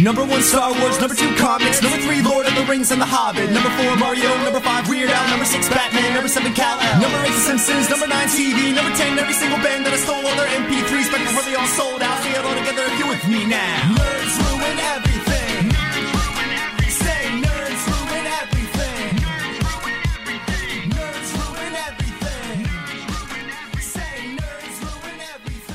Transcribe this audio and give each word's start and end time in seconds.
Number 0.00 0.24
one, 0.24 0.40
Star 0.40 0.72
Wars. 0.80 0.98
Number 1.00 1.14
two, 1.14 1.28
comics. 1.36 1.82
Number 1.82 1.98
three, 1.98 2.22
Lord 2.22 2.46
of 2.46 2.54
the 2.54 2.64
Rings 2.64 2.90
and 2.90 3.00
The 3.00 3.06
Hobbit. 3.06 3.50
Number 3.50 3.68
four, 3.76 3.96
Mario. 3.96 4.30
Number 4.44 4.60
five, 4.60 4.88
Weird 4.88 5.10
Al. 5.10 5.28
Number 5.28 5.44
six, 5.44 5.68
Batman. 5.68 6.14
Number 6.14 6.28
seven, 6.28 6.52
Cal. 6.54 6.80
Number 7.00 7.18
eight, 7.24 7.34
The 7.36 7.44
Simpsons. 7.44 7.90
Number 7.90 8.06
nine, 8.06 8.28
TV. 8.28 8.72
Number 8.74 8.94
ten, 8.96 9.18
every 9.18 9.34
single 9.34 9.58
band 9.60 9.84
that 9.84 9.92
I 9.92 10.00
stole 10.00 10.24
all 10.24 10.36
their 10.36 10.48
MP3s 10.48 11.12
back 11.12 11.20
before 11.28 11.44
they 11.44 11.54
all 11.54 11.68
sold 11.68 12.00
out. 12.02 12.18
It 12.24 12.40
all 12.40 12.56
together 12.56 12.84
if 12.88 12.98
you 12.98 13.06
with 13.08 13.24
me 13.28 13.44
now. 13.44 13.92
Nerds 13.92 14.61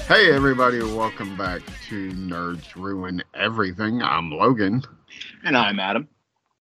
Hey, 0.08 0.32
everybody, 0.32 0.80
welcome 0.82 1.36
back 1.38 1.62
to 1.90 2.12
Nerds 2.12 2.76
Ruin 2.76 3.22
Everything. 3.34 4.02
I'm 4.02 4.32
Logan, 4.32 4.82
And 5.44 5.58
I'm 5.58 5.80
Adam. 5.80 6.08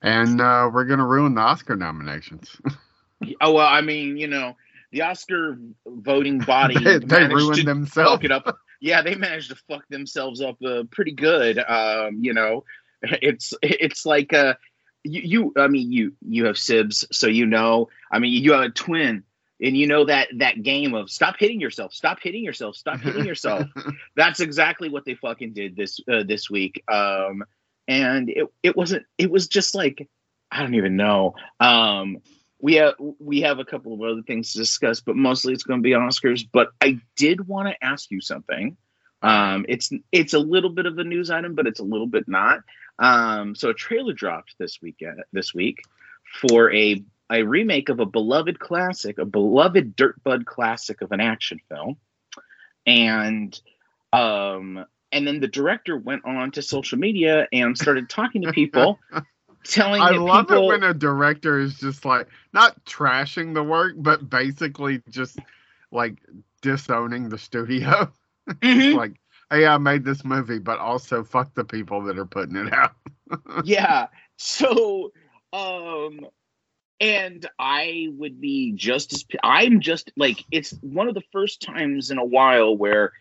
and 0.01 0.41
uh, 0.41 0.69
we're 0.73 0.85
going 0.85 0.99
to 0.99 1.05
ruin 1.05 1.35
the 1.35 1.41
Oscar 1.41 1.75
nominations. 1.75 2.49
Oh 3.41 3.51
well, 3.53 3.65
I 3.67 3.81
mean, 3.81 4.15
you 4.15 4.27
know, 4.27 4.55
the 4.91 5.01
Oscar 5.01 5.57
voting 5.87 6.37
body 6.37 6.75
they 6.83 6.99
they 6.99 7.25
ruined 7.25 7.55
to 7.55 7.63
themselves. 7.63 8.11
fuck 8.11 8.23
it 8.23 8.31
up. 8.31 8.59
Yeah, 8.79 9.01
they 9.01 9.15
managed 9.15 9.49
to 9.49 9.55
fuck 9.67 9.87
themselves 9.89 10.39
up 10.39 10.57
uh, 10.63 10.83
pretty 10.91 11.13
good. 11.13 11.57
Um, 11.57 12.19
you 12.21 12.35
know, 12.35 12.63
it's 13.01 13.55
it's 13.63 14.05
like 14.05 14.33
uh, 14.33 14.53
you, 15.03 15.21
you. 15.23 15.53
I 15.57 15.67
mean, 15.67 15.91
you 15.91 16.13
you 16.29 16.45
have 16.45 16.59
sibs, 16.59 17.05
so 17.11 17.25
you 17.25 17.47
know. 17.47 17.89
I 18.11 18.19
mean, 18.19 18.31
you 18.33 18.51
have 18.53 18.61
a 18.61 18.69
twin, 18.69 19.23
and 19.61 19.75
you 19.75 19.87
know 19.87 20.05
that 20.05 20.27
that 20.35 20.63
game 20.63 20.93
of 20.93 21.09
stop 21.09 21.35
hitting 21.39 21.59
yourself, 21.59 21.93
stop 21.93 22.19
hitting 22.21 22.43
yourself, 22.43 22.75
stop 22.75 22.99
hitting 22.99 23.25
yourself. 23.27 23.67
That's 24.15 24.39
exactly 24.39 24.89
what 24.89 25.05
they 25.05 25.15
fucking 25.15 25.53
did 25.53 25.75
this 25.75 25.99
uh, 26.11 26.23
this 26.23 26.49
week. 26.49 26.83
Um, 26.87 27.43
and 27.87 28.29
it 28.29 28.47
it 28.63 28.75
wasn't. 28.75 29.05
It 29.17 29.31
was 29.31 29.47
just 29.47 29.75
like 29.75 30.07
I 30.51 30.61
don't 30.61 30.75
even 30.75 30.95
know. 30.95 31.35
Um, 31.59 32.17
we 32.59 32.75
have 32.75 32.95
we 33.19 33.41
have 33.41 33.59
a 33.59 33.65
couple 33.65 33.93
of 33.93 34.01
other 34.01 34.21
things 34.21 34.53
to 34.53 34.59
discuss, 34.59 35.01
but 35.01 35.15
mostly 35.15 35.53
it's 35.53 35.63
going 35.63 35.79
to 35.79 35.83
be 35.83 35.91
Oscars. 35.91 36.47
But 36.51 36.69
I 36.81 36.99
did 37.15 37.47
want 37.47 37.69
to 37.69 37.83
ask 37.83 38.11
you 38.11 38.21
something. 38.21 38.77
Um, 39.21 39.65
it's 39.67 39.91
it's 40.11 40.33
a 40.33 40.39
little 40.39 40.69
bit 40.69 40.85
of 40.85 40.97
a 40.97 41.03
news 41.03 41.29
item, 41.29 41.55
but 41.55 41.67
it's 41.67 41.79
a 41.79 41.83
little 41.83 42.07
bit 42.07 42.27
not. 42.27 42.61
Um, 42.99 43.55
so 43.55 43.69
a 43.69 43.73
trailer 43.73 44.13
dropped 44.13 44.55
this 44.57 44.81
weekend 44.81 45.23
this 45.31 45.53
week 45.53 45.81
for 46.39 46.73
a 46.73 47.03
a 47.31 47.43
remake 47.43 47.89
of 47.89 47.99
a 47.99 48.05
beloved 48.05 48.59
classic, 48.59 49.17
a 49.17 49.25
beloved 49.25 49.95
dirtbud 49.95 50.45
classic 50.45 51.01
of 51.01 51.11
an 51.11 51.19
action 51.19 51.59
film, 51.69 51.97
and 52.85 53.59
um, 54.13 54.85
and 55.11 55.27
then 55.27 55.39
the 55.39 55.47
director 55.47 55.97
went 55.97 56.25
on 56.25 56.51
to 56.51 56.61
social 56.61 56.97
media 56.97 57.47
and 57.51 57.77
started 57.77 58.09
talking 58.09 58.43
to 58.43 58.51
people, 58.51 58.99
telling 59.63 60.01
I 60.01 60.11
love 60.11 60.47
people, 60.47 60.71
it 60.71 60.73
when 60.73 60.83
a 60.83 60.93
director 60.93 61.59
is 61.59 61.77
just 61.77 62.05
like 62.05 62.27
not 62.53 62.83
trashing 62.85 63.53
the 63.53 63.63
work, 63.63 63.93
but 63.97 64.29
basically 64.29 65.01
just 65.09 65.39
like 65.91 66.17
disowning 66.61 67.29
the 67.29 67.37
studio. 67.37 68.11
Mhm. 68.61 68.95
like, 68.95 69.19
hey, 69.51 69.65
I 69.67 69.77
made 69.77 70.05
this 70.05 70.23
movie, 70.23 70.59
but 70.59 70.79
also 70.79 71.25
fuck 71.25 71.53
the 71.53 71.65
people 71.65 72.03
that 72.03 72.17
are 72.17 72.25
putting 72.25 72.55
it 72.55 72.71
out. 72.71 72.93
yeah. 73.65 74.07
So, 74.37 75.11
um, 75.51 76.21
and 76.99 77.47
I 77.59 78.07
would 78.17 78.41
be 78.41 78.73
just 78.73 79.13
as 79.13 79.25
I'm 79.43 79.79
just 79.81 80.11
like 80.17 80.43
it's 80.51 80.71
one 80.81 81.07
of 81.07 81.15
the 81.15 81.23
first 81.31 81.61
times 81.61 82.11
in 82.11 82.17
a 82.17 82.25
while 82.25 82.75
where 82.75 83.13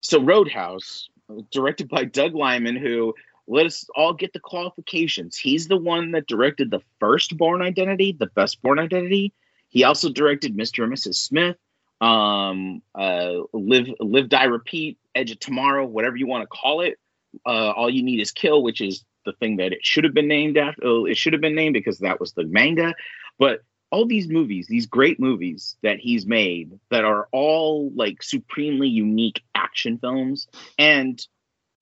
so 0.00 0.20
Roadhouse, 0.20 1.08
directed 1.50 1.88
by 1.88 2.04
Doug 2.04 2.34
Liman, 2.34 2.76
who 2.76 3.14
let 3.48 3.66
us 3.66 3.86
all 3.96 4.12
get 4.12 4.32
the 4.32 4.40
qualifications. 4.40 5.36
He's 5.36 5.68
the 5.68 5.76
one 5.76 6.12
that 6.12 6.26
directed 6.26 6.70
the 6.70 6.82
first 7.00 7.36
Bourne 7.36 7.62
Identity, 7.62 8.12
the 8.12 8.26
best 8.26 8.62
Bourne 8.62 8.78
Identity. 8.78 9.32
He 9.68 9.84
also 9.84 10.10
directed 10.10 10.56
Mr. 10.56 10.84
and 10.84 10.92
Mrs. 10.92 11.14
Smith, 11.14 11.56
um, 12.00 12.82
uh, 12.94 13.34
Live, 13.52 13.88
Live, 14.00 14.28
Die, 14.28 14.44
Repeat, 14.44 14.98
Edge 15.14 15.30
of 15.32 15.40
Tomorrow, 15.40 15.86
whatever 15.86 16.16
you 16.16 16.26
want 16.26 16.42
to 16.42 16.46
call 16.46 16.82
it. 16.82 16.98
Uh, 17.44 17.70
all 17.70 17.90
you 17.90 18.02
need 18.02 18.20
is 18.20 18.30
kill, 18.30 18.62
which 18.62 18.80
is 18.80 19.04
the 19.26 19.34
thing 19.34 19.56
that 19.56 19.72
it 19.72 19.84
should 19.84 20.04
have 20.04 20.14
been 20.14 20.28
named 20.28 20.56
after. 20.56 20.82
oh, 20.84 21.04
It 21.04 21.18
should 21.18 21.34
have 21.34 21.42
been 21.42 21.54
named 21.54 21.74
because 21.74 21.98
that 21.98 22.18
was 22.18 22.32
the 22.32 22.44
manga. 22.44 22.94
But 23.38 23.60
all 23.90 24.06
these 24.06 24.28
movies, 24.28 24.66
these 24.66 24.86
great 24.86 25.20
movies 25.20 25.76
that 25.82 25.98
he's 25.98 26.26
made, 26.26 26.78
that 26.90 27.04
are 27.04 27.28
all 27.32 27.90
like 27.94 28.22
supremely 28.22 28.88
unique 28.88 29.42
action 29.54 29.98
films, 29.98 30.48
and 30.78 31.20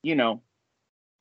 you 0.03 0.17
know, 0.17 0.43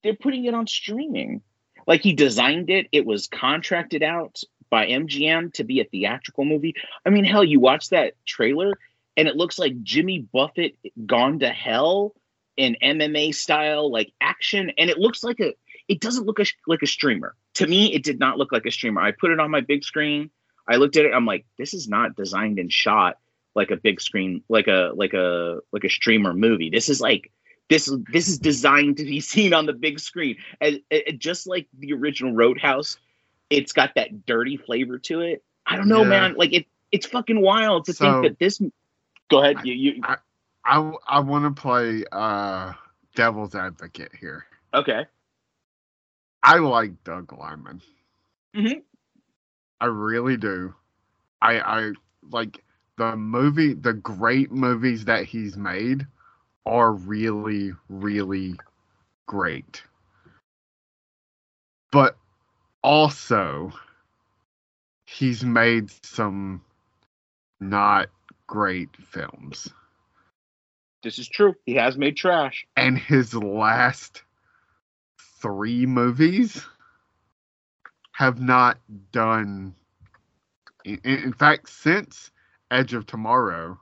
they're 0.01 0.16
putting 0.16 0.45
it 0.45 0.56
on 0.56 0.66
streaming. 0.66 1.41
Like 1.85 2.01
he 2.01 2.13
designed 2.13 2.72
it, 2.72 2.88
it 2.91 3.06
was 3.06 3.28
contracted 3.28 4.01
out 4.01 4.39
by 4.72 4.88
MGM 4.88 5.53
to 5.53 5.63
be 5.63 5.81
a 5.81 5.85
theatrical 5.85 6.45
movie. 6.45 6.73
I 7.06 7.12
mean, 7.12 7.25
hell, 7.25 7.44
you 7.44 7.59
watch 7.59 7.89
that 7.89 8.13
trailer 8.25 8.73
and 9.16 9.28
it 9.28 9.35
looks 9.35 9.59
like 9.59 9.83
Jimmy 9.83 10.19
Buffett 10.19 10.75
gone 11.06 11.39
to 11.39 11.50
hell 11.50 12.16
in 12.57 12.78
MMA 12.81 13.33
style, 13.33 13.91
like 13.91 14.12
action, 14.22 14.72
and 14.78 14.89
it 14.89 14.97
looks 14.97 15.23
like 15.23 15.39
a. 15.39 15.53
It 15.88 15.99
doesn't 15.99 16.25
look 16.25 16.39
a, 16.39 16.45
like 16.67 16.81
a 16.81 16.88
streamer. 16.88 17.35
To 17.55 17.67
me, 17.67 17.94
it 17.94 18.03
did 18.03 18.19
not 18.19 18.38
look 18.38 18.51
like 18.51 18.66
a 18.66 18.71
streamer. 18.71 19.01
I 19.01 19.11
put 19.11 19.31
it 19.31 19.39
on 19.39 19.51
my 19.51 19.61
big 19.61 19.83
screen. 19.83 20.29
I 20.67 20.77
looked 20.77 20.95
at 20.95 21.05
it. 21.05 21.13
I'm 21.13 21.25
like, 21.25 21.45
this 21.57 21.73
is 21.73 21.88
not 21.89 22.16
designed 22.16 22.57
and 22.59 22.71
shot 22.71 23.17
like 23.55 23.69
a 23.69 23.75
big 23.75 23.99
screen, 24.01 24.44
like 24.49 24.67
a 24.67 24.91
like 24.95 25.13
a 25.13 25.59
like 25.71 25.83
a 25.83 25.89
streamer 25.89 26.33
movie. 26.33 26.69
This 26.69 26.88
is 26.89 27.01
like 27.01 27.31
this 27.69 27.91
this 28.11 28.27
is 28.27 28.39
designed 28.39 28.97
to 28.97 29.03
be 29.03 29.19
seen 29.33 29.53
on 29.53 29.66
the 29.66 29.73
big 29.73 29.99
screen, 29.99 30.38
and, 30.61 30.79
and 30.89 31.19
just 31.19 31.47
like 31.47 31.67
the 31.77 31.94
original 31.94 32.33
Roadhouse, 32.33 32.97
it's 33.50 33.73
got 33.73 33.95
that 33.95 34.25
dirty 34.25 34.57
flavor 34.57 34.97
to 35.00 35.21
it. 35.21 35.44
I 35.65 35.75
don't 35.75 35.88
know, 35.89 36.01
Yeah. 36.03 36.09
man. 36.09 36.33
Like 36.35 36.53
it, 36.53 36.65
it's 36.91 37.05
fucking 37.07 37.39
wild 37.41 37.85
to 37.85 37.94
So- 37.94 38.21
think 38.21 38.23
that 38.23 38.39
this. 38.39 38.61
Go 39.29 39.41
ahead. 39.44 39.57
I- 39.57 39.63
You, 39.63 39.73
you 39.73 40.01
I 40.65 40.94
I 41.07 41.19
want 41.19 41.44
to 41.55 41.61
play 41.61 42.05
uh, 42.11 42.71
devil's 43.15 43.53
advocate 43.53 44.11
here. 44.19 44.45
okay? 44.73 45.05
I 46.44 46.58
like 46.59 47.04
Doug 47.04 47.31
Liman. 47.34 47.81
Mhm. 48.56 48.84
I 49.81 49.86
really 49.86 50.38
do. 50.38 50.76
I 51.42 51.59
I 51.59 51.92
like 52.31 52.64
the 52.98 53.16
movie, 53.16 53.74
the 53.74 53.94
great 53.94 54.52
movies 54.52 55.06
that 55.06 55.26
he's 55.26 55.58
made 55.58 56.06
are 56.66 56.94
really 56.94 57.74
really 57.90 58.56
great. 59.28 59.84
But 61.92 62.18
also 62.84 63.72
he's 65.06 65.44
made 65.44 65.92
some 66.06 66.62
not 67.60 68.10
great 68.48 68.90
films. 68.98 69.70
This 71.04 71.20
is 71.20 71.28
true. 71.28 71.56
He 71.66 71.75
has 71.75 71.98
made 71.98 72.16
trash. 72.18 72.66
and 72.78 72.98
his 72.98 73.34
last 73.34 74.24
three 75.44 75.86
movies 75.86 76.66
have 78.14 78.42
not 78.42 78.80
done 79.12 79.76
in, 80.86 81.00
in 81.04 81.34
fact 81.34 81.70
since 81.70 82.31
edge 82.72 82.94
of 82.94 83.06
tomorrow 83.06 83.80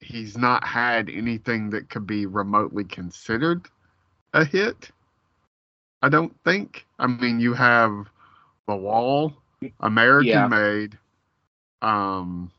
he's 0.00 0.36
not 0.36 0.66
had 0.66 1.08
anything 1.08 1.70
that 1.70 1.88
could 1.90 2.06
be 2.06 2.26
remotely 2.26 2.84
considered 2.84 3.66
a 4.34 4.44
hit 4.44 4.90
i 6.02 6.08
don't 6.10 6.34
think 6.44 6.86
i 6.98 7.06
mean 7.06 7.40
you 7.40 7.54
have 7.54 8.08
the 8.68 8.76
wall 8.76 9.32
american 9.80 10.28
Yeah. 10.28 10.48
made 10.48 10.98
um 11.82 12.50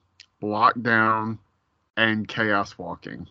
lockdown 0.41 1.39
and 1.97 2.27
chaos 2.27 2.77
walking 2.77 3.27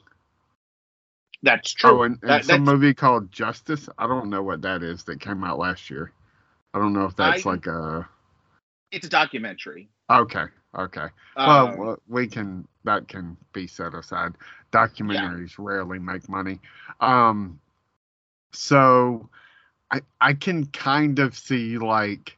That's 1.44 1.72
true. 1.72 1.90
Oh, 1.90 2.02
and, 2.04 2.18
and 2.22 2.30
That- 2.30 2.44
some 2.46 2.64
movie 2.64 2.94
called 2.94 3.30
Justice. 3.30 3.88
I 3.98 4.06
don't 4.06 4.30
know 4.30 4.42
what 4.42 4.62
that 4.62 4.82
is 4.82 5.04
that 5.04 5.20
came 5.20 5.44
out 5.44 5.58
last 5.58 5.90
year. 5.90 6.10
I 6.72 6.78
don't 6.78 6.94
know 6.94 7.04
if 7.04 7.14
that's 7.16 7.46
I- 7.46 7.50
like 7.50 7.66
a. 7.66 8.08
it's 8.90 9.06
a 9.06 9.10
documentary. 9.10 9.88
Okay, 10.10 10.44
okay. 10.78 11.06
Um, 11.36 11.76
well, 11.76 11.98
we 12.08 12.26
can 12.26 12.66
that 12.84 13.08
can 13.08 13.36
be 13.52 13.66
set 13.66 13.94
aside. 13.94 14.34
Documentaries 14.72 15.54
rarely 15.58 15.98
make 15.98 16.28
money. 16.28 16.60
Um, 17.00 17.60
so 18.52 19.28
I 19.90 20.00
I 20.20 20.32
can 20.32 20.66
kind 20.66 21.18
of 21.18 21.36
see 21.36 21.76
like 21.78 22.36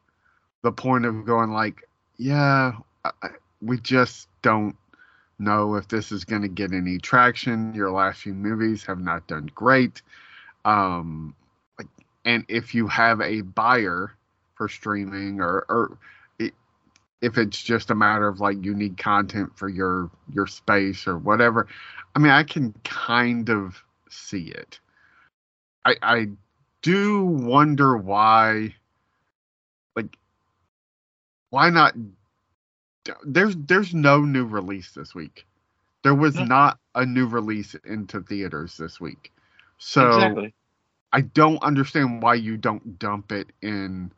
the 0.62 0.72
point 0.72 1.04
of 1.06 1.24
going 1.24 1.52
like, 1.52 1.88
yeah, 2.18 2.72
I- 3.04 3.30
we 3.62 3.78
just 3.78 4.28
don't 4.42 4.76
know 5.38 5.74
if 5.76 5.88
this 5.88 6.12
is 6.12 6.24
going 6.24 6.42
to 6.42 6.48
get 6.48 6.72
any 6.72 6.98
traction. 6.98 7.74
Your 7.74 7.90
last 7.90 8.22
few 8.22 8.34
movies 8.34 8.84
have 8.84 9.00
not 9.00 9.26
done 9.26 9.50
great. 9.54 10.02
Um, 10.64 11.34
like, 11.78 11.88
and 12.24 12.44
if 12.48 12.74
you 12.74 12.88
have 12.88 13.20
a 13.20 13.42
buyer 13.42 14.16
for 14.54 14.68
streaming 14.68 15.40
or 15.40 15.66
or 15.68 15.98
it, 16.38 16.54
if 17.22 17.38
it's 17.38 17.62
just 17.62 17.90
a 17.90 17.94
matter 17.94 18.28
of 18.28 18.40
like 18.40 18.64
you 18.64 18.74
need 18.74 18.96
content 18.98 19.56
for 19.56 19.68
your 19.68 20.10
your 20.32 20.46
space 20.46 21.06
or 21.06 21.18
whatever, 21.18 21.68
I 22.14 22.18
mean, 22.18 22.32
I 22.32 22.44
can 22.44 22.72
kind 22.84 23.50
of 23.50 23.82
see 24.10 24.48
it. 24.48 24.80
I 25.84 25.96
I 26.02 26.28
do 26.82 27.24
wonder 27.24 27.96
why, 27.96 28.74
like, 29.96 30.16
why 31.50 31.70
not? 31.70 31.94
There's 33.26 33.56
there's 33.56 33.94
no 33.94 34.20
new 34.22 34.46
release 34.46 34.92
this 34.92 35.14
week. 35.14 35.46
There 36.04 36.14
was 36.14 36.38
No. 36.38 36.40
not 36.40 36.78
a 36.94 37.06
new 37.06 37.26
release 37.26 37.74
into 37.84 38.22
theaters 38.22 38.76
this 38.76 39.00
week, 39.00 39.32
so 39.78 40.38
exactly. 40.38 40.54
I 41.12 41.22
don't 41.22 41.62
understand 41.62 42.22
why 42.22 42.34
you 42.36 42.56
don't 42.58 42.98
dump 42.98 43.32
it 43.32 43.48
in 43.62 44.12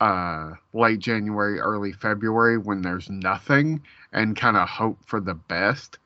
uh 0.00 0.52
late 0.74 1.00
January, 1.00 1.60
early 1.60 1.92
February 1.92 2.58
when 2.58 2.82
there's 2.82 3.10
nothing 3.10 3.82
and 4.12 4.36
kind 4.36 4.56
of 4.56 4.68
hope 4.68 4.98
for 5.06 5.20
the 5.20 5.34
best. 5.34 5.98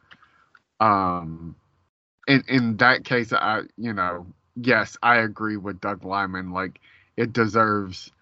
Um 0.80 1.56
in 2.28 2.44
in 2.48 2.76
that 2.78 3.04
case 3.04 3.32
I 3.32 3.62
you 3.76 3.92
know, 3.94 4.26
yes, 4.56 4.96
I 5.02 5.18
agree 5.18 5.56
with 5.56 5.80
Doug 5.80 6.04
Liman 6.04 6.52
like 6.52 6.80
it 7.16 7.32
deserves 7.32 8.12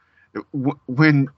when 0.86 1.28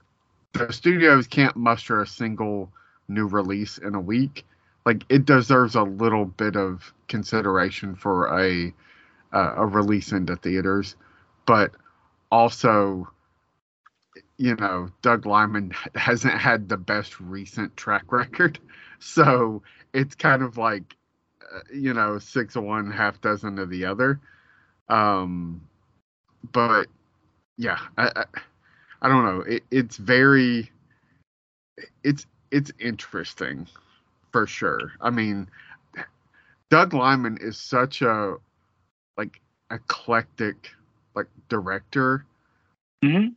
the 0.53 0.71
studios 0.71 1.27
can't 1.27 1.55
muster 1.55 2.01
a 2.01 2.07
single 2.07 2.71
new 3.07 3.27
release 3.27 3.77
in 3.77 3.95
a 3.95 4.01
week, 4.01 4.45
like 4.85 5.03
it 5.09 5.25
deserves 5.25 5.75
a 5.75 5.83
little 5.83 6.25
bit 6.25 6.55
of 6.55 6.93
consideration 7.07 7.95
for 7.95 8.39
a 8.39 8.73
uh, 9.33 9.53
a 9.57 9.65
release 9.65 10.11
into 10.11 10.35
theaters, 10.35 10.95
but 11.47 11.71
also, 12.31 13.09
you 14.37 14.55
know, 14.55 14.89
Doug 15.01 15.25
Liman 15.25 15.73
hasn't 15.95 16.35
had 16.35 16.69
the 16.69 16.77
best 16.77 17.19
recent 17.19 17.75
track 17.75 18.11
record, 18.11 18.59
so 18.99 19.63
it's 19.93 20.15
kind 20.15 20.43
of 20.43 20.57
like, 20.57 20.95
uh, 21.53 21.59
you 21.73 21.93
know, 21.93 22.19
six 22.19 22.55
of 22.55 22.63
one, 22.63 22.91
half 22.91 23.19
dozen 23.21 23.57
of 23.57 23.69
the 23.69 23.85
other. 23.85 24.19
Um, 24.87 25.61
but 26.51 26.87
yeah, 27.57 27.79
I, 27.97 28.11
I, 28.15 28.25
I 29.03 29.09
don't 29.09 29.25
know. 29.25 29.41
It, 29.41 29.63
it's 29.69 29.97
very, 29.97 30.71
it's 32.03 32.25
it's 32.51 32.71
interesting, 32.79 33.67
for 34.31 34.47
sure. 34.47 34.93
I 35.01 35.09
mean, 35.09 35.49
Doug 36.69 36.93
Liman 36.93 37.37
is 37.41 37.57
such 37.57 38.01
a 38.01 38.35
like 39.17 39.41
eclectic 39.71 40.71
like 41.15 41.27
director. 41.49 42.25
hmm 43.03 43.27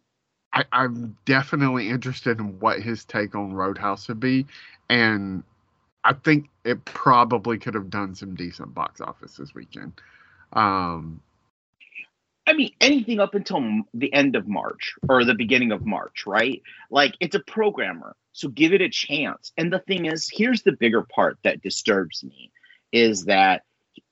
I, 0.52 0.64
I'm 0.72 1.18
definitely 1.26 1.90
interested 1.90 2.38
in 2.38 2.58
what 2.60 2.80
his 2.80 3.04
take 3.04 3.34
on 3.34 3.52
Roadhouse 3.52 4.08
would 4.08 4.20
be, 4.20 4.46
and 4.88 5.42
I 6.04 6.14
think 6.14 6.48
it 6.64 6.84
probably 6.84 7.58
could 7.58 7.74
have 7.74 7.90
done 7.90 8.14
some 8.14 8.36
decent 8.36 8.72
box 8.72 9.00
office 9.00 9.36
this 9.36 9.54
weekend. 9.54 10.00
Um, 10.54 11.20
I 12.46 12.52
mean, 12.52 12.72
anything 12.80 13.18
up 13.18 13.34
until 13.34 13.82
the 13.92 14.12
end 14.12 14.36
of 14.36 14.46
March 14.46 14.94
or 15.08 15.24
the 15.24 15.34
beginning 15.34 15.72
of 15.72 15.84
March, 15.84 16.26
right? 16.26 16.62
Like, 16.90 17.16
it's 17.18 17.34
a 17.34 17.40
programmer, 17.40 18.14
so 18.32 18.48
give 18.48 18.72
it 18.72 18.80
a 18.80 18.88
chance. 18.88 19.52
And 19.56 19.72
the 19.72 19.80
thing 19.80 20.06
is, 20.06 20.30
here's 20.32 20.62
the 20.62 20.72
bigger 20.72 21.02
part 21.02 21.38
that 21.42 21.60
disturbs 21.60 22.22
me 22.22 22.52
is 22.92 23.24
that 23.24 23.62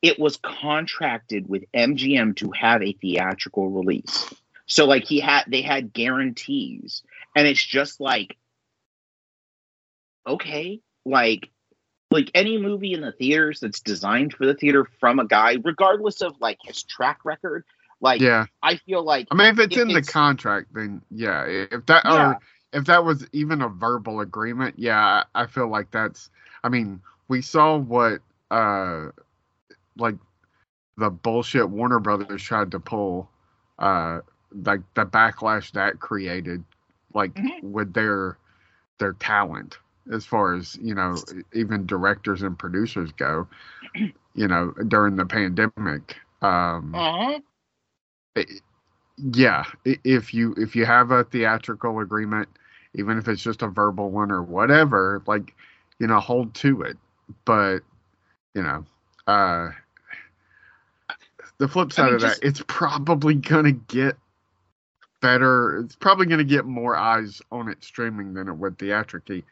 it 0.03 0.19
was 0.19 0.37
contracted 0.39 1.49
with 1.49 1.65
MGM 1.73 2.37
to 2.37 2.51
have 2.53 2.83
a 2.83 2.93
theatrical 2.95 3.71
release. 3.71 4.29
So, 4.67 4.87
like, 4.87 5.05
he 5.05 5.21
had 5.21 5.45
they 5.47 5.63
had 5.63 5.93
guarantees, 5.93 7.03
and 7.37 7.47
it's 7.47 7.63
just 7.63 8.01
like, 8.01 8.37
okay, 10.27 10.81
like, 11.05 11.51
like 12.11 12.31
any 12.35 12.59
movie 12.59 12.95
in 12.95 13.03
the 13.03 13.13
theaters 13.13 13.61
that's 13.61 13.81
designed 13.81 14.33
for 14.33 14.47
the 14.47 14.55
theater 14.55 14.89
from 14.99 15.19
a 15.19 15.27
guy, 15.27 15.59
regardless 15.63 16.23
of 16.23 16.41
like 16.41 16.59
his 16.65 16.83
track 16.83 17.25
record, 17.25 17.65
like 18.05 18.21
yeah, 18.21 18.47
I 18.63 18.77
feel 18.77 19.03
like 19.03 19.29
I 19.31 19.35
mean, 19.35 19.49
if 19.49 19.59
it's 19.59 19.77
If 19.77 19.83
in 19.83 19.89
the 19.89 20.03
contract, 20.03 20.75
then 20.75 21.03
yeah. 21.11 21.45
If 21.47 21.87
that 21.87 22.05
Yeah. 22.05 22.35
or 22.35 22.39
if 22.73 22.85
that 22.87 23.05
was 23.05 23.27
even 23.33 23.63
a 23.63 23.69
verbal 23.69 24.21
agreement, 24.21 24.77
yeah, 24.79 25.25
I, 25.35 25.47
feel 25.47 25.69
like 25.69 25.91
that's. 25.91 26.31
I 26.63 26.69
mean, 26.69 27.01
we 27.29 27.43
saw 27.43 27.77
what 27.79 28.21
uh, 28.51 29.09
like 29.97 30.17
the 30.99 31.11
bullshit 31.11 31.69
Warner 31.69 32.01
Brothers 32.01 32.43
tried 32.43 32.71
to 32.73 32.81
pull, 32.81 33.31
uh, 33.79 34.21
like 34.53 34.83
the 34.95 35.07
backlash 35.07 35.73
that 35.73 36.01
created, 36.01 36.65
like 37.15 37.35
Mhm. 37.35 37.63
with 37.63 37.95
their 37.95 38.39
their 38.99 39.15
talent 39.15 39.79
as 40.13 40.27
far 40.27 40.55
as 40.55 40.77
you 40.83 40.95
know, 40.95 41.25
even 41.55 41.87
directors 41.87 42.43
and 42.43 42.59
producers 42.59 43.13
go, 43.13 43.49
you 44.35 44.49
know, 44.49 44.73
during 44.89 45.17
the 45.17 45.27
pandemic. 45.27 46.17
Um, 46.43 46.95
uh-huh. 46.95 47.41
Yeah 49.33 49.65
if 49.85 50.35
you 50.35 50.55
if 50.57 50.75
you 50.75 50.85
have 50.85 51.11
a 51.11 51.25
theatrical 51.25 52.01
agreement 52.01 52.49
even 52.95 53.19
if 53.19 53.29
it's 53.29 53.43
just 53.43 53.63
a 53.63 53.69
verbal 53.69 54.11
one 54.11 54.31
or 54.31 54.43
whatever 54.43 55.23
like 55.27 55.55
you 55.99 56.07
know 56.07 56.21
hold 56.21 56.53
to 56.55 56.83
it. 56.83 56.97
But 57.45 57.81
you 58.55 58.63
know 58.63 58.85
uh 59.27 59.71
the 61.59 61.69
flip 61.69 61.93
side 61.93 62.07
mean, 62.07 62.15
of 62.17 62.21
that 62.23 62.29
just- 62.29 62.45
it's 62.45 62.63
probably 62.67 63.35
gonna 63.35 63.73
get 63.73 64.17
better 65.21 65.79
it's 65.79 65.97
probably 65.97 66.27
gonna 66.27 66.45
get 66.45 66.67
more 66.67 66.97
eyes 66.97 67.41
on 67.51 67.69
it 67.69 67.83
streaming 67.83 68.35
than 68.35 68.49
it 68.49 68.53
would 68.55 68.79
theatrically 68.79 69.45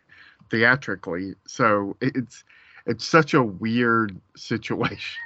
theatrically. 0.50 1.34
So 1.46 1.96
it's 2.00 2.44
it's 2.86 3.06
such 3.06 3.32
a 3.34 3.42
weird 3.42 4.20
situation 4.36 5.20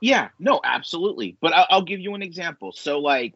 Yeah, 0.00 0.28
no, 0.38 0.60
absolutely. 0.62 1.36
But 1.40 1.54
I'll, 1.54 1.66
I'll 1.70 1.82
give 1.82 2.00
you 2.00 2.14
an 2.14 2.22
example. 2.22 2.72
So, 2.72 2.98
like, 3.00 3.34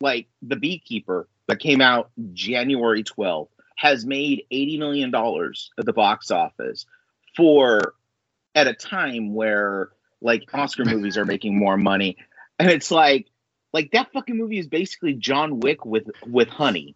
like 0.00 0.28
the 0.42 0.56
Beekeeper 0.56 1.28
that 1.48 1.58
came 1.58 1.80
out 1.80 2.10
January 2.32 3.02
12th 3.02 3.48
has 3.76 4.04
made 4.06 4.44
80 4.50 4.78
million 4.78 5.10
dollars 5.10 5.70
at 5.78 5.84
the 5.86 5.92
box 5.92 6.30
office 6.30 6.86
for 7.36 7.94
at 8.54 8.66
a 8.66 8.74
time 8.74 9.34
where 9.34 9.90
like 10.20 10.48
Oscar 10.52 10.84
movies 10.86 11.16
are 11.16 11.24
making 11.24 11.56
more 11.58 11.76
money, 11.76 12.16
and 12.58 12.70
it's 12.70 12.90
like, 12.90 13.26
like 13.72 13.90
that 13.92 14.12
fucking 14.12 14.36
movie 14.36 14.58
is 14.58 14.66
basically 14.66 15.14
John 15.14 15.60
Wick 15.60 15.84
with 15.84 16.08
with 16.26 16.48
honey. 16.48 16.94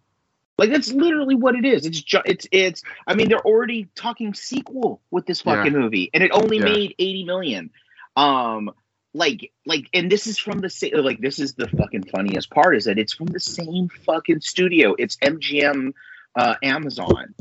Like 0.59 0.71
that's 0.71 0.93
literally 0.93 1.35
what 1.35 1.55
it 1.57 1.65
is. 1.65 1.87
It's 1.87 2.01
ju- 2.01 2.23
it's 2.25 2.47
it's. 2.53 2.83
I 3.07 3.15
mean, 3.15 3.29
they're 3.29 3.41
already 3.41 3.89
talking 3.95 4.33
sequel 4.35 5.01
with 5.11 5.27
this 5.27 5.43
Yeah. 5.45 5.57
fucking 5.57 5.73
movie, 5.73 6.11
and 6.15 6.23
it 6.23 6.31
only 6.33 6.59
Yeah. 6.59 6.65
made 6.65 6.95
80 6.99 7.25
million. 7.25 7.71
Um, 8.17 8.71
like 9.15 9.53
like 9.67 9.87
and 9.93 10.11
this 10.11 10.27
is 10.27 10.39
from 10.39 10.61
the 10.61 10.71
same 10.71 10.93
like 10.95 11.21
this 11.21 11.39
is 11.39 11.55
the 11.55 11.69
fucking 11.69 12.05
funniest 12.05 12.51
part 12.51 12.77
is 12.77 12.85
that 12.85 12.99
it's 12.99 13.13
from 13.13 13.27
the 13.27 13.41
same 13.41 13.89
fucking 14.07 14.41
studio. 14.41 14.95
It's 14.99 15.17
mgm 15.17 15.93
uh 16.35 16.55
amazon. 16.63 17.35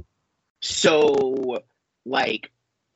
So 0.60 1.64
like 2.06 2.52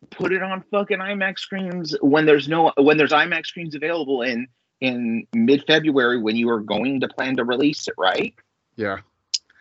put 0.09 0.33
it 0.33 0.43
on 0.43 0.63
fucking 0.71 0.99
imax 0.99 1.39
screens 1.39 1.95
when 2.01 2.25
there's 2.25 2.47
no 2.47 2.73
when 2.77 2.97
there's 2.97 3.11
imax 3.11 3.47
screens 3.47 3.75
available 3.75 4.21
in 4.21 4.47
in 4.81 5.25
mid-february 5.33 6.21
when 6.21 6.35
you 6.35 6.49
are 6.49 6.59
going 6.59 6.99
to 6.99 7.07
plan 7.07 7.37
to 7.37 7.45
release 7.45 7.87
it 7.87 7.93
right? 7.97 8.35
Yeah. 8.75 8.97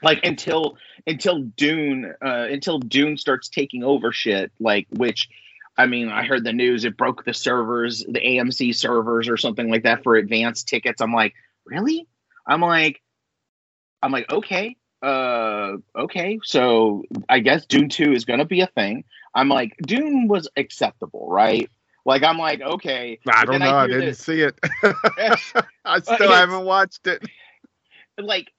Like 0.03 0.25
until 0.25 0.77
until 1.07 1.39
Dune 1.39 2.13
uh, 2.21 2.47
until 2.51 2.81
Dune 2.81 3.17
starts 3.17 3.49
taking 3.49 3.85
over 3.85 4.11
shit 4.11 4.51
like 4.59 4.89
which 4.91 5.29
I 5.77 5.87
mean 5.87 6.09
I 6.09 6.25
heard 6.25 6.45
the 6.45 6.53
news 6.53 6.85
it 6.85 6.97
broke 6.97 7.25
the 7.25 7.35
servers 7.35 8.01
the 8.01 8.21
AMC 8.21 8.75
servers 8.75 9.29
or 9.29 9.37
something 9.37 9.69
like 9.71 9.85
that 9.85 10.03
for 10.03 10.17
advanced 10.17 10.69
tickets. 10.69 11.01
I'm 11.01 11.13
like 11.13 11.35
really? 11.67 12.07
I'm 12.47 12.61
like 12.61 13.03
I'm 14.03 14.13
like 14.13 14.31
okay 14.31 14.77
uh 15.03 15.73
okay 15.97 16.39
so 16.45 17.05
I 17.29 17.41
guess 17.41 17.67
Dune 17.67 17.89
2 17.89 18.13
is 18.13 18.25
going 18.25 18.39
to 18.39 18.45
be 18.45 18.61
a 18.61 18.67
thing. 18.67 19.05
I'm 19.35 19.49
like 19.49 19.77
Dune 19.87 20.29
was 20.29 20.49
acceptable 20.57 21.27
right? 21.29 21.71
Like 22.07 22.23
I'm 22.23 22.39
like 22.39 22.61
okay. 22.61 23.19
I 23.29 23.45
don't 23.45 23.61
know 23.61 23.75
i, 23.75 23.87
hear 23.87 24.01
didn't 24.01 24.11
this- 24.11 24.19
see 24.19 24.43
it. 24.43 24.59
I 25.85 26.01
still 26.01 26.33
haven't 26.33 26.65
watched 26.65 27.07
it. 27.07 27.23
Like 28.19 28.53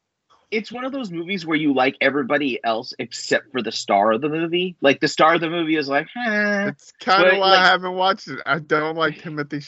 it's 0.56 0.72
one 0.72 0.86
of 0.86 0.92
those 0.92 1.12
movies 1.12 1.46
where 1.46 1.58
you 1.58 1.74
like 1.74 1.96
everybody 2.00 2.60
else 2.64 2.94
except 3.00 3.52
for 3.52 3.62
the 3.62 3.72
star 3.72 4.14
of 4.14 4.22
the 4.22 4.30
movie. 4.30 4.76
Like 4.82 5.02
the 5.02 5.08
star 5.08 5.36
of 5.36 5.42
the 5.42 5.50
movie 5.50 5.76
is 5.76 5.90
like, 5.90 6.08
eh. 6.16 6.68
It's 6.70 6.92
kind 7.00 7.26
of 7.28 7.34
why 7.34 7.50
like- 7.52 7.60
I 7.60 7.66
haven't 7.68 7.94
watched 7.94 8.28
it. 8.30 8.40
I 8.46 8.60
don't 8.60 8.96
like 8.96 9.20
Timothée 9.20 9.60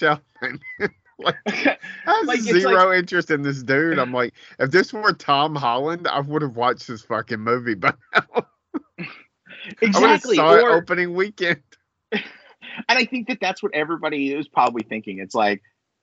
Chalamet. 0.41 0.59
like, 1.19 1.35
I 1.47 1.77
have 2.05 2.25
Like, 2.25 2.39
zero 2.39 2.93
interest 2.93 3.31
in 3.31 3.41
this 3.41 3.63
dude. 3.63 3.99
I'm 3.99 4.13
like, 4.13 4.33
if 4.59 4.71
this 4.71 4.93
were 4.93 5.13
Tom 5.13 5.55
Holland, 5.55 6.07
I 6.07 6.21
would 6.21 6.41
have 6.41 6.55
watched 6.55 6.87
this 6.87 7.01
fucking 7.01 7.39
movie. 7.39 7.75
But 7.75 7.97
I 8.13 8.21
would 8.35 8.45
have 8.97 9.77
exactly. 9.81 10.35
saw 10.37 10.55
it 10.55 10.63
opening 10.63 11.13
weekend. 11.13 11.61
and 12.11 12.21
I 12.87 13.05
think 13.05 13.27
that 13.27 13.39
that's 13.41 13.61
what 13.61 13.73
everybody 13.73 14.33
is 14.33 14.47
probably 14.47 14.83
thinking. 14.83 15.19
It's 15.19 15.35
like 15.35 15.61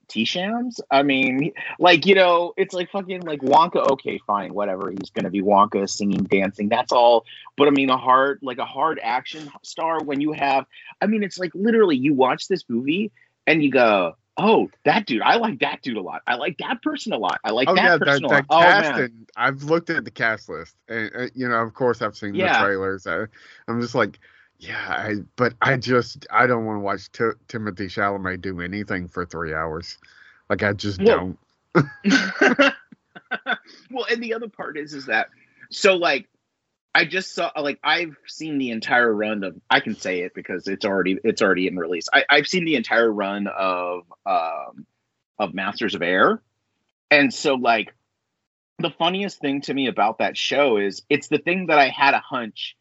T 0.08 0.24
Shams. 0.24 0.80
I 0.90 1.02
mean, 1.02 1.52
like 1.78 2.06
you 2.06 2.14
know, 2.14 2.52
it's 2.56 2.74
like 2.74 2.90
fucking 2.90 3.22
like 3.22 3.40
Wonka. 3.40 3.86
Okay, 3.92 4.18
fine, 4.26 4.54
whatever. 4.54 4.90
He's 4.90 5.10
gonna 5.10 5.30
be 5.30 5.42
Wonka, 5.42 5.88
singing, 5.88 6.24
dancing. 6.24 6.68
That's 6.68 6.92
all. 6.92 7.24
But 7.56 7.68
I 7.68 7.70
mean, 7.70 7.90
a 7.90 7.96
hard 7.96 8.38
like 8.42 8.58
a 8.58 8.64
hard 8.64 9.00
action 9.02 9.50
star 9.62 10.02
when 10.02 10.20
you 10.20 10.32
have. 10.32 10.66
I 11.00 11.06
mean, 11.06 11.22
it's 11.22 11.38
like 11.38 11.52
literally 11.54 11.96
you 11.96 12.14
watch 12.14 12.48
this 12.48 12.64
movie 12.68 13.12
and 13.46 13.62
you 13.62 13.70
go, 13.70 14.16
oh, 14.36 14.70
that 14.84 15.06
dude, 15.06 15.22
I 15.22 15.36
like 15.36 15.60
that 15.60 15.82
dude 15.82 15.96
a 15.96 16.02
lot. 16.02 16.22
I 16.26 16.34
like 16.36 16.58
that 16.58 16.82
person 16.82 17.12
a 17.12 17.18
lot. 17.18 17.38
I 17.44 17.50
like 17.50 17.68
Oh 17.68 17.74
that 17.74 17.84
yeah, 17.84 17.98
person 17.98 18.22
that, 18.22 18.28
a 18.28 18.28
lot. 18.28 18.48
cast. 18.48 18.88
oh 18.88 18.92
man, 18.92 19.00
and 19.04 19.30
I've 19.36 19.62
looked 19.64 19.90
at 19.90 20.04
the 20.04 20.10
cast 20.10 20.48
list, 20.48 20.74
and 20.88 21.10
uh, 21.14 21.26
you 21.34 21.48
know, 21.48 21.56
of 21.62 21.74
course, 21.74 22.02
I've 22.02 22.16
seen 22.16 22.34
Yeah. 22.34 22.58
the 22.60 22.66
trailers. 22.66 23.06
I, 23.06 23.26
I'm 23.68 23.80
just 23.80 23.94
like, 23.94 24.18
yeah, 24.58 24.86
I, 24.88 25.14
but 25.36 25.54
I 25.60 25.76
just 25.76 26.26
I 26.30 26.46
don't 26.46 26.64
want 26.64 26.78
to 26.78 26.80
watch 26.80 27.10
Ti- 27.12 27.38
Timothée 27.48 27.86
Chalamet 27.90 28.40
do 28.40 28.60
anything 28.60 29.08
for 29.08 29.26
three 29.26 29.54
hours. 29.54 29.98
Like 30.48 30.62
I 30.62 30.72
just 30.72 31.00
Well, 31.00 31.04
don't. 31.04 31.38
well, 33.90 34.06
and 34.10 34.22
the 34.22 34.34
other 34.34 34.48
part 34.48 34.78
is, 34.78 34.94
is 34.94 35.06
that 35.06 35.28
so 35.70 35.96
like 35.96 36.28
I 36.94 37.04
just 37.04 37.34
saw 37.34 37.50
like 37.60 37.80
I've 37.82 38.16
seen 38.26 38.58
the 38.58 38.70
entire 38.70 39.12
run 39.12 39.42
of 39.42 39.56
I 39.68 39.80
can 39.80 39.96
say 39.96 40.20
it 40.20 40.32
because 40.34 40.68
it's 40.68 40.84
already 40.84 41.18
it's 41.24 41.42
already 41.42 41.66
in 41.66 41.76
release. 41.76 42.08
I, 42.12 42.24
I've 42.30 42.46
seen 42.46 42.64
the 42.64 42.76
entire 42.76 43.10
run 43.12 43.48
of 43.48 44.02
um 44.24 44.86
of 45.38 45.54
Masters 45.54 45.96
of 45.96 46.02
Air, 46.02 46.40
and 47.10 47.34
so 47.34 47.54
like 47.54 47.92
the 48.78 48.90
funniest 48.90 49.40
thing 49.40 49.62
to 49.62 49.74
me 49.74 49.88
about 49.88 50.18
that 50.18 50.36
show 50.36 50.76
is 50.76 51.02
it's 51.08 51.28
the 51.28 51.38
thing 51.38 51.66
that 51.66 51.78
I 51.78 51.88
had 51.88 52.14
a 52.14 52.20
hunch. 52.20 52.76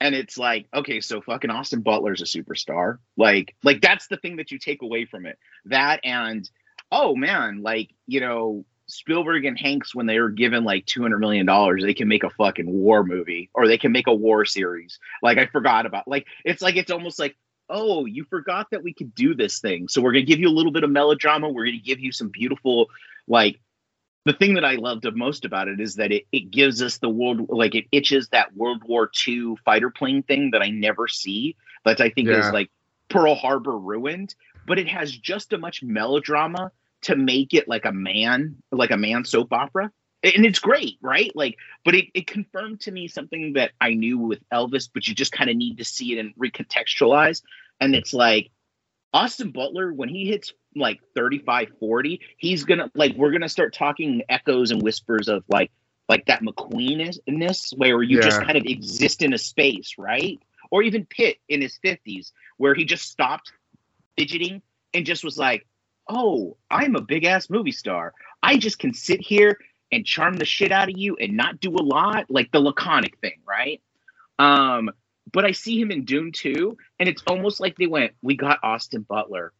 And 0.00 0.14
it's 0.14 0.36
like, 0.36 0.68
okay, 0.74 1.00
so 1.00 1.20
fucking 1.20 1.50
Austin 1.50 1.80
Butler's 1.80 2.20
a 2.20 2.24
superstar. 2.24 2.98
Like, 3.16 3.54
like 3.62 3.80
that's 3.80 4.08
the 4.08 4.18
thing 4.18 4.36
that 4.36 4.50
you 4.50 4.58
take 4.58 4.82
away 4.82 5.06
from 5.06 5.24
it. 5.26 5.38
That 5.64 6.00
and 6.04 6.48
oh 6.92 7.16
man, 7.16 7.62
like, 7.62 7.90
you 8.06 8.20
know, 8.20 8.64
Spielberg 8.88 9.44
and 9.46 9.58
Hanks, 9.58 9.94
when 9.94 10.06
they 10.06 10.20
were 10.20 10.30
given 10.30 10.64
like 10.64 10.86
two 10.86 11.02
hundred 11.02 11.18
million 11.18 11.46
dollars, 11.46 11.82
they 11.82 11.94
can 11.94 12.08
make 12.08 12.24
a 12.24 12.30
fucking 12.30 12.70
war 12.70 13.04
movie 13.04 13.50
or 13.54 13.66
they 13.66 13.78
can 13.78 13.90
make 13.90 14.06
a 14.06 14.14
war 14.14 14.44
series. 14.44 14.98
Like 15.22 15.38
I 15.38 15.46
forgot 15.46 15.86
about 15.86 16.06
like 16.06 16.26
it's 16.44 16.62
like 16.62 16.76
it's 16.76 16.90
almost 16.90 17.18
like 17.18 17.36
oh 17.68 18.04
you 18.04 18.24
forgot 18.24 18.68
that 18.70 18.84
we 18.84 18.92
could 18.92 19.14
do 19.14 19.34
this 19.34 19.58
thing, 19.60 19.88
so 19.88 20.00
we're 20.00 20.12
gonna 20.12 20.24
give 20.24 20.38
you 20.38 20.48
a 20.48 20.50
little 20.50 20.72
bit 20.72 20.84
of 20.84 20.90
melodrama. 20.90 21.48
We're 21.48 21.66
gonna 21.66 21.78
give 21.78 22.00
you 22.00 22.12
some 22.12 22.28
beautiful 22.28 22.88
like. 23.26 23.60
The 24.26 24.32
thing 24.32 24.54
that 24.54 24.64
I 24.64 24.74
loved 24.74 25.02
the 25.04 25.12
most 25.12 25.44
about 25.44 25.68
it 25.68 25.80
is 25.80 25.94
that 25.94 26.10
it, 26.10 26.24
it 26.32 26.50
gives 26.50 26.82
us 26.82 26.98
the 26.98 27.08
world 27.08 27.46
like 27.48 27.76
it 27.76 27.86
itches 27.92 28.28
that 28.30 28.56
World 28.56 28.82
War 28.84 29.08
II 29.26 29.54
fighter 29.64 29.88
plane 29.88 30.24
thing 30.24 30.50
that 30.50 30.62
I 30.62 30.68
never 30.70 31.06
see. 31.06 31.54
That 31.84 32.00
I 32.00 32.10
think 32.10 32.28
Yeah. 32.28 32.48
is 32.48 32.52
like 32.52 32.68
Pearl 33.08 33.36
Harbor 33.36 33.78
ruined, 33.78 34.34
but 34.66 34.80
it 34.80 34.88
has 34.88 35.12
just 35.16 35.52
as 35.52 35.60
much 35.60 35.82
melodrama 35.84 36.72
to 37.02 37.14
make 37.14 37.54
it 37.54 37.68
like 37.68 37.84
a 37.84 37.92
man, 37.92 38.56
like 38.72 38.90
a 38.90 38.96
man 38.96 39.24
soap 39.24 39.52
opera. 39.52 39.92
And 40.24 40.44
it's 40.44 40.58
great, 40.58 40.98
right? 41.00 41.30
Like, 41.36 41.56
but 41.84 41.94
it, 41.94 42.06
it 42.12 42.26
confirmed 42.26 42.80
to 42.80 42.90
me 42.90 43.06
something 43.06 43.52
that 43.52 43.72
I 43.80 43.94
knew 43.94 44.18
with 44.18 44.40
Elvis, 44.52 44.90
but 44.92 45.06
you 45.06 45.14
just 45.14 45.30
kind 45.30 45.48
of 45.48 45.56
need 45.56 45.78
to 45.78 45.84
see 45.84 46.12
it 46.12 46.18
and 46.18 46.34
recontextualize. 46.34 47.42
And 47.80 47.94
it's 47.94 48.12
like 48.12 48.50
Austin 49.16 49.50
Butler, 49.50 49.94
when 49.94 50.10
he 50.10 50.26
hits 50.26 50.52
like 50.74 51.00
35, 51.14 51.68
40, 51.80 52.20
he's 52.36 52.64
gonna 52.64 52.90
like 52.94 53.16
we're 53.16 53.30
gonna 53.30 53.48
start 53.48 53.72
talking 53.72 54.20
echoes 54.28 54.70
and 54.70 54.82
whispers 54.82 55.28
of 55.28 55.42
like 55.48 55.70
like 56.06 56.26
that 56.26 56.42
McQueen-ness 56.42 57.72
where 57.76 58.02
you 58.02 58.20
just 58.20 58.42
kind 58.42 58.58
of 58.58 58.66
exist 58.66 59.22
in 59.22 59.32
a 59.32 59.38
space, 59.38 59.94
right? 59.96 60.38
Or 60.70 60.82
even 60.82 61.06
Pitt 61.06 61.38
in 61.48 61.62
his 61.62 61.78
50s, 61.82 62.32
where 62.58 62.74
he 62.74 62.84
just 62.84 63.10
stopped 63.10 63.52
fidgeting 64.18 64.60
and 64.92 65.06
just 65.06 65.24
was 65.24 65.38
like, 65.38 65.66
oh, 66.08 66.58
I'm 66.70 66.94
a 66.94 67.00
big 67.00 67.24
ass 67.24 67.48
movie 67.48 67.72
star. 67.72 68.12
I 68.42 68.58
just 68.58 68.78
can 68.78 68.92
sit 68.92 69.22
here 69.22 69.58
and 69.90 70.04
charm 70.04 70.36
the 70.36 70.44
shit 70.44 70.72
out 70.72 70.90
of 70.90 70.98
you 70.98 71.16
and 71.16 71.38
not 71.38 71.58
do 71.60 71.70
a 71.70 71.82
lot, 71.82 72.26
like 72.28 72.52
the 72.52 72.60
laconic 72.60 73.18
thing, 73.20 73.40
right? 73.48 73.80
Um, 74.38 74.90
but 75.32 75.44
I 75.44 75.52
see 75.52 75.80
him 75.80 75.90
in 75.90 76.04
Dune 76.04 76.32
2, 76.32 76.76
and 76.98 77.08
it's 77.08 77.22
almost 77.26 77.60
like 77.60 77.76
they 77.76 77.86
went, 77.86 78.12
we 78.22 78.36
got 78.36 78.60
Austin 78.62 79.02
Butler. 79.02 79.52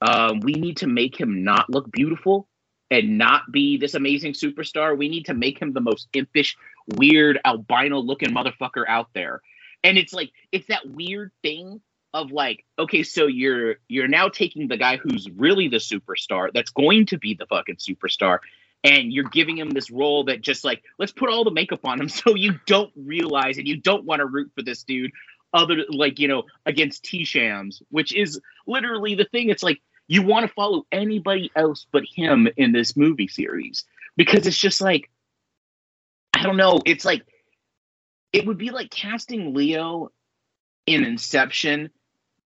Um, 0.00 0.40
we 0.40 0.52
need 0.52 0.78
to 0.78 0.86
make 0.86 1.18
him 1.18 1.44
not 1.44 1.70
look 1.70 1.90
beautiful 1.90 2.48
and 2.90 3.16
not 3.16 3.50
be 3.50 3.78
this 3.78 3.94
amazing 3.94 4.32
superstar. 4.32 4.96
We 4.96 5.08
need 5.08 5.26
to 5.26 5.34
make 5.34 5.60
him 5.60 5.72
the 5.72 5.80
most 5.80 6.08
impish, 6.12 6.56
weird, 6.96 7.40
albino 7.44 8.00
looking 8.00 8.30
motherfucker 8.30 8.84
out 8.86 9.08
there. 9.14 9.40
And 9.82 9.96
it's 9.96 10.12
like, 10.12 10.30
it's 10.52 10.66
that 10.68 10.86
weird 10.86 11.32
thing 11.42 11.80
of 12.12 12.30
like, 12.30 12.64
okay, 12.78 13.02
so 13.02 13.26
you're 13.26 13.76
you're 13.88 14.08
now 14.08 14.28
taking 14.28 14.68
the 14.68 14.76
guy 14.76 14.96
who's 14.96 15.28
really 15.36 15.68
the 15.68 15.78
superstar, 15.78 16.50
that's 16.54 16.70
going 16.70 17.06
to 17.06 17.18
be 17.18 17.34
the 17.34 17.46
fucking 17.46 17.76
superstar, 17.76 18.38
and 18.84 19.12
you're 19.12 19.24
giving 19.24 19.56
him 19.56 19.70
this 19.70 19.90
role 19.90 20.24
that 20.24 20.42
just 20.42 20.62
like, 20.62 20.82
let's 20.98 21.10
put 21.10 21.30
all 21.30 21.42
the 21.42 21.50
makeup 21.50 21.84
on 21.84 21.98
him 21.98 22.08
so 22.10 22.34
you 22.34 22.60
don't 22.66 22.92
realize 22.94 23.58
and 23.58 23.66
you 23.66 23.76
don't 23.76 24.04
want 24.04 24.20
to 24.20 24.26
root 24.26 24.52
for 24.54 24.62
this 24.62 24.84
dude 24.84 25.10
other 25.52 25.84
like, 25.88 26.18
you 26.18 26.28
know, 26.28 26.42
against 26.66 27.04
T 27.04 27.24
Shams, 27.24 27.80
which 27.90 28.12
is 28.12 28.40
literally 28.66 29.14
the 29.14 29.24
thing. 29.24 29.50
It's 29.50 29.62
like 29.62 29.80
you 30.08 30.22
want 30.22 30.46
to 30.46 30.52
follow 30.52 30.84
anybody 30.92 31.50
else 31.56 31.86
but 31.92 32.04
him 32.04 32.48
in 32.56 32.72
this 32.72 32.96
movie 32.96 33.28
series 33.28 33.84
because 34.16 34.46
it's 34.46 34.58
just 34.58 34.80
like 34.80 35.10
I 36.34 36.42
don't 36.42 36.56
know, 36.56 36.80
it's 36.84 37.04
like 37.04 37.24
it 38.32 38.44
would 38.46 38.58
be 38.58 38.70
like 38.70 38.90
casting 38.90 39.54
Leo 39.54 40.10
in 40.86 41.04
Inception 41.04 41.90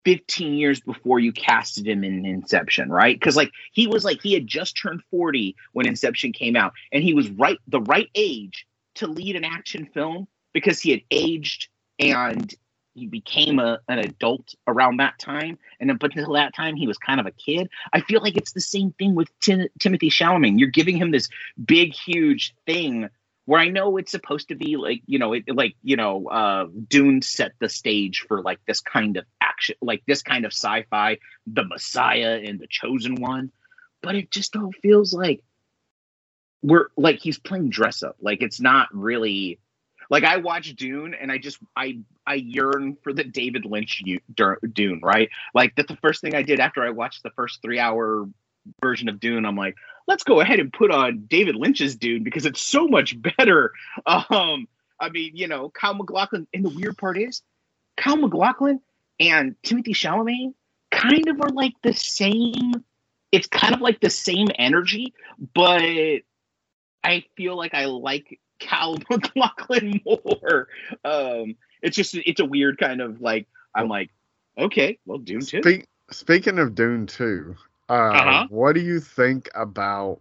15 0.07 0.53
years 0.53 0.79
before 0.79 1.19
you 1.19 1.33
casted 1.33 1.85
him 1.85 2.01
in 2.05 2.25
Inception, 2.25 2.89
right? 2.89 3.19
Because 3.19 3.35
like 3.35 3.51
he 3.73 3.87
was 3.87 4.05
like 4.05 4.21
he 4.21 4.33
had 4.33 4.47
just 4.47 4.79
turned 4.81 5.01
40 5.11 5.53
when 5.73 5.85
Inception 5.85 6.31
came 6.31 6.55
out, 6.55 6.71
and 6.93 7.03
he 7.03 7.13
was 7.13 7.29
right 7.31 7.57
the 7.67 7.81
right 7.81 8.09
age 8.15 8.65
to 8.95 9.07
lead 9.07 9.35
an 9.35 9.43
action 9.43 9.85
film 9.93 10.29
because 10.53 10.79
he 10.79 10.91
had 10.91 11.01
aged 11.11 11.67
and 11.99 12.55
he 12.93 13.05
became 13.05 13.59
a, 13.59 13.79
an 13.89 13.99
adult 13.99 14.55
around 14.65 14.97
that 14.97 15.19
time. 15.19 15.59
And 15.81 15.89
then, 15.89 15.97
but 15.97 16.15
until 16.15 16.35
that 16.35 16.55
time, 16.55 16.77
he 16.77 16.87
was 16.87 16.97
kind 16.97 17.19
of 17.19 17.25
a 17.25 17.31
kid. 17.31 17.67
I 17.91 17.99
feel 17.99 18.21
like 18.21 18.37
it's 18.37 18.53
the 18.53 18.61
same 18.61 18.93
thing 18.93 19.13
with 19.13 19.27
Tim- 19.41 19.67
Timothée 19.77 20.09
Chalamet. 20.09 20.57
You're 20.57 20.69
giving 20.69 20.95
him 20.95 21.11
this 21.11 21.27
big, 21.63 21.93
huge 21.93 22.55
thing 22.65 23.09
where 23.47 23.61
I 23.61 23.69
know 23.69 23.95
it's 23.95 24.11
supposed 24.11 24.49
to 24.49 24.55
be 24.55 24.75
like, 24.75 25.01
you 25.05 25.19
know, 25.19 25.31
it 25.31 25.45
like, 25.47 25.75
you 25.81 25.95
know, 25.95 26.27
uh, 26.27 26.65
Dune 26.87 27.21
set 27.21 27.53
the 27.59 27.69
stage 27.69 28.25
for 28.27 28.41
like 28.41 28.59
this 28.67 28.81
kind 28.81 29.15
of 29.15 29.25
action, 29.57 29.75
like 29.81 30.03
this 30.05 30.21
kind 30.21 30.45
of 30.45 30.53
sci-fi, 30.53 31.17
the 31.45 31.65
Messiah 31.65 32.41
and 32.43 32.59
the 32.59 32.67
Chosen 32.67 33.15
One, 33.15 33.51
but 34.01 34.15
it 34.15 34.31
just 34.31 34.55
all 34.55 34.71
feels 34.81 35.13
like 35.13 35.43
we're 36.61 36.87
like 36.95 37.19
he's 37.19 37.39
playing 37.39 37.69
dress 37.69 38.03
up. 38.03 38.17
Like 38.21 38.41
it's 38.41 38.59
not 38.59 38.87
really 38.93 39.59
like 40.09 40.23
I 40.23 40.37
watch 40.37 40.75
Dune 40.75 41.13
and 41.13 41.31
I 41.31 41.37
just 41.37 41.59
I 41.75 41.99
I 42.25 42.35
yearn 42.35 42.97
for 43.03 43.13
the 43.13 43.23
David 43.23 43.65
Lynch 43.65 44.03
Dune, 44.73 44.99
right? 45.03 45.29
Like 45.53 45.75
that's 45.75 45.89
the 45.91 45.97
first 45.97 46.21
thing 46.21 46.35
I 46.35 46.43
did 46.43 46.59
after 46.59 46.83
I 46.83 46.91
watched 46.91 47.23
the 47.23 47.31
first 47.31 47.61
three 47.61 47.79
hour 47.79 48.27
version 48.81 49.09
of 49.09 49.19
Dune. 49.19 49.45
I'm 49.45 49.55
like, 49.55 49.75
let's 50.07 50.23
go 50.23 50.39
ahead 50.39 50.59
and 50.59 50.71
put 50.73 50.91
on 50.91 51.25
David 51.27 51.55
Lynch's 51.55 51.95
Dune 51.95 52.23
because 52.23 52.45
it's 52.45 52.61
so 52.61 52.87
much 52.87 53.15
better. 53.37 53.73
Um, 54.07 54.67
I 54.99 55.09
mean, 55.09 55.35
you 55.35 55.47
know, 55.47 55.69
Kyle 55.69 55.93
MacLachlan, 55.93 56.47
and 56.53 56.65
the 56.65 56.69
weird 56.69 56.97
part 56.97 57.19
is, 57.19 57.43
Kyle 57.97 58.15
MacLachlan 58.15 58.79
and 59.19 59.55
Timothée 59.63 59.89
Chalamet 59.95 60.53
kind 60.91 61.27
of 61.27 61.41
are 61.41 61.49
like 61.49 61.73
the 61.83 61.93
same. 61.93 62.73
It's 63.31 63.47
kind 63.47 63.73
of 63.73 63.81
like 63.81 63.99
the 63.99 64.09
same 64.09 64.47
energy, 64.57 65.13
but 65.53 65.81
I 67.03 67.23
feel 67.35 67.55
like 67.57 67.73
I 67.73 67.85
like 67.85 68.39
Cal 68.59 68.97
MacLachlan 69.09 70.01
more. 70.05 70.67
Um, 71.03 71.55
it's 71.81 71.95
just 71.95 72.15
it's 72.15 72.39
a 72.39 72.45
weird 72.45 72.77
kind 72.77 73.01
of 73.01 73.21
like 73.21 73.47
I'm 73.75 73.87
like, 73.87 74.09
okay, 74.57 74.97
well, 75.05 75.19
Dune. 75.19 75.41
Speak, 75.41 75.87
speaking 76.09 76.57
of 76.57 76.73
Dune 76.73 77.05
2, 77.05 77.55
uh, 77.89 77.93
Uh-huh. 77.93 78.45
what 78.49 78.73
do 78.73 78.81
you 78.81 78.99
think 78.99 79.49
about 79.53 80.19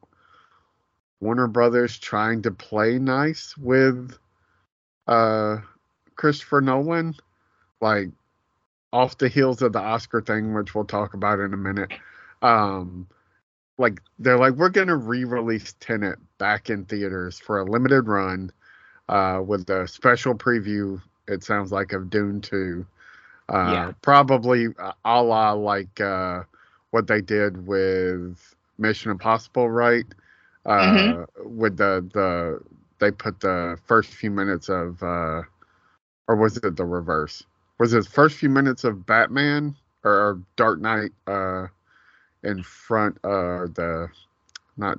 Warner 1.21 1.47
Brothers 1.47 1.99
trying 1.99 2.43
to 2.43 2.51
play 2.51 2.99
nice 2.99 3.57
with 3.57 4.19
uh, 5.07 5.59
Christopher 6.17 6.61
Nolan? 6.61 7.15
Like, 7.81 8.09
off 8.97 9.19
the 9.19 9.29
heels 9.29 9.63
of 9.63 9.73
the 9.73 9.81
Oscar 9.81 10.23
thing, 10.23 10.55
which 10.55 10.75
we'll 10.75 10.85
talk 10.87 11.15
about 11.15 11.41
in 11.41 11.55
a 11.55 11.59
minute. 11.59 11.93
Um, 12.43 13.09
like, 13.79 14.01
they're 14.19 14.39
like, 14.39 14.55
we're 14.55 14.71
going 14.71 14.89
to 14.89 14.97
re 14.97 15.25
release 15.25 15.75
Tenet 15.81 16.19
back 16.39 16.71
in 16.71 16.85
theaters 16.87 17.39
for 17.41 17.61
a 17.61 17.65
limited 17.65 18.09
run 18.09 18.53
uh, 19.09 19.43
with 19.47 19.71
a 19.71 19.89
special 19.89 20.35
preview, 20.35 21.03
it 21.29 21.45
sounds 21.45 21.73
like, 21.73 21.93
of 21.93 22.11
Dune 22.11 22.41
2. 22.43 22.87
Uh, 23.49 23.93
Yeah. 23.93 23.93
Probably 24.03 24.67
a 25.05 25.23
la 25.23 25.53
like 25.53 26.01
uh, 26.01 26.43
what 26.91 27.07
they 27.09 27.21
did 27.23 27.67
with 27.67 28.55
Mission 28.79 29.11
Impossible, 29.13 29.71
right? 29.71 30.07
Uh, 30.67 31.27
Mm-hmm. 31.27 31.33
With 31.45 31.77
the 31.79 32.07
the 32.13 32.61
they 33.01 33.13
put 33.13 33.41
the 33.41 33.79
first 33.87 34.11
few 34.11 34.31
minutes 34.31 34.69
of, 34.71 35.03
uh, 35.03 35.43
or 36.29 36.37
was 36.37 36.57
it 36.59 36.77
the 36.77 36.85
reverse? 36.87 37.45
Was 37.79 37.93
it 37.93 38.05
the 38.05 38.11
first 38.11 38.37
few 38.37 38.49
minutes 38.49 38.85
of 38.85 39.05
Batman 39.07 39.77
or, 40.03 40.13
or 40.13 40.43
Dark 40.57 40.81
Knight 40.81 41.13
uh, 41.27 41.67
in 42.43 42.63
front 42.63 43.19
of 43.25 43.75
the 43.75 44.09
not 44.77 44.99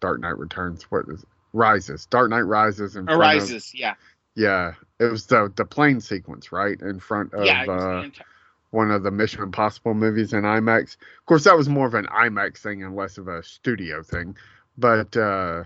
Dark 0.00 0.20
Knight 0.20 0.38
Returns? 0.38 0.84
What 0.84 1.06
is 1.08 1.22
it? 1.22 1.28
Rises? 1.52 2.06
Dark 2.06 2.30
Knight 2.30 2.42
Rises 2.42 2.96
in 2.96 3.06
front 3.06 3.10
of 3.10 3.20
Arises, 3.20 3.72
yeah, 3.74 3.94
yeah, 4.34 4.74
it 4.98 5.04
was 5.04 5.26
the 5.26 5.52
the 5.54 5.64
plane 5.64 6.00
sequence, 6.00 6.50
right, 6.52 6.80
in 6.80 6.98
front 6.98 7.32
of 7.34 7.44
yeah. 7.44 7.62
it 7.62 7.68
was 7.68 7.82
the 7.82 7.90
uh, 7.90 8.24
one 8.70 8.90
of 8.90 9.04
the 9.04 9.10
Mission 9.10 9.42
Impossible 9.42 9.94
movies 9.94 10.32
in 10.32 10.42
IMAX. 10.42 10.96
Of 10.96 11.26
course, 11.26 11.44
that 11.44 11.56
was 11.56 11.68
more 11.68 11.86
of 11.86 11.94
an 11.94 12.06
IMAX 12.06 12.58
thing 12.58 12.82
and 12.82 12.96
less 12.96 13.18
of 13.18 13.28
a 13.28 13.42
studio 13.44 14.02
thing. 14.02 14.36
But 14.76 15.16
uh, 15.16 15.64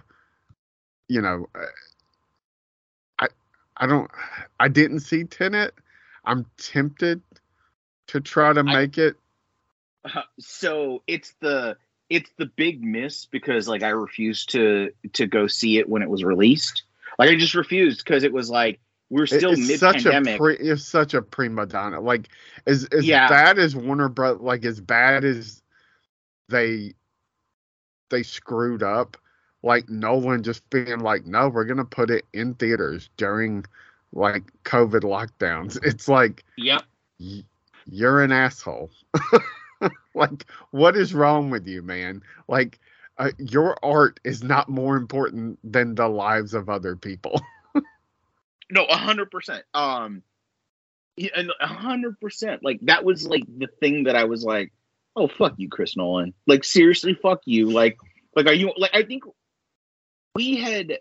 you 1.08 1.22
know, 1.22 1.48
I 3.18 3.28
I 3.78 3.86
don't 3.86 4.10
I 4.60 4.68
didn't 4.68 5.00
see 5.00 5.24
Tenet. 5.24 5.74
I'm 6.28 6.44
tempted 6.58 7.22
to 8.08 8.20
try 8.20 8.52
to 8.52 8.62
make 8.62 8.98
it. 8.98 9.16
Uh, 10.04 10.22
so 10.38 11.02
it's 11.06 11.32
the 11.40 11.76
it's 12.10 12.30
the 12.38 12.46
big 12.46 12.82
miss 12.82 13.26
because 13.26 13.66
like 13.66 13.82
I 13.82 13.88
refused 13.88 14.50
to 14.50 14.90
to 15.14 15.26
go 15.26 15.46
see 15.46 15.78
it 15.78 15.88
when 15.88 16.02
it 16.02 16.10
was 16.10 16.22
released. 16.22 16.82
Like 17.18 17.30
I 17.30 17.36
just 17.36 17.54
refused 17.54 18.04
because 18.04 18.24
it 18.24 18.32
was 18.32 18.50
like 18.50 18.78
we're 19.10 19.26
still 19.26 19.56
mid 19.56 19.80
such 19.80 20.04
a 20.04 20.10
pandemic. 20.10 20.60
it's 20.60 20.84
such 20.84 21.14
a 21.14 21.22
prima 21.22 21.66
donna. 21.66 22.00
Like 22.00 22.28
as 22.66 22.84
as 22.92 23.06
Yeah. 23.06 23.28
bad 23.28 23.58
as 23.58 23.74
Warner 23.74 24.08
Bros. 24.10 24.40
Like 24.40 24.64
as 24.66 24.80
bad 24.80 25.24
as 25.24 25.62
they 26.50 26.94
they 28.10 28.22
screwed 28.22 28.82
up. 28.82 29.16
Like 29.62 29.88
Nolan 29.88 30.42
just 30.44 30.68
being 30.70 31.00
like, 31.00 31.26
no, 31.26 31.48
we're 31.48 31.64
gonna 31.64 31.84
put 31.86 32.10
it 32.10 32.24
in 32.32 32.54
theaters 32.54 33.08
during 33.16 33.64
like 34.12 34.44
COVID 34.64 35.02
lockdowns. 35.02 35.78
It's 35.84 36.08
like 36.08 36.44
Yep. 36.56 36.82
y- 37.20 37.44
you're 37.86 38.22
an 38.22 38.32
asshole. 38.32 38.90
like 40.14 40.46
what 40.70 40.96
is 40.96 41.14
wrong 41.14 41.50
with 41.50 41.66
you, 41.66 41.82
man? 41.82 42.22
Like 42.48 42.78
uh, 43.18 43.30
your 43.38 43.76
art 43.84 44.20
is 44.24 44.42
not 44.44 44.68
more 44.68 44.96
important 44.96 45.58
than 45.64 45.94
the 45.94 46.08
lives 46.08 46.54
of 46.54 46.68
other 46.68 46.96
people. 46.96 47.40
No, 48.70 48.84
a 48.84 48.96
hundred 48.96 49.30
percent. 49.30 49.64
Um, 49.72 50.22
a 51.18 51.66
hundred 51.66 52.20
percent. 52.20 52.62
Like 52.62 52.78
that 52.82 53.02
was 53.04 53.26
like 53.26 53.44
the 53.46 53.68
thing 53.80 54.04
that 54.04 54.14
I 54.14 54.24
was 54.24 54.44
like, 54.44 54.72
oh 55.16 55.26
fuck 55.28 55.54
you, 55.56 55.70
Chris 55.70 55.96
Nolan. 55.96 56.34
Like 56.46 56.64
seriously, 56.64 57.14
fuck 57.14 57.40
you. 57.46 57.70
Like, 57.70 57.96
like 58.36 58.46
are 58.46 58.52
you 58.52 58.72
like? 58.76 58.90
I 58.94 59.04
think 59.04 59.24
we 60.34 60.56
had. 60.56 60.98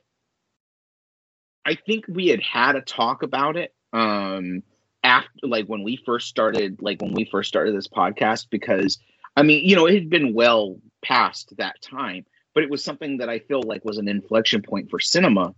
I 1.67 1.75
think 1.75 2.05
we 2.07 2.27
had 2.27 2.41
had 2.41 2.75
a 2.75 2.81
talk 2.81 3.23
about 3.23 3.57
it. 3.57 3.73
Um, 3.93 4.63
after 5.03 5.29
like 5.43 5.65
when 5.67 5.83
we 5.83 5.97
first 6.05 6.27
started, 6.27 6.81
like 6.81 7.01
when 7.01 7.13
we 7.13 7.25
first 7.25 7.49
started 7.49 7.75
this 7.75 7.87
podcast, 7.87 8.47
because 8.49 8.97
I 9.35 9.43
mean, 9.43 9.67
you 9.67 9.75
know, 9.75 9.85
it 9.85 9.93
had 9.93 10.09
been 10.09 10.33
well 10.33 10.77
past 11.01 11.53
that 11.57 11.81
time, 11.81 12.25
but 12.53 12.63
it 12.63 12.69
was 12.69 12.83
something 12.83 13.17
that 13.17 13.29
I 13.29 13.39
feel 13.39 13.61
like 13.61 13.85
was 13.85 13.97
an 13.97 14.07
inflection 14.07 14.61
point 14.61 14.89
for 14.89 14.99
cinema. 14.99 15.53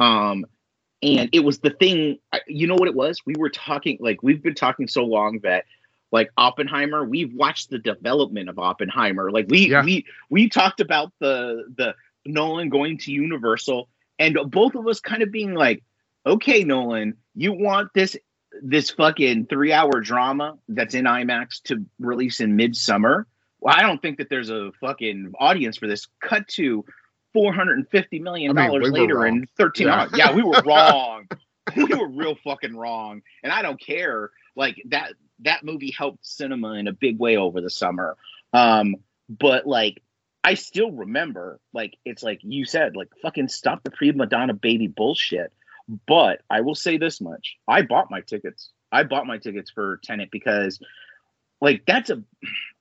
Um, 0.00 0.46
and 1.02 1.30
it 1.32 1.40
was 1.40 1.58
the 1.60 1.70
thing 1.70 2.18
you 2.46 2.66
know 2.66 2.74
what 2.74 2.88
it 2.88 2.94
was 2.94 3.24
we 3.24 3.34
were 3.38 3.50
talking 3.50 3.96
like 4.00 4.22
we've 4.22 4.42
been 4.42 4.54
talking 4.54 4.86
so 4.86 5.04
long 5.04 5.38
that 5.42 5.64
like 6.12 6.30
oppenheimer 6.36 7.04
we've 7.04 7.32
watched 7.34 7.70
the 7.70 7.78
development 7.78 8.48
of 8.48 8.58
oppenheimer 8.58 9.30
like 9.30 9.46
we 9.48 9.70
Yeah. 9.70 9.84
we 9.84 10.04
we 10.28 10.48
talked 10.48 10.80
about 10.80 11.12
the 11.18 11.64
the 11.76 11.94
nolan 12.26 12.68
going 12.68 12.98
to 12.98 13.12
universal 13.12 13.88
and 14.20 14.38
both 14.50 14.76
of 14.76 14.86
us 14.86 15.00
kind 15.00 15.22
of 15.24 15.32
being 15.32 15.54
like 15.54 15.82
okay 16.24 16.62
nolan 16.62 17.16
you 17.34 17.52
want 17.52 17.88
this 17.94 18.16
this 18.62 18.90
fucking 18.90 19.46
three 19.46 19.72
hour 19.72 20.00
drama 20.00 20.56
that's 20.68 20.94
in 20.94 21.06
imax 21.06 21.60
to 21.62 21.84
release 21.98 22.40
in 22.40 22.54
midsummer 22.54 23.26
well 23.60 23.74
i 23.76 23.82
don't 23.82 24.00
think 24.02 24.18
that 24.18 24.28
there's 24.30 24.50
a 24.50 24.70
fucking 24.80 25.32
audience 25.40 25.76
for 25.76 25.88
this 25.88 26.06
cut 26.22 26.46
to 26.46 26.84
450 27.32 28.18
million 28.18 28.50
I 28.58 28.62
mean, 28.62 28.70
dollars 28.70 28.90
we 28.92 29.00
later 29.00 29.24
in 29.26 29.46
13 29.56 29.86
Yeah. 29.86 29.94
hours. 30.00 30.10
Yeah, 30.16 30.34
we 30.34 30.42
were 30.42 30.60
wrong. 30.66 31.28
we 31.76 31.84
were 31.84 32.08
real 32.08 32.34
fucking 32.42 32.76
wrong. 32.76 33.22
And 33.44 33.52
I 33.52 33.62
don't 33.62 33.80
care. 33.80 34.30
Like 34.56 34.82
that 34.88 35.12
that 35.40 35.64
movie 35.64 35.94
helped 35.96 36.26
cinema 36.26 36.72
in 36.72 36.88
a 36.88 36.92
big 36.92 37.20
way 37.20 37.36
over 37.36 37.60
the 37.60 37.70
summer. 37.70 38.16
Um, 38.52 38.96
but 39.28 39.64
like 39.64 40.02
I 40.42 40.54
still 40.54 40.90
remember, 40.90 41.60
like 41.72 41.96
it's 42.04 42.22
like 42.22 42.40
you 42.42 42.64
said, 42.64 42.96
like 42.96 43.08
fucking 43.22 43.48
stop 43.48 43.82
the 43.82 43.90
prima 43.90 44.26
donna 44.26 44.54
baby 44.54 44.86
bullshit. 44.86 45.52
But 46.06 46.42
I 46.48 46.60
will 46.62 46.74
say 46.74 46.96
this 46.98 47.20
much: 47.20 47.56
I 47.68 47.82
bought 47.82 48.10
my 48.10 48.20
tickets. 48.20 48.70
I 48.92 49.02
bought 49.02 49.26
my 49.26 49.38
tickets 49.38 49.70
for 49.70 50.00
Tenet 50.02 50.30
because, 50.30 50.80
like, 51.60 51.82
that's 51.86 52.10
a. 52.10 52.22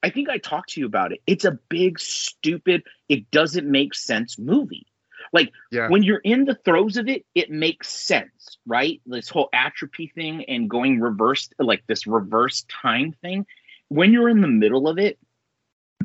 I 0.02 0.10
think 0.10 0.30
I 0.30 0.38
talked 0.38 0.72
to 0.72 0.80
you 0.80 0.86
about 0.86 1.12
it. 1.12 1.20
It's 1.28 1.46
a 1.46 1.60
big, 1.70 2.00
stupid, 2.00 2.84
it 3.10 3.30
doesn't 3.32 3.70
make 3.70 3.94
sense 3.94 4.40
movie. 4.40 4.88
Like 5.34 5.52
Yeah. 5.72 5.90
when 5.90 6.04
you're 6.04 6.20
in 6.20 6.46
the 6.46 6.56
throes 6.56 6.98
of 6.98 7.08
it, 7.08 7.26
it 7.36 7.52
makes 7.52 7.90
sense, 7.90 8.58
right? 8.66 9.02
This 9.06 9.30
whole 9.30 9.50
atrophy 9.54 10.08
thing 10.08 10.46
and 10.46 10.70
going 10.70 11.00
reverse, 11.00 11.50
like 11.60 11.86
this 11.88 12.08
reverse 12.08 12.66
time 12.82 13.14
thing. 13.22 13.46
When 13.90 14.14
you're 14.14 14.30
in 14.30 14.42
the 14.42 14.48
middle 14.48 14.88
of 14.88 14.98
it, 14.98 15.20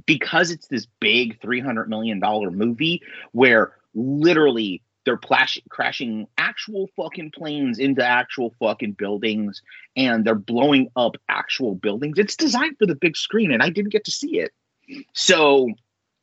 because 0.06 0.50
it's 0.50 0.68
this 0.68 0.86
big 1.00 1.40
$300 1.40 1.88
million 1.88 2.20
movie 2.20 3.02
where 3.32 3.72
literally 3.94 4.82
they're 5.04 5.16
plash- 5.16 5.60
crashing 5.68 6.26
actual 6.38 6.88
fucking 6.96 7.30
planes 7.30 7.78
into 7.78 8.04
actual 8.04 8.54
fucking 8.58 8.92
buildings 8.92 9.62
and 9.96 10.24
they're 10.24 10.34
blowing 10.34 10.88
up 10.96 11.16
actual 11.28 11.74
buildings. 11.74 12.18
It's 12.18 12.36
designed 12.36 12.78
for 12.78 12.86
the 12.86 12.94
big 12.94 13.16
screen 13.16 13.52
and 13.52 13.62
I 13.62 13.70
didn't 13.70 13.92
get 13.92 14.04
to 14.04 14.10
see 14.10 14.40
it. 14.40 14.52
So 15.12 15.68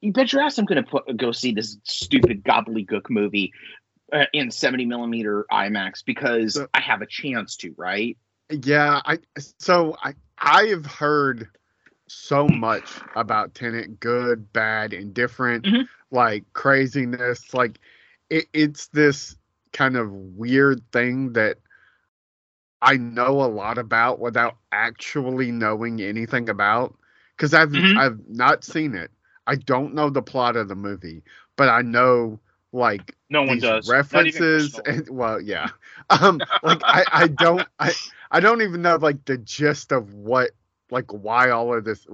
you 0.02 0.12
bet 0.12 0.34
your 0.34 0.42
ass 0.42 0.58
I'm 0.58 0.66
going 0.66 0.84
to 0.84 1.14
go 1.14 1.32
see 1.32 1.54
this 1.54 1.78
stupid 1.84 2.44
gobbledygook 2.44 3.10
movie 3.10 3.54
uh, 4.12 4.26
in 4.34 4.52
70 4.52 4.86
millimeter 4.86 5.46
IMAX 5.52 6.04
because 6.06 6.60
I 6.74 6.82
have 6.82 7.02
a 7.02 7.06
chance 7.06 7.56
to, 7.58 7.74
right? 7.78 8.18
Yeah, 8.50 9.00
I 9.06 9.20
so 9.60 9.96
I 10.04 10.14
I 10.38 10.66
have 10.66 10.86
heard 10.86 11.48
so 12.12 12.50
much 12.50 13.06
about 13.16 13.56
Tenet, 13.56 14.00
good, 14.00 14.54
bad, 14.54 14.94
indifferent, 14.94 15.66
Mhm. 15.66 15.88
like 16.12 16.46
craziness. 16.54 17.54
Like 17.54 17.80
it, 18.30 18.46
it's 18.54 18.88
this 18.90 19.38
kind 19.74 19.98
of 19.98 20.12
weird 20.12 20.82
thing 20.92 21.34
that 21.34 21.58
I 22.82 22.98
know 22.98 23.42
a 23.44 23.48
lot 23.48 23.78
about 23.78 24.20
without 24.20 24.58
actually 24.72 25.52
knowing 25.52 26.02
anything 26.02 26.50
about 26.50 26.98
because 27.36 27.54
I've 27.54 27.74
Mhm. 27.74 27.96
I've 27.96 28.20
not 28.28 28.64
seen 28.64 28.96
it. 28.96 29.12
I 29.48 29.56
don't 29.56 29.94
know 29.96 30.10
the 30.10 30.22
plot 30.22 30.56
of 30.58 30.68
the 30.68 30.76
movie, 30.76 31.24
but 31.58 31.70
I 31.70 31.82
know 31.82 32.40
like 32.72 33.16
No 33.30 33.44
one 33.44 33.60
does. 33.60 33.96
References 33.96 34.80
and 34.86 35.08
well 35.10 35.42
yeah 35.42 35.70
um 36.10 36.44
like 36.64 36.84
I, 36.90 37.06
I 37.12 37.28
don't 37.28 37.68
I 37.80 37.96
I 38.32 38.40
don't 38.40 38.62
even 38.62 38.82
know 38.82 38.98
like 38.98 39.26
the 39.26 39.38
gist 39.38 39.92
of 39.92 40.14
what 40.14 40.52
like 40.92 41.12
why 41.12 41.50
all 41.50 41.74
of 41.76 41.84
this? 41.86 42.06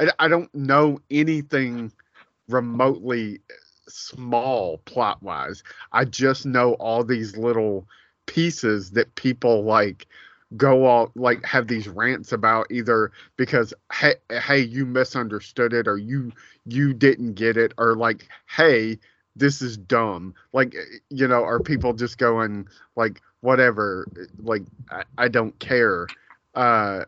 I, 0.00 0.08
I 0.18 0.28
don't 0.28 0.52
know 0.54 1.00
anything 1.10 1.92
remotely 2.48 3.40
small 3.88 4.78
plot 4.86 5.22
wise 5.22 5.62
I 5.92 6.04
just 6.04 6.46
know 6.46 6.74
all 6.74 7.04
these 7.04 7.36
little 7.36 7.86
pieces 8.26 8.90
that 8.92 9.14
people 9.14 9.64
like 9.64 10.06
go 10.56 10.86
all 10.86 11.10
like 11.16 11.44
have 11.44 11.68
these 11.68 11.88
rants 11.88 12.32
about 12.32 12.66
either 12.70 13.12
because 13.36 13.74
hey, 13.92 14.14
hey 14.30 14.58
you 14.60 14.86
misunderstood 14.86 15.72
it 15.72 15.88
or 15.88 15.98
you 15.98 16.32
you 16.66 16.94
didn't 16.94 17.34
get 17.34 17.56
it 17.56 17.72
or 17.78 17.94
like 17.94 18.28
hey 18.48 18.98
this 19.36 19.60
is 19.62 19.76
dumb. 19.76 20.34
Like 20.52 20.74
you 21.10 21.26
know 21.26 21.42
are 21.44 21.60
people 21.60 21.92
just 21.92 22.18
going 22.18 22.68
like 22.96 23.20
whatever 23.40 24.06
like 24.38 24.62
i, 24.90 25.02
I 25.18 25.28
don't 25.28 25.58
care. 25.58 26.06
Uh 26.54 27.04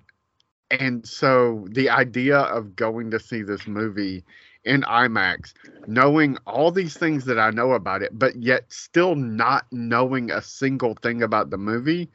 and 0.70 1.07
so 1.07 1.66
the 1.70 1.90
idea 1.90 2.38
of 2.38 2.76
going 2.76 3.11
to 3.11 3.20
see 3.20 3.42
this 3.42 3.66
movie 3.66 4.24
in 4.64 4.83
IMAX, 4.83 5.52
knowing 5.87 6.37
all 6.46 6.72
these 6.72 6.96
things 6.96 7.24
that 7.26 7.38
I 7.38 7.50
know 7.50 7.72
about 7.72 8.02
it, 8.02 8.18
but 8.18 8.35
yet 8.37 8.64
still 8.68 9.14
not 9.14 9.66
knowing 9.70 10.31
a 10.31 10.42
single 10.42 10.94
thing 10.94 11.22
about 11.22 11.50
the 11.50 11.59
movie 11.59 12.11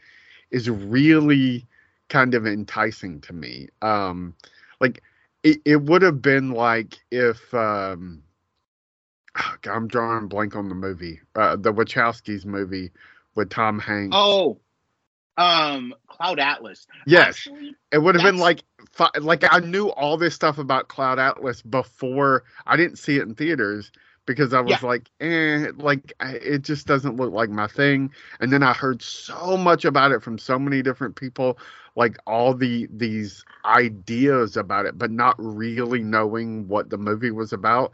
is 0.52 0.70
really 0.70 1.66
kind 2.10 2.34
of 2.34 2.46
enticing 2.46 3.22
to 3.22 3.34
me. 3.34 3.70
Um, 3.82 4.36
like 4.82 5.02
it, 5.44 5.60
it 5.64 5.82
would 5.84 6.02
have 6.02 6.22
been 6.22 6.52
like 6.52 7.00
if 7.10 7.54
um, 7.54 8.22
God, 9.34 9.72
I'm 9.72 9.88
drawing 9.88 10.28
blank 10.28 10.56
on 10.56 10.68
the 10.68 10.76
movie, 10.76 11.22
uh, 11.36 11.56
the 11.56 11.74
Wachowskis 11.74 12.46
movie 12.46 12.92
with 13.36 13.50
Tom 13.50 13.80
Hanks. 13.80 14.16
Oh, 14.16 14.60
um, 15.38 15.94
Cloud 16.08 16.40
Atlas. 16.40 16.88
yes, 17.06 17.50
Actually, 17.50 17.76
it 17.92 18.00
would 18.00 18.16
have 18.16 18.24
been 18.24 18.38
like 18.38 18.64
like 19.22 19.44
I 19.50 19.60
knew 19.60 19.90
all 19.92 20.18
this 20.18 20.36
stuff 20.36 20.58
about 20.58 20.88
Cloud 20.90 21.20
Atlas 21.20 21.62
before 21.62 22.44
I 22.66 22.76
didn't 22.78 22.98
see 22.98 23.18
it 23.18 23.24
in 23.24 23.36
theaters 23.36 23.92
because 24.26 24.54
I 24.54 24.62
was 24.62 24.82
Yeah. 24.82 24.84
like, 24.84 25.10
eh, 25.20 25.68
like 25.78 26.14
it 26.22 26.62
just 26.64 26.88
doesn't 26.88 27.16
look 27.18 27.34
like 27.34 27.50
my 27.50 27.68
thing. 27.68 28.12
And 28.40 28.52
then 28.52 28.64
I 28.64 28.74
heard 28.74 29.02
so 29.02 29.58
much 29.58 29.86
about 29.86 30.12
it 30.12 30.22
from 30.22 30.38
so 30.38 30.60
many 30.60 30.82
different 30.82 31.16
people, 31.16 31.58
like 31.96 32.18
all 32.28 32.54
the 32.54 32.88
these 32.92 33.44
ideas 33.66 34.58
about 34.58 34.86
it, 34.86 34.98
but 34.98 35.12
not 35.12 35.36
really 35.40 36.04
knowing 36.04 36.68
what 36.68 36.90
the 36.90 36.98
movie 36.98 37.32
was 37.32 37.52
about. 37.54 37.92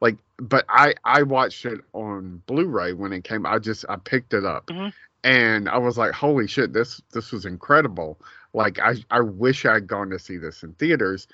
Like, 0.00 0.16
but 0.38 0.64
I 0.68 0.94
I 1.04 1.22
watched 1.22 1.64
it 1.66 1.80
on 1.92 2.42
Blu-ray 2.46 2.92
when 2.92 3.12
it 3.12 3.24
came. 3.24 3.46
I 3.46 3.58
just 3.58 3.84
I 3.88 3.96
picked 3.96 4.34
it 4.34 4.44
up, 4.44 4.70
Mhm. 4.70 4.92
And 5.24 5.68
I 5.68 5.78
was 5.78 5.98
like, 5.98 6.12
"Holy 6.12 6.46
shit! 6.46 6.72
This 6.72 7.00
this 7.12 7.32
was 7.32 7.44
incredible!" 7.44 8.20
Like 8.52 8.78
I 8.78 8.94
I 9.10 9.20
wish 9.20 9.66
I'd 9.66 9.86
gone 9.86 10.10
to 10.10 10.18
see 10.18 10.36
this 10.36 10.62
in 10.62 10.72
theaters, 10.74 11.26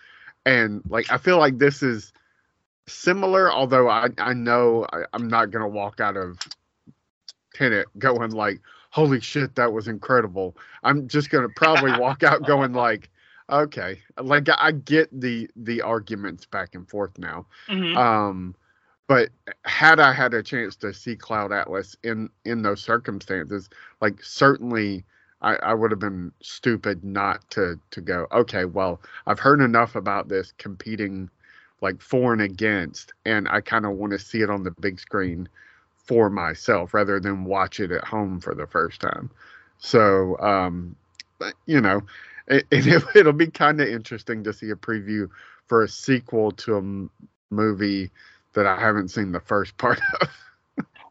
and 0.46 0.82
like 0.88 1.10
I 1.10 1.18
feel 1.18 1.38
like 1.38 1.58
this 1.58 1.82
is 1.82 2.12
similar. 2.86 3.50
Although 3.52 3.88
I 3.88 4.08
I 4.18 4.32
know 4.32 4.86
I, 4.92 5.04
I'm 5.12 5.28
not 5.28 5.50
gonna 5.50 5.68
walk 5.68 6.00
out 6.00 6.16
of 6.16 6.38
Tenet 7.54 7.86
going 7.98 8.30
like, 8.30 8.60
"Holy 8.90 9.20
shit! 9.20 9.54
That 9.56 9.72
was 9.72 9.88
incredible." 9.88 10.56
I'm 10.82 11.08
just 11.08 11.30
gonna 11.30 11.50
probably 11.56 11.92
walk 11.98 12.22
out 12.22 12.46
going 12.46 12.72
like. 12.72 13.10
Okay, 13.50 14.00
like 14.18 14.48
I 14.56 14.70
get 14.70 15.08
the 15.20 15.50
the 15.56 15.82
arguments 15.82 16.46
back 16.46 16.74
and 16.74 16.88
forth 16.88 17.18
now. 17.18 17.46
Mhm. 17.68 17.96
Um, 17.96 18.54
but 19.12 19.28
had 19.66 20.00
I 20.00 20.10
had 20.10 20.32
a 20.32 20.42
chance 20.42 20.74
to 20.76 20.94
see 20.94 21.16
Cloud 21.16 21.52
Atlas 21.52 21.94
in 22.02 22.30
in 22.46 22.62
those 22.62 22.80
circumstances, 22.80 23.68
like 24.00 24.24
certainly 24.24 25.04
I, 25.42 25.56
I 25.56 25.74
would 25.74 25.90
have 25.90 26.00
been 26.00 26.32
stupid 26.40 27.04
not 27.04 27.50
to 27.50 27.78
to 27.90 28.00
go. 28.00 28.26
Okay, 28.32 28.64
well 28.64 29.02
I've 29.26 29.38
heard 29.38 29.60
enough 29.60 29.96
about 29.96 30.28
this 30.28 30.54
competing 30.56 31.28
like 31.82 32.00
for 32.00 32.32
and 32.32 32.40
against, 32.40 33.12
and 33.26 33.46
I 33.50 33.60
kind 33.60 33.84
of 33.84 33.92
want 33.92 34.14
to 34.14 34.18
see 34.18 34.40
it 34.40 34.48
on 34.48 34.62
the 34.62 34.70
big 34.70 34.98
screen 34.98 35.46
for 36.06 36.30
myself 36.30 36.94
rather 36.94 37.20
than 37.20 37.44
watch 37.44 37.80
it 37.80 37.92
at 37.92 38.04
home 38.04 38.40
for 38.40 38.54
the 38.54 38.66
first 38.66 39.02
time. 39.02 39.28
So, 39.76 40.38
um, 40.38 40.96
you 41.66 41.82
know, 41.82 42.00
it, 42.48 42.66
it, 42.72 43.04
it'll 43.14 43.34
be 43.34 43.48
kind 43.48 43.78
of 43.78 43.88
interesting 43.88 44.42
to 44.44 44.54
see 44.54 44.70
a 44.70 44.74
preview 44.74 45.28
for 45.66 45.82
a 45.82 45.88
sequel 45.88 46.52
to 46.52 46.76
a 46.76 46.78
m- 46.78 47.10
movie 47.50 48.10
that 48.54 48.66
I 48.66 48.78
haven't 48.78 49.08
seen 49.08 49.32
the 49.32 49.40
first 49.40 49.76
part 49.76 50.00
of. 50.20 50.28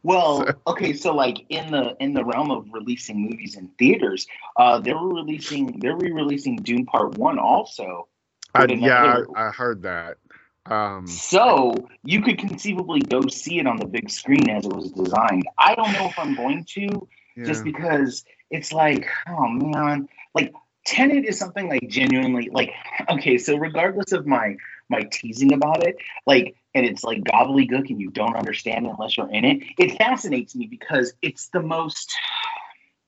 Well, 0.03 0.47
So- 0.47 0.53
okay, 0.67 0.93
so 0.93 1.13
like 1.13 1.45
in 1.49 1.71
the 1.71 1.95
in 1.99 2.13
the 2.13 2.25
realm 2.25 2.49
of 2.49 2.67
releasing 2.73 3.21
movies 3.21 3.55
in 3.55 3.67
theaters, 3.77 4.25
uh, 4.57 4.79
they 4.79 4.93
were 4.93 5.13
releasing 5.13 5.79
they're 5.79 5.95
re-releasing 5.95 6.55
Dune 6.57 6.85
Part 6.85 7.17
One 7.17 7.37
also. 7.37 8.07
I, 8.55 8.65
yeah, 8.65 9.21
I, 9.35 9.47
I 9.47 9.51
heard 9.51 9.83
that. 9.83 10.17
Um, 10.65 11.07
So 11.07 11.87
you 12.03 12.21
could 12.21 12.37
conceivably 12.37 13.01
go 13.01 13.21
see 13.27 13.59
it 13.59 13.67
on 13.67 13.77
the 13.77 13.85
big 13.85 14.09
screen 14.09 14.49
as 14.49 14.65
it 14.65 14.73
was 14.73 14.91
designed. 14.91 15.47
I 15.57 15.75
don't 15.75 15.93
know 15.93 16.07
if 16.07 16.17
I'm 16.19 16.35
going 16.35 16.65
to, 16.65 17.07
yeah. 17.35 17.45
just 17.45 17.63
because 17.63 18.25
it's 18.49 18.73
like, 18.73 19.07
oh 19.29 19.47
man, 19.47 20.09
like 20.33 20.51
Tenet 20.85 21.25
is 21.25 21.37
something 21.37 21.69
like 21.69 21.87
genuinely 21.87 22.49
like 22.51 22.73
okay, 23.09 23.37
so 23.37 23.55
regardless 23.55 24.13
of 24.13 24.25
my 24.25 24.55
my 24.89 25.03
teasing 25.11 25.53
about 25.53 25.85
it, 25.85 25.95
like 26.25 26.55
and 26.73 26.85
it's 26.85 27.03
like 27.03 27.19
gobbledygook 27.23 27.89
and 27.89 27.99
you 27.99 28.09
don't 28.11 28.35
understand 28.35 28.85
it 28.85 28.89
unless 28.89 29.17
you're 29.17 29.29
in 29.31 29.43
it, 29.45 29.63
it 29.77 29.97
fascinates 29.97 30.55
me 30.55 30.67
because 30.67 31.13
it's 31.21 31.47
the 31.49 31.61
most 31.61 32.13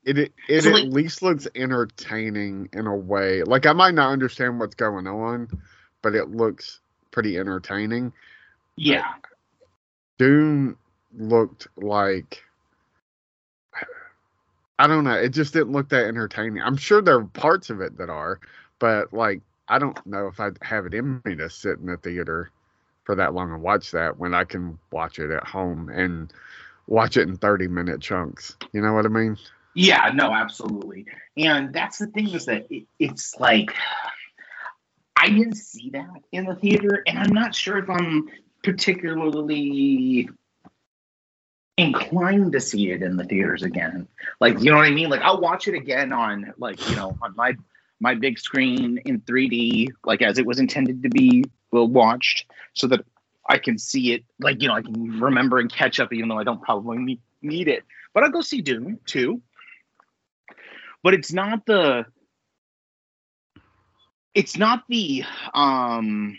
it 0.04 0.18
it, 0.18 0.32
it 0.48 0.62
So, 0.62 0.68
at 0.70 0.74
like- 0.74 0.92
least 0.92 1.22
looks 1.22 1.48
entertaining 1.54 2.68
in 2.74 2.86
a 2.86 2.94
way. 2.96 3.42
Like 3.42 3.64
I 3.66 3.72
might 3.72 3.94
not 3.94 4.10
understand 4.12 4.60
what's 4.60 4.74
going 4.74 5.06
on, 5.06 5.48
but 6.02 6.14
it 6.14 6.28
looks 6.30 6.80
pretty 7.10 7.38
entertaining. 7.38 8.12
yeah. 8.76 9.14
Dune 10.18 10.76
looked 11.16 11.66
like 11.76 12.42
I 14.78 14.86
don't 14.88 15.04
know. 15.04 15.12
It 15.14 15.28
just 15.30 15.52
didn't 15.52 15.72
look 15.72 15.88
that 15.90 16.06
entertaining. 16.06 16.60
I'm 16.62 16.76
sure 16.76 17.00
there 17.00 17.16
are 17.18 17.24
parts 17.24 17.70
of 17.70 17.80
it 17.80 17.96
that 17.98 18.10
are, 18.10 18.40
but 18.78 19.12
like 19.12 19.40
I 19.68 19.78
don't 19.78 20.04
know 20.06 20.26
if 20.26 20.40
I'd 20.40 20.58
have 20.62 20.86
it 20.86 20.94
in 20.94 21.22
me 21.24 21.36
to 21.36 21.48
sit 21.48 21.78
in 21.78 21.86
the 21.86 21.96
theater 21.96 22.50
for 23.04 23.14
that 23.14 23.34
long 23.34 23.52
and 23.52 23.62
watch 23.62 23.90
that 23.92 24.18
when 24.18 24.34
I 24.34 24.44
can 24.44 24.78
watch 24.90 25.18
it 25.18 25.30
at 25.30 25.44
home 25.44 25.88
and 25.88 26.32
watch 26.86 27.16
it 27.16 27.28
in 27.28 27.36
30 27.36 27.68
minute 27.68 28.00
chunks. 28.00 28.56
You 28.72 28.80
know 28.80 28.92
what 28.92 29.06
I 29.06 29.08
mean? 29.08 29.36
Yeah, 29.74 30.10
no, 30.14 30.32
absolutely. 30.32 31.06
And 31.36 31.72
that's 31.72 31.98
the 31.98 32.06
thing 32.06 32.28
is 32.30 32.46
that 32.46 32.66
it, 32.70 32.86
it's 32.98 33.38
like 33.38 33.74
I 35.16 35.28
didn't 35.28 35.56
see 35.56 35.90
that 35.90 36.22
in 36.32 36.44
the 36.44 36.54
theater, 36.54 37.02
and 37.06 37.18
I'm 37.18 37.32
not 37.32 37.54
sure 37.54 37.78
if 37.78 37.88
I'm 37.88 38.28
particularly 38.62 40.28
inclined 41.76 42.52
to 42.52 42.60
see 42.60 42.90
it 42.90 43.02
in 43.02 43.16
the 43.16 43.24
theaters 43.24 43.62
again. 43.62 44.06
Like, 44.40 44.60
you 44.60 44.70
know 44.70 44.76
what 44.76 44.86
I 44.86 44.90
mean? 44.90 45.10
Like, 45.10 45.22
I'll 45.22 45.40
watch 45.40 45.66
it 45.66 45.74
again 45.74 46.12
on 46.12 46.52
like 46.58 46.88
you 46.88 46.96
know 46.96 47.16
on 47.22 47.34
my 47.36 47.54
my 48.00 48.14
big 48.14 48.38
screen 48.38 48.98
in 49.06 49.20
3D, 49.22 49.88
like 50.04 50.22
as 50.22 50.38
it 50.38 50.46
was 50.46 50.58
intended 50.58 51.02
to 51.02 51.08
be 51.08 51.44
well 51.74 51.88
watched, 51.88 52.46
so 52.72 52.86
that 52.86 53.04
I 53.48 53.58
can 53.58 53.76
see 53.78 54.12
it. 54.12 54.24
Like, 54.40 54.62
you 54.62 54.68
know, 54.68 54.74
I 54.74 54.82
can 54.82 55.20
remember 55.20 55.58
and 55.58 55.70
catch 55.70 56.00
up, 56.00 56.12
even 56.12 56.28
though 56.30 56.38
I 56.38 56.44
don't 56.44 56.62
probably 56.62 57.20
need, 57.42 57.68
it. 57.68 57.84
But 58.14 58.24
I'll 58.24 58.30
go 58.30 58.40
see 58.40 58.62
Dune 58.62 58.98
too 59.04 59.42
but 61.04 61.14
it's 61.14 61.32
not 61.32 61.66
the 61.66 62.06
it's 64.34 64.56
not 64.56 64.82
the 64.88 65.22
um 65.52 66.36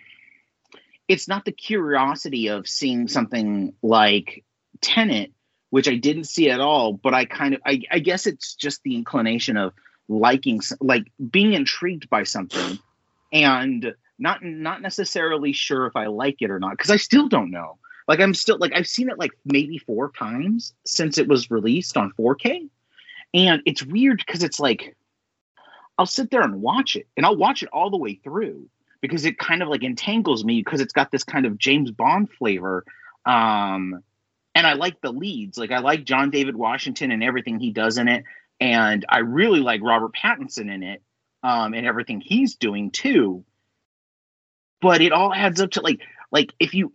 it's 1.08 1.30
not 1.30 1.46
the 1.46 1.52
curiosity 1.54 2.48
of 2.48 2.68
seeing 2.68 3.08
something 3.08 3.74
like 3.84 4.44
Tenet, 4.82 5.32
which 5.70 5.88
I 5.88 5.96
didn't 5.96 6.24
see 6.24 6.50
at 6.50 6.60
all, 6.60 6.94
but 6.94 7.14
I 7.14 7.26
kind 7.26 7.54
of 7.54 7.62
I, 7.66 7.84
I 7.92 8.00
guess 8.00 8.26
it's 8.26 8.56
just 8.56 8.82
the 8.84 8.96
inclination 8.96 9.56
of 9.56 9.74
liking 10.10 10.62
like 10.82 11.12
being 11.32 11.54
intrigued 11.54 12.10
by 12.10 12.24
something 12.24 12.80
and 13.32 13.94
not 14.18 14.44
not 14.44 14.82
necessarily 14.82 15.52
sure 15.52 15.86
if 15.88 15.96
I 15.96 16.08
like 16.08 16.42
it 16.42 16.50
or 16.50 16.60
not 16.60 16.72
because 16.72 16.92
I 16.92 16.98
still 16.98 17.28
don't 17.28 17.52
know. 17.52 17.78
Like 18.08 18.20
I'm 18.20 18.34
still 18.34 18.58
like 18.60 18.72
I've 18.74 18.88
seen 18.88 19.10
it 19.10 19.20
like 19.20 19.32
maybe 19.46 19.78
four 19.78 20.12
times 20.12 20.74
since 20.86 21.18
it 21.18 21.28
was 21.28 21.52
released 21.52 21.98
on 21.98 22.14
4K. 22.18 22.70
And 23.34 23.62
it's 23.66 23.84
weird 23.84 24.24
because 24.26 24.44
it's 24.44 24.60
like 24.60 24.96
I'll 25.98 26.06
sit 26.06 26.30
there 26.32 26.42
and 26.42 26.62
watch 26.62 26.96
it 26.96 27.08
and 27.18 27.26
I'll 27.26 27.36
watch 27.36 27.64
it 27.64 27.70
all 27.74 27.90
the 27.90 27.98
way 27.98 28.16
through 28.24 28.70
because 29.02 29.26
it 29.26 29.38
kind 29.38 29.62
of 29.62 29.70
like 29.70 29.84
entangles 29.84 30.44
me 30.44 30.62
because 30.62 30.82
it's 30.82 30.94
got 30.94 31.12
this 31.12 31.24
kind 31.24 31.46
of 31.46 31.58
James 31.58 31.92
Bond 31.92 32.30
flavor. 32.32 32.86
Um 33.26 34.04
and 34.54 34.66
I 34.66 34.74
like 34.74 35.02
the 35.02 35.12
leads. 35.12 35.58
Like 35.58 35.72
I 35.72 35.80
like 35.80 36.06
John 36.06 36.30
David 36.30 36.56
Washington 36.56 37.12
and 37.12 37.24
everything 37.24 37.60
he 37.60 37.72
does 37.72 37.98
in 37.98 38.08
it. 38.08 38.24
And 38.62 39.06
I 39.10 39.20
really 39.20 39.60
like 39.60 39.82
Robert 39.84 40.16
Pattinson 40.16 40.74
in 40.74 40.84
it 40.84 41.02
um 41.42 41.74
and 41.74 41.88
everything 41.88 42.22
he's 42.22 42.56
doing 42.56 42.92
too. 42.92 43.44
But 44.86 45.02
it 45.02 45.12
all 45.12 45.34
adds 45.34 45.60
up 45.60 45.72
to 45.72 45.82
like 45.82 46.02
like 46.32 46.54
if 46.60 46.76
you 46.76 46.94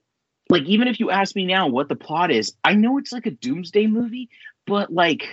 like 0.49 0.63
even 0.63 0.87
if 0.87 1.01
you 1.01 1.11
ask 1.11 1.35
me 1.35 1.45
now 1.45 1.67
what 1.67 1.89
the 1.89 1.97
plot 1.97 2.31
is, 2.31 2.55
I 2.63 2.75
know 2.75 2.99
it's 2.99 3.11
like 3.11 3.27
a 3.27 3.33
doomsday 3.33 3.89
movie, 3.89 4.29
but 4.65 4.93
like 4.93 5.27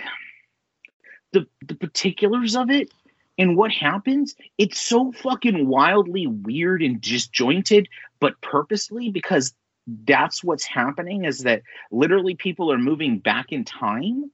the 1.32 1.46
the 1.64 1.76
particulars 1.76 2.56
of 2.56 2.68
it 2.68 2.90
and 3.38 3.56
what 3.56 3.70
happens, 3.70 4.34
it's 4.58 4.80
so 4.80 5.12
fucking 5.12 5.68
wildly 5.68 6.26
weird 6.26 6.82
and 6.82 7.00
disjointed, 7.00 7.88
but 8.18 8.40
purposely 8.40 9.12
because 9.12 9.54
that's 9.86 10.42
what's 10.42 10.66
happening 10.66 11.26
is 11.26 11.44
that 11.44 11.62
literally 11.92 12.34
people 12.34 12.72
are 12.72 12.78
moving 12.78 13.20
back 13.20 13.52
in 13.52 13.64
time, 13.64 14.32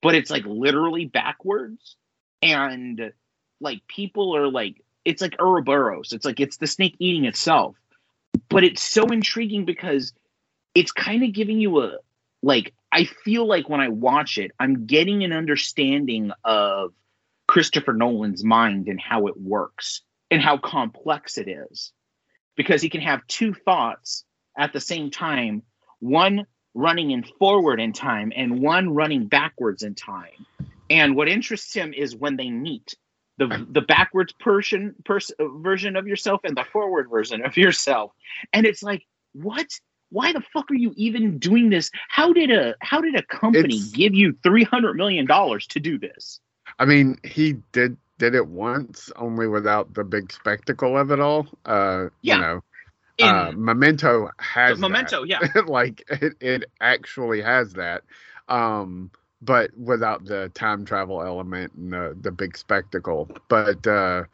but 0.00 0.14
it's 0.14 0.30
like 0.30 0.44
literally 0.46 1.06
backwards. 1.06 1.96
And 2.40 3.12
like 3.60 3.80
people 3.88 4.36
are 4.36 4.46
like 4.46 4.80
it's 5.08 5.22
like 5.22 5.36
Ouroboros. 5.40 6.12
It's 6.12 6.26
like 6.26 6.38
it's 6.38 6.58
the 6.58 6.66
snake 6.66 6.94
eating 6.98 7.24
itself. 7.24 7.76
But 8.50 8.62
it's 8.62 8.82
so 8.82 9.06
intriguing 9.06 9.64
because 9.64 10.12
it's 10.74 10.92
kind 10.92 11.24
of 11.24 11.32
giving 11.32 11.58
you 11.58 11.82
a 11.82 11.96
like 12.42 12.74
I 12.92 13.04
feel 13.04 13.46
like 13.46 13.68
when 13.68 13.80
I 13.80 13.88
watch 13.88 14.36
it, 14.38 14.52
I'm 14.60 14.86
getting 14.86 15.24
an 15.24 15.32
understanding 15.32 16.30
of 16.44 16.92
Christopher 17.46 17.94
Nolan's 17.94 18.44
mind 18.44 18.88
and 18.88 19.00
how 19.00 19.26
it 19.28 19.40
works 19.40 20.02
and 20.30 20.42
how 20.42 20.58
complex 20.58 21.38
it 21.38 21.48
is. 21.48 21.92
Because 22.54 22.82
he 22.82 22.90
can 22.90 23.00
have 23.00 23.26
two 23.28 23.54
thoughts 23.54 24.24
at 24.58 24.72
the 24.72 24.80
same 24.80 25.10
time, 25.10 25.62
one 26.00 26.44
running 26.74 27.12
in 27.12 27.24
forward 27.38 27.80
in 27.80 27.92
time 27.92 28.32
and 28.36 28.60
one 28.60 28.90
running 28.90 29.26
backwards 29.26 29.82
in 29.82 29.94
time. 29.94 30.46
And 30.90 31.16
what 31.16 31.28
interests 31.28 31.72
him 31.72 31.94
is 31.94 32.14
when 32.14 32.36
they 32.36 32.50
meet 32.50 32.94
the 33.38 33.66
the 33.70 33.80
backwards 33.80 34.32
person 34.34 34.94
pers- 35.04 35.32
version 35.40 35.96
of 35.96 36.06
yourself 36.06 36.40
and 36.44 36.56
the 36.56 36.64
forward 36.64 37.08
version 37.10 37.44
of 37.44 37.56
yourself. 37.56 38.12
And 38.52 38.66
it's 38.66 38.82
like, 38.82 39.04
what? 39.32 39.66
Why 40.10 40.32
the 40.32 40.40
fuck 40.52 40.70
are 40.70 40.74
you 40.74 40.92
even 40.96 41.38
doing 41.38 41.68
this? 41.70 41.90
How 42.08 42.32
did 42.32 42.50
a 42.50 42.74
how 42.80 43.00
did 43.00 43.14
a 43.14 43.22
company 43.22 43.76
It's- 43.76 43.90
give 43.92 44.14
you 44.14 44.36
three 44.42 44.64
hundred 44.64 44.94
million 44.94 45.26
dollars 45.26 45.66
to 45.68 45.80
do 45.80 45.98
this? 45.98 46.40
I 46.78 46.84
mean, 46.84 47.18
he 47.24 47.54
did 47.72 47.96
did 48.18 48.34
it 48.34 48.46
once, 48.48 49.10
only 49.16 49.46
without 49.46 49.94
the 49.94 50.04
big 50.04 50.32
spectacle 50.32 50.98
of 50.98 51.10
it 51.12 51.20
all. 51.20 51.46
Uh, 51.64 52.08
Yeah. 52.22 52.34
you 52.34 52.40
know, 52.40 52.62
In 53.18 53.28
uh, 53.28 53.52
Memento 53.54 54.30
has 54.38 54.76
that. 54.76 54.80
Memento, 54.80 55.22
yeah. 55.24 55.40
like 55.66 56.02
it, 56.10 56.34
it 56.40 56.64
actually 56.80 57.42
has 57.42 57.74
that. 57.74 58.02
Um, 58.48 59.10
but 59.42 59.70
without 59.76 60.24
the 60.24 60.50
time 60.54 60.84
travel 60.84 61.22
element 61.22 61.72
and 61.74 61.92
the 61.92 62.16
the 62.20 62.30
big 62.32 62.56
spectacle. 62.56 63.28
But 63.48 63.86
uh, 63.86 64.24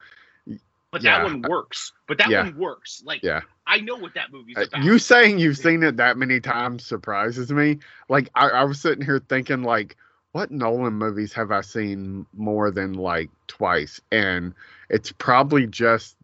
But 0.90 1.02
Yeah. 1.02 1.18
that 1.18 1.24
one 1.24 1.42
works. 1.42 1.92
But 2.06 2.18
that 2.18 2.28
Yeah. 2.30 2.44
one 2.44 2.56
works. 2.56 3.02
Like 3.04 3.22
Yeah. 3.22 3.40
I 3.66 3.80
know 3.80 3.96
what 3.96 4.14
that 4.14 4.30
movie's 4.32 4.56
Uh, 4.56 4.62
about. 4.68 4.82
You 4.84 4.98
saying 4.98 5.38
you've 5.38 5.58
seen 5.58 5.82
it 5.82 5.96
that 5.96 6.16
many 6.16 6.38
times 6.40 6.86
surprises 6.86 7.50
me. 7.50 7.78
Like 8.08 8.30
I, 8.34 8.48
I 8.50 8.64
was 8.64 8.80
sitting 8.80 9.04
here 9.04 9.18
thinking, 9.18 9.62
like, 9.62 9.96
what 10.32 10.50
Nolan 10.50 10.94
movies 10.94 11.32
have 11.32 11.50
I 11.50 11.62
seen 11.62 12.26
more 12.34 12.70
than 12.70 12.92
like 12.94 13.30
twice? 13.46 14.00
And 14.12 14.54
it's 14.90 15.10
probably 15.12 15.66
just 15.66 16.16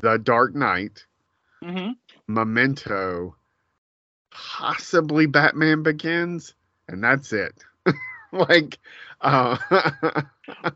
The 0.00 0.18
Dark 0.18 0.54
Knight, 0.54 1.04
Mm-hmm. 1.62 1.92
Memento, 2.28 3.34
possibly 4.30 5.26
Batman 5.26 5.82
Begins, 5.82 6.54
and 6.88 7.02
that's 7.02 7.32
it. 7.32 7.64
like 8.48 8.78
uh 9.20 9.56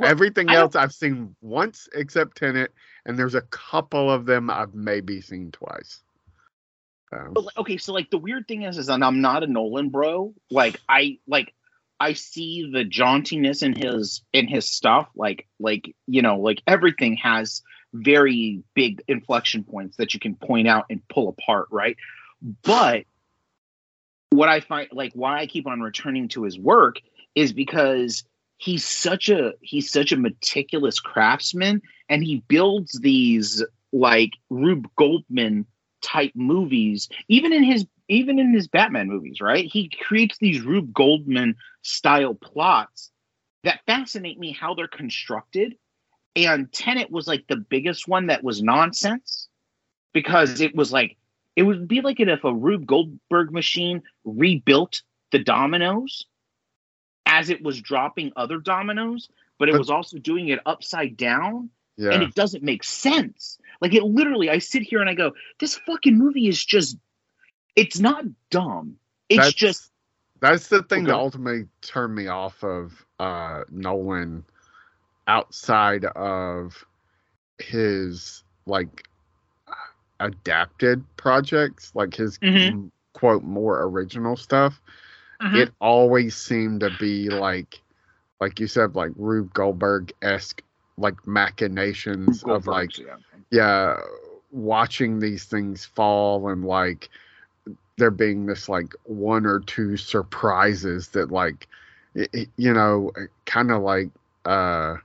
everything 0.00 0.50
else 0.50 0.74
I've 0.74 0.92
seen 0.92 1.34
once 1.40 1.88
except 1.94 2.38
Tenet, 2.38 2.72
and 3.04 3.18
there's 3.18 3.34
a 3.34 3.42
couple 3.42 4.10
of 4.10 4.26
them 4.26 4.50
I've 4.50 4.74
maybe 4.74 5.20
seen 5.20 5.52
twice. 5.52 6.02
But 7.10 7.44
okay, 7.58 7.76
so 7.76 7.92
like 7.92 8.10
the 8.10 8.18
weird 8.18 8.48
thing 8.48 8.62
is, 8.62 8.78
is 8.78 8.86
that 8.86 9.02
I'm 9.02 9.20
not 9.20 9.42
a 9.42 9.46
Nolan 9.46 9.90
bro. 9.90 10.32
Like 10.50 10.80
I 10.88 11.18
like 11.26 11.52
I 12.00 12.14
see 12.14 12.70
the 12.72 12.84
jauntiness 12.84 13.62
in 13.62 13.74
his 13.74 14.22
in 14.32 14.48
his 14.48 14.68
stuff. 14.68 15.08
Like 15.14 15.46
like 15.60 15.94
you 16.06 16.22
know 16.22 16.38
like 16.38 16.62
everything 16.66 17.16
has 17.16 17.62
very 17.92 18.62
big 18.74 19.02
inflection 19.08 19.64
points 19.64 19.98
that 19.98 20.14
you 20.14 20.20
can 20.20 20.34
point 20.36 20.68
out 20.68 20.86
and 20.88 21.06
pull 21.08 21.28
apart, 21.28 21.68
right? 21.70 21.96
But 22.62 23.04
what 24.32 24.48
I 24.48 24.60
find 24.60 24.88
like 24.92 25.12
why 25.14 25.40
I 25.40 25.46
keep 25.46 25.66
on 25.66 25.80
returning 25.80 26.28
to 26.28 26.42
his 26.42 26.58
work 26.58 27.00
is 27.34 27.52
because 27.52 28.24
he's 28.56 28.84
such 28.84 29.28
a 29.28 29.52
he's 29.60 29.90
such 29.90 30.12
a 30.12 30.16
meticulous 30.16 31.00
craftsman 31.00 31.82
and 32.08 32.24
he 32.24 32.42
builds 32.48 32.98
these 33.00 33.62
like 33.92 34.32
Rube 34.50 34.88
Goldman 34.96 35.66
type 36.00 36.32
movies 36.34 37.08
even 37.28 37.52
in 37.52 37.62
his 37.62 37.86
even 38.08 38.38
in 38.38 38.52
his 38.52 38.68
Batman 38.68 39.08
movies 39.08 39.40
right? 39.40 39.64
He 39.70 39.90
creates 40.06 40.38
these 40.38 40.62
Rube 40.62 40.92
Goldman 40.92 41.56
style 41.82 42.34
plots 42.34 43.10
that 43.64 43.80
fascinate 43.86 44.38
me 44.38 44.52
how 44.52 44.74
they're 44.74 44.88
constructed. 44.88 45.76
And 46.34 46.72
Tenet 46.72 47.10
was 47.10 47.26
like 47.26 47.46
the 47.48 47.56
biggest 47.56 48.08
one 48.08 48.28
that 48.28 48.42
was 48.42 48.62
nonsense 48.62 49.48
because 50.12 50.60
it 50.60 50.74
was 50.74 50.92
like 50.92 51.16
it 51.56 51.62
would 51.62 51.88
be 51.88 52.00
like 52.00 52.20
if 52.20 52.44
a 52.44 52.54
Rube 52.54 52.86
Goldberg 52.86 53.52
machine 53.52 54.02
rebuilt 54.24 55.02
the 55.30 55.38
dominoes 55.38 56.26
as 57.26 57.50
it 57.50 57.62
was 57.62 57.80
dropping 57.80 58.32
other 58.36 58.58
dominoes 58.58 59.28
but 59.58 59.68
it 59.68 59.78
was 59.78 59.90
also 59.90 60.18
doing 60.18 60.48
it 60.48 60.58
upside 60.66 61.16
down 61.16 61.70
yeah. 61.96 62.10
and 62.10 62.22
it 62.22 62.34
doesn't 62.34 62.62
make 62.62 62.82
sense. 62.84 63.58
Like 63.80 63.94
it 63.94 64.02
literally, 64.02 64.50
I 64.50 64.58
sit 64.58 64.82
here 64.82 65.00
and 65.00 65.08
I 65.08 65.14
go, 65.14 65.32
this 65.60 65.76
fucking 65.86 66.18
movie 66.18 66.48
is 66.48 66.64
just, 66.64 66.96
it's 67.76 68.00
not 68.00 68.24
dumb. 68.50 68.96
It's 69.28 69.38
that's, 69.38 69.54
just, 69.54 69.90
that's 70.40 70.68
the 70.68 70.82
thing 70.82 71.04
that 71.04 71.14
ultimately 71.14 71.68
turned 71.80 72.14
me 72.14 72.26
off 72.26 72.62
of 72.64 73.06
uh 73.20 73.62
Nolan 73.70 74.44
outside 75.28 76.04
of 76.04 76.84
his 77.58 78.42
like 78.66 79.06
adapted 80.22 81.04
projects 81.16 81.92
like 81.94 82.14
his 82.14 82.38
Mhm. 82.38 82.90
quote 83.12 83.42
more 83.42 83.82
original 83.82 84.36
stuff 84.36 84.80
Mm-hmm. 85.40 85.56
it 85.56 85.72
always 85.80 86.36
seemed 86.36 86.80
to 86.80 86.90
be 87.00 87.28
like 87.28 87.80
like 88.40 88.60
you 88.60 88.66
said 88.68 88.94
like 88.94 89.10
Rube 89.16 89.52
Goldberg 89.52 90.12
esque 90.22 90.62
like 90.96 91.26
machinations 91.26 92.44
of 92.44 92.66
like 92.66 92.96
yeah. 92.98 93.16
yeah 93.50 93.96
watching 94.52 95.18
these 95.18 95.44
things 95.44 95.84
fall 95.84 96.48
and 96.48 96.64
like 96.64 97.08
there 97.98 98.10
being 98.10 98.46
this 98.46 98.68
like 98.68 98.94
one 99.04 99.46
or 99.46 99.60
two 99.60 99.96
surprises 99.96 101.08
that 101.08 101.30
like 101.32 101.66
y- 102.14 102.46
you 102.56 102.72
know 102.72 103.10
kind 103.44 103.70
of 103.70 103.82
like 103.82 104.10
uh 104.44 104.96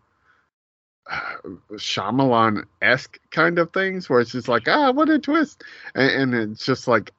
Shyamalan 1.73 2.65
esque 2.81 3.19
kind 3.31 3.59
of 3.59 3.71
things 3.73 4.09
where 4.09 4.19
it's 4.19 4.31
just 4.31 4.47
like 4.47 4.67
ah 4.67 4.91
what 4.91 5.09
a 5.09 5.19
twist 5.19 5.63
and, 5.95 6.33
and 6.33 6.51
it's 6.53 6.65
just 6.65 6.87
like 6.87 7.11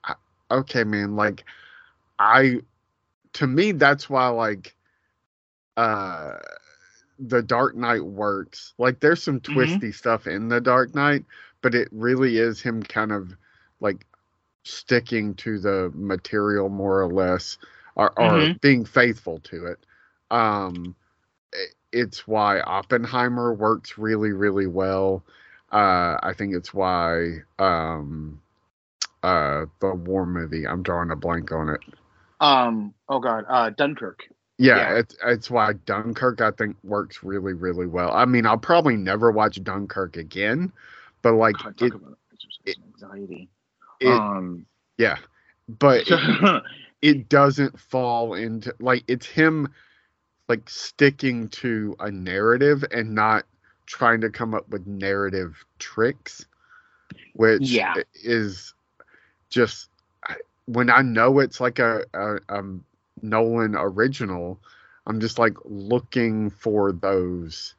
okay 0.51 0.85
man 0.85 1.17
like 1.17 1.45
I 2.19 2.61
to 3.35 3.47
me 3.47 3.73
that's 3.73 4.09
why 4.11 4.29
like 4.29 4.75
uh 5.77 6.35
the 7.19 7.43
Dark 7.43 7.77
Knight 7.77 8.05
works. 8.05 8.75
Like 8.79 9.01
there's 9.01 9.23
some 9.23 9.41
Mhm. 9.47 9.83
twisty 9.83 9.93
stuff 9.93 10.27
in 10.27 10.49
the 10.49 10.61
Dark 10.61 10.95
Knight, 10.95 11.25
but 11.63 11.75
it 11.75 11.89
really 11.93 12.39
is 12.39 12.61
him 12.61 12.83
kind 12.83 13.13
of 13.13 13.35
like 13.81 14.07
sticking 14.65 15.35
to 15.37 15.59
the 15.59 15.91
material 15.95 16.69
more 16.69 17.01
or 17.03 17.13
less 17.13 17.59
or, 17.97 18.19
or 18.19 18.47
Mhm. 18.47 18.59
being 18.61 18.85
faithful 18.85 19.41
to 19.41 19.67
it. 19.67 19.79
Um 20.31 20.95
it's 21.93 22.27
why 22.27 22.61
Oppenheimer 22.61 23.53
works 23.55 23.99
really 23.99 24.33
really 24.33 24.67
well. 24.67 25.25
Uh 25.73 26.17
I 26.23 26.33
think 26.37 26.55
it's 26.55 26.73
why 26.75 27.39
um 27.59 28.41
uh 29.23 29.67
the 29.81 29.95
war 29.95 30.27
movie, 30.27 30.67
I'm 30.67 30.83
drawing 30.83 31.11
a 31.11 31.17
blank 31.17 31.53
on 31.53 31.69
it. 31.71 31.81
Um, 32.41 32.95
oh 33.09 33.21
God, 33.21 33.45
uh, 33.49 33.71
Dunkirk. 33.71 34.29
Yeah, 34.59 34.77
Yeah. 34.77 34.99
it's 34.99 35.17
it's 35.25 35.51
why 35.51 35.73
Dunkirk 35.75 36.41
I 36.41 36.51
think 36.51 36.77
works 36.85 37.23
really 37.23 37.53
really 37.55 37.87
well. 37.87 38.13
I 38.13 38.25
mean, 38.25 38.47
I'll 38.47 38.59
probably 38.59 38.97
never 38.97 39.31
watch 39.31 39.63
Dunkirk 39.63 40.17
again, 40.17 40.73
but 41.23 41.35
like 41.35 41.65
it, 41.79 41.93
talk 41.93 41.95
about 41.95 42.19
exercise 42.33 42.77
and 42.77 42.85
anxiety. 42.95 43.49
it 44.01 44.25
um, 44.39 44.67
yeah, 44.99 45.17
but 45.69 46.07
it, 46.11 46.23
it 47.03 47.29
doesn't 47.29 47.79
fall 47.79 48.35
into 48.35 48.75
like 48.81 49.05
it's 49.09 49.27
him 49.27 49.69
like 50.49 50.69
sticking 50.69 51.49
to 51.49 51.97
a 52.01 52.11
narrative 52.11 52.85
and 52.91 53.15
not 53.15 53.45
trying 53.87 54.21
to 54.23 54.31
come 54.31 54.55
up 54.55 54.69
with 54.69 54.87
narrative 54.87 55.65
tricks, 55.79 56.47
which 57.35 57.63
Yeah. 57.71 57.95
is 58.15 58.75
just 59.51 59.89
when 60.67 60.91
I 60.91 61.03
know 61.03 61.39
it's 61.39 61.61
like 61.61 61.79
a, 61.79 62.05
a 62.15 62.39
um 62.49 62.85
Nolan 63.23 63.75
original, 63.75 64.61
I'm 65.07 65.21
just 65.21 65.39
like 65.39 65.57
looking 65.65 66.51
for 66.51 66.93
those 66.93 67.75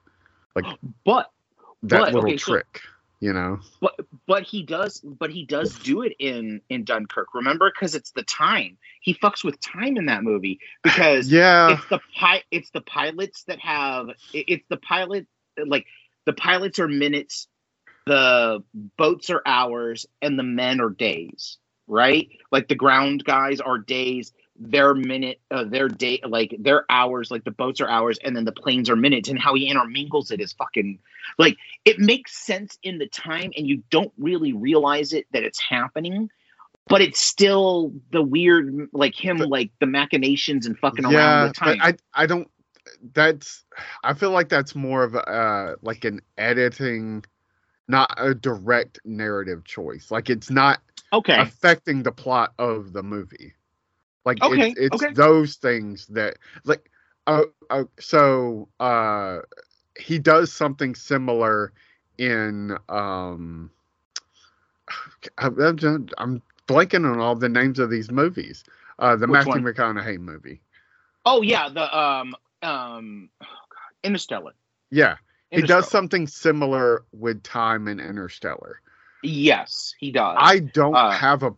like, 0.56 0.66
but 1.06 1.32
that 1.84 2.00
But, 2.02 2.14
little 2.14 2.30
okay, 2.30 2.38
so- 2.38 2.54
trick, 2.54 2.82
you 3.20 3.34
know. 3.34 3.60
but 3.82 3.96
but 4.28 4.44
he 4.44 4.64
does 4.64 5.00
but 5.02 5.32
he 5.32 5.46
does 5.46 5.78
do 5.80 6.02
it 6.02 6.14
in 6.20 6.62
in 6.70 6.84
Dunkirk. 6.84 7.34
Remember, 7.34 7.72
because 7.74 7.96
it's 7.96 8.12
the 8.12 8.24
time 8.24 8.78
he 9.02 9.14
fucks 9.14 9.44
with 9.44 9.60
time 9.62 9.98
in 9.98 10.06
that 10.08 10.24
movie 10.24 10.60
because 10.84 11.32
Yeah, 11.32 11.70
it's 11.70 11.86
the 11.90 12.00
pi- 12.18 12.44
it's 12.52 12.72
the 12.72 12.82
pilots 12.82 13.44
that 13.46 13.60
have 13.60 14.10
it- 14.34 14.46
it's 14.48 14.66
the 14.70 14.78
pilot 14.78 15.28
like 15.66 15.86
the 16.26 16.34
pilots 16.34 16.80
are 16.80 16.88
minutes 16.88 17.48
the 18.06 18.64
boats 18.98 19.30
are 19.30 19.42
hours 19.46 20.06
and 20.22 20.38
the 20.38 20.44
men 20.44 20.80
are 20.82 20.90
days 20.90 21.58
right 21.88 22.30
like 22.52 22.68
the 22.68 22.76
ground 22.76 23.24
guys 23.24 23.60
are 23.60 23.78
days 23.78 24.32
their 24.60 24.93
minute 24.93 25.39
uh, 25.52 25.63
their 25.63 25.88
day 25.88 26.19
like 26.28 26.54
their 26.60 26.86
hours 26.89 27.32
like 27.32 27.45
the 27.45 27.52
boats 27.52 27.80
are 27.80 27.89
hours 27.89 28.19
and 28.24 28.36
then 28.36 28.43
the 28.43 28.52
planes 28.52 28.89
are 28.89 28.95
minutes 28.95 29.30
and 29.30 29.39
how 29.39 29.54
he 29.54 29.69
intermingles 29.69 30.32
it 30.32 30.41
is 30.41 30.52
fucking 30.54 31.00
like 31.38 31.56
it 31.86 31.98
makes 31.98 32.36
sense 32.45 32.78
in 32.84 32.98
the 32.98 33.08
time 33.08 33.52
and 33.56 33.67
you 33.67 33.82
don't 33.89 34.12
really 34.17 34.52
realize 34.52 35.13
it 35.13 35.26
that 35.32 35.43
it's 35.43 35.62
happening 35.62 36.30
but 36.89 37.02
it's 37.02 37.22
still 37.22 37.93
the 38.12 38.22
weird 38.22 38.89
like 38.91 39.15
him 39.15 39.38
But- 39.38 39.50
like 39.50 39.72
the 39.80 39.86
machinations 39.86 40.65
and 40.65 40.78
fucking 40.78 41.06
around 41.06 41.13
yeah, 41.13 41.43
with 41.45 41.54
time 41.54 41.78
but 41.78 42.02
I 42.15 42.24
I 42.24 42.26
don't. 42.26 42.50
That's 43.13 43.63
I 44.04 44.13
feel 44.13 44.32
like 44.32 44.50
that's 44.50 44.74
more 44.76 45.04
of 45.04 45.13
a 45.13 45.30
uh, 45.30 45.76
like 45.84 46.04
an 46.04 46.22
editing, 46.38 47.24
not 47.88 48.12
a 48.17 48.34
direct 48.34 49.00
narrative 49.06 49.63
choice. 49.63 50.10
Like 50.10 50.30
it's 50.30 50.50
not 50.50 50.80
okay 51.13 51.39
affecting 51.39 52.02
the 52.02 52.12
plot 52.12 52.54
of 52.58 52.91
the 52.91 53.04
movie. 53.04 53.54
Like 54.26 54.40
Okay, 54.42 54.70
it's, 54.72 54.80
it's 54.80 55.04
okay. 55.04 55.14
those 55.14 55.56
things 55.56 56.08
that 56.08 56.38
like 56.66 56.90
oh, 57.28 57.46
oh 57.70 57.90
so 58.00 58.68
uh 58.80 59.40
he 60.00 60.20
does 60.20 60.52
something 60.54 60.96
similar 60.96 61.74
in 62.18 62.78
um 62.90 63.72
I'm, 65.38 66.42
blanking 66.68 67.12
on 67.12 67.20
all 67.20 67.36
the 67.36 67.50
names 67.50 67.80
of 67.80 67.90
these 67.90 68.12
movies. 68.12 68.64
Uh 69.00 69.16
the 69.16 69.28
Which 69.28 69.46
Matthew 69.46 69.52
one? 69.52 69.64
McConaughey 69.64 70.20
movie. 70.20 70.62
oh 71.26 71.42
yeah 71.42 71.70
the 71.70 71.98
um 71.98 72.36
um 72.62 73.30
oh 73.42 73.46
god 73.46 73.94
interstellar 74.04 74.54
Yeah. 74.92 75.18
He 75.52 75.62
does 75.64 75.90
something 75.90 76.28
similar 76.28 77.04
with 77.12 77.42
time 77.44 77.88
in 77.88 78.00
Interstellar. 78.00 78.82
Yes 79.24 79.96
he 80.00 80.12
does 80.12 80.38
I 80.38 80.60
don't 80.60 80.96
Uh, 80.96 81.12
have 81.12 81.44
a 81.44 81.54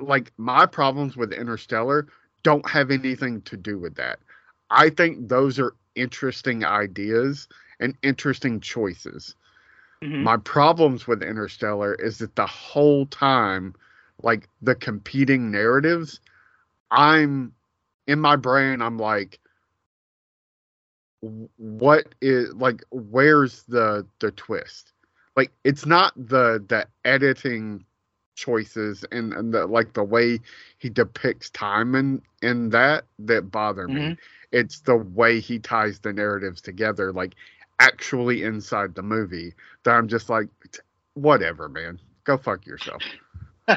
like 0.00 0.32
my 0.38 0.66
problems 0.66 1.16
with 1.16 1.32
Interstellar 1.32 2.08
don't 2.42 2.68
have 2.68 2.90
anything 2.90 3.42
to 3.42 3.56
do 3.56 3.78
with 3.78 3.94
that. 3.96 4.20
I 4.70 4.90
think 4.90 5.28
those 5.28 5.58
are 5.58 5.74
interesting 5.94 6.64
ideas 6.64 7.48
and 7.80 7.96
interesting 8.02 8.60
choices. 8.60 9.36
Mhm. 10.02 10.24
My 10.24 10.36
problems 10.38 11.06
with 11.06 11.22
Interstellar 11.22 11.94
is 11.94 12.18
that 12.18 12.36
the 12.36 12.46
whole 12.46 13.06
time, 13.06 13.74
like 14.22 14.48
the 14.62 14.74
competing 14.74 15.50
narratives, 15.50 16.20
I'm 16.90 17.54
in 18.06 18.20
my 18.20 18.36
brain, 18.36 18.82
I'm 18.82 18.98
like, 18.98 19.40
what 21.56 22.14
is 22.22 22.54
like 22.54 22.84
where's 22.90 23.64
the 23.64 24.06
the 24.20 24.32
twist 24.32 24.93
like 25.36 25.52
it's 25.64 25.86
not 25.86 26.12
the 26.16 26.64
the 26.68 26.86
editing 27.04 27.84
choices 28.34 29.04
and, 29.12 29.32
and 29.32 29.52
the 29.52 29.66
like 29.66 29.92
the 29.94 30.02
way 30.04 30.38
he 30.78 30.88
depicts 30.88 31.50
time 31.50 31.94
in 31.94 32.22
in 32.42 32.70
that 32.70 33.04
that 33.18 33.50
bother 33.50 33.88
me. 33.88 34.12
Mhm. 34.12 34.16
it's 34.52 34.80
the 34.80 34.96
way 34.96 35.40
he 35.40 35.58
ties 35.58 35.98
the 36.00 36.12
narratives 36.12 36.60
together 36.60 37.12
like 37.12 37.34
actually 37.80 38.42
inside 38.42 38.94
the 38.94 39.02
movie 39.02 39.54
that 39.84 39.92
i'm 39.92 40.08
just 40.08 40.28
like 40.28 40.48
whatever 41.14 41.68
man. 41.68 42.00
Go 42.24 42.36
fuck 42.36 42.66
yourself. 42.66 43.02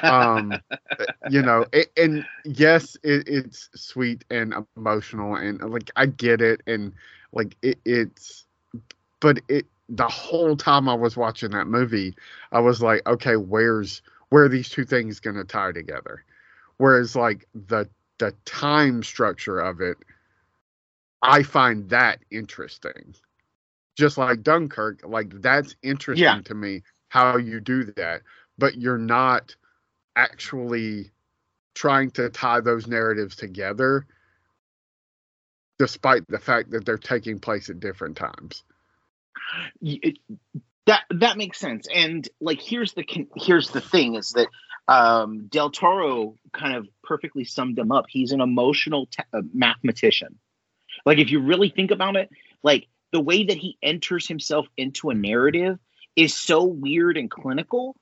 Um 0.07 0.61
you 1.25 1.41
know 1.43 1.65
it, 1.73 1.89
and 1.97 2.25
yes 2.45 2.97
it, 3.03 3.27
it's 3.27 3.69
sweet 3.75 4.25
and 4.29 4.53
emotional 4.53 5.17
and 5.35 5.45
like 5.51 5.73
i 5.79 5.87
get 5.89 6.23
it 6.41 6.45
and 6.49 6.77
like 7.21 7.55
it, 7.61 7.77
it's 7.85 8.45
but 9.19 9.39
it 9.47 9.65
the 9.89 10.07
whole 10.07 10.55
time 10.57 10.89
i 10.89 10.93
was 10.93 11.15
watching 11.15 11.51
that 11.51 11.67
movie 11.67 12.15
i 12.51 12.59
was 12.59 12.81
like 12.81 13.01
okay 13.07 13.35
where's 13.37 14.01
where 14.29 14.43
are 14.43 14.49
these 14.49 14.69
two 14.69 14.83
things 14.85 15.19
going 15.21 15.35
to 15.37 15.45
tie 15.45 15.71
together? 15.71 16.23
Whereas 16.77 17.15
like 17.15 17.47
the 17.55 17.89
the 18.19 18.33
time 18.45 19.03
structure 19.03 19.59
of 19.59 19.79
it 19.81 19.97
i 21.21 21.43
find 21.43 21.89
that 21.89 22.19
interesting. 22.31 23.15
Just 23.97 24.17
like 24.17 24.43
dunkirk 24.43 25.01
like 25.07 25.29
that's 25.41 25.75
interesting 25.81 26.23
Yeah. 26.23 26.41
to 26.41 26.53
me 26.53 26.83
how 27.09 27.37
you 27.37 27.59
do 27.59 27.85
that 27.95 28.21
but 28.57 28.77
you're 28.77 28.97
not 28.97 29.55
actually 30.15 31.11
trying 31.75 32.11
to 32.11 32.29
tie 32.29 32.59
those 32.59 32.87
narratives 32.87 33.35
together 33.35 34.05
despite 35.79 36.27
the 36.27 36.39
fact 36.39 36.71
that 36.71 36.85
they're 36.85 36.97
taking 36.97 37.39
place 37.39 37.69
at 37.69 37.79
different 37.79 38.17
times 38.17 38.63
that 40.87 41.03
that 41.09 41.37
makes 41.37 41.59
sense. 41.59 41.87
And 41.93 42.27
like 42.41 42.61
here's 42.61 42.93
the 42.93 43.05
here's 43.35 43.69
the 43.69 43.81
thing 43.81 44.15
is 44.15 44.31
that 44.31 44.47
um 44.87 45.47
del 45.47 45.69
toro 45.69 46.35
kind 46.53 46.75
of 46.75 46.87
perfectly 47.03 47.43
summed 47.43 47.77
him 47.77 47.91
up. 47.91 48.05
He's 48.09 48.31
an 48.31 48.41
emotional 48.41 49.07
te- 49.07 49.23
uh, 49.33 49.41
mathematician. 49.53 50.39
Like 51.05 51.19
if 51.19 51.29
you 51.29 51.41
really 51.41 51.69
think 51.69 51.91
about 51.91 52.15
it 52.15 52.29
like 52.63 52.87
the 53.11 53.19
way 53.21 53.43
that 53.43 53.57
he 53.57 53.77
enters 53.83 54.27
himself 54.27 54.67
into 54.77 55.09
a 55.09 55.13
narrative 55.15 55.77
is 56.15 56.33
so 56.35 56.63
weird 56.63 57.17
and 57.17 57.29
clinical 57.29 57.95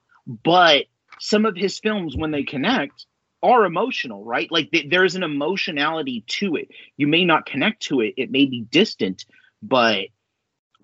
but 0.44 0.86
some 1.20 1.46
of 1.46 1.56
his 1.56 1.80
films 1.80 2.16
when 2.16 2.32
they 2.32 2.44
connect 2.44 3.06
are 3.44 3.66
emotional 3.66 4.24
right? 4.24 4.52
Like 4.52 4.72
th- 4.72 4.90
there's 4.90 5.16
an 5.16 5.24
emotionality 5.24 6.24
to 6.28 6.56
it. 6.56 6.70
You 6.98 7.08
may 7.08 7.26
not 7.26 7.46
connect 7.46 7.84
to 7.84 8.02
it. 8.02 8.14
It 8.18 8.32
may 8.32 8.46
be 8.46 8.62
distant 8.62 9.26
but 9.62 10.08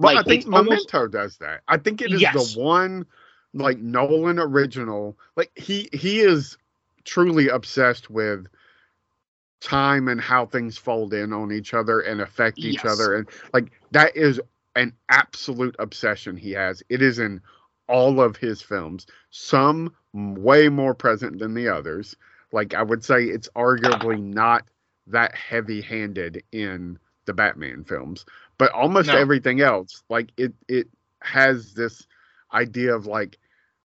well 0.02 0.16
Like, 0.16 0.26
i 0.26 0.28
think 0.28 0.42
it's 0.42 0.50
almost- 0.54 0.94
memento 0.94 1.08
does 1.08 1.38
that 1.40 1.62
i 1.68 1.78
think 1.78 2.02
it 2.02 2.14
is 2.14 2.22
Yes. 2.22 2.34
the 2.56 2.62
one 2.62 3.06
like 3.54 3.80
nolan 3.80 4.40
original 4.40 5.18
like 5.38 5.52
he 5.58 5.90
he 5.94 6.22
is 6.22 6.58
truly 7.06 7.50
obsessed 7.50 8.10
with 8.10 8.48
time 9.62 10.08
and 10.08 10.22
how 10.22 10.46
things 10.46 10.78
fold 10.78 11.14
in 11.14 11.34
on 11.34 11.52
each 11.52 11.74
other 11.74 12.00
and 12.02 12.22
affect 12.22 12.60
each 12.60 12.84
Yes. 12.84 12.86
other 12.86 13.16
and 13.16 13.30
like 13.54 13.72
that 13.92 14.16
is 14.16 14.42
an 14.76 14.94
absolute 15.10 15.76
obsession 15.80 16.38
he 16.38 16.52
has 16.52 16.84
it 16.90 17.02
is 17.02 17.20
in 17.20 17.42
all 17.90 18.22
of 18.22 18.38
his 18.38 18.62
films 18.62 19.06
some 19.32 19.94
way 20.14 20.70
more 20.70 20.96
present 20.96 21.40
than 21.40 21.54
the 21.54 21.68
others 21.68 22.16
like 22.52 22.74
i 22.74 22.82
would 22.84 23.04
say 23.04 23.26
it's 23.26 23.50
arguably 23.56 24.20
not 24.22 24.64
that 25.08 25.36
heavy 25.36 25.82
handed 25.82 26.44
in 26.54 26.98
the 27.26 27.34
batman 27.34 27.84
films 27.84 28.26
but 28.62 28.72
almost 28.74 29.10
No. 29.10 29.18
everything 29.18 29.60
else 29.60 30.04
like 30.08 30.32
it 30.38 30.54
it 30.70 30.88
has 31.24 31.74
this 31.74 32.06
idea 32.54 32.96
of 32.96 33.08
like 33.08 33.40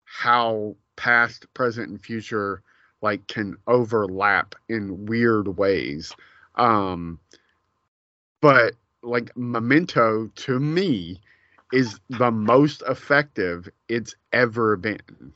how 0.04 0.74
past 0.96 1.46
present 1.54 1.88
and 1.90 2.02
future 2.02 2.60
like 3.00 3.24
can 3.28 3.56
overlap 3.68 4.56
in 4.68 5.06
weird 5.06 5.56
ways. 5.56 6.12
Um 6.56 7.20
but 8.40 8.74
like 9.04 9.36
memento 9.36 10.28
to 10.34 10.58
me 10.58 11.20
is 11.72 12.00
the 12.10 12.32
most 12.32 12.82
effective 12.88 13.68
it's 13.88 14.16
ever 14.32 14.76
been. 14.76 15.32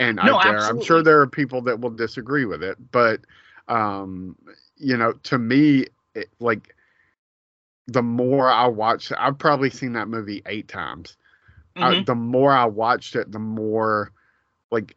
And 0.00 0.18
No, 0.20 0.36
I 0.36 0.42
dare, 0.42 0.64
i'm 0.66 0.80
sure 0.80 1.02
there 1.02 1.20
are 1.20 1.28
people 1.28 1.62
that 1.62 1.80
will 1.80 1.90
disagree 1.90 2.44
with 2.44 2.62
it 2.64 2.76
but 2.90 3.20
um 3.68 4.36
you 4.76 4.96
know 4.96 5.12
to 5.24 5.38
me 5.38 5.86
it, 6.14 6.28
like 6.40 6.74
the 7.88 8.02
more 8.02 8.48
i 8.48 8.66
watch 8.68 9.12
i've 9.18 9.38
probably 9.38 9.70
seen 9.70 9.94
that 9.94 10.08
movie 10.08 10.42
eight 10.46 10.68
times 10.68 11.16
uh, 11.76 11.94
Mhm. 11.94 12.06
the 12.06 12.14
more 12.16 12.52
I 12.52 12.64
watched 12.66 13.14
it, 13.16 13.30
the 13.30 13.38
more 13.38 14.12
like 14.70 14.96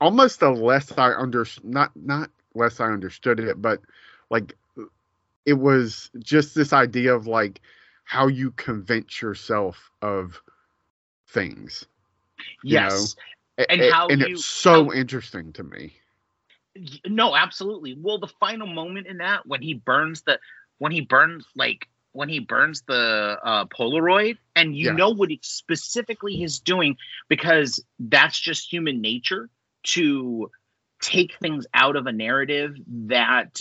almost 0.00 0.40
the 0.40 0.50
less 0.50 0.90
I 0.98 1.12
under 1.14 1.46
not 1.62 1.92
not 1.96 2.30
less 2.54 2.80
I 2.80 2.86
understood 2.86 3.40
it, 3.40 3.60
but 3.62 3.80
like 4.30 4.56
it 5.46 5.54
was 5.54 6.10
just 6.18 6.54
this 6.54 6.72
idea 6.72 7.14
of 7.14 7.26
like 7.26 7.60
how 8.04 8.26
you 8.28 8.50
convince 8.52 9.22
yourself 9.22 9.90
of 10.02 10.42
things. 11.28 11.86
you 12.68 12.80
know, 12.80 13.10
yes 13.10 13.16
And 13.70 13.82
a- 13.82 13.90
how 13.92 14.08
and 14.10 14.22
you- 14.22 14.36
it's 14.36 14.44
so 14.44 14.86
how- 14.86 14.92
interesting 14.92 15.52
to 15.54 15.62
me. 15.64 15.94
No 17.06 17.36
absolutely 17.36 17.96
well 18.00 18.18
the 18.18 18.28
final 18.40 18.66
moment 18.66 19.06
in 19.06 19.18
that 19.18 19.46
when 19.46 19.62
he 19.62 19.74
burns 19.74 20.22
the 20.22 20.38
when 20.78 20.92
he 20.92 21.00
burns 21.00 21.46
like 21.56 21.88
when 22.12 22.28
he 22.28 22.40
burns 22.40 22.82
the 22.82 23.38
uh 23.44 23.64
polaroid 23.66 24.38
and 24.56 24.76
you 24.76 24.86
Yeah. 24.86 24.92
know 24.92 25.10
what 25.10 25.30
specifically 25.42 26.34
he's 26.34 26.60
doing 26.60 26.96
because 27.28 27.82
that's 27.98 28.38
just 28.38 28.72
human 28.72 29.00
nature 29.00 29.50
to 29.84 30.50
take 31.00 31.38
things 31.40 31.66
out 31.74 31.96
of 31.96 32.06
a 32.06 32.12
narrative 32.12 32.76
that 32.88 33.60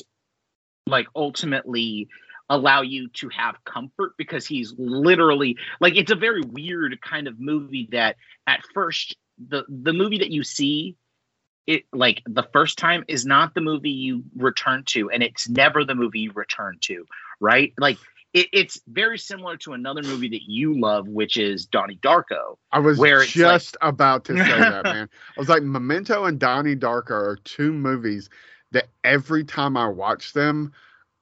like 0.88 1.08
ultimately 1.16 2.08
allow 2.50 2.82
you 2.82 3.10
to 3.10 3.30
have 3.30 3.64
comfort 3.64 4.14
because 4.18 4.46
he's 4.46 4.74
literally 4.78 5.58
like 5.80 5.96
it's 5.96 6.12
a 6.12 6.16
very 6.16 6.42
weird 6.42 7.00
kind 7.02 7.28
of 7.28 7.40
movie 7.40 7.88
that 7.92 8.18
at 8.48 8.62
first 8.74 9.16
the 9.50 9.64
the 9.70 9.94
movie 9.94 10.20
that 10.20 10.30
you 10.32 10.44
see 10.44 10.96
it 11.68 11.84
like 11.94 12.22
the 12.26 12.44
first 12.54 12.78
time 12.78 13.04
is 13.08 13.26
not 13.26 13.54
the 13.56 13.62
movie 13.62 13.90
you 13.90 14.24
return 14.36 14.84
to 14.86 15.10
and 15.10 15.24
it's 15.24 15.48
never 15.50 15.84
the 15.86 15.96
movie 15.96 16.20
you 16.20 16.32
return 16.34 16.78
to 16.82 17.06
right 17.40 17.74
like 17.78 17.98
it, 18.34 18.48
it's 18.52 18.82
very 18.88 19.18
similar 19.18 19.56
to 19.58 19.74
another 19.74 20.02
movie 20.04 20.30
that 20.30 20.42
you 20.44 20.80
love 20.80 21.08
which 21.08 21.38
is 21.38 21.66
donnie 21.66 21.98
darko 22.02 22.58
I 22.72 22.80
was 22.80 22.98
Where 22.98 23.22
it's 23.22 23.36
like- 23.36 23.54
just 23.54 23.78
about 23.82 24.26
to 24.26 24.38
say 24.38 24.60
that, 24.60 24.84
man. 24.96 25.08
I 25.38 25.40
was 25.40 25.48
like, 25.50 25.62
Memento 25.62 26.26
and 26.26 26.40
Donnie 26.40 26.76
Darko 26.76 27.12
are 27.12 27.38
two 27.44 27.72
movies 27.72 28.30
that 28.72 28.88
every 29.04 29.44
time 29.44 29.78
I 29.78 29.88
watch 29.88 30.34
them, 30.34 30.74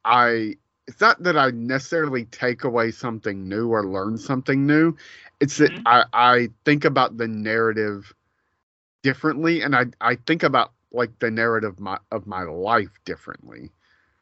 I 0.06 0.56
it's 0.88 1.02
not 1.02 1.22
that 1.24 1.38
I 1.38 1.52
necessarily 1.52 2.24
take 2.26 2.64
away 2.64 2.92
something 2.92 3.48
new 3.50 3.68
or 3.70 3.86
learn 3.86 4.18
something 4.18 4.66
new. 4.66 4.96
It's 5.42 5.58
that 5.58 5.72
Mhm. 5.72 5.82
I, 5.86 6.06
I 6.14 6.50
think 6.66 6.86
about 6.86 7.18
the 7.18 7.28
narrative 7.28 8.14
differently 9.04 9.62
and 9.62 9.76
I, 9.76 9.86
I 10.00 10.16
think 10.16 10.44
about 10.44 10.72
like 10.92 11.18
the 11.20 11.32
narrative 11.32 11.80
my, 11.80 11.98
of 12.12 12.28
my 12.28 12.44
life 12.44 12.90
differently 13.06 13.72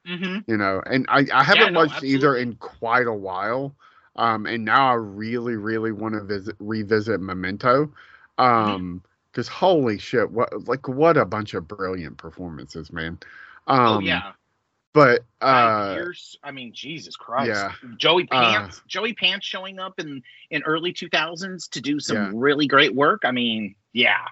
mm-hmm. 0.08 0.39
you 0.48 0.58
know 0.58 0.82
and 0.86 1.06
i, 1.10 1.26
I 1.34 1.44
haven't 1.44 1.74
no, 1.74 1.80
watched 1.80 2.04
either 2.04 2.36
in 2.36 2.56
quite 2.56 3.08
a 3.08 3.13
while 3.13 3.76
um 4.15 4.46
and 4.46 4.65
now 4.65 4.89
i 4.92 4.94
really 4.94 5.56
really 5.56 5.92
want 5.92 6.13
to 6.15 6.22
visit 6.24 6.56
revisit 6.60 7.20
memento 7.22 7.92
Mm-hmm. 8.39 8.72
um 8.72 9.04
because 9.32 9.48
holy 9.50 9.98
shit 10.00 10.32
what 10.32 10.68
like 10.68 10.88
what 10.88 11.18
a 11.18 11.26
bunch 11.26 11.54
of 11.54 11.68
brilliant 11.68 12.18
performances 12.18 12.92
man 12.92 13.20
um 13.68 13.98
oh 13.98 14.00
yeah 14.00 14.32
but 14.94 15.24
uh 15.42 15.96
I 16.44 16.52
mean, 16.52 16.74
Jesus 16.74 17.15
Christ. 17.15 17.50
yeah 17.50 17.72
Joey 17.98 18.28
Uh, 18.32 18.52
Pants, 18.54 18.82
Joey 18.88 19.13
Pants 19.13 19.46
showing 19.46 19.80
up 19.80 20.00
in 20.00 20.24
in 20.50 20.63
early 20.63 20.94
2000s 20.94 21.70
to 21.70 21.82
do 21.82 22.00
some 22.00 22.18
Yeah. 22.18 22.32
really 22.34 22.65
great 22.68 22.96
work. 22.96 23.22
I 23.24 23.32
mean, 23.32 23.76
yeah. 23.93 24.26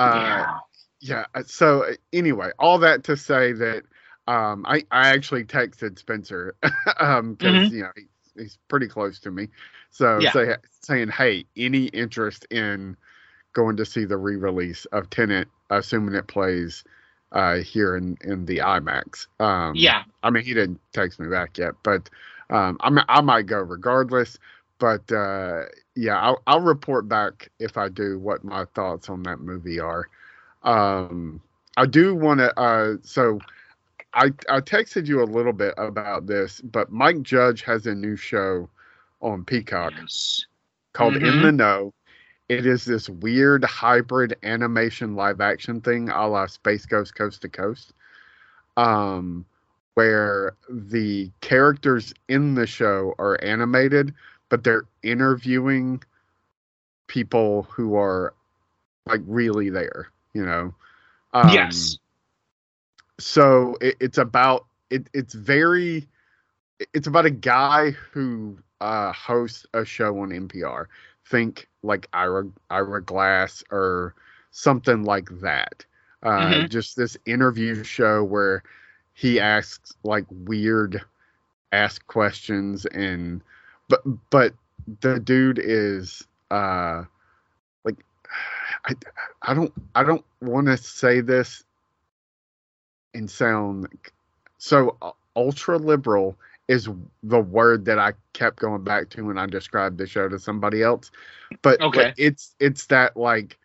Uh 0.00 0.40
yeah. 0.40 0.58
yeah 1.02 1.26
uh, 1.36 1.44
so 1.46 1.84
uh, 1.84 1.92
anyway 2.14 2.50
all 2.60 2.80
that 2.80 3.04
to 3.04 3.16
say 3.16 3.54
that 3.54 3.84
um 4.28 4.66
i 4.68 4.84
i 4.92 5.08
actually 5.10 5.44
texted 5.44 5.98
spencer 5.98 6.56
um 7.00 7.34
because 7.34 7.70
you 7.70 7.82
know 7.82 7.90
he's, 7.96 8.06
he's 8.36 8.58
pretty 8.68 8.88
close 8.88 9.20
to 9.20 9.32
me 9.32 9.48
so 9.92 10.18
Mm-hmm. 10.18 10.22
Yeah. 10.24 10.32
say, 10.32 10.56
saying 10.82 11.08
hey 11.10 11.46
any 11.56 11.86
interest 11.86 12.46
in 12.50 12.96
going 13.54 13.76
to 13.78 13.86
see 13.86 14.04
the 14.06 14.18
re-release 14.18 14.86
of 14.86 15.10
Tenet 15.10 15.48
assuming 15.70 16.14
it 16.16 16.28
plays 16.28 16.84
uh 17.32 17.56
here 17.58 17.96
in 17.96 18.16
in 18.22 18.46
the 18.46 18.58
imax 18.58 19.28
um 19.40 19.94
Yeah. 19.94 20.04
i 20.22 20.30
mean 20.30 20.44
he 20.44 20.54
didn't 20.54 20.80
text 20.92 21.20
me 21.20 21.28
back 21.28 21.58
yet 21.58 21.74
but 21.84 22.10
um 22.50 22.76
i 22.80 22.90
i 23.08 23.20
might 23.22 23.46
go 23.46 23.58
regardless 23.58 24.38
but 24.80 25.10
uh 25.12 25.64
yeah 26.00 26.20
I'll, 26.20 26.42
I'll 26.48 26.60
report 26.62 27.08
back 27.08 27.50
if 27.60 27.78
i 27.78 27.88
do 27.88 28.18
what 28.18 28.44
my 28.44 28.66
thoughts 28.74 29.10
on 29.10 29.22
that 29.24 29.40
movie 29.40 29.80
are 29.80 30.08
um 30.64 31.40
i 31.76 31.86
do 31.86 32.14
want 32.14 32.40
to 32.40 32.58
uh 32.60 32.96
so 33.02 33.44
I 34.14 34.32
I 34.48 34.60
texted 34.60 35.06
you 35.08 35.22
a 35.22 35.24
little 35.24 35.52
bit 35.52 35.74
about 35.78 36.26
this, 36.26 36.60
but 36.62 36.90
Mike 36.90 37.22
Judge 37.22 37.62
has 37.62 37.86
a 37.86 37.94
new 37.94 38.16
show 38.16 38.70
on 39.22 39.44
Peacock 39.44 40.02
Yes. 40.02 40.46
called 40.94 41.18
In 41.18 41.40
Mhm. 41.40 41.42
the 41.42 41.52
Know. 41.52 41.94
It 42.48 42.66
is 42.66 42.84
this 42.84 43.08
weird 43.08 43.64
hybrid 43.64 44.36
animation 44.42 45.14
live 45.16 45.40
action 45.40 45.80
thing 45.80 46.08
a 46.10 46.26
la 46.28 46.46
Space 46.46 46.86
Ghost 46.86 47.14
Coast 47.14 47.42
to 47.42 47.48
Coast. 47.48 47.94
Um 48.76 49.46
where 49.94 50.56
the 50.70 51.30
characters 51.40 52.14
in 52.28 52.54
the 52.54 52.66
show 52.66 53.14
are 53.18 53.38
animated, 53.42 54.14
but 54.50 54.64
they're 54.64 54.86
interviewing 55.02 56.02
people 57.08 57.64
who 57.70 57.96
are 57.96 58.34
like 59.06 59.22
really 59.26 59.70
there, 59.70 60.08
you 60.34 60.44
know. 60.44 60.74
Um, 61.32 61.96
yes. 61.96 61.98
so 63.18 63.76
it, 63.80 63.96
it's 64.00 64.18
about 64.18 64.66
it, 64.90 65.08
it's 65.14 65.34
very 65.34 66.08
it's 66.94 67.06
about 67.08 67.26
a 67.26 67.30
guy 67.30 67.92
who 68.12 68.58
uh 68.80 69.12
hosts 69.12 69.66
a 69.74 69.84
show 69.84 70.18
on 70.20 70.32
NPR. 70.32 70.88
Think 71.26 71.68
like 71.82 72.08
Ira 72.12 72.44
Ira 72.70 73.02
Glass 73.02 73.64
or 73.70 74.14
something 74.50 75.04
like 75.04 75.28
that. 75.40 75.84
Uh 76.22 76.60
Mhm. 76.60 76.68
just 76.68 76.96
this 76.96 77.16
interview 77.26 77.82
show 77.82 78.24
where 78.24 78.62
he 79.14 79.40
asks 79.40 79.94
like 80.04 80.24
weird 80.30 81.02
ask 81.72 82.06
questions 82.06 82.86
and 82.86 83.42
but 83.90 84.02
but 84.30 84.54
the 85.02 85.20
dude 85.20 85.60
is 85.62 86.26
uh 86.50 87.04
like 87.84 87.96
I 88.86 88.94
I 89.42 89.54
don't 89.54 89.72
I 89.94 90.04
don't 90.04 90.24
want 90.40 90.68
to 90.68 90.78
say 90.78 91.20
this 91.20 91.64
and 93.14 93.30
sound 93.30 93.88
so 94.58 94.96
uh, 95.02 95.12
ultra 95.36 95.78
liberal 95.78 96.36
is 96.68 96.88
the 97.24 97.40
word 97.40 97.84
that 97.86 97.98
I 97.98 98.12
kept 98.32 98.60
going 98.60 98.84
back 98.84 99.10
to 99.10 99.26
when 99.26 99.38
I 99.38 99.46
described 99.46 99.98
the 99.98 100.06
show 100.06 100.28
to 100.28 100.38
somebody 100.38 100.82
else. 100.82 101.10
But 101.62 101.80
Okay. 101.80 102.06
like, 102.06 102.14
it's 102.16 102.54
it's 102.60 102.86
that 102.86 103.16
like 103.16 103.58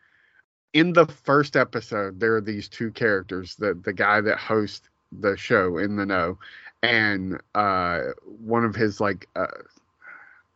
in 0.74 0.94
the 0.94 1.06
first 1.06 1.56
episode 1.56 2.20
there 2.20 2.36
are 2.36 2.42
these 2.42 2.68
two 2.70 2.92
characters, 2.92 3.56
the 3.56 3.76
the 3.76 3.94
guy 3.94 4.22
that 4.22 4.40
hosts 4.40 4.90
the 5.12 5.38
show 5.38 5.78
in 5.78 5.96
the 5.98 6.06
know 6.06 6.38
and 6.84 7.40
uh 7.56 8.02
one 8.26 8.66
of 8.66 8.76
his 8.76 9.00
like 9.00 9.28
uh 9.36 9.48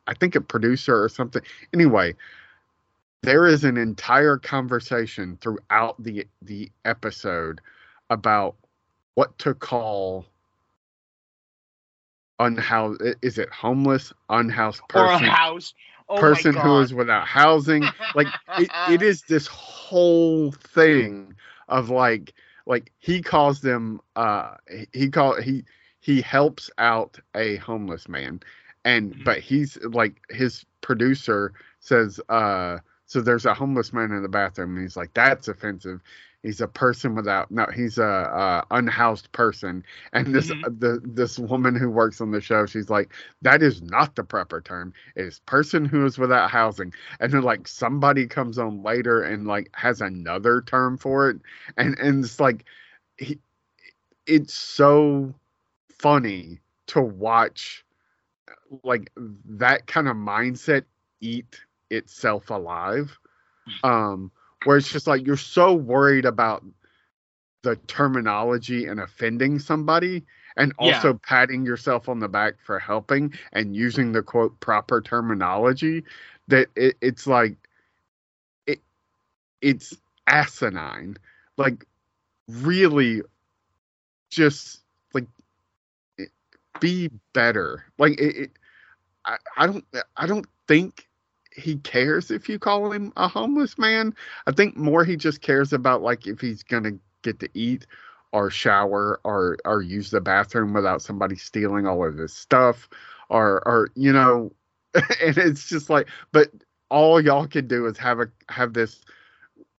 I 0.09 0.13
think 0.15 0.35
a 0.35 0.41
producer 0.41 1.01
or 1.01 1.07
something. 1.07 1.43
Anyway, 1.71 2.15
there 3.21 3.45
is 3.45 3.63
an 3.63 3.77
entire 3.77 4.37
conversation 4.37 5.37
throughout 5.39 6.01
the 6.01 6.25
the 6.41 6.71
episode 6.83 7.61
about 8.09 8.55
what 9.13 9.37
to 9.39 9.53
call 9.53 10.25
unhoused 12.39 13.01
is 13.21 13.37
it 13.37 13.49
homeless 13.51 14.11
unhoused 14.29 14.81
Or 14.95 15.05
a 15.05 15.09
person 15.09 15.27
house. 15.27 15.73
Oh 16.09 16.17
person 16.17 16.55
who 16.55 16.79
is 16.79 16.91
without 16.91 17.27
housing 17.27 17.83
like 18.15 18.27
it, 18.57 18.69
it 18.89 19.03
is 19.03 19.21
this 19.23 19.45
whole 19.45 20.51
thing 20.51 21.35
of 21.67 21.91
like 21.91 22.33
like 22.65 22.91
he 22.97 23.21
calls 23.21 23.61
them 23.61 24.01
uh 24.15 24.55
he 24.91 25.09
call 25.09 25.39
he 25.39 25.63
he 25.99 26.21
helps 26.21 26.71
out 26.79 27.19
a 27.35 27.57
homeless 27.57 28.07
man 28.07 28.39
and 28.85 29.13
Mhm. 29.13 29.23
but 29.23 29.39
he's 29.39 29.77
like 29.83 30.21
his 30.29 30.65
producer 30.81 31.53
says 31.79 32.19
uh 32.29 32.77
so 33.05 33.21
there's 33.21 33.45
a 33.45 33.53
homeless 33.53 33.93
man 33.93 34.11
in 34.11 34.21
the 34.23 34.29
bathroom 34.29 34.75
and 34.75 34.83
he's 34.83 34.97
like 34.97 35.13
that's 35.13 35.47
offensive. 35.47 36.01
He's 36.43 36.61
a 36.61 36.67
person 36.67 37.15
without 37.15 37.51
no 37.51 37.65
he's 37.75 37.97
a, 37.97 38.03
uh 38.05 38.61
unhoused 38.71 39.31
person. 39.33 39.83
And 40.13 40.33
this 40.33 40.51
Mhm. 40.51 40.63
the 40.79 41.01
this 41.03 41.37
woman 41.39 41.75
who 41.75 41.89
works 41.89 42.21
on 42.21 42.31
the 42.31 42.39
show 42.41 42.65
she's 42.65 42.89
like 42.89 43.11
that 43.41 43.61
is 43.61 43.81
not 43.81 44.15
the 44.15 44.23
proper 44.23 44.61
term. 44.61 44.93
It 45.15 45.25
is 45.25 45.39
person 45.39 45.85
who 45.85 46.05
is 46.05 46.17
without 46.17 46.49
housing. 46.51 46.93
And 47.19 47.33
then 47.33 47.41
like 47.43 47.67
somebody 47.67 48.27
comes 48.27 48.57
on 48.57 48.83
later 48.83 49.21
and 49.23 49.47
like 49.47 49.69
has 49.73 50.01
another 50.01 50.61
term 50.61 50.97
for 50.97 51.29
it. 51.29 51.37
And 51.77 51.97
and 51.99 52.23
it's 52.23 52.39
like 52.39 52.65
he, 53.17 53.39
it's 54.27 54.53
so 54.53 55.33
funny 55.89 56.59
to 56.87 57.01
watch 57.01 57.85
like 58.83 59.11
that 59.45 59.87
kind 59.87 60.07
of 60.07 60.15
mindset 60.15 60.83
eat 61.21 61.61
itself 61.89 62.49
alive. 62.49 63.17
Um 63.83 64.31
where 64.63 64.77
it's 64.77 64.91
just 64.91 65.07
like 65.07 65.25
you're 65.25 65.37
so 65.37 65.73
worried 65.73 66.25
about 66.25 66.63
the 67.63 67.75
terminology 67.87 68.85
and 68.85 68.99
offending 68.99 69.59
somebody 69.59 70.25
and 70.57 70.73
Yeah. 70.79 70.79
also 70.79 71.13
patting 71.27 71.65
yourself 71.65 72.07
on 72.09 72.19
the 72.19 72.27
back 72.27 72.55
for 72.61 72.79
helping 72.79 73.33
and 73.53 73.75
using 73.75 74.11
the 74.11 74.21
quote 74.21 74.59
proper 74.59 75.01
terminology 75.01 76.03
that 76.47 76.67
it, 76.75 76.95
it's 77.01 77.27
like 77.27 77.55
it 78.67 78.79
it's 79.61 79.95
asinine. 80.27 81.17
Like 81.57 81.85
really 82.47 83.21
just 84.29 84.83
like 85.13 85.27
it- 86.17 86.31
be 86.79 87.09
better. 87.33 87.85
Like 87.97 88.19
it, 88.19 88.35
it 88.37 88.51
I, 89.29 89.37
I 89.57 89.67
don't 89.67 89.85
i 90.17 90.25
don't 90.25 90.47
think 90.67 91.07
he 91.55 91.77
cares 91.77 92.31
if 92.31 92.47
you 92.49 92.59
call 92.59 92.91
him 92.91 93.11
a 93.17 93.27
homeless 93.27 93.77
man. 93.77 94.15
I 94.47 94.51
think 94.51 94.77
more 94.77 95.03
he 95.03 95.15
just 95.15 95.41
cares 95.41 95.73
about 95.73 96.01
like 96.01 96.27
if 96.27 96.39
he's 96.39 96.63
gonna 96.63 96.93
get 97.23 97.39
to 97.39 97.49
eat 97.53 97.85
or 98.31 98.49
shower 98.49 99.19
or 99.23 99.57
or 99.65 99.81
use 99.81 100.11
the 100.11 100.21
bathroom 100.21 100.73
without 100.73 101.01
somebody 101.01 101.35
stealing 101.35 101.87
all 101.87 102.05
of 102.05 102.17
his 102.17 102.33
stuff 102.33 102.89
or 103.29 103.67
or 103.67 103.89
you 103.95 104.13
know 104.13 104.51
and 104.93 105.37
it's 105.37 105.67
just 105.67 105.89
like 105.89 106.07
but 106.31 106.49
all 106.89 107.19
y'all 107.21 107.47
can 107.47 107.67
do 107.67 107.85
is 107.87 107.97
have 107.97 108.19
a 108.19 108.27
have 108.49 108.73
this 108.73 109.01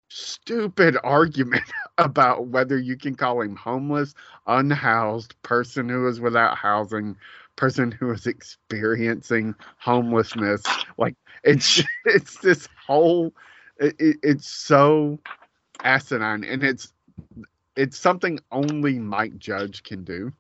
stupid 0.09 0.97
argument 1.05 1.65
about 1.99 2.49
whether 2.49 2.79
you 2.79 2.97
can 2.97 3.15
call 3.15 3.41
him 3.41 3.55
homeless 3.57 4.15
unhoused 4.47 5.41
person 5.43 5.89
who 5.89 6.09
is 6.09 6.21
without 6.21 6.57
housing 6.57 7.17
person 7.61 7.93
who 7.93 8.11
is 8.13 8.27
experiencing 8.27 9.55
homelessness 9.79 10.65
like 10.99 11.15
it's 11.45 11.83
it's 12.07 12.39
this 12.39 12.69
whole 12.87 13.33
it, 13.79 13.95
it- 13.99 14.19
it's 14.23 14.49
so 14.49 15.19
asinine 15.85 16.45
and 16.45 16.65
it's 16.65 16.93
it's 17.77 17.99
something 17.99 18.41
only 18.51 18.99
mike 18.99 19.39
judge 19.39 19.83
can 19.83 20.05
do. 20.05 20.33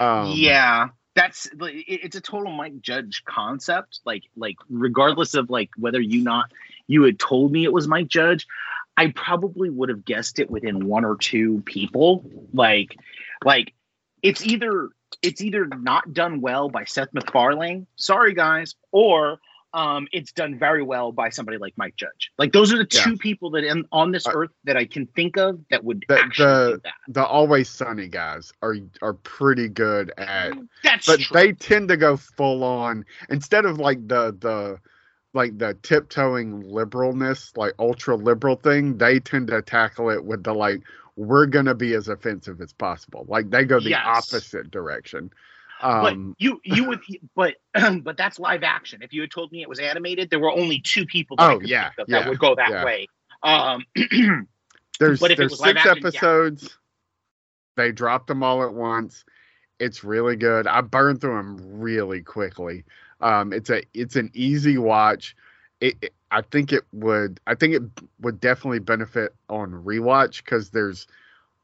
Um 0.00 0.40
yeah 0.44 0.88
that's 1.14 1.48
it's 1.60 2.16
a 2.16 2.20
total 2.20 2.52
mike 2.52 2.80
judge 2.80 3.24
concept 3.24 4.00
like 4.04 4.24
like 4.36 4.56
regardless 4.68 5.34
of 5.34 5.50
like 5.50 5.70
whether 5.76 6.00
you 6.00 6.22
not 6.22 6.52
you 6.86 7.02
had 7.02 7.18
told 7.18 7.50
me 7.52 7.64
it 7.64 7.72
was 7.72 7.88
mike 7.88 8.08
judge 8.08 8.46
i 8.98 9.08
probably 9.12 9.70
would 9.70 9.88
have 9.88 10.04
guessed 10.04 10.38
it 10.38 10.50
within 10.50 10.86
one 10.86 11.04
or 11.04 11.16
two 11.16 11.62
people. 11.64 12.24
Like 12.52 12.96
like 13.44 13.74
it's 14.22 14.44
either 14.44 14.90
it's 15.22 15.40
either 15.40 15.66
not 15.66 16.12
done 16.12 16.40
well 16.40 16.68
by 16.68 16.84
seth 16.84 17.12
macfarlane 17.12 17.86
sorry 17.96 18.34
guys 18.34 18.74
or 18.92 19.38
um, 19.74 20.08
it's 20.12 20.32
done 20.32 20.58
very 20.58 20.82
well 20.82 21.12
by 21.12 21.28
somebody 21.28 21.58
like 21.58 21.74
Mike 21.76 21.94
Judge. 21.94 22.32
Like 22.38 22.52
those 22.54 22.72
are 22.72 22.78
the 22.78 22.88
Yeah. 22.90 23.02
two 23.02 23.18
people 23.18 23.50
that 23.50 23.64
in, 23.64 23.84
on 23.92 24.12
this 24.12 24.26
Uh, 24.26 24.32
earth 24.34 24.50
that 24.64 24.78
I 24.78 24.86
can 24.86 25.04
think 25.08 25.36
of 25.36 25.60
that 25.70 25.84
would 25.84 26.06
The- 26.08 26.18
actually 26.18 26.46
the- 26.46 26.70
do 26.76 26.80
that. 26.84 26.94
the 27.08 27.26
always 27.26 27.68
sunny 27.68 28.08
guys 28.08 28.50
are 28.62 28.76
are 29.02 29.12
pretty 29.12 29.68
good 29.68 30.10
at 30.16 30.54
That's 30.82 31.06
but 31.06 31.20
true. 31.20 31.34
they 31.34 31.52
tend 31.52 31.88
to 31.88 31.98
go 31.98 32.16
full 32.16 32.64
on 32.64 33.04
instead 33.28 33.66
of 33.66 33.78
like 33.78 34.08
the 34.08 34.34
the 34.40 34.78
like 35.34 35.58
the 35.58 35.74
tiptoeing 35.82 36.62
liberalness 36.62 37.54
like 37.54 37.74
ultra 37.78 38.16
liberal 38.16 38.56
thing 38.56 38.96
they 38.96 39.20
tend 39.20 39.48
to 39.48 39.60
tackle 39.60 40.08
it 40.08 40.24
with 40.24 40.44
the 40.44 40.54
like 40.54 40.80
we're 41.18 41.46
gonna 41.46 41.74
be 41.74 41.94
as 41.94 42.06
offensive 42.08 42.60
as 42.60 42.72
possible 42.72 43.26
like 43.28 43.50
they 43.50 43.64
go 43.64 43.80
the 43.80 43.90
Yes. 43.90 44.04
opposite 44.06 44.70
direction 44.70 45.30
but 45.80 46.14
um 46.14 46.36
you 46.38 46.60
you 46.64 46.84
would 46.84 47.00
but 47.34 47.56
but 48.02 48.16
that's 48.16 48.38
live 48.38 48.62
action. 48.62 49.02
If 49.02 49.12
you 49.12 49.20
had 49.22 49.30
told 49.30 49.50
me 49.50 49.62
it 49.62 49.68
was 49.68 49.80
animated, 49.80 50.30
there 50.30 50.38
were 50.38 50.52
only 50.52 50.80
two 50.80 51.04
people 51.06 51.36
that, 51.38 51.56
Oh, 51.56 51.60
yeah, 51.60 51.90
of 51.98 52.06
that 52.08 52.28
would 52.28 52.38
go 52.38 52.54
that 52.54 52.70
yeah. 52.70 52.84
way. 52.84 53.08
Um, 53.42 53.84
there's 55.00 55.20
but 55.20 55.30
if 55.32 55.38
it 55.38 55.42
there's 55.42 55.50
was 55.52 55.60
six 55.60 55.76
action, 55.76 55.96
yeah. 55.96 56.06
episodes 56.06 56.78
they 57.76 57.92
dropped 57.92 58.26
them 58.28 58.42
all 58.42 58.62
at 58.62 58.72
once 58.74 59.24
it's 59.78 60.02
really 60.02 60.34
good 60.34 60.66
i 60.66 60.80
burned 60.80 61.20
through 61.20 61.36
them 61.36 61.56
really 61.80 62.20
quickly 62.22 62.84
um 63.20 63.52
it's 63.52 63.70
a 63.70 63.82
it's 63.94 64.16
an 64.16 64.30
easy 64.34 64.78
watch 64.78 65.36
it, 65.80 65.96
it- 66.02 66.14
i 66.30 66.40
think 66.40 66.72
it 66.72 66.84
would 66.92 67.40
i 67.46 67.54
think 67.54 67.74
it 67.74 67.82
would 68.20 68.40
definitely 68.40 68.78
benefit 68.78 69.34
on 69.48 69.70
rewatch 69.72 70.44
because 70.44 70.70
there's 70.70 71.06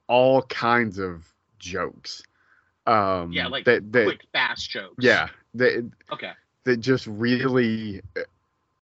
all 0.08 0.42
kinds 0.42 0.98
of 0.98 1.32
jokes 1.58 2.22
um 2.86 3.32
yeah, 3.34 3.46
like 3.48 3.64
that, 3.64 3.92
that 3.92 4.04
quick, 4.04 4.20
fast 4.32 4.70
jokes. 4.70 5.04
yeah 5.04 5.28
that 5.54 5.90
Okay. 6.12 6.32
that 6.64 6.78
just 6.78 7.06
really 7.06 8.00
uh, 8.16 8.22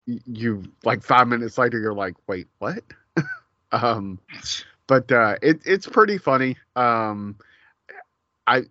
you 0.06 0.64
like 0.84 1.04
five 1.04 1.28
minutes 1.28 1.58
later 1.58 1.80
you're 1.80 1.94
like 1.94 2.16
wait 2.28 2.48
what 2.60 2.84
um 3.72 4.20
but 4.88 5.12
uh 5.12 5.36
it, 5.42 5.60
it's 5.66 5.88
pretty 5.88 6.18
funny 6.18 6.56
um 6.76 7.36
I 8.48 8.64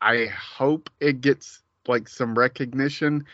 I 0.00 0.26
hope 0.26 0.90
it 1.00 1.20
gets 1.20 1.62
like 1.86 2.08
some 2.08 2.36
recognition. 2.36 3.24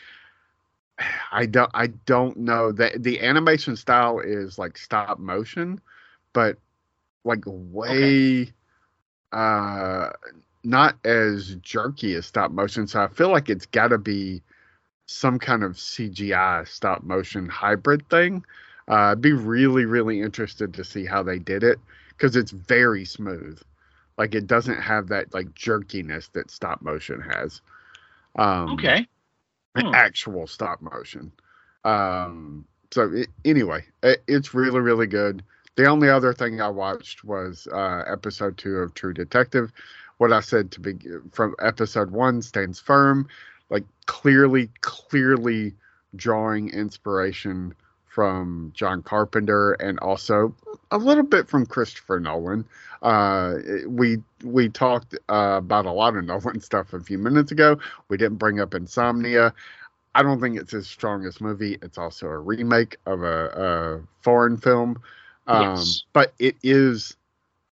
I 1.33 1.47
don't 1.47 1.71
I 1.75 1.89
don't 1.89 2.37
know 2.39 2.73
that 2.73 3.03
the 3.03 3.21
animation 3.21 3.77
style 3.77 4.21
is 4.21 4.59
like 4.59 4.77
stop 4.79 5.19
motion, 5.19 5.81
but 6.33 6.57
like 7.25 7.43
way 7.47 8.43
okay. 8.43 8.53
uh 9.33 10.11
not 10.65 10.97
as 11.05 11.55
jerky 11.57 12.15
as 12.15 12.27
stop 12.27 12.51
motion. 12.51 12.87
So 12.87 13.03
I 13.03 13.09
feel 13.09 13.31
like 13.31 13.49
it's 13.49 13.67
got 13.67 13.89
to 13.89 13.99
be 13.99 14.43
some 15.07 15.39
kind 15.39 15.63
of 15.63 15.73
CGI 15.73 16.69
stop 16.69 17.03
motion 17.03 17.49
hybrid 17.49 18.09
thing. 18.11 18.45
Uh, 18.89 19.13
I'd 19.13 19.21
be 19.21 19.33
really, 19.33 19.85
really 19.85 20.21
interested 20.21 20.75
to 20.75 20.85
see 20.85 21.05
how 21.05 21.23
they 21.23 21.39
did 21.39 21.63
it 21.63 21.79
because 22.11 22.37
it's 22.37 22.51
very 22.51 23.05
smooth. 23.05 23.61
Like 24.17 24.35
it 24.35 24.47
doesn't 24.47 24.81
have 24.81 25.09
that 25.09 25.33
like 25.33 25.55
jerkiness 25.55 26.29
that 26.33 26.51
stop 26.51 26.83
motion 26.83 27.21
has. 27.21 27.61
Um, 28.37 28.71
okay. 28.71 29.07
Hmm. 29.81 29.95
Actual 29.95 30.47
stop 30.47 30.81
motion. 30.81 31.33
Um, 31.85 32.64
so 32.91 33.11
it, 33.12 33.29
anyway, 33.45 33.85
it, 34.03 34.22
it's 34.26 34.55
really, 34.55 34.81
really 34.81 35.07
good. 35.07 35.43
The 35.76 35.87
only 35.87 36.09
other 36.11 36.33
thing 36.33 36.61
I 36.61 36.68
watched 36.68 37.22
was 37.24 37.68
uh, 37.72 38.03
episode 38.07 38.59
two 38.59 38.76
of 38.79 38.95
True 38.95 39.14
Detective. 39.14 39.72
What 40.16 40.33
I 40.33 40.41
said 40.41 40.72
to 40.72 40.81
be 40.81 40.95
from 41.33 41.55
episode 41.61 42.11
one 42.11 42.43
stands 42.43 42.81
firm. 42.81 43.29
Like 43.70 43.85
clearly, 44.07 44.70
clearly 44.81 45.74
drawing 46.16 46.70
inspiration 46.70 47.74
from 48.19 48.73
John 48.75 49.01
Carpenter 49.05 49.75
and 49.75 49.97
also 50.01 50.53
a 50.91 50.99
little 50.99 51.23
bit 51.23 51.49
from 51.49 51.64
Christopher 51.64 52.19
Nolan. 52.19 52.64
Uh, 53.01 53.59
we 53.87 54.19
we 54.43 54.69
talked 54.69 55.14
uh, 55.29 55.55
about 55.59 55.87
a 55.87 55.93
lot 55.93 56.16
of 56.16 56.25
Nolan 56.27 56.61
stuff 56.61 56.93
a 56.95 56.99
few 56.99 57.16
minutes 57.16 57.53
ago. 57.53 57.79
We 58.09 58.16
didn't 58.16 58.39
bring 58.39 58.59
up 58.59 58.75
Insomnia. 58.75 59.55
I 60.16 60.25
don't 60.25 60.41
think 60.41 60.59
it's 60.59 60.73
his 60.73 60.89
strongest 60.89 61.41
movie. 61.41 61.79
It's 61.81 61.97
also 61.97 62.27
a 62.27 62.39
remake 62.39 62.97
of 63.07 63.23
a, 63.23 63.45
a 63.55 64.01
foreign 64.25 64.57
film, 64.57 65.01
um, 65.47 65.77
yes. 65.77 66.03
but 66.12 66.35
it 66.41 66.57
is 66.64 67.16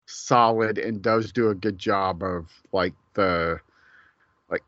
solid 0.06 0.78
and 0.78 1.02
does 1.02 1.32
do 1.32 1.50
a 1.50 1.56
good 1.56 1.80
job 1.80 2.22
of 2.22 2.52
like 2.72 2.94
the 3.16 3.60
like 4.52 4.64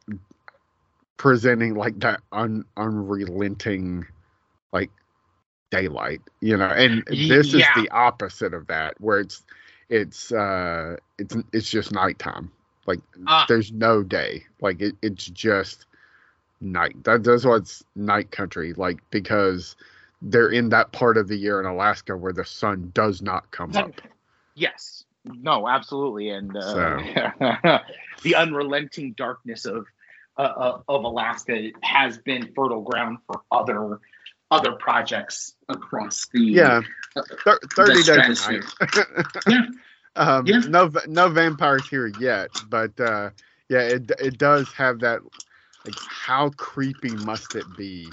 presenting 1.17 1.75
like 1.75 1.99
that 1.99 2.21
un, 2.31 2.65
unrelenting 2.77 4.07
daylight 5.69 6.21
you 6.39 6.55
know 6.55 6.67
and 6.67 7.03
this 7.07 7.53
yeah. 7.53 7.59
is 7.59 7.83
the 7.83 7.89
opposite 7.91 8.53
of 8.53 8.67
that 8.67 8.99
where 9.01 9.19
it's 9.19 9.43
it's 9.89 10.31
uh 10.31 10.97
it's 11.17 11.35
it's 11.53 11.69
just 11.69 11.91
nighttime. 11.91 12.51
Like 12.85 12.99
uh, 13.25 13.45
there's 13.47 13.71
no 13.71 14.03
day. 14.03 14.45
Like 14.61 14.81
it, 14.81 14.95
it's 15.01 15.25
just 15.25 15.85
night. 16.61 17.03
That, 17.03 17.23
that's 17.23 17.45
what's 17.45 17.83
night 17.95 18.31
country 18.31 18.73
like 18.73 18.99
because 19.11 19.75
they're 20.21 20.49
in 20.49 20.69
that 20.69 20.91
part 20.91 21.17
of 21.17 21.27
the 21.27 21.37
year 21.37 21.59
in 21.59 21.65
alaska 21.65 22.17
where 22.17 22.33
the 22.33 22.45
sun 22.45 22.91
does 22.93 23.21
not 23.21 23.49
come 23.51 23.75
up. 23.75 24.01
Yes. 24.55 25.03
No 25.25 25.67
absolutely. 25.67 26.29
And 26.29 26.55
uh, 26.55 26.61
so. 26.61 27.79
the 28.23 28.35
unrelenting 28.35 29.13
darkness 29.13 29.65
of 29.65 29.85
uh, 30.37 30.41
uh, 30.41 30.81
of 30.87 31.03
alaska 31.03 31.71
has 31.81 32.17
been 32.17 32.51
fertile 32.55 32.81
ground 32.81 33.17
for 33.27 33.41
other 33.51 33.99
other 34.51 34.73
projects 34.73 35.55
across 35.69 36.27
the 36.33 36.39
yeah. 36.39 36.81
Uh, 37.15 37.21
Th- 37.43 37.57
30 37.75 38.03
days 38.03 38.47
yeah. 39.47 39.65
um, 40.15 40.45
yeah. 40.45 40.59
no 40.59 40.91
no 41.07 41.29
vampires 41.29 41.87
here 41.89 42.07
yet 42.19 42.49
but 42.69 42.99
uh 42.99 43.29
yeah 43.69 43.79
it 43.79 44.11
it 44.19 44.37
does 44.37 44.71
have 44.73 44.99
that 44.99 45.21
like 45.85 45.95
how 46.07 46.49
creepy 46.51 47.15
must 47.15 47.55
it 47.55 47.65
be 47.75 48.11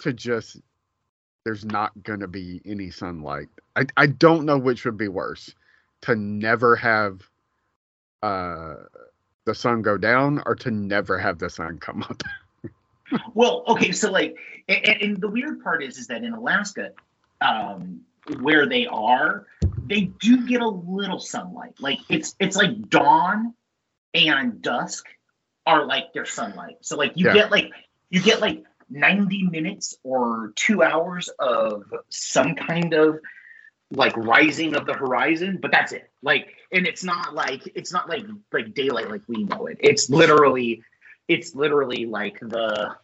to 0.00 0.12
just 0.12 0.60
there's 1.44 1.64
not 1.64 1.92
gonna 2.02 2.26
be 2.26 2.60
any 2.64 2.90
sunlight. 2.90 3.48
I 3.76 3.86
i 3.96 4.06
don't 4.06 4.44
know 4.44 4.58
which 4.58 4.84
would 4.84 4.96
be 4.96 5.08
worse 5.08 5.54
to 6.02 6.16
never 6.16 6.76
have 6.76 7.22
uh 8.22 8.74
the 9.44 9.54
sun 9.54 9.82
go 9.82 9.96
down 9.96 10.42
or 10.46 10.54
to 10.56 10.70
never 10.70 11.18
have 11.18 11.38
the 11.38 11.50
sun 11.50 11.78
come 11.78 12.02
up 12.02 12.22
well, 13.34 13.64
okay, 13.68 13.92
so 13.92 14.10
like, 14.10 14.36
and, 14.68 15.02
and, 15.02 15.20
the 15.20 15.28
weird 15.28 15.62
part 15.62 15.82
is, 15.82 15.98
is 15.98 16.08
that 16.08 16.24
in 16.24 16.32
Alaska, 16.32 16.92
um, 17.40 18.00
where 18.40 18.66
they 18.66 18.86
are, 18.86 19.46
they 19.86 20.02
do 20.20 20.46
get 20.46 20.60
a 20.60 20.68
little 20.68 21.20
sunlight. 21.20 21.74
Like 21.78 22.00
it's 22.08 22.34
it's 22.40 22.56
like 22.56 22.88
dawn 22.88 23.54
and 24.14 24.60
dusk 24.60 25.06
are 25.66 25.86
like 25.86 26.12
their 26.12 26.24
sunlight. 26.24 26.78
So 26.80 26.96
like 26.96 27.12
you 27.14 27.26
yeah. 27.26 27.34
get 27.34 27.50
like 27.50 27.70
you 28.10 28.20
get 28.20 28.40
like 28.40 28.64
90 28.90 29.44
minutes 29.44 29.96
or 30.02 30.52
two 30.56 30.82
hours 30.82 31.28
of 31.38 31.84
some 32.08 32.54
kind 32.54 32.94
of 32.94 33.20
like 33.90 34.16
rising 34.16 34.74
of 34.74 34.86
the 34.86 34.94
horizon, 34.94 35.58
but 35.60 35.70
that's 35.70 35.92
it. 35.92 36.10
Like, 36.22 36.48
and 36.72 36.86
it's 36.86 37.04
not 37.04 37.34
like 37.34 37.62
it's 37.74 37.92
not 37.92 38.08
like 38.08 38.24
like 38.52 38.74
daylight 38.74 39.10
like 39.10 39.22
we 39.28 39.44
know 39.44 39.66
it. 39.66 39.78
It's 39.80 40.10
literally 40.10 40.82
it's 41.28 41.54
literally 41.54 42.06
like 42.06 42.38
the 42.40 42.94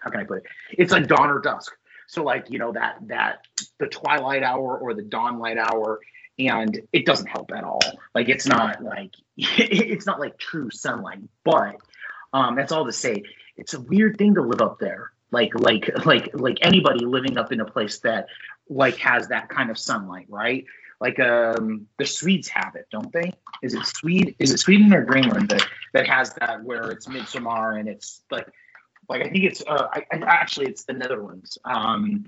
how 0.00 0.10
can 0.10 0.20
I 0.20 0.24
put 0.24 0.38
it? 0.38 0.44
It's 0.72 0.92
like 0.92 1.06
dawn 1.06 1.30
or 1.30 1.40
dusk. 1.40 1.72
So 2.06 2.22
like 2.22 2.50
you 2.50 2.58
know 2.58 2.72
that 2.72 2.98
that 3.08 3.46
the 3.78 3.86
twilight 3.86 4.42
hour 4.42 4.78
or 4.78 4.94
the 4.94 5.02
dawn 5.02 5.38
light 5.38 5.58
hour, 5.58 6.00
and 6.38 6.80
it 6.92 7.06
doesn't 7.06 7.26
help 7.26 7.50
at 7.52 7.64
all. 7.64 7.80
Like 8.14 8.28
it's 8.28 8.46
not 8.46 8.82
like 8.82 9.14
it's 9.36 10.06
not 10.06 10.20
like 10.20 10.38
true 10.38 10.70
sunlight, 10.70 11.20
but 11.44 11.76
um, 12.32 12.56
that's 12.56 12.72
all 12.72 12.84
to 12.86 12.92
say. 12.92 13.22
It's 13.56 13.74
a 13.74 13.80
weird 13.80 14.18
thing 14.18 14.34
to 14.34 14.42
live 14.42 14.60
up 14.60 14.78
there. 14.78 15.12
Like 15.30 15.58
like 15.58 16.04
like 16.04 16.30
like 16.34 16.58
anybody 16.62 17.04
living 17.04 17.38
up 17.38 17.50
in 17.52 17.60
a 17.60 17.64
place 17.64 17.98
that 18.00 18.26
like 18.68 18.96
has 18.98 19.28
that 19.28 19.48
kind 19.48 19.70
of 19.70 19.78
sunlight, 19.78 20.26
right? 20.28 20.64
Like 21.04 21.20
um 21.20 21.86
the 21.98 22.06
Swedes 22.06 22.48
have 22.48 22.74
it, 22.76 22.86
don't 22.90 23.12
they? 23.12 23.30
Is 23.62 23.74
it 23.74 23.84
Swede? 23.84 24.34
Is 24.38 24.52
it 24.52 24.58
Sweden 24.58 24.94
or 24.94 25.04
Greenland 25.04 25.50
that 25.50 25.66
that 25.92 26.08
has 26.08 26.32
that 26.40 26.64
where 26.64 26.90
it's 26.90 27.06
midsummer 27.06 27.76
and 27.76 27.90
it's 27.90 28.22
like 28.30 28.48
like 29.10 29.20
I 29.20 29.28
think 29.28 29.44
it's 29.44 29.62
uh 29.66 29.88
I, 29.92 30.02
actually 30.22 30.66
it's 30.66 30.84
the 30.84 30.94
Netherlands. 30.94 31.58
Um, 31.66 32.24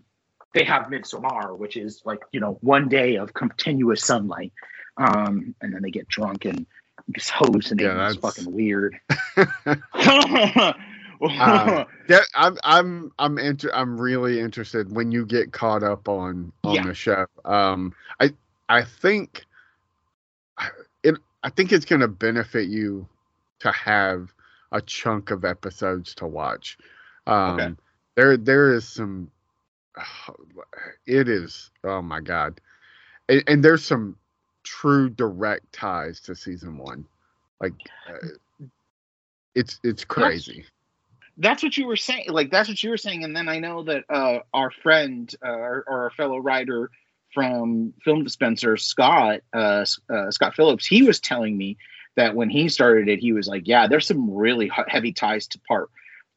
they 0.52 0.62
have 0.64 0.90
midsummer, 0.90 1.54
which 1.54 1.78
is 1.78 2.02
like 2.04 2.20
you 2.32 2.40
know 2.40 2.58
one 2.60 2.88
day 2.88 3.16
of 3.16 3.32
continuous 3.32 4.04
sunlight, 4.04 4.52
um, 4.98 5.54
and 5.62 5.72
then 5.72 5.80
they 5.80 5.90
get 5.90 6.06
drunk 6.08 6.44
and 6.44 6.66
just 7.12 7.30
hallucinate. 7.30 7.80
Yeah, 7.80 8.08
it's 8.08 8.16
fucking 8.16 8.52
weird. 8.52 9.00
uh, 11.22 11.84
yeah, 12.10 12.18
I'm 12.34 12.58
I'm 12.62 13.12
I'm 13.18 13.38
inter- 13.38 13.72
I'm 13.72 13.98
really 13.98 14.38
interested 14.38 14.94
when 14.94 15.12
you 15.12 15.24
get 15.24 15.52
caught 15.52 15.82
up 15.82 16.10
on 16.10 16.52
on 16.62 16.74
yeah. 16.74 16.84
the 16.84 16.94
show. 16.94 17.24
Um, 17.46 17.94
I 18.20 18.32
I 18.68 18.84
think 18.84 19.44
it. 21.02 21.16
I 21.42 21.50
think 21.50 21.72
it's 21.72 21.84
going 21.84 22.00
to 22.00 22.08
benefit 22.08 22.68
you 22.68 23.08
to 23.60 23.70
have 23.72 24.32
a 24.72 24.80
chunk 24.80 25.30
of 25.30 25.44
episodes 25.44 26.14
to 26.16 26.26
watch. 26.26 26.76
Um, 27.26 27.60
okay. 27.60 27.74
There, 28.16 28.36
there 28.36 28.74
is 28.74 28.88
some. 28.88 29.30
It 31.06 31.28
is. 31.28 31.70
Oh 31.84 32.02
my 32.02 32.20
god, 32.20 32.60
and, 33.28 33.44
and 33.46 33.64
there's 33.64 33.84
some 33.84 34.16
true 34.62 35.08
direct 35.08 35.72
ties 35.72 36.20
to 36.20 36.34
season 36.34 36.76
one. 36.76 37.06
Like, 37.60 37.74
uh, 38.08 38.68
it's 39.54 39.78
it's 39.82 40.04
crazy. 40.04 40.58
That's, 40.58 40.68
that's, 41.38 41.62
what 41.62 41.76
you 41.76 41.86
were 41.86 41.96
saying. 41.96 42.26
Like 42.28 42.50
that's 42.50 42.68
what 42.68 42.82
you 42.82 42.90
were 42.90 42.96
saying, 42.96 43.24
and 43.24 43.34
then 43.34 43.48
I 43.48 43.58
know 43.58 43.84
that 43.84 44.04
uh, 44.10 44.40
our 44.52 44.70
friend 44.70 45.32
uh, 45.42 45.48
or, 45.48 45.84
or 45.86 46.02
our 46.04 46.10
fellow 46.10 46.38
writer 46.38 46.90
from 47.36 47.92
Film 48.02 48.24
Dispenser, 48.24 48.78
Scott 48.78 49.40
uh, 49.52 49.84
uh, 50.08 50.30
Scott 50.30 50.54
Phillips, 50.54 50.86
he 50.86 51.02
was 51.02 51.20
telling 51.20 51.54
me 51.54 51.76
that 52.16 52.34
when 52.34 52.48
he 52.48 52.70
started 52.70 53.10
it, 53.10 53.18
he 53.18 53.34
was 53.34 53.46
like, 53.46 53.68
"Yeah, 53.68 53.86
there's 53.86 54.06
some 54.06 54.30
really 54.30 54.70
heavy 54.88 55.12
ties 55.12 55.46
to 55.48 55.60
part 55.68 55.90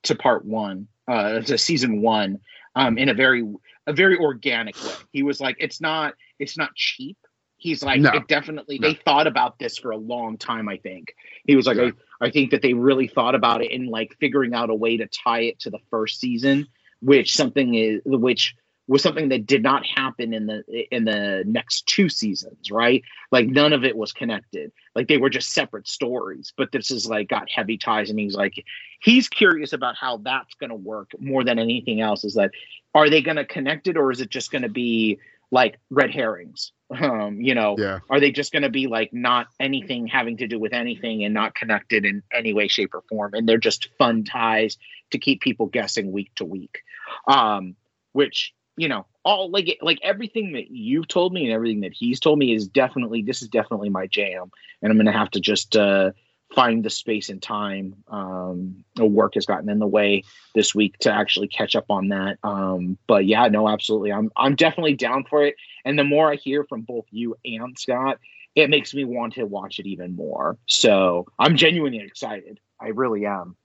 to 0.03 0.13
part 0.13 0.43
one, 0.43 0.89
uh, 1.07 1.39
to 1.39 1.57
season 1.57 2.01
one, 2.01 2.39
um, 2.75 2.97
in 2.97 3.07
a 3.07 3.13
very 3.13 3.49
a 3.87 3.93
very 3.93 4.17
organic 4.17 4.75
way." 4.83 4.91
He 5.13 5.23
was 5.23 5.39
like, 5.39 5.55
"It's 5.59 5.79
not 5.79 6.15
it's 6.37 6.57
not 6.57 6.75
cheap." 6.75 7.17
He's 7.55 7.81
like, 7.81 8.01
no. 8.01 8.11
"It 8.11 8.27
definitely 8.27 8.77
no. 8.77 8.89
they 8.89 8.95
thought 8.95 9.25
about 9.25 9.57
this 9.57 9.77
for 9.77 9.91
a 9.91 9.97
long 9.97 10.37
time." 10.37 10.67
I 10.67 10.75
think 10.75 11.15
he 11.45 11.55
was 11.55 11.65
like, 11.65 11.77
yeah. 11.77 11.91
I, 12.19 12.25
"I 12.25 12.29
think 12.29 12.51
that 12.51 12.61
they 12.61 12.73
really 12.73 13.07
thought 13.07 13.35
about 13.35 13.61
it 13.61 13.71
in 13.71 13.85
like 13.85 14.17
figuring 14.19 14.53
out 14.53 14.69
a 14.69 14.75
way 14.75 14.97
to 14.97 15.07
tie 15.07 15.43
it 15.43 15.61
to 15.61 15.69
the 15.69 15.79
first 15.89 16.19
season." 16.19 16.67
Which 17.01 17.33
something 17.33 17.75
is 17.75 18.01
which 18.03 18.55
was 18.89 19.03
something 19.03 19.29
that 19.29 19.45
did 19.45 19.63
not 19.63 19.85
happen 19.85 20.33
in 20.33 20.47
the 20.47 20.63
in 20.93 21.05
the 21.05 21.43
next 21.45 21.85
two 21.87 22.09
seasons 22.09 22.71
right 22.71 23.03
like 23.31 23.47
none 23.47 23.71
of 23.71 23.85
it 23.85 23.95
was 23.95 24.11
connected 24.11 24.71
like 24.95 25.07
they 25.07 25.17
were 25.17 25.29
just 25.29 25.53
separate 25.53 25.87
stories 25.87 26.51
but 26.57 26.71
this 26.71 26.91
is 26.91 27.07
like 27.07 27.29
got 27.29 27.49
heavy 27.49 27.77
ties 27.77 28.09
and 28.09 28.19
he's 28.19 28.35
like 28.35 28.65
he's 29.01 29.29
curious 29.29 29.71
about 29.71 29.95
how 29.95 30.17
that's 30.17 30.55
going 30.55 30.69
to 30.69 30.75
work 30.75 31.11
more 31.19 31.43
than 31.43 31.59
anything 31.59 32.01
else 32.01 32.23
is 32.23 32.33
that 32.33 32.51
are 32.93 33.09
they 33.09 33.21
going 33.21 33.37
to 33.37 33.45
connect 33.45 33.87
it 33.87 33.95
or 33.95 34.11
is 34.11 34.19
it 34.19 34.29
just 34.29 34.51
going 34.51 34.63
to 34.63 34.69
be 34.69 35.19
like 35.51 35.79
red 35.89 36.11
herrings 36.11 36.71
Um, 36.91 37.39
you 37.39 37.53
know, 37.53 37.75
Yeah. 37.77 37.99
are 38.09 38.19
they 38.19 38.31
just 38.31 38.51
going 38.51 38.63
to 38.63 38.69
be 38.69 38.87
like 38.87 39.13
not 39.13 39.45
anything 39.59 40.07
having 40.07 40.37
to 40.37 40.47
do 40.47 40.57
with 40.57 40.73
anything 40.73 41.23
and 41.23 41.35
not 41.35 41.53
connected 41.53 42.03
in 42.03 42.23
any 42.33 42.51
way, 42.51 42.67
shape, 42.67 42.95
or 42.95 43.03
form? 43.07 43.35
And 43.35 43.47
they're 43.47 43.59
just 43.59 43.89
fun 43.99 44.23
ties 44.23 44.75
to 45.11 45.19
keep 45.19 45.39
people 45.39 45.67
guessing 45.67 46.11
week 46.11 46.31
to 46.37 46.45
week. 46.45 46.79
Um, 47.27 47.75
which 48.13 48.55
you 48.79 48.87
know, 48.87 49.05
all 49.25 49.51
like 49.51 49.77
like 49.81 49.99
everything 50.01 50.53
that 50.53 50.71
you've 50.71 51.07
told 51.07 51.33
me 51.33 51.43
and 51.43 51.53
everything 51.53 51.81
that 51.81 51.93
he's 51.93 52.19
told 52.19 52.39
me 52.39 52.53
is 52.53 52.67
definitely 52.67 53.21
this 53.21 53.41
is 53.41 53.49
definitely 53.49 53.89
my 53.89 54.07
jam, 54.07 54.51
and 54.81 54.91
I'm 54.91 55.05
to 55.05 55.11
have 55.11 55.31
to 55.31 55.41
just 55.41 55.75
uh, 55.75 56.11
find 56.55 56.83
the 56.83 56.89
space 56.89 57.27
and 57.27 57.41
time. 57.41 57.95
Um, 58.07 58.85
work 58.97 59.33
has 59.33 59.45
gotten 59.45 59.69
in 59.69 59.79
the 59.79 59.87
way 59.87 60.23
this 60.55 60.73
week 60.73 60.97
to 60.99 61.11
actually 61.11 61.49
catch 61.49 61.75
up 61.75 61.91
on 61.91 62.07
that. 62.07 62.37
Um, 62.41 62.97
but 63.05 63.25
yeah, 63.25 63.49
no, 63.49 63.67
absolutely, 63.67 64.13
I'm 64.13 64.31
I'm 64.37 64.55
definitely 64.55 64.95
down 64.95 65.25
for 65.25 65.43
it. 65.43 65.55
And 65.83 65.99
the 65.99 66.05
more 66.05 66.31
I 66.31 66.35
hear 66.35 66.63
from 66.63 66.83
both 66.83 67.05
you 67.11 67.35
and 67.43 67.77
Scott, 67.77 68.19
it 68.55 68.69
makes 68.69 68.93
me 68.93 69.03
want 69.03 69.33
to 69.33 69.43
watch 69.43 69.79
it 69.79 69.87
even 69.87 70.15
more. 70.15 70.57
So 70.67 71.27
I'm 71.37 71.57
genuinely 71.57 71.99
excited. 71.99 72.61
I 72.79 72.87
really 72.87 73.25
am. 73.25 73.57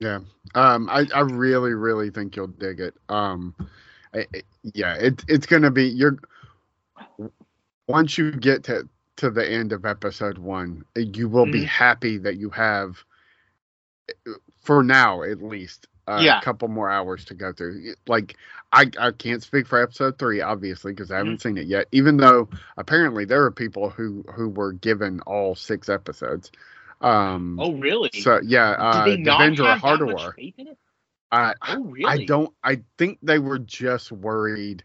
Yeah. 0.00 0.20
Um, 0.54 0.88
I, 0.90 1.06
I 1.14 1.20
really, 1.20 1.74
really 1.74 2.10
think 2.10 2.36
you'll 2.36 2.46
dig 2.46 2.80
it. 2.80 2.94
Um, 3.08 3.54
I, 4.14 4.26
yeah, 4.74 4.94
it, 4.94 5.24
it's 5.28 5.46
going 5.46 5.62
to 5.62 5.70
be, 5.70 5.86
you're, 5.88 6.18
once 7.88 8.18
you 8.18 8.32
get 8.32 8.64
to, 8.64 8.88
to 9.16 9.30
the 9.30 9.48
end 9.48 9.72
of 9.72 9.84
episode 9.84 10.38
one, 10.38 10.84
you 10.96 11.28
will 11.28 11.46
be 11.46 11.62
Mhm. 11.62 11.64
happy 11.64 12.18
that 12.18 12.36
you 12.36 12.50
have, 12.50 13.04
for 14.60 14.82
now 14.82 15.22
at 15.22 15.42
least, 15.42 15.86
a 16.06 16.34
Yeah. 16.34 16.40
couple 16.40 16.68
more 16.68 16.90
hours 16.90 17.24
to 17.26 17.34
go 17.34 17.52
through. 17.52 17.94
Like, 18.06 18.36
I, 18.72 18.90
I 18.98 19.10
can't 19.12 19.42
speak 19.42 19.66
for 19.66 19.80
episode 19.82 20.18
three, 20.18 20.40
obviously, 20.40 20.92
because 20.92 21.10
I 21.10 21.18
haven't 21.18 21.40
Mm-hmm. 21.40 21.42
seen 21.42 21.56
it 21.58 21.66
yet, 21.66 21.86
even 21.92 22.16
though 22.16 22.48
apparently 22.76 23.24
there 23.24 23.44
are 23.44 23.50
people 23.50 23.90
who, 23.90 24.24
who 24.34 24.48
were 24.48 24.72
given 24.72 25.20
all 25.20 25.54
six 25.54 25.88
episodes. 25.88 26.50
Um, 27.00 27.66
Oh, 27.66 27.72
really? 27.74 28.10
so 28.12 28.40
yeah, 28.44 28.70
uh, 28.72 29.16
Did 29.16 29.44
they 29.44 29.50
not 29.50 29.54
Devindra 29.56 29.76
have 29.78 29.82
that 31.30 31.38
much 31.38 31.60
Hardawar. 31.60 31.66
faith 31.66 31.68
in 31.68 31.68
it? 31.68 31.68
I 31.68 31.68
Oh, 31.68 31.84
really? 31.84 32.22
I 32.22 32.26
don't. 32.26 32.54
I 32.64 32.82
think 32.98 33.18
they 33.22 33.38
were 33.38 33.58
just 33.58 34.12
worried 34.12 34.84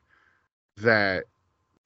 that 0.78 1.26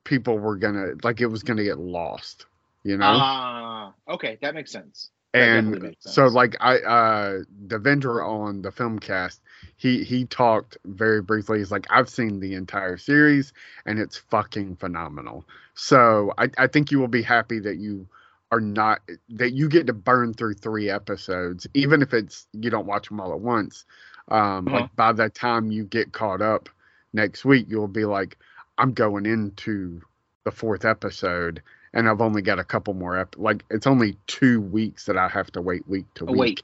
people 0.03 0.39
were 0.39 0.57
gonna 0.57 0.93
like 1.03 1.21
it 1.21 1.27
was 1.27 1.43
gonna 1.43 1.63
get 1.63 1.79
lost, 1.79 2.45
you 2.83 2.97
know. 2.97 3.05
Ah, 3.13 3.93
okay, 4.07 4.37
that 4.41 4.55
makes 4.55 4.71
sense. 4.71 5.11
that 5.33 5.41
and 5.41 5.81
makes 5.81 6.03
so 6.03 6.27
like 6.27 6.55
I 6.59 6.79
uh 6.79 7.39
the 7.67 7.77
Devindra 7.79 8.27
on 8.27 8.61
the 8.61 8.71
Filmcast, 8.71 9.39
he 9.77 10.03
he 10.03 10.25
talked 10.25 10.77
very 10.85 11.21
briefly. 11.21 11.59
He's 11.59 11.71
like, 11.71 11.87
I've 11.89 12.09
seen 12.09 12.39
the 12.39 12.55
entire 12.55 12.97
series 12.97 13.53
and 13.85 13.99
it's 13.99 14.17
fucking 14.17 14.77
phenomenal. 14.77 15.45
So 15.75 16.33
I 16.37 16.49
I 16.57 16.67
think 16.67 16.91
you 16.91 16.99
will 16.99 17.07
be 17.07 17.21
happy 17.21 17.59
that 17.59 17.77
you 17.77 18.07
are 18.51 18.61
not 18.61 19.01
that 19.29 19.51
you 19.51 19.69
get 19.69 19.87
to 19.87 19.93
burn 19.93 20.33
through 20.33 20.55
three 20.55 20.89
episodes, 20.89 21.67
even 21.75 22.01
if 22.01 22.13
it's 22.13 22.47
you 22.53 22.71
don't 22.71 22.87
watch 22.87 23.09
them 23.09 23.19
all 23.19 23.33
at 23.33 23.39
once. 23.39 23.85
Um, 24.29 24.67
Uh-huh. 24.67 24.81
like 24.81 24.95
by 24.95 25.11
the 25.11 25.29
time 25.29 25.71
you 25.71 25.83
get 25.85 26.11
caught 26.11 26.41
up 26.41 26.69
next 27.13 27.43
week, 27.45 27.65
you'll 27.69 27.87
be 27.87 28.05
like, 28.05 28.37
I'm 28.77 28.93
going 28.93 29.25
into 29.25 30.01
the 30.45 30.51
fourth 30.51 30.85
episode, 30.85 31.61
and 31.93 32.07
I've 32.07 32.21
only 32.21 32.41
got 32.41 32.59
a 32.59 32.63
couple 32.63 32.93
more. 32.93 33.17
Ep- 33.17 33.35
like 33.37 33.63
it's 33.69 33.87
only 33.87 34.15
two 34.27 34.61
weeks 34.61 35.05
that 35.05 35.17
I 35.17 35.27
have 35.27 35.51
to 35.53 35.61
wait 35.61 35.87
week 35.87 36.05
to 36.15 36.25
Oh, 36.27 36.31
week. 36.31 36.39
wait. 36.39 36.63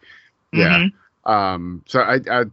Yeah. 0.53 0.85
Mhm. 1.25 1.29
Um. 1.31 1.83
So 1.87 2.01
I, 2.01 2.19
I, 2.31 2.43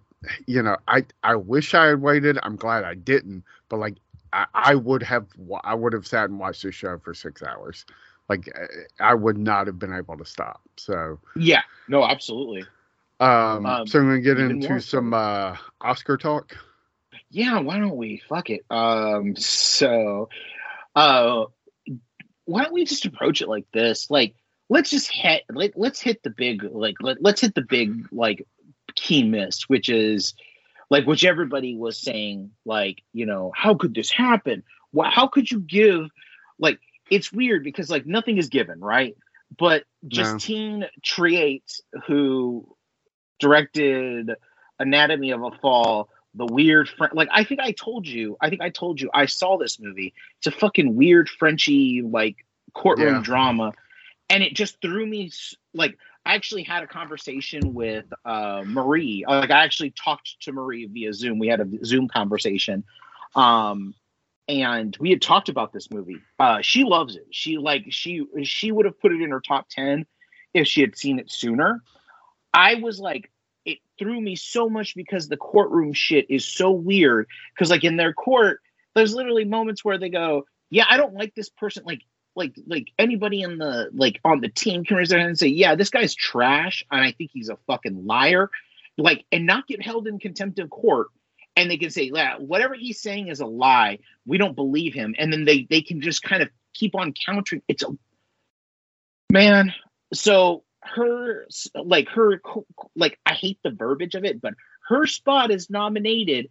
you 0.46 0.62
know, 0.62 0.76
I 0.88 1.04
I 1.22 1.36
wish 1.36 1.74
I 1.74 1.86
had 1.88 2.00
waited. 2.00 2.38
I'm 2.42 2.56
glad 2.56 2.84
I 2.84 2.94
didn't. 2.94 3.44
But 3.68 3.78
like, 3.78 3.96
I, 4.32 4.46
I 4.54 4.74
would 4.74 5.02
have. 5.02 5.26
I 5.62 5.74
would 5.74 5.92
have 5.92 6.06
sat 6.06 6.30
and 6.30 6.38
watched 6.40 6.62
this 6.62 6.74
show 6.74 6.98
for 6.98 7.12
six 7.14 7.42
hours. 7.42 7.84
Like, 8.28 8.48
I- 8.98 9.10
I 9.10 9.14
would 9.14 9.36
not 9.36 9.66
have 9.66 9.78
been 9.78 9.92
able 9.92 10.16
to 10.16 10.24
stop. 10.24 10.60
So. 10.76 11.18
Yeah. 11.36 11.62
No, 11.88 12.02
absolutely. 12.04 12.64
Um, 13.22 13.66
Um, 13.66 13.86
so 13.86 14.00
I'm 14.00 14.06
gonna 14.06 14.20
get 14.20 14.40
into 14.40 14.80
some 14.80 15.14
uh, 15.14 15.56
Oscar 15.80 16.16
talk. 16.16 16.56
Yeah, 17.30 17.60
why 17.60 17.78
don't 17.78 17.96
we? 17.96 18.20
Fuck 18.28 18.50
it. 18.50 18.62
Um, 18.68 19.36
so, 19.36 20.28
uh, 20.96 21.44
why 22.44 22.64
don't 22.64 22.72
we 22.74 22.84
just 22.84 23.06
approach 23.06 23.40
it 23.40 23.48
like 23.48 23.66
this? 23.72 24.10
Like, 24.10 24.34
let's 24.68 24.90
just 24.90 25.08
hit. 25.10 25.44
Let, 25.48 25.78
let's 25.78 26.00
hit 26.00 26.22
the 26.24 26.30
big. 26.30 26.64
Like, 26.64 26.96
let, 27.00 27.22
let's 27.22 27.40
hit 27.40 27.54
the 27.54 27.62
big 27.62 28.08
like 28.10 28.44
key 28.96 29.22
miss, 29.22 29.68
which 29.68 29.88
is 29.88 30.34
like 30.90 31.06
which 31.06 31.24
everybody 31.24 31.76
was 31.76 31.98
saying. 31.98 32.50
Like, 32.64 33.02
you 33.12 33.26
know, 33.26 33.52
how 33.54 33.76
could 33.76 33.94
this 33.94 34.10
happen? 34.10 34.64
Why? 34.90 35.10
How 35.10 35.28
could 35.28 35.48
you 35.48 35.60
give? 35.60 36.08
Like, 36.58 36.80
it's 37.08 37.32
weird 37.32 37.62
because 37.62 37.88
like 37.88 38.04
nothing 38.04 38.38
is 38.38 38.48
given, 38.48 38.80
right? 38.80 39.16
But 39.56 39.84
Justine 40.08 40.86
Triet, 41.04 41.80
who 42.06 42.66
directed 43.38 44.30
Anatomy 44.78 45.30
of 45.30 45.42
a 45.42 45.50
Fall, 45.50 46.08
the 46.34 46.46
weird 46.46 46.88
French. 46.88 47.14
Like 47.14 47.28
I 47.30 47.44
think 47.44 47.60
I 47.60 47.72
told 47.72 48.06
you, 48.06 48.36
I 48.40 48.48
think 48.48 48.60
I 48.62 48.70
told 48.70 49.00
you 49.00 49.10
I 49.12 49.26
saw 49.26 49.56
this 49.58 49.78
movie. 49.78 50.14
It's 50.38 50.46
a 50.46 50.50
fucking 50.58 50.96
weird 50.96 51.28
Frenchy 51.28 52.02
like 52.02 52.36
courtroom 52.74 53.16
Yeah. 53.16 53.22
drama, 53.22 53.72
and 54.30 54.42
it 54.42 54.54
just 54.54 54.80
threw 54.80 55.06
me. 55.06 55.30
Like 55.74 55.98
I 56.24 56.34
actually 56.34 56.62
had 56.62 56.82
a 56.82 56.86
conversation 56.86 57.74
with 57.74 58.06
uh, 58.24 58.62
Marie. 58.66 59.24
Like 59.26 59.50
I 59.50 59.64
actually 59.64 59.90
talked 59.90 60.40
to 60.42 60.52
Marie 60.52 60.86
via 60.86 61.12
Zoom. 61.12 61.38
We 61.38 61.48
had 61.48 61.60
a 61.60 61.84
Zoom 61.84 62.08
conversation. 62.08 62.84
Um, 63.34 63.94
and 64.48 64.96
we 65.00 65.10
had 65.10 65.22
talked 65.22 65.48
about 65.48 65.72
this 65.72 65.90
movie. 65.90 66.18
Uh, 66.38 66.58
she 66.62 66.84
loves 66.84 67.16
it. 67.16 67.26
She 67.30 67.58
like 67.58 67.84
she 67.90 68.26
she 68.42 68.72
would 68.72 68.84
have 68.86 69.00
put 69.00 69.12
it 69.12 69.20
in 69.20 69.30
her 69.30 69.40
top 69.40 69.68
ten 69.68 70.06
if 70.52 70.66
she 70.66 70.80
had 70.80 70.96
seen 70.96 71.18
it 71.18 71.30
sooner. 71.30 71.82
I 72.54 72.76
was 72.76 73.00
like, 73.00 73.30
it 73.64 73.78
threw 73.98 74.20
me 74.20 74.36
so 74.36 74.68
much 74.68 74.94
because 74.94 75.28
the 75.28 75.36
courtroom 75.36 75.92
shit 75.92 76.26
is 76.28 76.46
so 76.46 76.70
weird. 76.70 77.26
Because 77.54 77.70
like 77.70 77.84
in 77.84 77.96
their 77.96 78.12
court, 78.12 78.60
there's 78.94 79.14
literally 79.14 79.44
moments 79.44 79.84
where 79.84 79.98
they 79.98 80.08
go, 80.08 80.46
"Yeah, 80.70 80.84
I 80.88 80.96
don't 80.96 81.14
like 81.14 81.34
this 81.34 81.48
person." 81.48 81.84
Like 81.84 82.02
like 82.34 82.54
like 82.66 82.88
anybody 82.98 83.42
in 83.42 83.58
the 83.58 83.90
like 83.92 84.20
on 84.24 84.40
the 84.40 84.48
team 84.48 84.84
can 84.84 84.96
raise 84.96 85.08
their 85.08 85.18
hand 85.18 85.30
and 85.30 85.38
say, 85.38 85.48
"Yeah, 85.48 85.74
this 85.74 85.90
guy's 85.90 86.14
trash," 86.14 86.84
and 86.90 87.00
I 87.00 87.12
think 87.12 87.30
he's 87.32 87.48
a 87.48 87.58
fucking 87.66 88.06
liar. 88.06 88.50
Like 88.98 89.24
and 89.32 89.46
not 89.46 89.66
get 89.66 89.82
held 89.82 90.06
in 90.06 90.18
contempt 90.18 90.58
of 90.58 90.70
court. 90.70 91.08
And 91.54 91.70
they 91.70 91.76
can 91.76 91.90
say, 91.90 92.10
yeah, 92.12 92.36
whatever 92.38 92.74
he's 92.74 92.98
saying 93.00 93.28
is 93.28 93.40
a 93.40 93.46
lie. 93.46 93.98
We 94.24 94.38
don't 94.38 94.56
believe 94.56 94.94
him. 94.94 95.14
And 95.18 95.30
then 95.30 95.44
they 95.44 95.66
they 95.68 95.82
can 95.82 96.00
just 96.00 96.22
kind 96.22 96.42
of 96.42 96.48
keep 96.72 96.94
on 96.94 97.12
countering. 97.12 97.62
It's 97.68 97.82
a 97.82 97.88
man. 99.30 99.74
So 100.14 100.64
her 100.82 101.46
like 101.74 102.08
her 102.10 102.40
like 102.96 103.18
I 103.26 103.34
hate 103.34 103.58
the 103.62 103.70
verbiage 103.70 104.14
of 104.14 104.24
it, 104.24 104.40
but 104.40 104.54
her 104.88 105.06
spot 105.06 105.50
is 105.50 105.70
nominated 105.70 106.48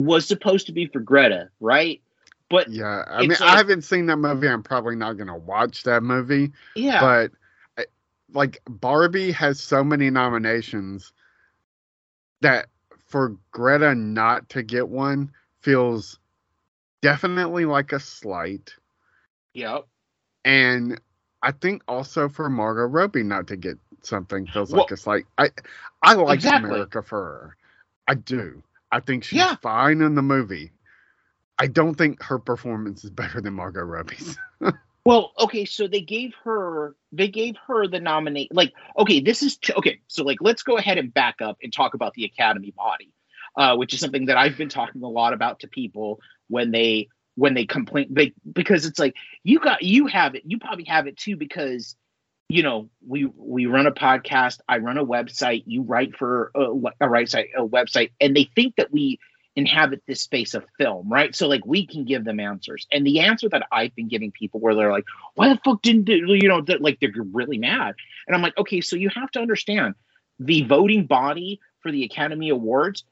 was 0.00 0.26
supposed 0.26 0.66
to 0.66 0.72
be 0.72 0.86
for 0.86 1.00
Greta, 1.00 1.48
right? 1.60 2.02
But 2.50 2.68
Yeah, 2.68 3.04
I 3.08 3.22
mean, 3.22 3.32
It's 3.32 3.40
I 3.40 3.56
haven't 3.56 3.82
seen 3.82 4.06
that 4.06 4.16
movie. 4.16 4.48
I'm 4.48 4.62
probably 4.62 4.96
not 4.96 5.16
gonna 5.16 5.36
watch 5.38 5.84
that 5.84 6.02
movie. 6.02 6.52
yeah, 6.74 7.00
But 7.00 7.32
like 8.32 8.60
Barbie 8.66 9.32
has 9.32 9.60
so 9.60 9.84
many 9.84 10.10
nominations 10.10 11.12
that 12.40 12.66
for 13.06 13.36
Greta 13.50 13.94
not 13.94 14.48
to 14.50 14.62
get 14.62 14.88
one 14.88 15.30
feels 15.60 16.18
definitely 17.02 17.64
like 17.64 17.92
a 17.92 18.00
slight. 18.00 18.74
yep. 19.54 19.86
And 20.44 21.00
I 21.42 21.52
think 21.52 21.82
also 21.88 22.28
for 22.28 22.48
Margot 22.48 22.86
Robbie 22.86 23.22
not 23.22 23.46
to 23.48 23.56
get 23.56 23.78
something 24.02 24.46
feels 24.46 24.72
Well- 24.72 24.82
like 24.82 24.92
it's 24.92 25.06
like 25.06 25.26
I 25.38 25.50
I 26.02 26.14
like 26.14 26.34
Exactly. 26.36 26.70
America 26.70 27.02
for 27.02 27.18
her. 27.24 27.56
I 28.08 28.14
do. 28.14 28.62
I 28.90 29.00
think 29.00 29.24
she's 29.24 29.38
Yeah. 29.38 29.54
fine 29.56 30.00
in 30.02 30.14
the 30.14 30.22
movie. 30.22 30.72
I 31.58 31.66
don't 31.68 31.94
think 31.94 32.22
her 32.22 32.38
performance 32.38 33.04
is 33.04 33.10
better 33.10 33.40
than 33.40 33.54
Margot 33.54 33.82
Robbie's. 33.82 34.36
Well, 35.04 35.32
okay, 35.36 35.64
so 35.64 35.88
they 35.88 36.00
gave 36.00 36.32
her 36.44 36.94
they 37.10 37.26
gave 37.26 37.56
her 37.66 37.88
the 37.88 37.98
nominate 37.98 38.54
like 38.54 38.72
okay, 38.96 39.18
this 39.18 39.42
is 39.42 39.56
t- 39.56 39.72
okay, 39.72 40.00
so 40.06 40.22
like 40.22 40.38
let's 40.40 40.62
go 40.62 40.76
ahead 40.76 40.96
and 40.96 41.12
back 41.12 41.40
up 41.42 41.58
and 41.60 41.72
talk 41.72 41.94
about 41.94 42.14
the 42.14 42.24
Academy 42.24 42.70
body, 42.70 43.12
uh, 43.56 43.74
which 43.74 43.94
is 43.94 43.98
something 43.98 44.26
that 44.26 44.36
I've 44.36 44.56
been 44.56 44.68
talking 44.68 45.02
a 45.02 45.08
lot 45.08 45.32
about 45.32 45.58
to 45.60 45.66
people 45.66 46.20
when 46.46 46.70
they 46.70 47.08
when 47.34 47.54
they 47.54 47.64
complain 47.64 48.08
they, 48.10 48.32
because 48.52 48.86
it's 48.86 48.98
like 48.98 49.14
you 49.42 49.58
got 49.58 49.82
you 49.82 50.06
have 50.06 50.34
it, 50.34 50.42
you 50.44 50.58
probably 50.58 50.84
have 50.84 51.06
it 51.06 51.16
too 51.16 51.36
because 51.36 51.96
you 52.48 52.62
know 52.62 52.88
we 53.06 53.26
we 53.36 53.66
run 53.66 53.86
a 53.86 53.92
podcast, 53.92 54.58
I 54.68 54.78
run 54.78 54.98
a 54.98 55.04
website, 55.04 55.64
you 55.66 55.82
write 55.82 56.16
for 56.16 56.50
a, 56.54 56.72
a 57.00 57.08
right 57.08 57.28
site 57.28 57.48
a 57.56 57.66
website, 57.66 58.12
and 58.20 58.36
they 58.36 58.50
think 58.54 58.76
that 58.76 58.92
we 58.92 59.18
inhabit 59.54 60.02
this 60.06 60.22
space 60.22 60.54
of 60.54 60.64
film, 60.78 61.10
right? 61.10 61.34
So 61.34 61.46
like 61.46 61.66
we 61.66 61.86
can 61.86 62.04
give 62.04 62.24
them 62.24 62.40
answers. 62.40 62.86
And 62.90 63.06
the 63.06 63.20
answer 63.20 63.48
that 63.50 63.66
I've 63.70 63.94
been 63.94 64.08
giving 64.08 64.32
people 64.32 64.60
where 64.60 64.74
they're 64.74 64.92
like, 64.92 65.04
why 65.34 65.48
the 65.48 65.60
fuck 65.64 65.82
didn't 65.82 66.08
you 66.08 66.48
know, 66.48 66.62
they're, 66.62 66.78
like 66.78 67.00
they're 67.00 67.12
really 67.32 67.58
mad. 67.58 67.94
And 68.26 68.34
I'm 68.34 68.42
like, 68.42 68.56
okay, 68.56 68.80
so 68.80 68.96
you 68.96 69.10
have 69.14 69.30
to 69.32 69.40
understand 69.40 69.94
the 70.38 70.62
voting 70.62 71.06
body 71.06 71.60
for 71.80 71.92
the 71.92 72.04
Academy 72.04 72.48
Awards, 72.48 73.04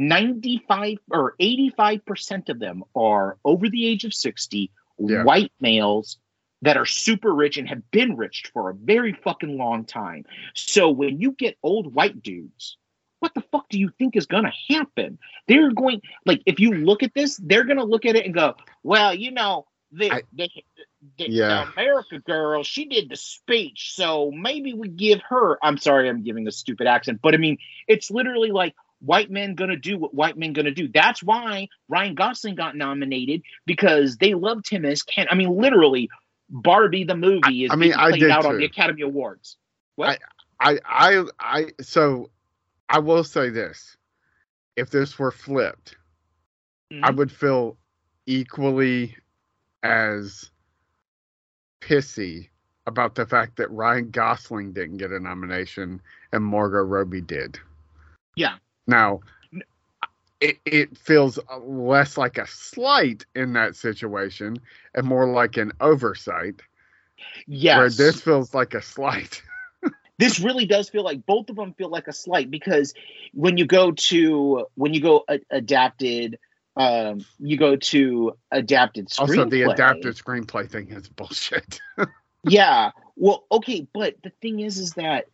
95 0.00 0.98
or 1.10 1.34
85% 1.40 2.48
of 2.48 2.58
them 2.58 2.82
are 2.96 3.36
over 3.44 3.68
the 3.68 3.86
age 3.86 4.04
of 4.04 4.14
60 4.14 4.70
Yeah. 4.98 5.24
white 5.24 5.52
males 5.60 6.18
that 6.62 6.76
are 6.76 6.86
super 6.86 7.34
rich 7.34 7.58
and 7.58 7.68
have 7.68 7.90
been 7.90 8.16
rich 8.16 8.50
for 8.52 8.70
a 8.70 8.74
very 8.74 9.12
fucking 9.12 9.56
long 9.58 9.84
time. 9.84 10.24
So 10.54 10.90
when 10.90 11.20
you 11.20 11.32
get 11.32 11.58
old 11.62 11.94
white 11.94 12.22
dudes, 12.22 12.76
what 13.20 13.34
the 13.34 13.42
fuck 13.52 13.68
do 13.68 13.78
you 13.78 13.90
think 13.98 14.16
is 14.16 14.26
going 14.26 14.44
to 14.44 14.74
happen? 14.74 15.18
They're 15.46 15.70
going 15.72 16.00
like 16.24 16.42
if 16.46 16.58
you 16.60 16.72
look 16.72 17.02
at 17.02 17.12
this, 17.14 17.36
they're 17.42 17.64
going 17.64 17.76
to 17.78 17.84
look 17.84 18.06
at 18.06 18.16
it 18.16 18.24
and 18.24 18.32
go, 18.34 18.56
"Well, 18.82 19.14
you 19.14 19.30
know, 19.30 19.66
the 19.92 20.10
I- 20.10 20.22
the, 20.32 20.48
the, 21.18 21.30
Yeah. 21.30 21.64
the 21.66 21.72
America 21.72 22.18
girl, 22.20 22.62
she 22.62 22.86
did 22.86 23.10
the 23.10 23.16
speech, 23.16 23.92
so 23.94 24.30
maybe 24.30 24.72
we 24.72 24.88
give 24.88 25.20
her." 25.28 25.58
I'm 25.62 25.76
sorry, 25.76 26.08
I'm 26.08 26.22
giving 26.22 26.46
a 26.48 26.52
stupid 26.52 26.86
accent, 26.86 27.20
but 27.22 27.34
I 27.34 27.36
mean, 27.36 27.58
it's 27.88 28.10
literally 28.10 28.50
like 28.52 28.74
white 29.00 29.30
men 29.30 29.54
gonna 29.54 29.76
do 29.76 29.98
what 29.98 30.14
white 30.14 30.36
men 30.36 30.52
gonna 30.52 30.70
do. 30.70 30.88
That's 30.88 31.22
why 31.22 31.68
Ryan 31.88 32.14
Gosling 32.14 32.54
got 32.54 32.76
nominated 32.76 33.42
because 33.66 34.16
they 34.16 34.34
loved 34.34 34.68
him 34.68 34.84
as 34.84 35.02
Ken. 35.02 35.26
I 35.30 35.34
mean, 35.34 35.56
literally, 35.56 36.08
Barbie 36.48 37.04
the 37.04 37.16
movie 37.16 37.64
is 37.64 37.72
I 37.72 37.76
mean, 37.76 37.92
I 37.94 38.10
played 38.10 38.20
did 38.20 38.30
out 38.30 38.46
on 38.46 38.58
the 38.58 38.64
Academy 38.64 39.02
Awards. 39.02 39.56
What? 39.96 40.18
I, 40.60 40.78
I, 40.84 41.24
I, 41.38 41.66
so 41.80 42.30
I 42.88 42.98
will 42.98 43.24
say 43.24 43.50
this: 43.50 43.96
if 44.76 44.90
this 44.90 45.18
were 45.18 45.30
flipped, 45.30 45.96
I 47.02 47.10
Mhm. 47.10 47.16
would 47.16 47.32
feel 47.32 47.78
equally 48.26 49.16
as 49.82 50.50
pissy 51.80 52.48
about 52.86 53.14
the 53.14 53.26
fact 53.26 53.56
that 53.56 53.70
Ryan 53.70 54.10
Gosling 54.10 54.72
didn't 54.72 54.98
get 54.98 55.12
a 55.12 55.20
nomination 55.20 56.00
and 56.32 56.44
Margot 56.44 56.82
Robbie 56.82 57.20
did. 57.20 57.58
Yeah. 58.36 58.56
Now, 58.90 59.20
it, 60.40 60.58
it 60.64 60.98
feels 60.98 61.38
less 61.62 62.18
like 62.18 62.38
a 62.38 62.46
slight 62.46 63.24
in 63.34 63.52
that 63.52 63.76
situation 63.76 64.56
and 64.94 65.06
more 65.06 65.30
like 65.30 65.56
an 65.56 65.72
oversight, 65.80 66.60
yes. 67.46 67.76
where 67.76 67.90
this 67.90 68.20
feels 68.20 68.52
like 68.52 68.74
a 68.74 68.82
slight. 68.82 69.42
this 70.18 70.40
really 70.40 70.66
does 70.66 70.88
feel 70.88 71.04
like 71.04 71.24
both 71.24 71.50
of 71.50 71.56
them 71.56 71.72
feel 71.74 71.88
like 71.88 72.08
a 72.08 72.12
slight 72.12 72.50
because 72.50 72.92
when 73.32 73.56
you 73.56 73.64
go 73.64 73.92
to 73.92 74.66
when 74.74 74.92
you 74.92 75.00
go 75.00 75.24
a- 75.28 75.40
adapted 75.50 76.38
um 76.76 77.24
you 77.38 77.56
go 77.56 77.76
to 77.76 78.32
adapted 78.50 79.08
screenplay 79.08 79.38
Also, 79.38 79.44
the 79.50 79.62
adapted 79.62 80.16
screenplay 80.16 80.68
thing 80.68 80.90
is 80.90 81.08
bullshit. 81.08 81.80
yeah 82.44 82.90
well 83.16 83.44
okay 83.50 83.86
but 83.92 84.14
the 84.22 84.30
thing 84.40 84.60
is 84.60 84.78
is 84.78 84.92
that 84.92 85.26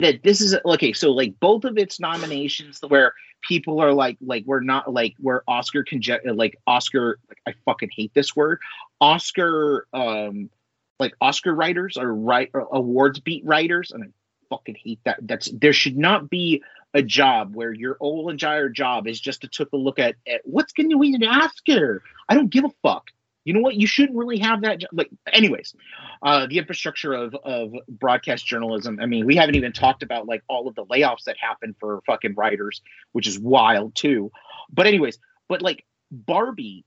that 0.00 0.22
this 0.22 0.40
is 0.40 0.56
okay 0.64 0.92
so 0.92 1.12
like 1.12 1.38
both 1.40 1.64
of 1.64 1.78
its 1.78 2.00
nominations 2.00 2.80
where 2.88 3.12
people 3.48 3.80
are 3.80 3.92
like 3.92 4.16
like 4.20 4.44
we're 4.46 4.60
not 4.60 4.92
like 4.92 5.14
where 5.20 5.42
oscar 5.48 5.84
conge- 5.84 6.10
like 6.24 6.56
oscar 6.66 7.18
like, 7.28 7.38
i 7.46 7.54
fucking 7.64 7.90
hate 7.94 8.12
this 8.14 8.34
word 8.34 8.58
oscar 9.00 9.86
um 9.92 10.50
like 10.98 11.14
oscar 11.20 11.54
writers 11.54 11.96
or 11.96 12.12
right 12.14 12.50
or 12.54 12.68
awards 12.72 13.20
beat 13.20 13.44
writers 13.44 13.92
and 13.92 14.04
i 14.04 14.06
fucking 14.54 14.76
hate 14.82 15.00
that. 15.04 15.18
That's 15.22 15.50
there 15.52 15.72
should 15.72 15.96
not 15.96 16.30
be 16.30 16.62
a 16.94 17.02
job 17.02 17.54
where 17.54 17.72
your 17.72 17.96
whole 18.00 18.28
entire 18.28 18.68
job 18.68 19.06
is 19.08 19.20
just 19.20 19.40
to 19.40 19.48
take 19.48 19.72
a 19.72 19.76
look 19.76 19.98
at, 19.98 20.14
at 20.28 20.42
what's 20.44 20.72
going 20.72 20.90
to 20.90 20.96
win 20.96 21.14
an 21.14 21.24
oscar. 21.24 22.02
I 22.28 22.34
don't 22.34 22.50
give 22.50 22.64
a 22.64 22.70
fuck 22.82 23.10
you 23.44 23.52
know 23.52 23.60
what 23.60 23.74
you 23.74 23.86
shouldn't 23.86 24.18
really 24.18 24.38
have 24.38 24.62
that 24.62 24.82
like 24.92 25.10
anyways 25.32 25.74
uh, 26.22 26.46
the 26.46 26.58
infrastructure 26.58 27.12
of 27.12 27.34
of 27.44 27.72
broadcast 27.88 28.46
journalism. 28.46 28.98
I 29.00 29.06
mean, 29.06 29.26
we 29.26 29.36
haven't 29.36 29.54
even 29.54 29.72
talked 29.72 30.02
about 30.02 30.26
like 30.26 30.42
all 30.48 30.66
of 30.66 30.74
the 30.74 30.86
layoffs 30.86 31.24
that 31.24 31.36
happened 31.38 31.76
for 31.78 32.00
fucking 32.06 32.34
writers, 32.34 32.80
which 33.12 33.26
is 33.26 33.38
wild 33.38 33.94
too. 33.94 34.32
But 34.72 34.86
anyways, 34.86 35.18
but 35.48 35.62
like 35.62 35.84
Barbie, 36.10 36.84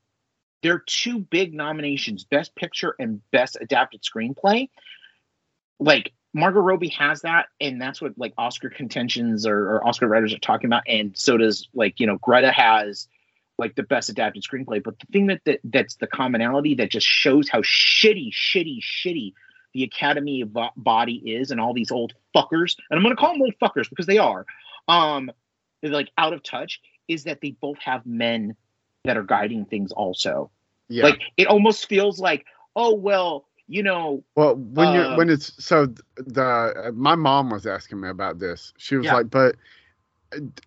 there 0.64 0.74
are 0.74 0.84
two 0.86 1.20
big 1.20 1.54
nominations: 1.54 2.24
Best 2.24 2.56
Picture 2.56 2.96
and 3.00 3.22
Best 3.32 3.58
Adapted 3.62 4.02
Screenplay. 4.02 4.70
Like 5.80 6.14
Margot 6.34 6.60
Robbie 6.60 6.90
has 6.90 7.22
that, 7.22 7.48
and 7.62 7.80
that's 7.80 8.02
what 8.02 8.18
like 8.18 8.34
Oscar 8.38 8.70
contentions 8.70 9.46
or, 9.46 9.76
or 9.76 9.88
Oscar 9.88 10.08
writers 10.08 10.34
are 10.34 10.40
talking 10.40 10.68
about, 10.68 10.84
and 10.88 11.16
so 11.16 11.38
does 11.38 11.68
like 11.76 12.00
you 12.00 12.08
know 12.08 12.18
Greta 12.18 12.52
has 12.52 13.08
like 13.58 13.76
the 13.76 13.84
best 13.84 14.10
adapted 14.10 14.44
screenplay. 14.44 14.84
But 14.84 15.00
the 15.00 15.06
thing 15.12 15.28
that, 15.28 15.42
that 15.46 15.60
that's 15.64 15.96
the 15.96 16.08
commonality 16.08 16.76
that 16.76 16.92
just 16.92 17.08
shows 17.08 17.50
how 17.50 17.62
shitty, 17.62 18.32
shitty, 18.32 18.80
shitty 18.82 19.34
the 19.74 19.84
Academy 19.84 20.44
body 20.76 21.16
is, 21.26 21.52
and 21.52 21.60
all 21.60 21.74
these 21.74 21.92
old 21.92 22.14
fuckers, 22.36 22.76
and 22.90 22.98
I'm 22.98 23.04
gonna 23.04 23.16
call 23.16 23.34
them 23.34 23.42
old 23.42 23.54
fuckers 23.62 23.90
because 23.90 24.06
they 24.06 24.18
are, 24.18 24.46
um, 24.88 25.30
they're 25.82 25.92
like 25.92 26.10
out 26.18 26.34
of 26.34 26.42
touch. 26.44 26.82
Is 27.08 27.24
that 27.24 27.40
they 27.42 27.52
both 27.52 27.78
have 27.80 28.06
men 28.06 28.56
that 29.06 29.16
are 29.18 29.24
guiding 29.24 29.66
things 29.66 29.92
also. 29.94 30.52
yeah. 30.90 31.04
Like 31.06 31.22
it 31.38 31.48
almost 31.48 31.88
feels 31.88 32.20
like, 32.20 32.46
oh 32.76 32.94
well, 32.94 33.46
you 33.68 33.82
know, 33.84 34.24
Well, 34.36 34.56
when 34.56 34.94
you 34.94 35.02
Uh, 35.02 35.16
when 35.18 35.30
it's 35.30 35.64
so 35.64 35.88
the 36.18 36.92
my 36.96 37.16
mom 37.16 37.50
was 37.50 37.66
asking 37.66 38.00
me 38.02 38.10
about 38.10 38.40
this. 38.40 38.74
She 38.78 38.96
was 38.96 39.06
Yeah. 39.06 39.14
like, 39.16 39.30
"But 39.30 39.56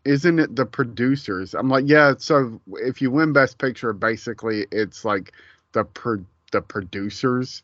isn't 0.05 0.39
it 0.39 0.57
the 0.57 0.67
producers?" 0.67 1.55
I'm 1.55 1.69
like, 1.69 1.85
"Yeah." 1.87 2.15
So 2.19 2.61
if 2.75 3.01
you 3.03 3.11
win 3.11 3.33
Best 3.33 3.59
Picture, 3.59 3.93
basically 3.93 4.67
it's 4.73 5.05
like 5.05 5.33
the 5.73 5.85
pro- 5.85 6.25
the 6.53 6.63
producers 6.63 7.63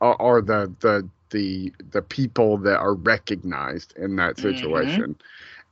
are, 0.00 0.16
are 0.20 0.40
the 0.42 0.72
the 0.80 1.08
the 1.30 1.72
the 1.92 2.02
people 2.02 2.58
that 2.58 2.78
are 2.78 2.94
recognized 2.94 3.94
in 3.96 4.16
that 4.16 4.38
Mhm. 4.38 4.38
situation. 4.38 5.16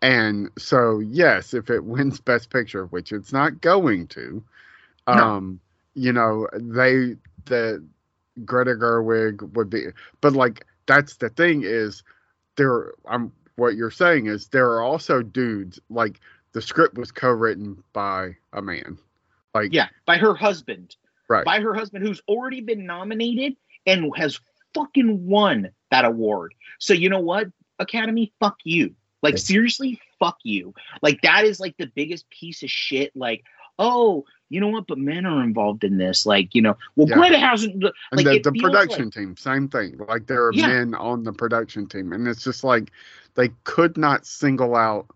And 0.03 0.51
so 0.59 1.01
yes, 1.01 1.55
if 1.55 1.71
it 1.71 1.85
wins 1.87 2.21
Best 2.21 2.51
Picture, 2.51 2.87
which 2.87 3.13
it's 3.13 3.33
not 3.33 3.61
going 3.61 4.07
to, 4.09 4.43
No. 5.13 5.35
um, 5.35 5.61
you 5.95 6.13
know, 6.13 6.49
they 6.55 7.17
the 7.47 7.85
Greta 8.45 8.75
Gerwig 8.75 9.55
would 9.55 9.71
be, 9.71 9.87
but 10.21 10.33
like 10.35 10.65
that's 10.87 11.17
the 11.17 11.29
thing 11.31 11.63
is 11.65 12.03
there. 12.57 12.93
I'm 13.07 13.33
what 13.57 13.75
you're 13.75 13.91
saying 13.91 14.27
is 14.27 14.49
there 14.49 14.71
are 14.71 14.83
also 14.83 15.23
dudes 15.23 15.81
like 15.89 16.21
the 16.53 16.63
script 16.63 16.99
was 16.99 17.13
co-written 17.13 17.83
by 17.93 18.37
a 18.53 18.63
man, 18.63 18.99
like 19.55 19.73
yeah, 19.73 19.89
by 20.07 20.17
her 20.17 20.35
husband. 20.35 20.97
right, 21.29 21.45
by 21.45 21.61
her 21.61 21.75
husband 21.75 22.07
who's 22.07 22.23
already 22.29 22.61
been 22.61 22.87
nominated 22.87 23.57
and 23.87 24.11
has 24.17 24.41
fucking 24.75 25.27
won 25.27 25.71
that 25.91 26.05
award. 26.05 26.55
So 26.79 26.95
you 26.95 27.09
know 27.09 27.21
what, 27.21 27.49
Academy, 27.79 28.33
fuck 28.41 28.59
you. 28.65 28.95
Like 29.23 29.39
seriously, 29.39 30.01
fuck 30.19 30.39
you. 30.45 30.75
Like 31.03 31.21
that 31.23 31.45
is 31.45 31.61
like 31.61 31.77
the 31.77 31.91
biggest 31.95 32.29
piece 32.31 32.63
of 32.63 32.71
shit. 32.71 33.15
Like, 33.15 33.45
oh, 33.81 34.25
you 34.51 34.61
know 34.61 34.69
what? 34.69 34.87
But 34.87 34.99
men 34.99 35.27
are 35.27 35.43
involved 35.43 35.83
in 35.85 35.97
this. 35.99 36.27
Like, 36.27 36.55
you 36.55 36.63
know, 36.63 36.77
well, 36.97 37.09
Yeah. 37.09 37.17
Greta 37.17 37.39
hasn't. 37.39 37.83
and 37.83 38.19
the, 38.21 38.39
the 38.39 38.53
production 38.61 39.07
like- 39.07 39.15
team, 39.15 39.37
same 39.37 39.69
thing. 39.69 39.99
Like 40.09 40.27
there 40.27 40.45
are 40.47 40.53
Yeah. 40.53 40.69
men 40.69 40.95
on 40.95 41.25
the 41.25 41.33
production 41.33 41.87
team, 41.87 42.13
and 42.13 42.29
it's 42.29 42.45
just 42.45 42.63
like 42.63 42.93
they 43.35 43.49
could 43.65 43.97
not 43.97 44.27
single 44.27 44.77
out 44.77 45.07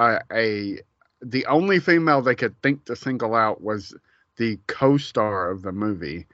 uh, 0.00 0.18
a. 0.32 0.78
The 1.20 1.44
only 1.46 1.80
female 1.80 2.22
they 2.22 2.36
could 2.36 2.60
think 2.62 2.84
to 2.84 2.94
single 2.96 3.34
out 3.34 3.60
was 3.60 3.94
the 4.36 4.58
co-star 4.68 5.50
of 5.50 5.62
the 5.62 5.72
movie. 5.72 6.26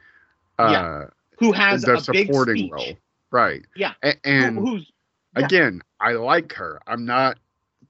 Uh, 0.59 0.68
Yeah. 0.70 1.05
who 1.39 1.53
has 1.53 1.83
the 1.83 1.95
a 1.95 2.01
supporting 2.01 2.70
role, 2.70 2.93
right? 3.31 3.62
Yeah. 3.75 3.95
A- 4.03 4.14
and 4.27 4.59
Who- 4.59 4.66
who's 4.66 4.93
yeah. 5.37 5.45
again, 5.47 5.81
I 6.01 6.12
like 6.12 6.53
her. 6.53 6.81
I'm 6.87 7.07
not, 7.07 7.39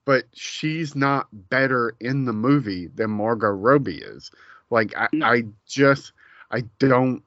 but 0.04 0.24
she's 0.34 0.94
not 0.94 1.28
better 1.50 1.94
in 2.00 2.24
the 2.24 2.32
movie 2.32 2.88
than 2.88 3.10
Margot 3.10 3.48
Robbie 3.50 3.98
is. 4.02 4.30
Like 4.70 4.96
I, 4.96 5.08
No. 5.12 5.22
I 5.22 5.44
just, 5.66 6.12
I 6.50 6.62
don't, 6.78 7.22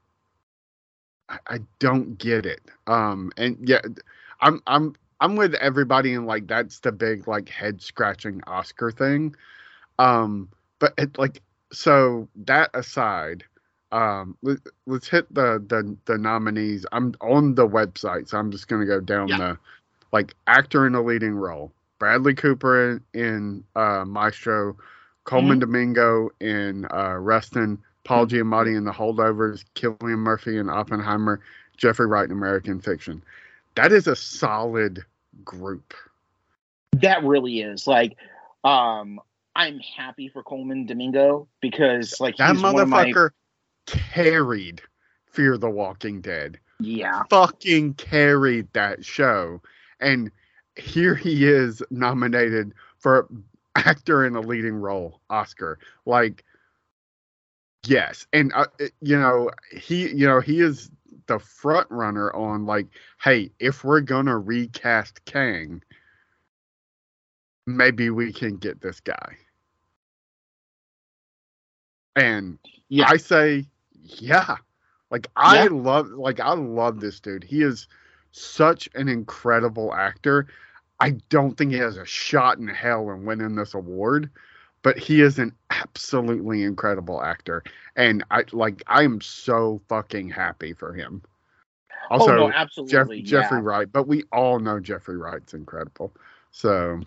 I, 1.29 1.39
I 1.47 1.59
don't 1.79 2.17
get 2.17 2.45
it. 2.45 2.61
Um, 2.87 3.31
and 3.37 3.57
yeah, 3.67 3.81
I'm, 4.41 4.61
I'm, 4.67 4.95
I'm 5.19 5.35
with 5.35 5.55
everybody, 5.55 6.13
and 6.13 6.27
like 6.27 6.47
that's 6.47 6.79
the 6.79 6.91
big 6.91 7.27
like 7.27 7.49
head 7.49 7.81
scratching 7.81 8.41
Oscar 8.47 8.91
thing. 8.91 9.35
Um, 9.99 10.49
but 10.79 10.93
it 10.97 11.17
like 11.17 11.41
so 11.71 12.27
that 12.45 12.69
aside, 12.73 13.43
um, 13.91 14.37
let, 14.43 14.57
let's 14.85 15.07
hit 15.07 15.33
the 15.33 15.63
the 15.67 15.97
the 16.05 16.17
nominees. 16.17 16.85
I'm 16.91 17.13
on 17.21 17.55
the 17.55 17.67
website, 17.67 18.29
so 18.29 18.37
I'm 18.37 18.51
just 18.51 18.67
gonna 18.67 18.85
go 18.85 18.99
down 18.99 19.35
Yeah. 19.35 19.37
the 19.37 19.57
like 20.11 20.35
actor 20.47 20.85
in 20.87 20.95
a 20.95 21.01
leading 21.01 21.35
role. 21.35 21.71
Bradley 21.99 22.33
Cooper 22.35 23.01
in, 23.13 23.63
uh, 23.75 24.05
Maestro, 24.05 24.77
Colman 25.23 25.59
Domingo 25.59 26.29
in 26.39 26.85
uh, 26.91 27.15
Rustin, 27.15 27.77
Paul 28.03 28.27
Giamatti 28.27 28.77
in 28.77 28.85
The 28.85 28.91
Holdovers, 28.91 29.65
Cillian 29.75 30.19
Murphy 30.19 30.57
in 30.57 30.69
Oppenheimer, 30.69 31.41
Jeffrey 31.75 32.07
Wright 32.07 32.25
in 32.25 32.31
American 32.31 32.79
Fiction. 32.79 33.21
That 33.75 33.91
is 33.91 34.07
a 34.07 34.15
solid 34.15 35.03
group. 35.43 35.93
that 36.93 37.23
really 37.23 37.61
is 37.61 37.85
like 37.85 38.17
um 38.63 39.19
i'm 39.55 39.79
happy 39.79 40.29
for 40.29 40.41
colman 40.41 40.87
domingo 40.87 41.47
because 41.61 42.19
like 42.19 42.35
That 42.37 42.55
of 42.55 42.61
my 42.61 42.73
motherfucker 42.73 43.29
carried 43.85 44.81
Fear 45.31 45.57
the 45.59 45.69
Walking 45.69 46.21
Dead. 46.21 46.57
yeah 46.79 47.21
Fucking 47.29 47.93
carried 47.95 48.67
that 48.73 49.05
show. 49.05 49.61
And 49.99 50.31
here 50.77 51.15
he 51.15 51.45
is 51.45 51.81
nominated 51.89 52.73
for 52.97 53.27
actor 53.75 54.25
in 54.25 54.35
a 54.35 54.41
leading 54.41 54.75
role 54.75 55.21
Oscar. 55.29 55.79
Like 56.05 56.43
Yes, 57.85 58.27
and 58.33 58.51
uh, 58.53 58.65
you 59.01 59.17
know 59.17 59.49
he, 59.71 60.09
you 60.09 60.27
know 60.27 60.41
he 60.41 60.59
is 60.61 60.91
the 61.27 61.39
front 61.39 61.87
runner 61.89 62.33
on 62.33 62.65
like, 62.65 62.87
hey, 63.21 63.51
if 63.59 63.83
we're 63.83 64.01
gonna 64.01 64.37
recast 64.37 65.23
Kang, 65.25 65.81
maybe 67.65 68.09
we 68.09 68.33
can 68.33 68.57
get 68.57 68.81
this 68.81 68.99
guy. 68.99 69.37
And 72.15 72.57
Yeah. 72.89 73.07
I 73.09 73.17
say, 73.17 73.65
yeah. 73.93 74.57
Like 75.11 75.27
I 75.35 75.55
Yeah. 75.55 75.67
love 75.71 76.09
like 76.09 76.39
I 76.39 76.53
love 76.53 76.99
this 76.99 77.19
dude. 77.19 77.43
He 77.43 77.61
is 77.61 77.87
such 78.31 78.89
an 78.95 79.07
incredible 79.07 79.93
actor. 79.93 80.47
I 80.99 81.11
don't 81.29 81.55
think 81.57 81.71
he 81.71 81.77
has 81.77 81.97
a 81.97 82.05
shot 82.05 82.57
in 82.57 82.67
hell 82.67 83.11
in 83.11 83.25
winning 83.25 83.55
this 83.55 83.73
award, 83.73 84.29
but 84.81 84.97
he 84.97 85.21
is 85.21 85.37
an 85.39 85.53
absolutely 85.69 86.63
incredible 86.63 87.21
actor. 87.21 87.63
And 87.95 88.23
I 88.31 88.43
like 88.51 88.83
I 88.87 89.03
am 89.03 89.21
so 89.21 89.81
fucking 89.89 90.29
happy 90.29 90.73
for 90.73 90.93
him. 90.93 91.21
Also, 92.09 92.31
oh 92.31 92.35
no, 92.35 92.47
Jeff, 92.47 92.55
absolutely. 92.55 93.21
Jeffrey 93.21 93.57
yeah. 93.57 93.63
Wright, 93.63 93.91
but 93.91 94.07
we 94.07 94.23
all 94.31 94.59
know 94.59 94.79
Jeffrey 94.79 95.17
Wright's 95.17 95.53
incredible. 95.53 96.13
So 96.51 97.01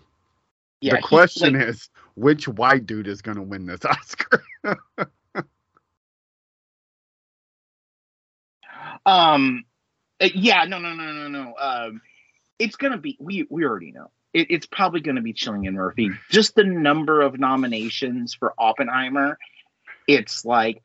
Yeah, 0.79 0.95
the 0.95 1.01
question 1.01 1.53
like, 1.55 1.69
is, 1.69 1.89
which 2.15 2.47
white 2.47 2.85
dude 2.85 3.07
is 3.07 3.21
going 3.21 3.37
to 3.37 3.43
win 3.43 3.65
this 3.65 3.83
Oscar? 3.85 4.43
Um, 9.05 9.65
uh, 10.19 10.29
yeah, 10.33 10.65
no, 10.65 10.79
no, 10.79 10.93
no, 10.93 11.11
no, 11.11 11.27
no. 11.27 11.55
Um, 11.59 12.01
it's 12.61 12.75
gonna 12.75 12.97
be. 12.97 13.17
We 13.19 13.47
we 13.49 13.65
already 13.65 13.91
know. 13.91 14.11
It, 14.33 14.47
it's 14.51 14.67
probably 14.67 15.01
gonna 15.01 15.21
be 15.21 15.33
Cillian 15.33 15.73
Murphy. 15.73 16.09
Mm-hmm. 16.09 16.17
Just 16.29 16.55
the 16.55 16.63
number 16.63 17.21
of 17.21 17.39
nominations 17.39 18.35
for 18.35 18.53
Oppenheimer. 18.57 19.37
It's 20.07 20.45
like, 20.45 20.83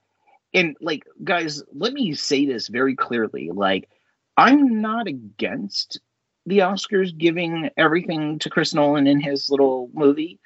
and 0.55 0.77
like, 0.81 1.05
guys, 1.23 1.63
let 1.75 1.93
me 1.93 2.15
say 2.15 2.47
this 2.47 2.69
very 2.69 2.97
clearly. 2.97 3.51
Like, 3.53 3.89
I'm 4.37 4.81
not 4.81 5.07
against 5.07 6.01
the 6.47 6.59
Oscars 6.59 7.17
giving 7.17 7.71
everything 7.77 8.39
to 8.39 8.51
Chris 8.51 8.73
Nolan 8.73 9.07
in 9.07 9.21
his 9.21 9.51
little 9.51 9.91
movie, 9.93 10.39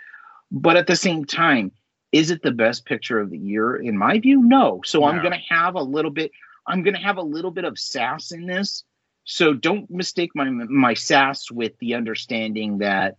but 0.51 0.77
at 0.77 0.87
the 0.87 0.97
same 0.97 1.25
time, 1.25 1.71
is 2.11 2.31
it 2.31 2.43
the 2.43 2.51
best 2.51 2.87
picture 2.87 3.21
of 3.21 3.31
the 3.31 3.39
year? 3.39 3.77
In 3.77 3.97
my 3.97 4.19
view, 4.19 4.43
no. 4.43 4.81
So 4.85 5.05
I'm 5.05 5.23
gonna 5.23 5.43
have 5.49 5.77
a 5.77 5.83
little 5.83 6.11
bit. 6.11 6.33
I'm 6.67 6.83
going 6.83 6.95
to 6.95 7.01
have 7.01 7.17
a 7.17 7.23
little 7.23 7.51
bit 7.51 7.65
of 7.65 7.79
sass 7.79 8.33
in 8.33 8.47
this. 8.47 8.85
So 9.25 9.55
don't 9.55 9.91
mistake 9.91 10.33
my 10.35 10.49
my 10.51 10.95
sass 10.95 11.51
with 11.51 11.79
the 11.79 11.95
understanding 11.95 12.79
that 12.79 13.17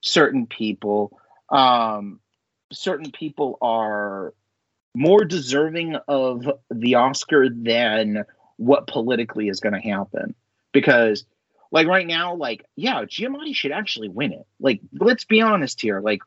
certain 0.00 0.46
people 0.46 1.18
um 1.48 2.20
certain 2.72 3.10
people 3.10 3.58
are 3.60 4.34
more 4.94 5.24
deserving 5.24 5.96
of 6.06 6.48
the 6.70 6.96
Oscar 6.96 7.48
than 7.48 8.24
what 8.56 8.86
politically 8.86 9.48
is 9.48 9.60
going 9.60 9.74
to 9.74 9.88
happen. 9.88 10.34
Because 10.72 11.24
like 11.70 11.86
right 11.86 12.06
now 12.06 12.34
like 12.34 12.64
yeah 12.76 13.04
Giamatti 13.04 13.54
should 13.54 13.72
actually 13.72 14.08
win 14.08 14.32
it. 14.32 14.46
Like 14.60 14.80
let's 14.92 15.24
be 15.24 15.40
honest 15.40 15.80
here. 15.80 16.00
Like 16.00 16.20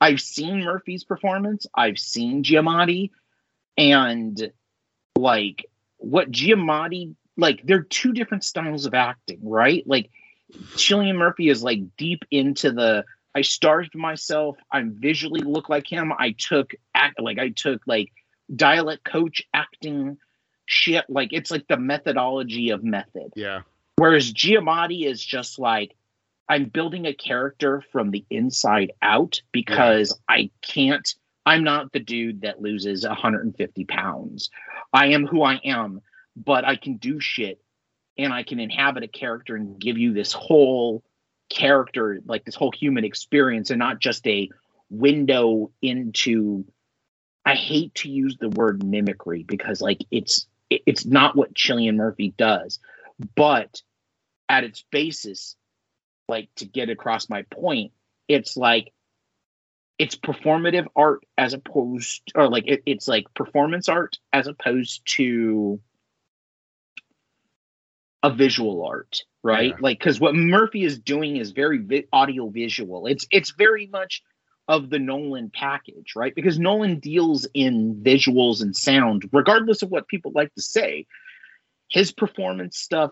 I've 0.00 0.20
seen 0.20 0.64
Murphy's 0.64 1.04
performance. 1.04 1.66
I've 1.74 1.98
seen 1.98 2.42
Giamatti. 2.42 3.10
And 3.78 4.52
like 5.16 5.66
what 5.98 6.30
Giamatti 6.30 7.14
like 7.36 7.60
they're 7.64 7.82
two 7.82 8.12
different 8.12 8.44
styles 8.44 8.86
of 8.86 8.94
acting, 8.94 9.40
right? 9.42 9.82
Like 9.86 10.10
Cillian 10.74 11.16
Murphy 11.16 11.48
is 11.48 11.62
like 11.62 11.96
deep 11.96 12.24
into 12.30 12.72
the 12.72 13.04
I 13.34 13.40
starved 13.40 13.94
myself, 13.94 14.58
I'm 14.70 14.92
visually 14.92 15.40
look 15.40 15.68
like 15.68 15.90
him. 15.90 16.12
I 16.16 16.34
took 16.36 16.74
act 16.94 17.20
like 17.20 17.38
I 17.38 17.48
took 17.48 17.80
like 17.86 18.12
dialect 18.54 19.04
coach 19.04 19.42
acting 19.54 20.18
shit. 20.66 21.04
Like 21.08 21.32
it's 21.32 21.50
like 21.50 21.66
the 21.68 21.78
methodology 21.78 22.70
of 22.70 22.84
method. 22.84 23.32
yeah. 23.34 23.62
Whereas 23.96 24.32
Giamatti 24.32 25.06
is 25.06 25.24
just 25.24 25.58
like, 25.58 25.94
I'm 26.48 26.64
building 26.64 27.06
a 27.06 27.14
character 27.14 27.84
from 27.92 28.10
the 28.10 28.24
inside 28.30 28.92
out 29.00 29.40
because 29.52 30.18
I 30.28 30.50
can't, 30.60 31.08
I'm 31.46 31.62
not 31.62 31.92
the 31.92 32.00
dude 32.00 32.40
that 32.40 32.60
loses 32.60 33.06
150 33.06 33.84
pounds. 33.84 34.50
I 34.92 35.08
am 35.08 35.26
who 35.26 35.42
I 35.42 35.60
am, 35.64 36.00
but 36.36 36.64
I 36.64 36.76
can 36.76 36.96
do 36.96 37.20
shit 37.20 37.60
and 38.18 38.32
I 38.32 38.42
can 38.42 38.60
inhabit 38.60 39.04
a 39.04 39.08
character 39.08 39.56
and 39.56 39.78
give 39.78 39.98
you 39.98 40.12
this 40.12 40.32
whole 40.32 41.02
character, 41.48 42.20
like 42.26 42.44
this 42.44 42.54
whole 42.54 42.72
human 42.72 43.04
experience 43.04 43.70
and 43.70 43.78
not 43.78 44.00
just 44.00 44.26
a 44.26 44.48
window 44.90 45.70
into. 45.80 46.64
I 47.44 47.54
hate 47.56 47.94
to 47.96 48.08
use 48.08 48.36
the 48.38 48.50
word 48.50 48.84
mimicry 48.84 49.42
because 49.42 49.80
like 49.80 49.98
it's 50.12 50.46
it's 50.70 51.04
not 51.04 51.34
what 51.34 51.54
Cillian 51.54 51.96
Murphy 51.96 52.32
does 52.38 52.78
but 53.34 53.82
at 54.48 54.64
its 54.64 54.84
basis 54.90 55.56
like 56.28 56.48
to 56.56 56.64
get 56.64 56.90
across 56.90 57.28
my 57.28 57.42
point 57.42 57.92
it's 58.28 58.56
like 58.56 58.92
it's 59.98 60.16
performative 60.16 60.86
art 60.96 61.24
as 61.36 61.52
opposed 61.52 62.22
or 62.34 62.48
like 62.48 62.64
it, 62.66 62.82
it's 62.86 63.06
like 63.06 63.32
performance 63.34 63.88
art 63.88 64.18
as 64.32 64.46
opposed 64.46 65.02
to 65.04 65.80
a 68.22 68.30
visual 68.32 68.84
art 68.84 69.22
right? 69.42 69.70
Yeah. 69.70 69.76
like 69.80 69.98
because 69.98 70.20
what 70.20 70.34
murphy 70.34 70.84
is 70.84 70.98
doing 70.98 71.36
is 71.36 71.50
very 71.50 71.78
vi- 71.78 72.06
audio 72.12 72.48
visual 72.48 73.06
it's 73.06 73.26
it's 73.30 73.50
very 73.50 73.86
much 73.88 74.22
of 74.68 74.90
the 74.90 74.98
nolan 75.00 75.50
package 75.52 76.14
right? 76.14 76.34
Because 76.34 76.58
nolan 76.58 77.00
deals 77.00 77.46
in 77.52 77.96
visuals 78.04 78.62
and 78.62 78.76
sound 78.76 79.28
regardless 79.32 79.82
of 79.82 79.90
what 79.90 80.06
people 80.08 80.30
like 80.34 80.54
to 80.54 80.62
say. 80.62 81.06
His 81.88 82.12
performance 82.12 82.78
stuff 82.78 83.10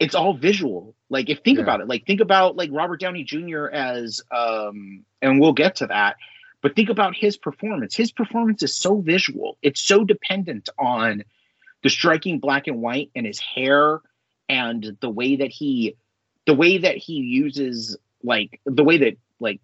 it's 0.00 0.14
all 0.14 0.34
visual. 0.34 0.94
Like 1.10 1.28
if 1.30 1.40
think 1.40 1.58
Yeah. 1.58 1.62
about 1.64 1.80
it. 1.80 1.88
Like 1.88 2.06
think 2.06 2.20
about 2.20 2.56
like 2.56 2.70
robert 2.72 3.00
downey 3.00 3.22
jr 3.24 3.66
as 3.66 4.20
um 4.32 5.04
and 5.22 5.40
we'll 5.40 5.52
get 5.52 5.76
to 5.76 5.86
that 5.86 6.16
but 6.60 6.74
think 6.74 6.88
about 6.88 7.14
his 7.14 7.36
performance. 7.36 7.94
His 7.94 8.10
performance 8.10 8.64
is 8.64 8.74
so 8.76 8.96
visual. 9.00 9.56
It's 9.62 9.80
so 9.80 10.02
dependent 10.04 10.68
on 10.76 11.22
the 11.82 11.90
striking 11.90 12.38
black 12.38 12.66
and 12.66 12.80
white 12.80 13.10
and 13.14 13.26
his 13.26 13.40
hair 13.40 14.00
and 14.48 14.96
the 15.00 15.10
way 15.10 15.36
that 15.36 15.50
he 15.50 15.96
the 16.46 16.54
way 16.54 16.78
that 16.78 16.96
he 16.96 17.14
uses 17.14 17.96
like 18.22 18.60
the 18.64 18.84
way 18.84 18.98
that 18.98 19.16
like 19.40 19.60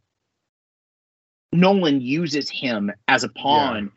nolan 1.53 2.01
uses 2.01 2.51
him 2.51 2.93
as 3.09 3.25
a 3.25 3.29
pawn 3.29 3.91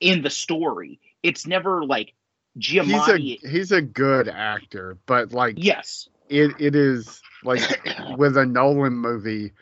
in 0.00 0.22
the 0.22 0.30
story. 0.30 1.00
It's 1.22 1.46
never 1.46 1.84
like 1.84 2.12
He's 2.58 2.82
Giamatti 2.82 3.44
a 3.44 3.48
he's 3.48 3.72
a 3.72 3.82
good 3.82 4.28
actor, 4.28 4.96
but 5.06 5.32
like 5.32 5.56
yes. 5.58 6.08
it 6.28 6.52
it 6.58 6.74
is 6.74 7.20
like 7.44 7.60
with 8.16 8.36
a 8.36 8.46
Nolan 8.46 8.94
movie, 8.94 9.52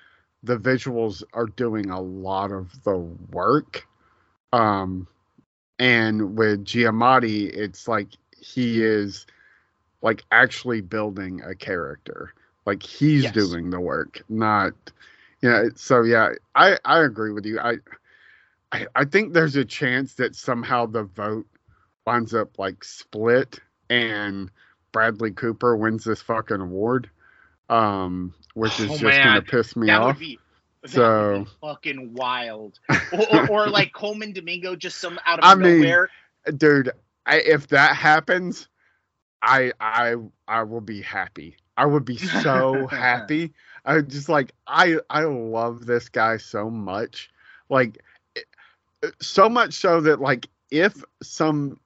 the 0.44 0.56
visuals 0.56 1.24
are 1.32 1.46
doing 1.46 1.90
a 1.90 2.00
lot 2.00 2.52
of 2.52 2.84
the 2.84 2.96
work. 2.96 3.86
Um 4.52 5.08
and 5.78 6.36
with 6.36 6.64
Giamatti, 6.64 7.50
it's 7.52 7.88
like 7.88 8.08
he 8.38 8.82
is 8.82 9.26
like 10.02 10.24
actually 10.30 10.80
building 10.80 11.42
a 11.42 11.54
character. 11.54 12.32
Like 12.66 12.82
he's 12.82 13.30
Yes. 13.30 13.32
doing 13.32 13.70
the 13.70 13.80
work, 13.80 14.22
not 14.28 14.72
you 15.40 15.50
know, 15.50 15.70
so 15.76 16.02
yeah, 16.02 16.30
I 16.54 16.78
I 16.84 17.00
agree 17.04 17.32
with 17.32 17.46
you. 17.46 17.58
I 17.60 17.76
I, 18.72 18.86
I 18.94 19.04
think 19.04 19.32
there's 19.32 19.56
a 19.56 19.64
chance 19.64 20.14
that 20.14 20.34
somehow 20.34 20.86
the 20.86 21.04
vote 21.04 21.46
winds 22.06 22.34
up 22.34 22.58
like 22.58 22.84
split 22.84 23.60
and 23.90 24.50
Bradley 24.92 25.32
Cooper 25.32 25.76
wins 25.76 26.04
this 26.04 26.22
fucking 26.22 26.60
award. 26.60 27.10
Um, 27.68 28.34
which 28.54 28.78
is 28.80 28.94
Oh, 28.94 28.98
just 28.98 29.20
gonna 29.22 29.42
piss 29.42 29.76
me 29.76 29.92
that 29.92 29.94
off. 29.94 30.04
would 30.04 30.18
be 30.18 30.40
So- 30.86 31.46
fucking 31.60 32.14
wild. 32.14 32.78
Or, 33.12 33.36
or, 33.36 33.50
or 33.50 33.68
like 33.68 33.92
colman 33.94 34.32
domingo 34.32 34.76
just 34.76 34.98
some 34.98 35.18
out 35.26 35.38
of 35.38 35.44
I 35.44 35.54
mean, 35.54 35.80
nowhere. 35.80 36.10
dude 36.56 36.90
I, 37.26 37.36
if 37.36 37.68
that 37.68 37.96
happens 37.96 38.68
i 39.42 39.72
i 39.80 40.14
i 40.48 40.62
will 40.62 40.80
be 40.80 41.00
happy. 41.02 41.56
I 41.76 41.86
would 41.86 42.04
be 42.04 42.16
so 42.16 42.86
happy. 42.90 43.52
I 43.84 44.00
just 44.00 44.28
like 44.28 44.52
i 44.66 44.96
i 45.10 45.22
love 45.22 45.86
this 45.86 46.08
guy 46.08 46.36
so 46.38 46.70
much. 46.70 47.30
Like 47.68 47.98
eh, 48.36 49.10
so 49.20 49.48
much 49.48 49.74
so 49.74 50.00
that 50.00 50.20
like 50.20 50.48
if 50.70 51.02
some 51.22 51.78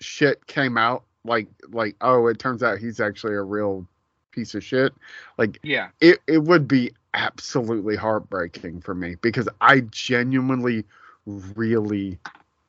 shit 0.00 0.46
came 0.46 0.78
out 0.78 1.04
like 1.24 1.48
like 1.70 1.96
oh 2.00 2.26
it 2.26 2.38
turns 2.38 2.62
out 2.62 2.78
he's 2.78 3.00
actually 3.00 3.34
a 3.34 3.42
real 3.42 3.86
piece 4.30 4.54
of 4.54 4.64
shit 4.64 4.94
like 5.36 5.58
yeah. 5.62 5.88
it, 6.00 6.20
it 6.26 6.38
would 6.38 6.66
be 6.66 6.90
absolutely 7.14 7.96
heartbreaking 7.96 8.80
for 8.80 8.94
me 8.94 9.16
because 9.20 9.48
I 9.60 9.80
genuinely 9.80 10.84
really 11.26 12.18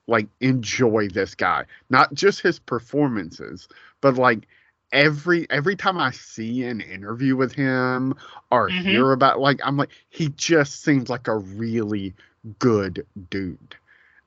like 0.07 0.27
enjoy 0.39 1.07
this 1.09 1.35
guy. 1.35 1.65
Not 1.89 2.13
just 2.13 2.41
his 2.41 2.59
performances, 2.59 3.67
but 4.01 4.15
like 4.15 4.47
every 4.91 5.49
every 5.49 5.75
time 5.75 5.97
I 5.97 6.11
see 6.11 6.63
an 6.63 6.81
interview 6.81 7.35
with 7.35 7.53
him 7.53 8.15
or 8.51 8.69
Mhm. 8.69 8.83
hear 8.83 9.11
about 9.11 9.39
like 9.39 9.59
I'm 9.63 9.77
like 9.77 9.91
he 10.09 10.29
just 10.29 10.83
seems 10.83 11.09
like 11.09 11.27
a 11.27 11.37
really 11.37 12.13
good 12.59 13.05
dude. 13.29 13.75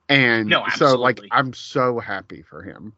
And 0.08 0.48
No, 0.50 0.64
so 0.76 0.96
like. 0.96 1.20
I'm 1.30 1.52
so 1.52 1.98
happy 1.98 2.42
for 2.42 2.62
him. 2.62 2.92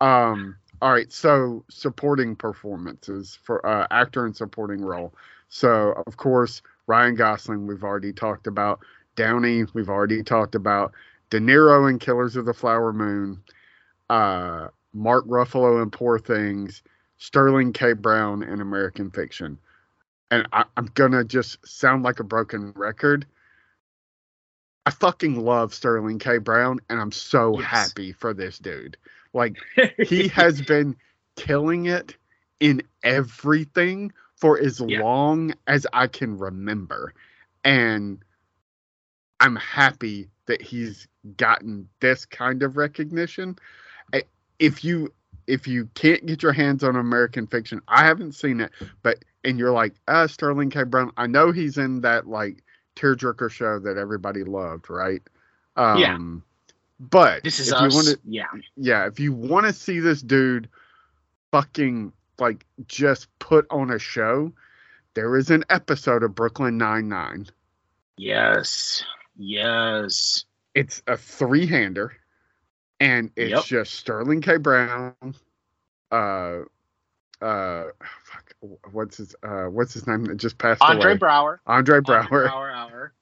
Um 0.00 0.56
all 0.80 0.92
right, 0.92 1.12
so 1.12 1.64
supporting 1.70 2.34
performances 2.34 3.38
for 3.44 3.64
uh, 3.64 3.86
actor 3.90 4.26
and 4.26 4.36
supporting 4.36 4.82
role. 4.82 5.14
So 5.52 6.02
of 6.06 6.16
course 6.16 6.62
Ryan 6.86 7.14
Gosling 7.14 7.66
we've 7.66 7.84
already 7.84 8.12
talked 8.12 8.46
about. 8.46 8.80
Downey 9.16 9.64
we've 9.74 9.90
already 9.90 10.22
talked 10.22 10.54
about. 10.54 10.92
De 11.28 11.38
Niro 11.38 11.88
in 11.90 11.98
Killers 11.98 12.36
of 12.36 12.46
the 12.46 12.54
Flower 12.54 12.90
Moon. 12.92 13.42
Uh, 14.08 14.68
Mark 14.94 15.26
Ruffalo 15.26 15.82
in 15.82 15.90
Poor 15.90 16.18
Things. 16.18 16.82
Sterling 17.18 17.74
K. 17.74 17.92
Brown 17.92 18.42
in 18.42 18.62
American 18.62 19.10
Fiction. 19.10 19.58
And 20.30 20.48
I, 20.54 20.64
I'm 20.78 20.86
gonna 20.94 21.22
just 21.22 21.58
sound 21.68 22.02
like 22.02 22.18
a 22.18 22.24
broken 22.24 22.72
record. 22.74 23.26
I 24.86 24.90
fucking 24.90 25.38
love 25.38 25.74
Sterling 25.74 26.18
K. 26.18 26.38
Brown, 26.38 26.80
and 26.88 26.98
I'm 26.98 27.12
so 27.12 27.58
Yes. 27.58 27.68
happy 27.68 28.12
for 28.12 28.32
this 28.32 28.58
dude. 28.58 28.96
Like 29.34 29.58
he 30.02 30.28
has 30.28 30.62
been 30.62 30.96
killing 31.36 31.86
it 31.86 32.16
in 32.58 32.82
everything 33.04 34.12
for 34.42 34.58
as 34.58 34.80
Yeah. 34.80 35.00
long 35.00 35.54
as 35.68 35.86
I 35.92 36.08
can 36.08 36.36
remember. 36.36 37.14
And 37.62 38.18
I'm 39.38 39.54
happy 39.54 40.28
that 40.46 40.60
he's 40.60 41.06
gotten 41.36 41.88
this 42.00 42.24
kind 42.26 42.64
of 42.64 42.76
recognition. 42.76 43.56
If 44.58 44.82
you 44.84 45.12
if 45.46 45.68
you 45.68 45.88
can't 45.94 46.26
get 46.26 46.42
your 46.42 46.52
hands 46.52 46.82
on 46.82 46.96
American 46.96 47.46
Fiction, 47.46 47.80
I 47.86 48.04
haven't 48.04 48.32
seen 48.32 48.60
it, 48.60 48.72
but 49.02 49.24
and 49.44 49.60
you're 49.60 49.70
like, 49.70 49.94
ah, 50.08 50.26
Sterling 50.26 50.70
K. 50.70 50.82
Brown. 50.82 51.12
I 51.16 51.28
know 51.28 51.52
he's 51.52 51.78
in 51.78 52.00
that 52.00 52.26
like 52.26 52.64
tearjerker 52.96 53.48
show 53.48 53.78
that 53.78 53.96
everybody 53.96 54.42
loved, 54.42 54.90
right? 54.90 55.22
Um, 55.76 55.98
Yeah. 56.00 56.18
But 56.98 57.44
this 57.44 57.60
is 57.60 57.68
if 57.68 57.74
us. 57.74 57.92
you 57.92 57.96
want 57.96 58.08
to, 58.08 58.18
yeah. 58.24 58.46
yeah, 58.76 59.06
if 59.06 59.20
you 59.20 59.32
want 59.32 59.66
to 59.66 59.72
see 59.72 60.00
this 60.00 60.20
dude 60.20 60.68
fucking 61.52 62.12
like 62.42 62.66
just 62.86 63.28
put 63.38 63.66
on 63.70 63.90
a 63.90 63.98
show, 63.98 64.52
there 65.14 65.34
is 65.36 65.50
an 65.50 65.64
episode 65.70 66.22
of 66.22 66.34
Brooklyn 66.34 66.76
Nine 66.76 67.08
Nine. 67.08 67.46
Yes. 68.18 69.02
Yes. 69.36 70.44
It's 70.74 71.02
a 71.06 71.16
three 71.16 71.66
hander, 71.66 72.12
and 73.00 73.30
it's 73.36 73.50
Yep. 73.50 73.64
just 73.64 73.94
Sterling 73.94 74.40
K. 74.42 74.56
Brown, 74.58 75.14
uh, 76.10 76.60
uh, 77.40 77.84
fuck, 78.24 78.54
what's 78.92 79.16
his 79.18 79.34
uh, 79.42 79.64
what's 79.64 79.92
his 79.94 80.06
name 80.06 80.24
that 80.26 80.36
just 80.36 80.58
passed 80.58 80.80
Andre 80.82 81.12
away? 81.12 81.18
Braugher. 81.18 81.58
Andre 81.66 81.96
Andre 81.98 82.14
Braugher, 82.20 82.48
Braugher 82.48 82.74
hour. 82.74 83.12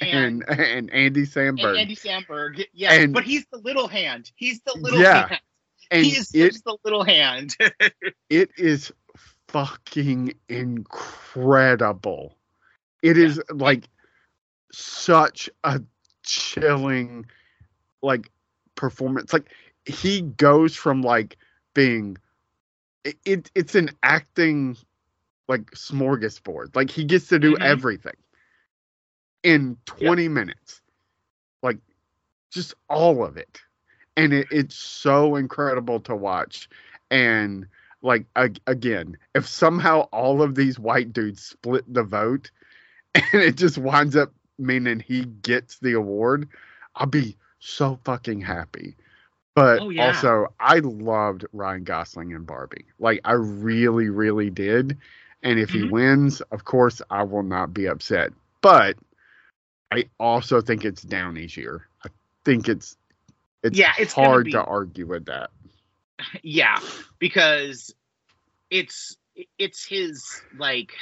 and, 0.00 0.44
and 0.48 0.90
Andy 0.92 1.26
Samberg, 1.26 1.68
And 1.68 1.76
Andy 1.78 1.96
Samberg. 1.96 2.64
Yes. 2.72 2.92
And- 2.98 3.12
but 3.12 3.24
he's 3.24 3.44
the 3.52 3.58
little 3.58 3.88
hand. 3.88 4.30
He's 4.36 4.60
the 4.62 4.74
little 4.78 5.00
Yeah. 5.00 5.28
hand. 5.28 5.40
And 5.90 6.04
he 6.06 6.12
is 6.12 6.30
it 6.32 6.52
just 6.52 6.64
the 6.64 6.76
little 6.84 7.04
hand. 7.04 7.56
it 8.30 8.50
is 8.56 8.92
fucking 9.48 10.34
incredible. 10.48 12.36
It 13.02 13.16
is 13.16 13.40
like 13.50 13.88
such 14.72 15.48
a 15.64 15.80
chilling 16.22 17.26
like 18.02 18.30
performance. 18.74 19.32
Like 19.32 19.52
he 19.84 20.22
goes 20.22 20.74
from 20.76 21.02
like 21.02 21.36
being 21.74 22.16
it, 23.04 23.16
it 23.24 23.50
it's 23.54 23.74
an 23.74 23.90
acting 24.02 24.76
like 25.48 25.70
smorgasbord. 25.72 26.74
Like 26.74 26.90
he 26.90 27.04
gets 27.04 27.28
to 27.28 27.38
do 27.38 27.54
Mhm. 27.54 27.62
everything 27.62 28.16
in 29.42 29.76
20 29.86 30.28
minutes. 30.28 30.82
Like 31.62 31.78
just 32.50 32.74
all 32.88 33.24
of 33.24 33.36
it. 33.36 33.60
And 34.16 34.32
it, 34.32 34.48
it's 34.50 34.76
so 34.76 35.36
incredible 35.36 36.00
to 36.00 36.16
watch. 36.16 36.68
And 37.10 37.66
like 38.02 38.26
ag- 38.36 38.60
again, 38.66 39.16
if 39.34 39.46
somehow 39.46 40.02
all 40.12 40.42
of 40.42 40.54
these 40.54 40.78
white 40.78 41.12
dudes 41.12 41.42
split 41.44 41.84
the 41.92 42.02
vote 42.02 42.50
and 43.14 43.42
it 43.42 43.56
just 43.56 43.78
winds 43.78 44.16
up 44.16 44.32
meaning 44.58 45.00
he 45.00 45.24
gets 45.24 45.78
the 45.78 45.92
award, 45.94 46.48
I'll 46.96 47.06
be 47.06 47.36
so 47.58 47.98
fucking 48.04 48.40
happy. 48.40 48.96
But 49.54 49.82
Oh, 49.82 49.90
yeah. 49.90 50.04
also, 50.04 50.46
I 50.60 50.78
loved 50.80 51.46
Ryan 51.52 51.84
Gosling 51.84 52.32
and 52.34 52.46
Barbie. 52.46 52.86
Like, 52.98 53.20
I 53.24 53.32
really, 53.32 54.08
really 54.10 54.50
did. 54.50 54.98
And 55.42 55.58
if 55.58 55.70
he 55.72 55.82
Mhm. 55.82 55.90
wins, 55.90 56.40
of 56.52 56.64
course, 56.64 57.00
I 57.10 57.22
will 57.22 57.42
not 57.42 57.72
be 57.74 57.86
upset. 57.86 58.32
But 58.62 58.96
I 59.92 60.08
also 60.18 60.60
think 60.60 60.84
it's 60.84 61.02
Downey's 61.02 61.56
year. 61.56 61.86
I 62.04 62.08
think 62.44 62.68
it's 62.68 62.96
it's, 63.66 63.78
Yeah, 63.78 63.92
it's 63.98 64.12
hard 64.12 64.46
be- 64.46 64.52
to 64.52 64.62
argue 64.64 65.06
with 65.06 65.26
that. 65.26 65.50
yeah, 66.42 66.78
because 67.18 67.94
it's 68.70 69.16
it's 69.58 69.84
his 69.84 70.40
like 70.58 70.92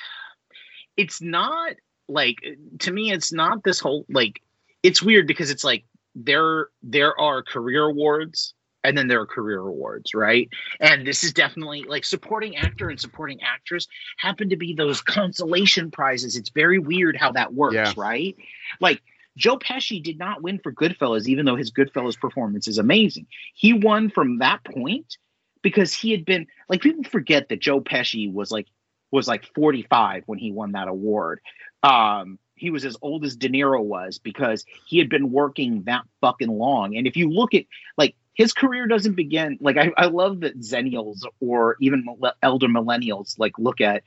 it's 0.96 1.22
not 1.22 1.74
like 2.08 2.36
to 2.80 2.92
me 2.92 3.10
it's 3.12 3.32
not 3.32 3.62
this 3.64 3.78
whole 3.80 4.04
like 4.08 4.42
it's 4.82 5.02
weird 5.02 5.26
because 5.26 5.50
it's 5.50 5.64
like 5.64 5.84
there 6.14 6.68
there 6.82 7.18
are 7.18 7.42
career 7.42 7.84
awards 7.84 8.54
and 8.82 8.98
then 8.98 9.06
there 9.08 9.20
are 9.20 9.26
career 9.26 9.60
awards 9.60 10.12
right 10.14 10.48
and 10.80 11.06
this 11.06 11.24
is 11.24 11.32
definitely 11.32 11.84
like 11.84 12.04
supporting 12.04 12.56
actor 12.56 12.90
and 12.90 13.00
supporting 13.00 13.40
actress 13.42 13.86
happen 14.18 14.48
to 14.50 14.56
be 14.56 14.74
those 14.74 15.00
consolation 15.00 15.90
prizes 15.90 16.36
it's 16.36 16.50
very 16.50 16.78
weird 16.78 17.16
how 17.16 17.32
that 17.32 17.54
works 17.54 17.74
Yeah. 17.74 17.92
right 17.96 18.36
like 18.80 19.00
joe 19.36 19.58
pesci 19.58 20.02
did 20.02 20.18
not 20.18 20.42
win 20.42 20.58
for 20.58 20.72
goodfellas 20.72 21.26
even 21.26 21.44
though 21.44 21.56
his 21.56 21.72
goodfellas 21.72 22.18
performance 22.18 22.68
is 22.68 22.78
amazing 22.78 23.26
he 23.54 23.72
won 23.72 24.10
from 24.10 24.38
that 24.38 24.62
point 24.64 25.16
because 25.62 25.92
he 25.92 26.10
had 26.10 26.24
been 26.24 26.46
like 26.68 26.80
people 26.80 27.04
forget 27.04 27.48
that 27.48 27.60
joe 27.60 27.80
pesci 27.80 28.32
was 28.32 28.50
like 28.50 28.66
was 29.10 29.28
like 29.28 29.44
45 29.54 30.24
when 30.26 30.38
he 30.38 30.50
won 30.50 30.72
that 30.72 30.88
award 30.88 31.40
um 31.82 32.38
he 32.56 32.70
was 32.70 32.84
as 32.84 32.96
old 33.02 33.24
as 33.24 33.36
De 33.36 33.48
Niro 33.48 33.82
was 33.82 34.18
because 34.18 34.64
he 34.86 34.98
had 34.98 35.08
been 35.08 35.32
working 35.32 35.82
that 35.84 36.02
fucking 36.20 36.48
long. 36.48 36.96
And 36.96 37.06
if 37.06 37.16
you 37.16 37.30
look 37.30 37.54
at 37.54 37.64
like 37.96 38.14
his 38.34 38.52
career 38.52 38.86
doesn't 38.86 39.14
begin 39.14 39.58
like 39.60 39.76
I, 39.76 39.92
I 39.96 40.06
love 40.06 40.40
that 40.40 40.58
Zennials 40.60 41.22
or 41.40 41.76
even 41.80 42.04
elder 42.42 42.68
millennials 42.68 43.38
like 43.38 43.58
look 43.58 43.80
at 43.80 44.02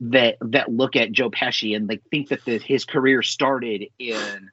that 0.00 0.36
that 0.40 0.70
look 0.70 0.96
at 0.96 1.12
Joe 1.12 1.30
Pesci 1.30 1.76
and 1.76 1.88
like 1.88 2.02
think 2.10 2.28
that 2.28 2.44
the, 2.44 2.58
his 2.58 2.84
career 2.84 3.22
started 3.22 3.86
in 3.98 4.50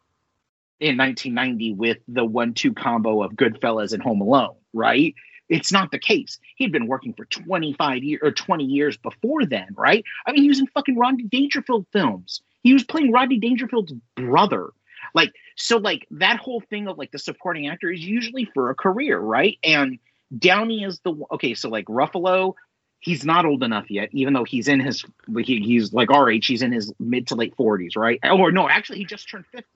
in 0.80 0.98
1990 0.98 1.74
with 1.74 1.98
the 2.08 2.26
one-two 2.26 2.74
combo 2.74 3.22
of 3.24 3.34
Goodfellas 3.34 3.94
and 3.94 4.02
Home 4.02 4.22
Alone, 4.22 4.56
right? 4.74 5.14
It's 5.50 5.72
not 5.72 5.92
the 5.92 6.00
case. 6.00 6.38
He'd 6.56 6.72
been 6.72 6.88
working 6.88 7.14
for 7.14 7.26
25 7.26 8.04
years 8.04 8.20
or 8.24 8.32
20 8.32 8.64
years 8.64 8.98
before 8.98 9.46
then, 9.46 9.68
right? 9.76 10.04
I 10.26 10.32
mean, 10.32 10.44
he 10.44 10.48
was 10.48 10.60
in 10.60 10.68
fucking 10.68 10.98
Rodney 10.98 11.24
Dangerfield 11.24 11.86
films. 11.92 12.42
He 12.62 12.74
was 12.74 12.84
playing 12.84 13.12
Rodney 13.12 13.40
Dangerfield's 13.40 13.94
brother. 14.16 14.70
Like, 15.16 15.34
so 15.56 15.78
like 15.78 16.08
that 16.12 16.38
whole 16.38 16.62
thing 16.62 16.88
of 16.88 16.98
like 16.98 17.12
the 17.12 17.20
supporting 17.20 17.68
actor 17.68 17.92
is 17.92 18.06
usually 18.06 18.46
for 18.54 18.70
a 18.70 18.76
career, 18.76 19.20
right? 19.20 19.58
And 19.64 19.98
Downey 20.38 20.84
is 20.84 21.00
the 21.00 21.20
okay, 21.32 21.56
so 21.56 21.70
like 21.70 21.86
Ruffalo, 21.86 22.54
he's 23.00 23.26
not 23.26 23.46
old 23.46 23.64
enough 23.64 23.90
yet, 23.90 24.10
even 24.12 24.34
though 24.34 24.44
he's 24.44 24.68
in 24.68 24.80
his 24.80 25.04
he, 25.38 25.62
he's 25.62 25.94
like 25.94 26.12
our 26.12 26.30
age, 26.30 26.46
he's 26.46 26.62
in 26.62 26.72
his 26.72 26.94
mid 27.00 27.28
to 27.28 27.36
late 27.36 27.56
40s, 27.58 27.98
right? 27.98 28.20
Or 28.24 28.52
no, 28.52 28.70
actually 28.70 29.00
he 29.00 29.06
just 29.06 29.30
turned 29.30 29.46
50. 29.52 29.68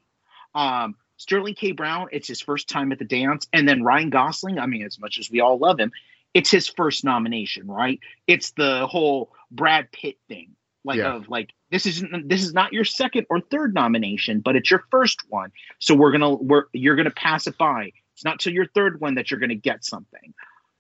Um 0.55 0.95
Sterling 1.17 1.55
K. 1.55 1.71
Brown, 1.71 2.07
it's 2.11 2.27
his 2.27 2.41
first 2.41 2.67
time 2.67 2.91
at 2.91 2.99
the 2.99 3.05
dance. 3.05 3.47
And 3.53 3.67
then 3.69 3.83
Ryan 3.83 4.09
Gosling, 4.09 4.59
I 4.59 4.65
mean, 4.65 4.83
as 4.83 4.99
much 4.99 5.19
as 5.19 5.31
we 5.31 5.39
all 5.39 5.57
love 5.57 5.79
him, 5.79 5.91
it's 6.33 6.51
his 6.51 6.67
first 6.67 7.03
nomination, 7.05 7.67
right? 7.67 7.99
It's 8.27 8.51
the 8.51 8.87
whole 8.87 9.31
Brad 9.51 9.91
Pitt 9.91 10.17
thing. 10.27 10.55
Like 10.85 10.97
Yeah. 10.97 11.13
of 11.13 11.29
like 11.29 11.51
this 11.71 11.85
isn't 11.85 12.27
this 12.27 12.43
is 12.43 12.53
not 12.53 12.73
your 12.73 12.83
second 12.83 13.25
or 13.29 13.39
third 13.39 13.73
nomination, 13.73 14.41
but 14.41 14.57
it's 14.57 14.69
your 14.69 14.83
first 14.91 15.21
one. 15.29 15.51
So 15.79 15.95
we're 15.95 16.11
gonna 16.11 16.33
we're 16.33 16.65
you're 16.73 16.97
gonna 16.97 17.11
pass 17.11 17.47
it 17.47 17.57
by. 17.57 17.93
It's 18.15 18.25
not 18.25 18.39
till 18.39 18.51
your 18.53 18.67
third 18.67 18.99
one 18.99 19.15
that 19.15 19.31
you're 19.31 19.39
gonna 19.39 19.55
get 19.55 19.85
something. 19.85 20.33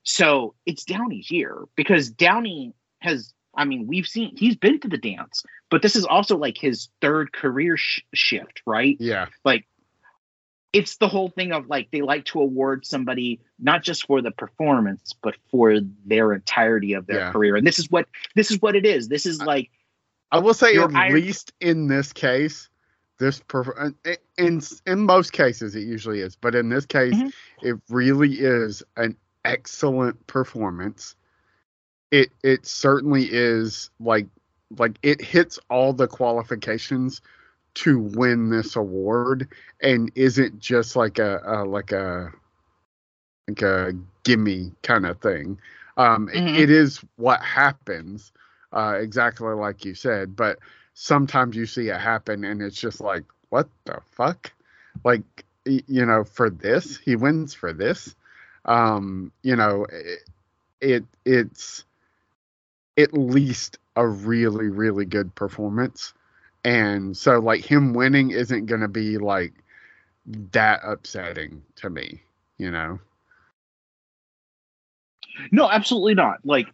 So 0.03 0.55
it's 0.65 0.83
Downey's 0.83 1.31
year 1.31 1.63
because 1.77 2.09
Downey 2.09 2.73
has 2.99 3.33
I 3.55 3.65
mean, 3.65 3.87
we've 3.87 4.07
seen 4.07 4.35
he's 4.35 4.55
been 4.55 4.79
to 4.81 4.87
the 4.87 4.97
dance, 4.97 5.43
but 5.69 5.81
this 5.81 5.95
is 5.95 6.05
also 6.05 6.37
like 6.37 6.57
his 6.57 6.89
third 7.01 7.31
career 7.33 7.77
sh- 7.77 8.01
shift, 8.13 8.61
right? 8.65 8.97
Yeah. 8.99 9.27
like 9.45 9.65
it's 10.71 10.97
the 10.97 11.07
whole 11.07 11.29
thing 11.29 11.51
of 11.51 11.67
like 11.67 11.89
they 11.91 12.01
like 12.01 12.25
to 12.25 12.41
award 12.41 12.83
somebody 12.83 13.39
not 13.59 13.83
just 13.83 14.07
for 14.07 14.23
the 14.23 14.31
performance 14.31 15.13
but 15.21 15.35
for 15.51 15.79
their 16.07 16.33
entirety 16.33 16.93
of 16.93 17.05
their 17.05 17.19
Yeah. 17.19 17.31
career 17.31 17.55
and 17.55 17.67
this 17.67 17.77
is 17.77 17.91
what 17.91 18.07
this 18.33 18.49
is 18.49 18.59
what 18.59 18.75
it 18.75 18.83
is 18.83 19.07
this 19.07 19.27
is 19.27 19.39
like 19.39 19.69
I 20.31 20.39
will 20.39 20.55
say, 20.55 20.75
at 20.77 20.91
iron- 20.95 21.13
least 21.13 21.53
in 21.61 21.87
this 21.87 22.11
case, 22.11 22.67
this 23.19 23.39
per- 23.47 23.93
in 24.39 24.61
in 24.87 24.99
most 25.05 25.31
cases 25.31 25.75
it 25.75 25.81
usually 25.83 26.21
is, 26.21 26.35
but 26.35 26.55
in 26.55 26.69
this 26.69 26.87
case, 26.87 27.13
Mhm. 27.13 27.31
it 27.61 27.75
really 27.89 28.39
is 28.39 28.81
an 28.97 29.15
excellent 29.45 30.25
performance. 30.25 31.15
It 32.13 32.31
it 32.43 32.67
certainly 32.67 33.27
is 33.31 33.89
like 33.99 34.27
like 34.77 34.99
it 35.03 35.21
hits 35.21 35.59
all 35.69 35.93
the 35.93 36.07
qualifications 36.07 37.21
to 37.75 37.99
win 37.99 38.49
this 38.49 38.75
award 38.75 39.47
and 39.81 40.11
isn't 40.15 40.59
just 40.59 40.95
like 40.95 41.19
a, 41.19 41.41
a 41.45 41.65
like 41.65 41.91
a 41.91 42.31
like 43.47 43.61
a 43.61 43.93
gimme 44.23 44.71
kind 44.83 45.05
of 45.05 45.19
thing. 45.21 45.59
Um, 45.97 46.29
it- 46.29 46.35
Mhm. 46.43 46.57
it 46.59 46.69
is 46.71 47.03
what 47.17 47.41
happens, 47.41 48.31
uh, 48.73 48.97
exactly 48.99 49.53
like 49.53 49.85
you 49.85 49.95
said. 49.95 50.35
But 50.35 50.59
sometimes 50.93 51.55
you 51.55 51.65
see 51.65 51.89
it 51.89 51.99
happen, 51.99 52.43
and 52.45 52.61
it's 52.61 52.79
just 52.79 53.01
like, 53.01 53.25
what 53.49 53.69
the 53.85 53.99
fuck? 54.11 54.53
Like, 55.03 55.45
you 55.65 56.05
know, 56.05 56.23
for 56.23 56.49
this, 56.49 56.97
he 56.97 57.15
wins 57.15 57.53
for 57.53 57.73
this. 57.73 58.15
Um, 58.65 59.31
you 59.43 59.55
know, 59.55 59.85
it, 59.91 60.29
it 60.81 61.05
it's 61.25 61.85
at 62.97 63.13
least 63.13 63.77
a 63.95 64.07
really 64.07 64.67
really 64.69 65.05
good 65.05 65.33
performance, 65.35 66.13
and 66.63 67.15
so 67.15 67.39
like 67.39 67.63
him 67.65 67.93
winning 67.93 68.31
isn't 68.31 68.65
going 68.65 68.81
to 68.81 68.87
be 68.87 69.17
like 69.17 69.53
that 70.51 70.81
upsetting 70.83 71.61
to 71.77 71.89
me. 71.89 72.21
You 72.57 72.71
know. 72.71 72.99
No, 75.51 75.69
absolutely 75.69 76.13
not. 76.13 76.37
Like, 76.43 76.67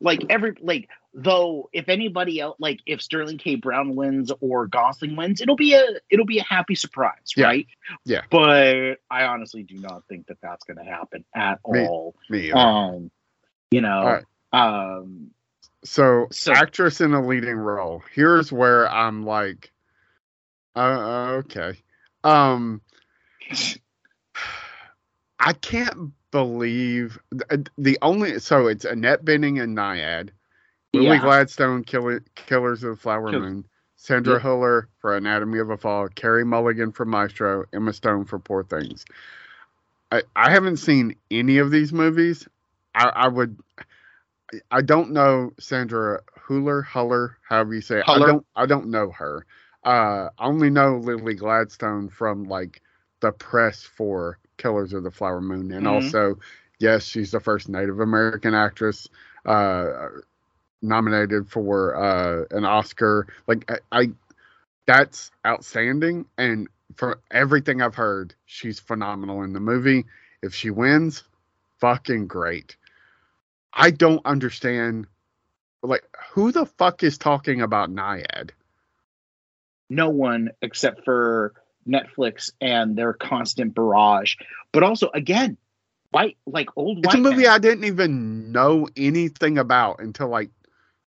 like 0.00 0.20
every 0.28 0.54
like 0.60 0.88
though, 1.14 1.68
if 1.72 1.88
anybody 1.88 2.40
else, 2.40 2.56
like 2.58 2.80
if 2.86 3.00
Sterling 3.00 3.38
K. 3.38 3.54
Brown 3.54 3.96
wins 3.96 4.30
or 4.40 4.66
Gosling 4.66 5.16
wins, 5.16 5.40
it'll 5.40 5.56
be 5.56 5.74
a 5.74 5.82
it'll 6.10 6.26
be 6.26 6.38
a 6.38 6.44
happy 6.44 6.74
surprise, 6.74 7.32
Yeah. 7.36 7.46
right? 7.46 7.66
Yeah. 8.04 8.22
But 8.30 8.98
I 9.10 9.24
honestly 9.24 9.62
do 9.62 9.76
not 9.76 10.02
think 10.08 10.26
that 10.26 10.38
that's 10.42 10.64
going 10.64 10.76
to 10.78 10.84
happen 10.84 11.24
at 11.34 11.60
Me- 11.68 11.86
all. 11.86 12.14
Me. 12.28 12.48
either. 12.48 12.56
Um, 12.56 13.10
you 13.70 13.80
know, 13.80 14.04
right. 14.04 14.24
um, 14.52 15.30
So, 15.84 16.28
So- 16.30 16.52
actress 16.52 17.00
in 17.00 17.12
a 17.14 17.24
leading 17.24 17.56
role. 17.56 18.02
Here's 18.14 18.52
where 18.52 18.88
I'm 18.90 19.24
like, 19.24 19.72
uh, 20.76 21.40
okay. 21.44 21.74
Um, 22.24 22.80
I 25.38 25.52
can't 25.54 26.12
believe 26.30 27.18
the, 27.30 27.66
the 27.76 27.98
only 28.00 28.38
so 28.38 28.68
it's 28.68 28.84
Annette 28.84 29.24
Bening 29.24 29.60
and 29.62 29.76
Nyad, 29.76 30.30
Lily 30.94 31.06
Yeah. 31.06 31.18
Gladstone, 31.20 31.82
Killer, 31.84 32.22
Killers 32.34 32.82
of 32.84 32.90
the 32.96 33.00
Flower 33.02 33.30
Kill- 33.30 33.40
Moon, 33.40 33.64
Sandra 33.96 34.34
Yep. 34.34 34.42
Huller 34.42 34.86
for 35.00 35.16
Anatomy 35.16 35.58
of 35.58 35.70
a 35.70 35.76
Fall, 35.76 36.08
Carey 36.08 36.44
Mulligan 36.44 36.92
for 36.92 37.04
Maestro, 37.04 37.64
Emma 37.72 37.92
Stone 37.92 38.24
for 38.26 38.38
Poor 38.38 38.62
Things. 38.62 39.04
I, 40.10 40.22
I 40.36 40.50
haven't 40.50 40.76
seen 40.76 41.16
any 41.30 41.58
of 41.58 41.70
these 41.70 41.92
movies. 41.92 42.46
I, 42.94 43.08
I 43.08 43.28
would. 43.28 43.58
I 44.70 44.82
don't 44.82 45.12
know 45.12 45.52
Sandra 45.60 46.22
Huller, 46.48 46.84
Huller, 46.84 47.36
however 47.48 47.74
you 47.74 47.80
say 47.80 48.00
it. 48.00 48.06
I 48.10 48.20
don't. 48.20 48.46
I 48.56 48.66
don't 48.66 48.88
know 48.90 49.10
her. 49.12 49.46
Uh, 49.84 50.30
I 50.38 50.46
only 50.46 50.70
know 50.70 50.98
Lily 50.98 51.34
Gladstone 51.34 52.08
from 52.10 52.44
like 52.44 52.82
the 53.20 53.32
press 53.32 53.82
for 53.84 54.38
Killers 54.58 54.92
of 54.92 55.04
the 55.04 55.10
Flower 55.10 55.40
Moon, 55.40 55.72
and 55.72 55.86
Mhm. 55.86 55.88
also, 55.88 56.36
yes, 56.80 57.04
she's 57.04 57.30
the 57.32 57.40
first 57.40 57.68
Native 57.68 58.00
American 58.00 58.54
actress 58.54 59.08
uh, 59.46 60.08
nominated 60.82 61.48
for 61.48 61.96
uh, 61.96 62.44
an 62.56 62.64
Oscar. 62.64 63.28
Like 63.48 63.70
I, 63.70 64.00
I, 64.02 64.08
that's 64.86 65.30
outstanding, 65.46 66.26
and 66.38 66.68
for 66.96 67.20
everything 67.30 67.82
I've 67.82 67.94
heard, 67.96 68.34
she's 68.46 68.80
phenomenal 68.80 69.42
in 69.44 69.52
the 69.52 69.60
movie. 69.60 70.06
If 70.42 70.54
she 70.54 70.70
wins, 70.70 71.24
fucking 71.80 72.28
great. 72.28 72.76
I 73.72 73.90
don't 73.90 74.24
understand. 74.24 75.06
Like, 75.82 76.04
who 76.32 76.52
the 76.52 76.66
fuck 76.66 77.02
is 77.02 77.18
talking 77.18 77.60
about 77.60 77.90
Nyad? 77.90 78.50
no 79.92 80.08
one 80.08 80.50
except 80.62 81.04
for 81.04 81.52
Netflix 81.86 82.50
and 82.60 82.96
their 82.96 83.12
constant 83.12 83.74
barrage. 83.74 84.36
But 84.72 84.82
also, 84.82 85.10
again, 85.12 85.58
white 86.10 86.38
like 86.46 86.68
old 86.76 86.98
It's 86.98 87.08
white 87.08 87.18
a 87.18 87.20
movie 87.20 87.42
men. 87.42 87.50
I 87.50 87.58
didn't 87.58 87.84
even 87.84 88.52
know 88.52 88.88
anything 88.96 89.58
about 89.58 90.00
until 90.00 90.28
like 90.28 90.50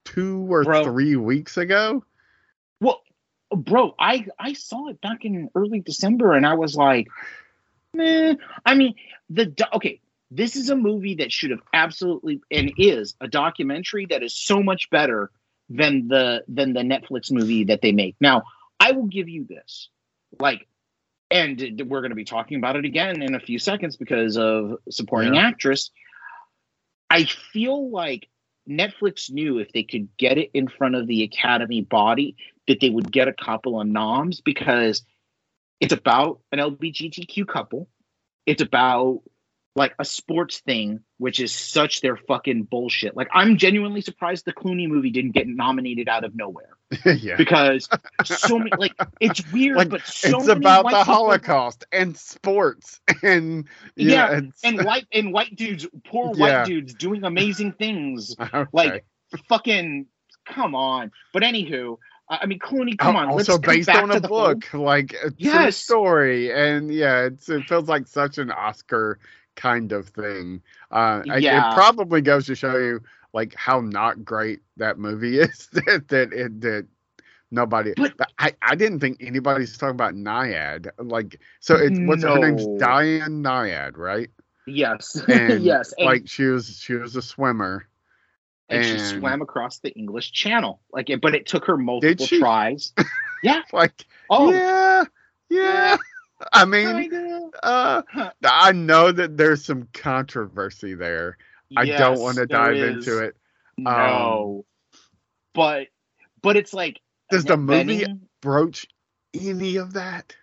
two 0.04 0.46
or 0.50 0.64
Bro. 0.64 0.84
three 0.84 1.16
weeks 1.16 1.56
ago. 1.56 2.04
Well, 2.80 3.00
bro, 3.50 3.94
I 3.98 4.26
I 4.38 4.52
saw 4.52 4.88
it 4.88 5.00
back 5.00 5.24
in 5.24 5.48
early 5.54 5.80
December, 5.80 6.34
and 6.34 6.46
I 6.46 6.54
was 6.54 6.76
like, 6.76 7.08
meh. 7.94 8.34
I 8.64 8.74
mean, 8.74 8.94
the 9.30 9.54
okay. 9.74 10.00
This 10.30 10.56
is 10.56 10.70
a 10.70 10.76
movie 10.76 11.16
that 11.16 11.30
should 11.30 11.50
have 11.50 11.62
absolutely 11.72 12.40
and 12.50 12.72
is 12.76 13.14
a 13.20 13.28
documentary 13.28 14.06
that 14.10 14.22
is 14.22 14.34
so 14.34 14.62
much 14.62 14.90
better 14.90 15.30
than 15.68 16.08
the 16.08 16.44
than 16.48 16.72
the 16.72 16.80
Netflix 16.80 17.30
movie 17.30 17.64
that 17.64 17.80
they 17.82 17.92
make. 17.92 18.16
Now, 18.20 18.42
I 18.80 18.92
will 18.92 19.06
give 19.06 19.28
you 19.28 19.44
this, 19.44 19.88
like, 20.40 20.66
and 21.30 21.82
we're 21.86 22.00
going 22.00 22.10
to 22.10 22.16
be 22.16 22.24
talking 22.24 22.58
about 22.58 22.76
it 22.76 22.84
again 22.84 23.22
in 23.22 23.34
a 23.34 23.40
few 23.40 23.58
seconds 23.58 23.96
because 23.96 24.36
of 24.36 24.78
supporting 24.90 25.34
Yeah. 25.34 25.46
actress. 25.48 25.90
I 27.10 27.24
feel 27.24 27.90
like 27.90 28.28
Netflix 28.68 29.30
knew 29.30 29.58
if 29.58 29.72
they 29.72 29.84
could 29.84 30.08
get 30.16 30.38
it 30.38 30.50
in 30.54 30.66
front 30.68 30.96
of 30.96 31.06
the 31.06 31.22
Academy 31.22 31.82
body 31.82 32.36
that 32.66 32.80
they 32.80 32.90
would 32.90 33.12
get 33.12 33.28
a 33.28 33.32
couple 33.32 33.80
of 33.80 33.86
noms 33.86 34.40
because 34.40 35.04
it's 35.80 35.92
about 35.92 36.40
an 36.50 36.58
LGBTQ 36.58 37.46
couple. 37.46 37.88
It's 38.44 38.62
about 38.62 39.22
like 39.76 39.94
a 39.98 40.04
sports 40.04 40.60
thing, 40.60 41.00
which 41.18 41.38
is 41.38 41.54
such 41.54 42.00
their 42.00 42.16
fucking 42.16 42.64
bullshit. 42.64 43.14
Like 43.16 43.28
I'm 43.32 43.58
genuinely 43.58 44.00
surprised 44.00 44.44
the 44.46 44.52
Clooney 44.52 44.88
movie 44.88 45.10
didn't 45.10 45.32
get 45.32 45.46
nominated 45.46 46.08
out 46.08 46.24
of 46.24 46.34
nowhere 46.34 46.70
yeah. 47.04 47.36
because 47.36 47.88
so 48.24 48.58
many 48.58 48.70
like 48.78 48.94
it's 49.20 49.42
weird, 49.52 49.76
Like, 49.76 49.90
but 49.90 50.06
so 50.06 50.38
it's 50.38 50.48
about 50.48 50.84
the 50.84 50.88
people- 50.90 51.04
Holocaust 51.04 51.84
and 51.92 52.16
sports 52.16 53.00
and 53.22 53.66
Yeah, 53.96 54.40
yeah, 54.40 54.40
and 54.64 54.84
white 54.84 55.06
and 55.12 55.32
white 55.32 55.54
dudes, 55.54 55.86
poor 56.06 56.32
Yeah. 56.36 56.58
white 56.60 56.66
dudes 56.66 56.94
doing 56.94 57.24
amazing 57.24 57.72
things. 57.72 58.34
okay. 58.40 58.64
Like 58.72 59.04
fucking 59.48 60.06
come 60.46 60.74
on. 60.74 61.10
But 61.32 61.42
anywho, 61.42 61.98
I 62.30 62.46
mean 62.46 62.58
Clooney, 62.60 62.96
come 62.96 63.14
oh, 63.14 63.18
on. 63.20 63.28
also 63.28 63.58
based 63.58 63.88
on 63.90 64.10
a 64.10 64.20
the 64.20 64.28
whole- 64.28 64.54
book, 64.54 64.72
like 64.74 65.14
uh, 65.22 65.28
a 65.28 65.30
true 65.32 65.70
story, 65.70 66.50
and 66.52 66.90
yeah, 66.92 67.26
it's, 67.26 67.48
it 67.48 67.64
feels 67.68 67.88
like 67.88 68.06
such 68.08 68.38
an 68.38 68.50
Oscar 68.50 69.18
kind 69.56 69.92
of 69.92 70.08
thing. 70.10 70.62
Uh, 70.90 71.22
Yeah. 71.24 71.70
It 71.70 71.74
probably 71.74 72.20
goes 72.20 72.46
to 72.46 72.54
show 72.54 72.76
you 72.76 73.00
like 73.32 73.54
how 73.54 73.80
not 73.80 74.24
great 74.24 74.60
that 74.76 74.98
movie 74.98 75.38
is 75.40 75.68
that 75.72 76.08
that 76.08 76.32
it 76.32 76.60
that 76.60 76.86
nobody. 77.50 77.92
But- 77.96 78.16
But, 78.16 78.30
I 78.38 78.52
I 78.62 78.74
didn't 78.74 79.00
think 79.00 79.18
anybody's 79.20 79.76
talking 79.76 79.94
about 79.94 80.14
Nyad. 80.14 80.88
Like 80.98 81.40
so, 81.60 81.74
it's 81.76 81.98
what's 82.00 82.22
her 82.22 82.38
name's 82.38 82.66
Diana 82.78 83.28
Nyad, 83.28 83.96
right? 83.96 84.30
Yes. 84.66 85.16
And 85.28 85.62
yes. 85.62 85.92
And, 85.98 86.06
like 86.06 86.22
she 86.28 86.44
was 86.44 86.78
she 86.78 86.94
was 86.94 87.16
a 87.16 87.22
swimmer. 87.22 87.86
and 88.68 88.84
she 88.84 88.98
swam 88.98 89.42
across 89.42 89.78
the 89.78 89.90
English 89.94 90.32
Channel. 90.32 90.80
Like 90.92 91.08
it, 91.10 91.20
but 91.20 91.34
it 91.34 91.46
took 91.46 91.64
her 91.66 91.76
multiple 91.76 92.26
tries. 92.26 92.92
yeah. 93.42 93.62
Like 93.72 94.04
Oh, 94.28 94.50
yeah, 94.50 95.04
yeah. 95.48 95.96
I 96.52 96.64
mean, 96.64 97.50
uh, 97.62 98.02
I 98.44 98.72
know 98.72 99.12
that 99.12 99.36
there's 99.36 99.64
some 99.64 99.88
controversy 99.92 100.94
there. 100.94 101.38
I 101.76 101.86
don't 101.86 102.20
want 102.20 102.36
to 102.36 102.46
dive 102.46 102.76
is. 102.76 103.06
into 103.06 103.18
it. 103.18 103.36
No. 103.78 104.64
but 105.54 105.88
but 106.42 106.56
it's 106.56 106.72
like 106.74 107.00
Does 107.30 107.44
the 107.44 107.56
movie 107.56 108.06
broach 108.40 108.86
any 109.34 109.76
of 109.76 109.94
that, 109.94 110.36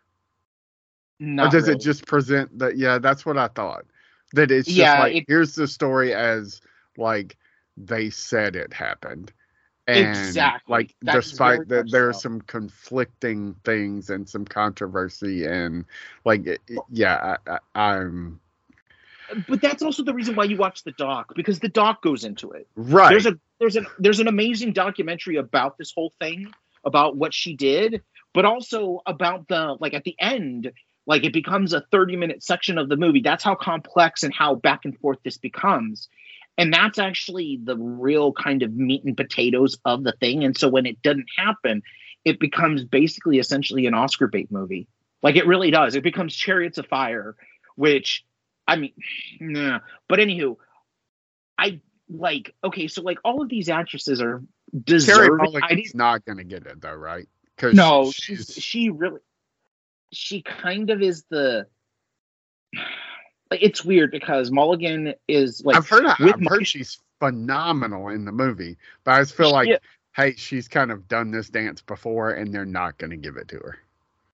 not 1.20 1.48
or 1.48 1.50
does 1.50 1.68
really. 1.68 1.76
it 1.78 1.82
just 1.84 2.06
present 2.06 2.60
that? 2.60 2.78
Yeah, 2.78 3.00
that's 3.00 3.26
what 3.26 3.38
I 3.38 3.48
thought. 3.48 3.86
That 4.34 4.52
it's 4.52 4.68
just 4.68 4.78
Yeah, 4.78 5.00
like 5.00 5.16
it- 5.16 5.26
here's 5.28 5.56
the 5.56 5.68
story 5.68 6.14
as 6.14 6.62
like 6.98 7.38
they 7.78 8.10
said 8.10 8.56
it 8.56 8.74
happened. 8.74 9.32
And 9.86 9.98
Exactly. 9.98 10.72
like 10.72 10.96
very 11.02 11.22
despite 11.22 11.68
that 11.70 11.92
there's 11.92 12.18
so. 12.18 12.30
some 12.30 12.42
conflicting 12.42 13.54
things 13.66 14.10
and 14.10 14.28
some 14.28 14.46
controversy 14.46 15.46
and 15.46 15.86
like 16.24 16.60
yeah 16.90 17.36
I, 17.46 17.58
I, 17.76 17.92
I'm 17.92 18.40
but 19.48 19.62
that's 19.62 19.82
also 19.82 20.04
the 20.04 20.14
reason 20.14 20.36
why 20.36 20.44
you 20.46 20.58
watch 20.58 20.84
the 20.84 20.92
doc 20.94 21.34
because 21.36 21.60
the 21.60 21.70
doc 21.70 22.02
goes 22.02 22.24
into 22.24 22.52
it. 22.52 22.68
right 22.76 23.10
There's 23.10 23.26
a 23.26 23.38
there's 23.60 23.76
an 23.76 23.88
there's 24.00 24.20
an 24.20 24.28
amazing 24.28 24.74
documentary 24.74 25.38
about 25.38 25.78
this 25.78 25.92
whole 25.94 26.14
thing 26.20 26.52
about 26.86 27.16
what 27.16 27.34
she 27.34 27.56
did, 27.56 28.02
but 28.34 28.46
also 28.46 29.02
about 29.06 29.48
the 29.48 29.78
like 29.80 29.94
at 29.94 30.04
the 30.04 30.16
end, 30.20 30.72
like 31.06 31.24
it 31.24 31.34
becomes 31.34 31.74
a 31.74 31.82
30 31.92 32.16
minute 32.16 32.44
section 32.44 32.78
of 32.78 32.90
the 32.90 32.98
movie. 32.98 33.22
That's 33.22 33.44
how 33.44 33.56
complex 33.56 34.24
and 34.24 34.34
how 34.34 34.56
back 34.56 34.86
and 34.86 34.98
forth 35.00 35.20
this 35.24 35.38
becomes. 35.38 36.10
And 36.58 36.72
that's 36.72 37.00
actually 37.00 37.60
the 37.64 37.78
real 37.78 38.32
kind 38.32 38.62
of 38.62 38.74
meat 38.76 39.04
and 39.04 39.18
potatoes 39.18 39.78
of 39.86 40.04
the 40.04 40.14
thing. 40.20 40.44
And 40.44 40.56
so 40.56 40.70
when 40.70 40.86
it 40.86 41.02
doesn't 41.02 41.28
happen, 41.38 41.82
it 42.26 42.40
becomes 42.40 42.84
basically 42.84 43.40
essentially 43.40 43.88
an 43.88 43.94
Oscar 43.94 44.28
bait 44.28 44.52
movie. 44.52 44.88
Like 45.24 45.36
it 45.36 45.48
really 45.48 45.72
does. 45.72 45.96
It 45.96 46.04
becomes 46.04 46.36
Chariots 46.36 46.78
of 46.78 46.86
Fire, 46.88 47.36
which 47.76 48.24
I 48.68 48.76
mean, 48.76 48.94
nah. 49.40 49.80
But 50.08 50.20
anywho, 50.20 50.58
I 51.58 51.80
like 52.10 52.54
okay, 52.64 52.88
so 52.88 53.02
like 53.02 53.18
all 53.24 53.42
of 53.42 53.50
these 53.50 53.70
actresses 53.70 54.22
are 54.22 54.44
deserving. 54.84 55.54
Didn't, 55.70 55.96
not 55.96 56.26
gonna 56.26 56.44
get 56.44 56.66
it 56.66 56.82
though 56.82 56.94
right 56.94 57.28
Cause 57.58 57.74
no, 57.74 58.12
she's 58.12 58.54
she 58.54 58.90
really 58.90 59.20
she 60.12 60.42
kind 60.42 60.90
of 60.90 61.02
is 61.02 61.24
the 61.30 61.68
like 63.54 63.64
it's 63.64 63.86
weird 63.86 64.12
because 64.12 64.52
Mulligan 64.52 65.14
is 65.28 65.64
like 65.66 65.76
I've 65.78 65.88
heard 65.88 66.06
I've 66.06 66.20
with 66.20 66.48
heard 66.48 66.68
she's 66.68 67.00
phenomenal 67.20 68.10
in 68.10 68.26
the 68.26 68.32
movie, 68.32 68.78
but 69.04 69.12
I 69.12 69.22
just 69.22 69.36
feel 69.36 69.52
like 69.52 69.68
Yeah. 69.70 69.78
hey, 70.16 70.36
she's 70.36 70.68
kind 70.68 70.92
of 70.92 71.08
done 71.08 71.32
this 71.32 71.50
dance 71.50 71.82
before, 71.82 72.32
and 72.32 72.54
they're 72.54 72.66
not 72.66 72.98
going 72.98 73.12
to 73.12 73.18
give 73.18 73.38
it 73.38 73.48
to 73.50 73.58
her. 73.58 73.78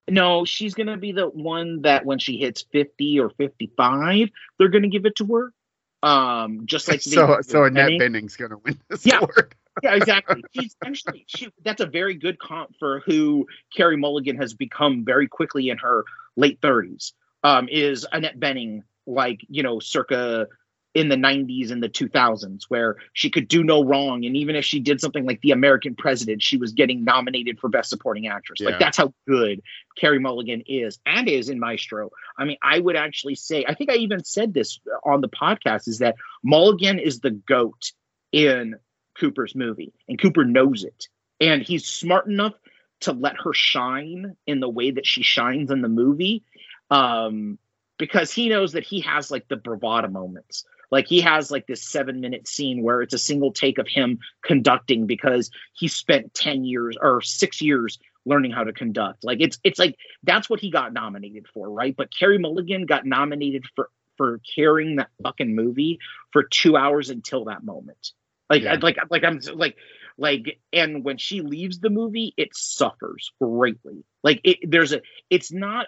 No, 0.10 0.44
she's 0.44 0.74
gonna 0.74 0.98
be 0.98 1.12
the 1.12 1.28
one 1.28 1.84
that 1.84 2.04
when 2.04 2.18
she 2.18 2.38
hits 2.38 2.64
fifty 2.72 3.20
or 3.20 3.30
fifty-five, 3.30 4.30
they're 4.58 4.70
gonna 4.70 4.88
give 4.88 5.06
it 5.06 5.16
to 5.18 5.26
her. 5.36 5.54
Um, 6.02 6.66
just 6.66 6.88
like 6.88 7.02
so 7.04 7.40
so 7.42 7.66
Annette. 7.66 8.00
Bening's 8.00 8.36
going 8.36 8.52
to 8.52 8.58
win 8.58 8.80
this 8.90 9.06
Yeah. 9.06 9.18
award. 9.18 9.54
yeah, 9.84 9.94
exactly. 9.96 10.44
She's 10.52 10.76
actually 10.84 11.26
she. 11.28 11.50
That's 11.64 11.82
a 11.82 11.86
very 11.86 12.16
good 12.16 12.40
comp 12.40 12.76
for 12.80 13.02
who 13.02 13.46
Carey 13.76 13.98
Mulligan 13.98 14.38
has 14.38 14.54
become 14.56 15.06
very 15.06 15.28
quickly 15.28 15.70
in 15.70 15.78
her 15.78 16.06
late 16.36 16.58
thirties. 16.62 17.14
Um, 17.44 17.70
is 17.70 18.06
Annette 18.12 18.40
Bening 18.40 18.82
like 19.06 19.42
you 19.50 19.64
know 19.64 19.80
circa 19.80 20.48
in 20.96 21.08
the 21.08 21.16
90s 21.16 21.70
and 21.70 21.84
the 21.84 21.90
2000s 21.90 22.64
where 22.68 22.98
she 23.14 23.30
could 23.30 23.48
do 23.48 23.64
no 23.64 23.84
wrong. 23.84 24.26
And 24.26 24.36
even 24.36 24.56
if 24.56 24.66
she 24.66 24.80
did 24.80 25.00
something 25.00 25.26
like 25.26 25.40
the 25.42 25.52
american 25.52 25.96
president 25.96 26.42
she 26.42 26.58
was 26.58 26.72
getting 26.72 27.04
nominated 27.04 27.60
for 27.60 27.70
best 27.70 27.90
supporting 27.90 28.28
actress. 28.28 28.60
Yeah. 28.60 28.70
like 28.72 28.80
that's 28.80 28.98
how 28.98 29.14
good 29.28 29.62
carey 29.98 30.20
mulligan 30.20 30.64
is 30.68 31.00
and 31.06 31.30
is 31.30 31.50
in 31.50 31.60
maestro. 31.60 32.10
I 32.38 32.46
mean 32.46 32.58
i 32.64 32.80
would 32.80 32.96
actually 32.96 33.36
say 33.36 33.66
i 33.68 33.74
think 33.74 33.92
i 33.92 33.96
even 33.96 34.24
said 34.24 34.54
this 34.54 34.80
on 35.06 35.22
the 35.22 35.30
podcast 35.30 35.88
is 35.88 36.00
that 36.00 36.16
mulligan 36.44 37.00
is 37.00 37.20
the 37.20 37.32
goat 37.32 37.92
in 38.32 38.76
cooper's 39.20 39.56
movie 39.56 39.94
and 40.08 40.20
cooper 40.20 40.46
knows 40.46 40.84
it. 40.84 41.08
And 41.42 41.62
he's 41.62 41.86
smart 41.86 42.28
enough 42.28 42.54
to 43.02 43.14
let 43.14 43.36
her 43.44 43.54
shine 43.54 44.36
in 44.46 44.60
the 44.60 44.70
way 44.70 44.92
that 44.92 45.06
she 45.06 45.24
shines 45.24 45.72
in 45.72 45.82
the 45.82 45.90
movie. 45.90 46.44
Um 46.90 47.60
because 48.00 48.32
he 48.32 48.50
knows 48.50 48.72
that 48.72 48.84
he 48.84 49.02
has 49.02 49.30
like 49.30 49.48
the 49.50 49.58
bravado 49.58 50.08
moments. 50.08 50.66
Like 50.92 51.08
he 51.08 51.22
has 51.22 51.52
like 51.52 51.68
this 51.68 51.84
seven 51.84 52.20
minute 52.20 52.48
scene 52.48 52.82
where 52.82 53.04
it's 53.04 53.14
a 53.14 53.20
single 53.20 53.52
take 53.52 53.78
of 53.78 53.88
him 53.88 54.18
conducting 54.44 55.06
because 55.06 55.52
he 55.74 55.88
spent 55.88 56.34
10 56.34 56.64
years 56.64 56.98
or 57.00 57.22
six 57.22 57.62
years 57.62 58.00
learning 58.26 58.52
how 58.52 58.64
to 58.64 58.74
conduct. 58.74 59.24
Like 59.24 59.40
it's 59.42 59.60
it's 59.64 59.78
like 59.78 59.96
that's 60.24 60.50
what 60.50 60.60
he 60.60 60.72
got 60.72 60.94
nominated 60.94 61.46
for 61.54 61.70
right? 61.70 61.96
But 61.96 62.10
carey 62.18 62.40
mulligan 62.40 62.88
got 62.88 63.06
nominated 63.06 63.66
for 63.76 63.92
for 64.18 64.42
carrying 64.56 64.96
that 64.98 65.10
fucking 65.24 65.56
movie 65.56 66.00
for 66.32 66.44
two 66.44 66.76
hours 66.76 67.10
until 67.12 67.46
that 67.46 67.64
moment. 67.64 68.14
Like 68.50 68.64
Yeah. 68.64 68.78
like 68.82 68.98
like 69.12 69.24
i'm 69.24 69.40
like 69.54 69.76
like 70.18 70.60
and 70.74 71.06
when 71.06 71.18
she 71.18 71.42
leaves 71.42 71.80
the 71.80 71.90
movie 71.92 72.34
it 72.36 72.56
suffers 72.56 73.32
greatly. 73.40 74.04
Like 74.24 74.42
it 74.44 74.58
there's 74.64 74.92
a 74.92 75.02
it's 75.30 75.52
not 75.52 75.88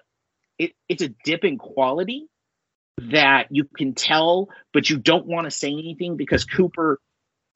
it, 0.61 0.73
it's 0.87 1.01
a 1.01 1.09
dip 1.25 1.43
in 1.43 1.57
quality 1.57 2.27
that 2.97 3.47
you 3.49 3.63
can 3.63 3.95
tell, 3.95 4.49
but 4.73 4.89
you 4.89 4.97
don't 4.97 5.25
want 5.25 5.45
to 5.45 5.51
say 5.51 5.71
anything 5.71 6.17
because 6.17 6.45
Cooper. 6.45 6.99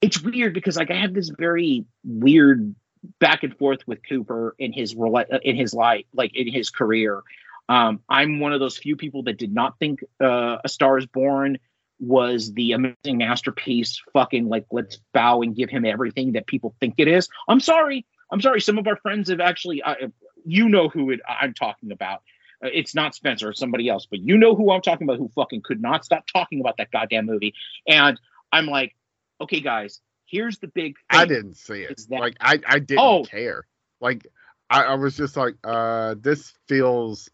It's 0.01 0.21
weird 0.21 0.53
because 0.53 0.75
like 0.75 0.91
I 0.91 0.95
have 0.95 1.13
this 1.13 1.29
very 1.29 1.85
weird 2.03 2.75
back 3.19 3.43
and 3.43 3.55
forth 3.57 3.79
with 3.87 3.99
Cooper 4.07 4.55
in 4.57 4.73
his 4.73 4.95
in 5.43 5.55
his 5.55 5.73
life, 5.73 6.05
like 6.13 6.35
in 6.35 6.51
his 6.51 6.69
career. 6.71 7.21
Um, 7.69 8.01
I'm 8.09 8.39
one 8.39 8.53
of 8.53 8.59
those 8.59 8.77
few 8.77 8.95
people 8.95 9.23
that 9.23 9.37
did 9.37 9.53
not 9.53 9.77
think 9.79 10.03
uh, 10.21 10.57
A 10.63 10.69
Star 10.69 10.97
Is 10.97 11.05
Born 11.05 11.57
was 11.99 12.53
the 12.53 12.73
amazing 12.73 13.17
masterpiece. 13.17 14.01
Fucking 14.13 14.49
like 14.49 14.65
let's 14.71 14.99
bow 15.13 15.41
and 15.41 15.55
give 15.55 15.69
him 15.69 15.85
everything 15.85 16.33
that 16.33 16.47
people 16.47 16.75
think 16.79 16.95
it 16.97 17.07
is. 17.07 17.29
I'm 17.47 17.59
sorry. 17.59 18.05
I'm 18.31 18.41
sorry. 18.41 18.61
Some 18.61 18.79
of 18.79 18.87
our 18.87 18.97
friends 18.97 19.29
have 19.29 19.39
actually. 19.39 19.83
Uh, 19.83 20.07
you 20.45 20.69
know 20.69 20.89
who 20.89 21.09
it, 21.11 21.19
I'm 21.27 21.53
talking 21.53 21.91
about. 21.91 22.21
Uh, 22.65 22.69
it's 22.73 22.95
not 22.95 23.13
Spencer, 23.13 23.51
it's 23.51 23.59
somebody 23.59 23.87
else, 23.89 24.07
but 24.09 24.19
you 24.19 24.37
know 24.37 24.55
who 24.55 24.71
I'm 24.71 24.81
talking 24.81 25.07
about 25.07 25.19
who 25.19 25.29
fucking 25.35 25.61
could 25.61 25.81
not 25.81 26.03
stop 26.03 26.25
talking 26.33 26.59
about 26.61 26.77
that 26.77 26.89
goddamn 26.91 27.25
movie. 27.27 27.53
And 27.87 28.19
I'm 28.51 28.65
like, 28.65 28.95
okay, 29.39 29.59
guys, 29.59 30.01
here's 30.25 30.57
the 30.57 30.67
big 30.67 30.95
thing. 31.11 31.19
I 31.19 31.25
didn't 31.25 31.55
see 31.55 31.81
it. 31.81 32.01
that- 32.09 32.19
like 32.19 32.35
I, 32.41 32.59
I 32.67 32.79
didn't 32.79 33.01
Oh. 33.03 33.23
care. 33.23 33.67
Like 34.01 34.25
I, 34.69 34.83
I 34.83 34.95
was 34.95 35.15
just 35.15 35.37
like, 35.37 35.55
uh, 35.63 36.15
this 36.19 36.53
feels 36.67 37.29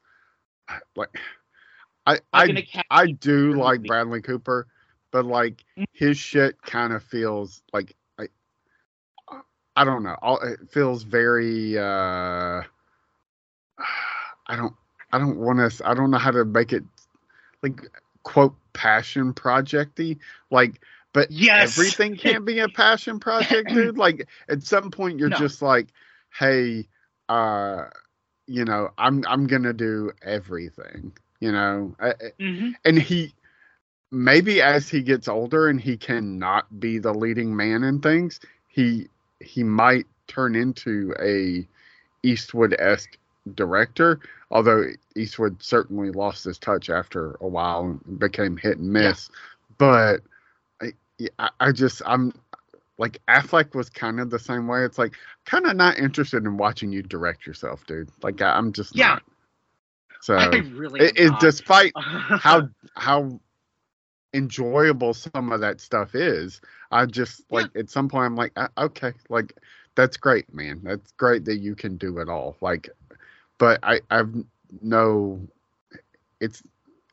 like 0.96 1.10
I 2.06 2.20
I 2.34 2.66
I 2.90 3.08
do 3.12 3.54
like 3.54 3.80
movie. 3.80 3.88
Bradley 3.88 4.22
Cooper, 4.22 4.68
but 5.12 5.26
like 5.26 5.64
Mhm. 5.78 5.86
his 5.94 6.18
shit 6.18 6.62
kind 6.62 6.92
of 6.94 7.04
feels 7.04 7.62
like 7.72 7.96
I 8.20 8.28
I 9.76 9.84
don't 9.86 10.04
know. 10.04 10.18
All 10.22 10.40
it 10.40 10.70
feels 10.72 11.04
very 11.04 11.78
uh 11.78 12.64
I 14.48 14.56
don't 14.56 14.74
I 15.12 15.20
don't 15.20 15.38
want 15.38 15.72
to 15.72 15.88
I 15.90 15.94
don't 15.94 16.12
know 16.12 16.18
how 16.18 16.32
to 16.32 16.46
make 16.46 16.74
it 16.74 16.84
like 17.64 17.82
quote 18.24 18.56
passion 18.74 19.34
projecty 19.34 20.18
like 20.52 20.82
but 21.14 21.30
Yes. 21.30 21.76
everything 21.78 22.16
can't 22.18 22.46
be 22.46 22.60
a 22.60 22.70
passion 22.70 23.20
project 23.20 23.74
dude 23.74 23.98
like 23.98 24.28
at 24.50 24.64
some 24.64 24.92
point 24.92 25.20
you're 25.20 25.30
No. 25.30 25.38
just 25.38 25.62
like 25.62 25.88
hey 26.38 26.88
uh 27.30 27.86
you 28.48 28.66
know 28.66 28.90
i'm 28.98 29.24
i'm 29.28 29.48
gonna 29.48 29.74
do 29.74 30.12
everything 30.24 31.12
you 31.40 31.52
know 31.52 31.96
Mhm. 32.40 32.76
and 32.86 32.98
he 33.00 33.34
maybe 34.12 34.62
as 34.62 34.90
he 34.90 35.02
gets 35.02 35.28
older 35.28 35.68
and 35.68 35.80
he 35.82 35.98
cannot 35.98 36.80
be 36.80 36.98
the 37.00 37.14
leading 37.14 37.56
man 37.56 37.84
in 37.84 38.00
things 38.00 38.40
he 38.68 39.08
he 39.40 39.64
might 39.64 40.06
turn 40.28 40.56
into 40.56 41.14
a 41.22 41.68
eastwood-esque 42.24 43.18
director 43.56 44.20
although 44.52 44.86
eastwood 45.16 45.62
certainly 45.64 46.12
lost 46.12 46.44
his 46.44 46.60
touch 46.60 46.90
after 46.90 47.38
a 47.42 47.48
while 47.48 48.00
and 48.06 48.20
became 48.20 48.58
hit 48.58 48.78
and 48.78 48.92
miss. 48.92 49.30
But 49.78 50.22
I, 50.82 51.50
I 51.60 51.72
just 51.72 52.02
i'm 52.06 52.34
like 52.98 53.20
affleck 53.28 53.74
was 53.74 53.90
kind 53.90 54.20
of 54.20 54.30
the 54.30 54.40
same 54.40 54.68
way. 54.68 54.84
It's 54.84 54.98
like 54.98 55.16
kind 55.46 55.66
of 55.66 55.76
not 55.76 55.98
interested 55.98 56.44
in 56.46 56.58
watching 56.58 56.92
you 56.92 57.02
direct 57.02 57.48
yourself 57.48 57.86
dude. 57.88 58.10
Like 58.22 58.42
I, 58.42 58.52
i'm 58.58 58.72
just 58.74 58.96
Yeah. 58.96 59.10
not. 59.10 59.24
So 60.22 60.36
I 60.36 60.46
really 60.76 61.00
it, 61.00 61.18
it 61.18 61.40
despite 61.40 61.94
how 61.96 62.70
how 62.96 63.40
enjoyable 64.34 65.14
some 65.14 65.52
of 65.52 65.60
that 65.60 65.82
stuff 65.82 66.16
is 66.16 66.62
i 66.90 67.06
just 67.06 67.42
Yeah. 67.52 67.58
like 67.58 67.68
at 67.76 67.90
some 67.90 68.08
point 68.08 68.26
i'm 68.28 68.36
like 68.38 68.54
"Uh, 68.56 68.70
okay 68.78 69.12
like 69.28 69.54
that's 69.96 70.18
great 70.18 70.54
man. 70.54 70.80
That's 70.84 71.12
great 71.14 71.46
that 71.46 71.58
you 71.58 71.76
can 71.76 71.98
do 71.98 72.20
it 72.20 72.30
all. 72.30 72.58
Like 72.62 72.90
but 73.62 73.80
i 73.84 74.02
i've 74.12 74.34
no 74.82 75.40
it's 76.42 76.64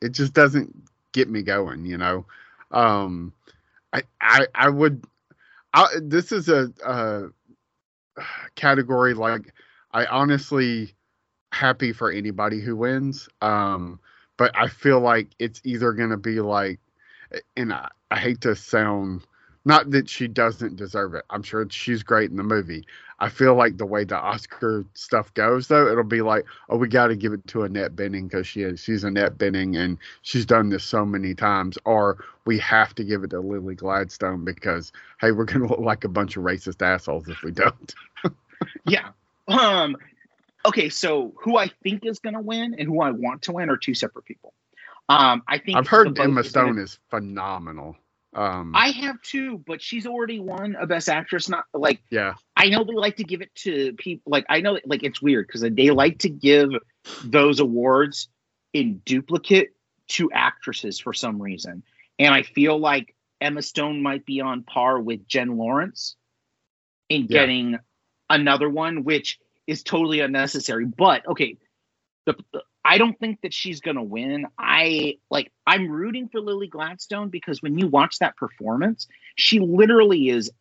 it 0.01 0.09
just 0.11 0.33
doesn't 0.33 0.75
get 1.13 1.29
me 1.29 1.43
going 1.43 1.85
you 1.85 1.97
know 1.97 2.25
um 2.71 3.33
i 3.93 4.03
i 4.21 4.47
i 4.55 4.69
would 4.69 5.05
I, 5.73 5.87
this 6.01 6.33
is 6.33 6.49
a, 6.49 7.31
category 8.55 9.13
like 9.13 9.53
i 9.93 10.05
honestly 10.07 10.95
happy 11.53 11.93
for 11.93 12.11
anybody 12.11 12.61
who 12.61 12.75
wins 12.75 13.29
um 13.41 13.99
but 14.39 14.51
I 14.57 14.69
feel 14.69 15.01
like 15.01 15.27
it's 15.37 15.61
either 15.65 15.91
going 15.91 16.11
to 16.11 16.17
be 16.17 16.39
like, 16.39 16.79
and 17.57 17.73
I, 17.73 17.89
I 18.09 18.17
hate 18.19 18.41
to 18.41 18.55
sound, 18.55 19.27
not 19.65 19.91
that 19.91 20.09
she 20.09 20.29
doesn't 20.29 20.77
deserve 20.77 21.13
it. 21.13 21.25
I'm 21.29 21.43
sure 21.43 21.67
she's 21.69 22.03
great 22.03 22.31
in 22.31 22.37
the 22.37 22.43
movie. 22.43 22.85
I 23.19 23.29
feel 23.29 23.55
like 23.55 23.77
the 23.77 23.85
way 23.85 24.05
the 24.05 24.17
Oscar 24.17 24.85
stuff 24.93 25.33
goes, 25.33 25.67
though, 25.67 25.87
it'll 25.87 26.03
be 26.03 26.21
like, 26.21 26.45
oh, 26.69 26.77
we 26.77 26.87
got 26.87 27.07
to 27.07 27.15
give 27.15 27.33
it 27.33 27.45
to 27.47 27.63
Annette 27.63 27.95
Bening 27.95 28.29
because 28.29 28.47
she 28.47 28.61
is, 28.61 28.79
she's 28.79 29.03
Annette 29.03 29.37
Bening 29.37 29.77
and 29.77 29.97
she's 30.21 30.45
done 30.45 30.69
this 30.69 30.85
so 30.85 31.05
many 31.05 31.35
times, 31.35 31.77
or 31.85 32.23
we 32.45 32.57
have 32.59 32.95
to 32.95 33.03
give 33.03 33.23
it 33.23 33.31
to 33.31 33.41
Lily 33.41 33.75
Gladstone 33.75 34.45
because 34.45 34.91
hey, 35.19 35.31
we're 35.31 35.45
going 35.45 35.61
to 35.67 35.67
look 35.67 35.79
like 35.79 36.05
a 36.05 36.09
bunch 36.09 36.37
of 36.37 36.43
racist 36.43 36.81
assholes 36.81 37.27
if 37.27 37.41
we 37.43 37.51
don't. 37.51 37.93
yeah. 38.85 39.09
Um. 39.47 39.97
Okay, 40.65 40.89
so 40.89 41.33
who 41.37 41.57
I 41.57 41.69
think 41.83 42.05
is 42.05 42.19
going 42.19 42.35
to 42.35 42.41
win 42.41 42.75
and 42.77 42.87
who 42.87 43.01
I 43.01 43.11
want 43.11 43.41
to 43.43 43.53
win 43.53 43.69
are 43.69 43.77
two 43.77 43.93
separate 43.93 44.25
people. 44.25 44.53
Um, 45.07 45.41
I 45.47 45.57
think 45.57 45.77
I've 45.77 45.87
heard 45.87 46.19
Emma 46.19 46.41
is 46.41 46.51
gonna- 46.51 46.67
Stone 46.67 46.79
is 46.79 46.99
phenomenal. 47.09 47.97
Um, 48.33 48.73
I 48.75 48.91
have 48.91 49.19
too, 49.23 49.57
but 49.65 49.81
she's 49.81 50.05
already 50.05 50.39
won 50.39 50.75
a 50.79 50.85
Best 50.85 51.09
Actress. 51.09 51.49
Not 51.49 51.65
like 51.73 52.01
yeah, 52.11 52.35
I 52.59 52.69
know 52.69 52.83
they 52.83 52.93
like 52.93 53.15
to 53.17 53.23
give 53.23 53.41
it 53.41 53.53
to 53.55 53.93
people. 53.93 54.31
Like 54.31 54.45
I 54.49 54.59
know, 54.61 54.77
like 54.85 55.03
it's 55.03 55.21
weird 55.21 55.47
because 55.47 55.61
they 55.61 55.89
like 55.91 56.19
to 56.19 56.29
give 56.29 56.69
those 57.23 57.59
awards 57.59 58.27
in 58.73 59.01
duplicate 59.05 59.69
to 60.09 60.31
actresses 60.31 60.99
for 60.99 61.13
some 61.13 61.41
reason, 61.41 61.83
and 62.19 62.33
I 62.33 62.43
feel 62.43 62.77
like 62.77 63.15
Emma 63.41 63.61
Stone 63.61 64.01
might 64.01 64.25
be 64.25 64.41
on 64.41 64.63
par 64.63 64.99
with 64.99 65.27
Jen 65.27 65.57
Lawrence 65.57 66.15
in 67.07 67.21
Yeah. 67.21 67.27
getting 67.27 67.79
another 68.29 68.69
one, 68.69 69.03
which 69.05 69.39
is 69.65 69.81
totally 69.83 70.19
unnecessary. 70.19 70.85
But 70.85 71.25
okay, 71.27 71.57
the, 72.25 72.35
the- 72.53 72.63
I 72.83 72.97
don't 72.97 73.17
think 73.19 73.41
that 73.41 73.53
she's 73.53 73.81
gonna 73.81 74.03
win. 74.03 74.47
I 74.57 75.17
like 75.29 75.51
I'm 75.67 75.89
rooting 75.89 76.27
for 76.29 76.41
Lily 76.41 76.67
Gladstone 76.67 77.29
because 77.29 77.61
when 77.61 77.77
you 77.77 77.87
watch 77.87 78.19
that 78.19 78.35
performance, 78.37 79.07
she 79.35 79.59
literally 79.59 80.29
is 80.29 80.51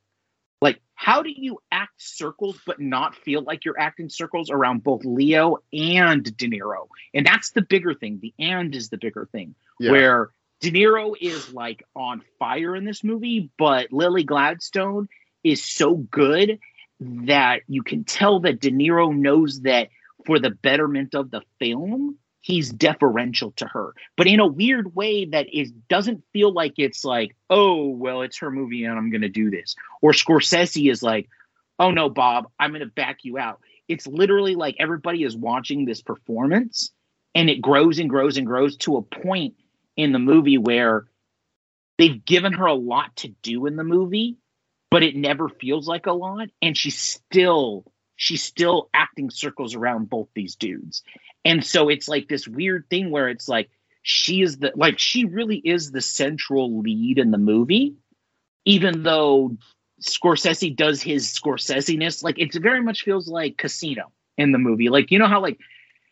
like 0.61 0.81
how 0.95 1.23
do 1.23 1.31
you 1.31 1.59
act 1.71 1.95
circles 1.99 2.61
but 2.67 2.81
not 2.81 3.15
feel 3.15 3.43
like 3.43 3.65
you're 3.65 3.79
acting 3.79 4.09
circles 4.09 4.51
around 4.51 4.83
both 4.83 5.05
Leo 5.05 5.59
and 5.73 6.25
De 6.37 6.49
Niro? 6.49 6.89
And 7.15 7.25
that's 7.25 7.53
the 7.53 7.63
bigger 7.63 7.95
thing. 7.95 8.19
The 8.21 8.35
and 8.39 8.75
is 8.75 8.89
the 8.89 8.99
bigger 8.99 9.29
thing. 9.31 9.55
Yeah. 9.79 9.93
Where 9.93 10.31
De 10.61 10.73
Niro 10.73 11.15
is 11.21 11.53
like 11.53 11.85
on 11.95 12.23
fire 12.39 12.75
in 12.75 12.85
this 12.85 13.05
movie, 13.05 13.51
but 13.59 13.93
Lily 13.93 14.25
Gladstone 14.25 15.09
is 15.45 15.65
so 15.65 15.95
good 15.95 16.59
that 17.01 17.63
you 17.69 17.83
can 17.83 18.05
tell 18.05 18.41
that 18.41 18.61
De 18.61 18.73
Niro 18.73 19.15
knows 19.17 19.61
that 19.61 19.89
for 20.27 20.39
the 20.39 20.51
betterment 20.51 21.15
of 21.15 21.31
the 21.31 21.43
film, 21.61 22.19
he's 22.41 22.71
deferential 22.71 23.53
to 23.53 23.67
her, 23.67 23.95
but 24.17 24.27
in 24.27 24.41
a 24.41 24.47
weird 24.47 24.95
way 24.95 25.25
that 25.27 25.53
is 25.53 25.71
doesn't 25.89 26.25
feel 26.33 26.53
like 26.53 26.75
it's 26.79 27.05
like, 27.05 27.37
oh 27.51 27.89
well, 27.89 28.23
it's 28.23 28.39
her 28.39 28.51
movie 28.51 28.85
and 28.85 28.97
I'm 28.97 29.11
gonna 29.11 29.29
do 29.29 29.51
this. 29.51 29.75
Or 30.03 30.13
Scorsese 30.13 30.91
is 30.91 31.03
like, 31.03 31.29
oh 31.79 31.91
no, 31.91 32.09
Bob, 32.09 32.49
I'm 32.59 32.73
gonna 32.73 32.87
back 32.87 33.19
you 33.23 33.39
out. 33.39 33.61
It's 33.89 34.07
literally 34.07 34.55
like 34.55 34.77
everybody 34.79 35.25
is 35.25 35.37
watching 35.37 35.85
this 35.85 36.03
performance 36.03 36.91
and 37.35 37.49
it 37.49 37.61
grows 37.61 37.99
and 37.99 38.11
grows 38.11 38.37
and 38.37 38.47
grows 38.47 38.77
to 38.79 38.97
a 38.97 39.03
point 39.03 39.55
in 39.97 40.13
the 40.13 40.19
movie 40.19 40.59
where 40.59 41.07
they've 41.99 42.25
given 42.25 42.53
her 42.53 42.67
a 42.67 42.75
lot 42.75 43.15
to 43.17 43.29
do 43.43 43.67
in 43.67 43.77
the 43.77 43.85
movie, 43.85 44.37
but 44.91 45.03
it 45.03 45.17
never 45.17 45.49
feels 45.49 45.87
like 45.87 46.07
a 46.07 46.13
lot, 46.13 46.49
and 46.63 46.77
she's 46.77 46.99
still 46.99 47.85
she's 48.19 48.43
still 48.43 48.91
acting 48.93 49.31
circles 49.31 49.75
around 49.75 50.11
both 50.11 50.29
these 50.35 50.57
dudes. 50.57 51.03
And 51.45 51.65
so 51.65 51.89
it's 51.89 52.09
like 52.09 52.29
this 52.29 52.47
weird 52.47 52.85
thing 52.91 53.11
where 53.11 53.29
it's 53.29 53.49
like 53.49 53.71
she 54.03 54.43
is 54.43 54.59
the 54.59 54.73
like 54.75 54.99
she 54.99 55.25
really 55.25 55.57
is 55.57 55.93
the 55.93 56.03
central 56.03 56.81
lead 56.81 57.19
in 57.19 57.31
the 57.31 57.39
movie, 57.39 57.95
even 58.67 59.03
though 59.05 59.57
Scorsese 60.03 60.75
does 60.77 61.01
his 61.01 61.33
Scorsese-ness. 61.33 62.23
Like 62.23 62.39
it 62.39 62.53
very 62.55 62.83
much 62.83 63.05
feels 63.05 63.29
like 63.29 63.57
Casino 63.57 64.11
in 64.37 64.53
the 64.53 64.59
movie. 64.59 64.89
Like 64.89 65.11
you 65.13 65.19
know 65.21 65.29
how 65.29 65.41
like 65.41 65.59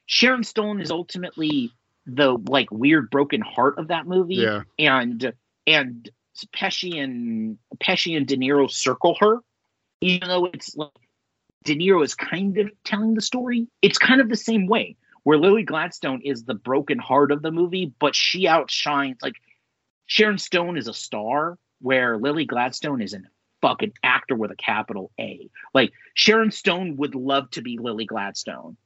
Sharon 0.07 0.45
Stone 0.45 0.81
is 0.81 0.93
ultimately 0.93 1.73
the 2.07 2.39
like 2.49 2.71
weird 2.71 3.11
broken 3.11 3.41
heart 3.41 3.79
of 3.79 3.89
that 3.89 4.07
movie, 4.07 4.37
Yeah. 4.37 4.63
and 4.79 5.33
and 5.67 6.09
Pesci 6.55 7.03
and 7.03 7.59
Pesci 7.83 8.17
and 8.17 8.29
De 8.29 8.37
Niro 8.37 8.71
circle 8.71 9.17
her, 9.19 9.41
even 10.01 10.29
though 10.29 10.45
it's 10.47 10.77
like 10.77 10.91
De 11.67 11.77
Niro 11.77 12.03
is 12.03 12.15
kind 12.15 12.57
of 12.59 12.71
telling 12.85 13.15
the 13.15 13.21
story. 13.21 13.69
It's 13.83 13.99
kind 13.99 14.21
of 14.21 14.29
the 14.29 14.37
same 14.37 14.67
way 14.67 14.97
where 15.25 15.39
Lily 15.39 15.65
Gladstone 15.65 16.23
is 16.23 16.45
the 16.45 16.55
broken 16.55 16.99
heart 16.99 17.33
of 17.33 17.43
the 17.43 17.51
movie, 17.51 17.93
but 17.99 18.15
she 18.15 18.47
outshines 18.47 19.19
like 19.23 19.35
Sharon 20.07 20.39
Stone 20.39 20.79
is 20.79 20.87
a 20.87 20.95
star, 20.95 21.59
where 21.81 22.17
Lily 22.17 22.45
Gladstone 22.45 23.03
is 23.03 23.13
a 23.13 23.19
fucking 23.61 23.93
actor 24.05 24.37
with 24.37 24.53
a 24.53 24.57
capital 24.57 25.11
A. 25.19 25.51
Like 25.75 25.93
Sharon 26.15 26.53
Stone 26.53 26.97
would 26.99 27.17
love 27.17 27.51
to 27.51 27.63
be 27.63 27.77
Lily 27.79 28.07
Gladstone. 28.07 28.77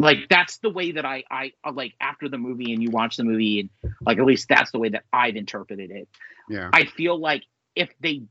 Like 0.00 0.28
that's 0.28 0.58
the 0.58 0.70
way 0.70 0.92
that 0.92 1.04
I 1.04 1.22
I 1.30 1.52
uh, 1.64 1.72
like 1.72 1.94
after 2.00 2.28
the 2.28 2.38
movie 2.38 2.72
and 2.72 2.82
you 2.82 2.90
watch 2.90 3.16
the 3.16 3.24
movie 3.24 3.60
and 3.60 3.92
like 4.04 4.18
at 4.18 4.24
least 4.24 4.48
that's 4.48 4.72
the 4.72 4.80
way 4.80 4.88
that 4.90 5.04
I've 5.12 5.36
interpreted 5.36 5.92
it. 5.92 6.08
Yeah. 6.48 6.70
I 6.72 6.86
feel 6.86 7.18
like 7.18 7.44
if 7.76 7.90
they 8.00 8.22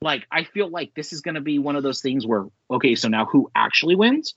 like 0.00 0.26
I 0.30 0.44
feel 0.44 0.68
like 0.68 0.94
this 0.94 1.12
is 1.12 1.20
going 1.20 1.36
to 1.36 1.40
be 1.40 1.58
one 1.58 1.76
of 1.76 1.82
those 1.82 2.00
things 2.00 2.26
where 2.26 2.46
okay, 2.70 2.94
so 2.94 3.08
now 3.08 3.26
who 3.26 3.50
actually 3.54 3.96
wins? 3.96 4.34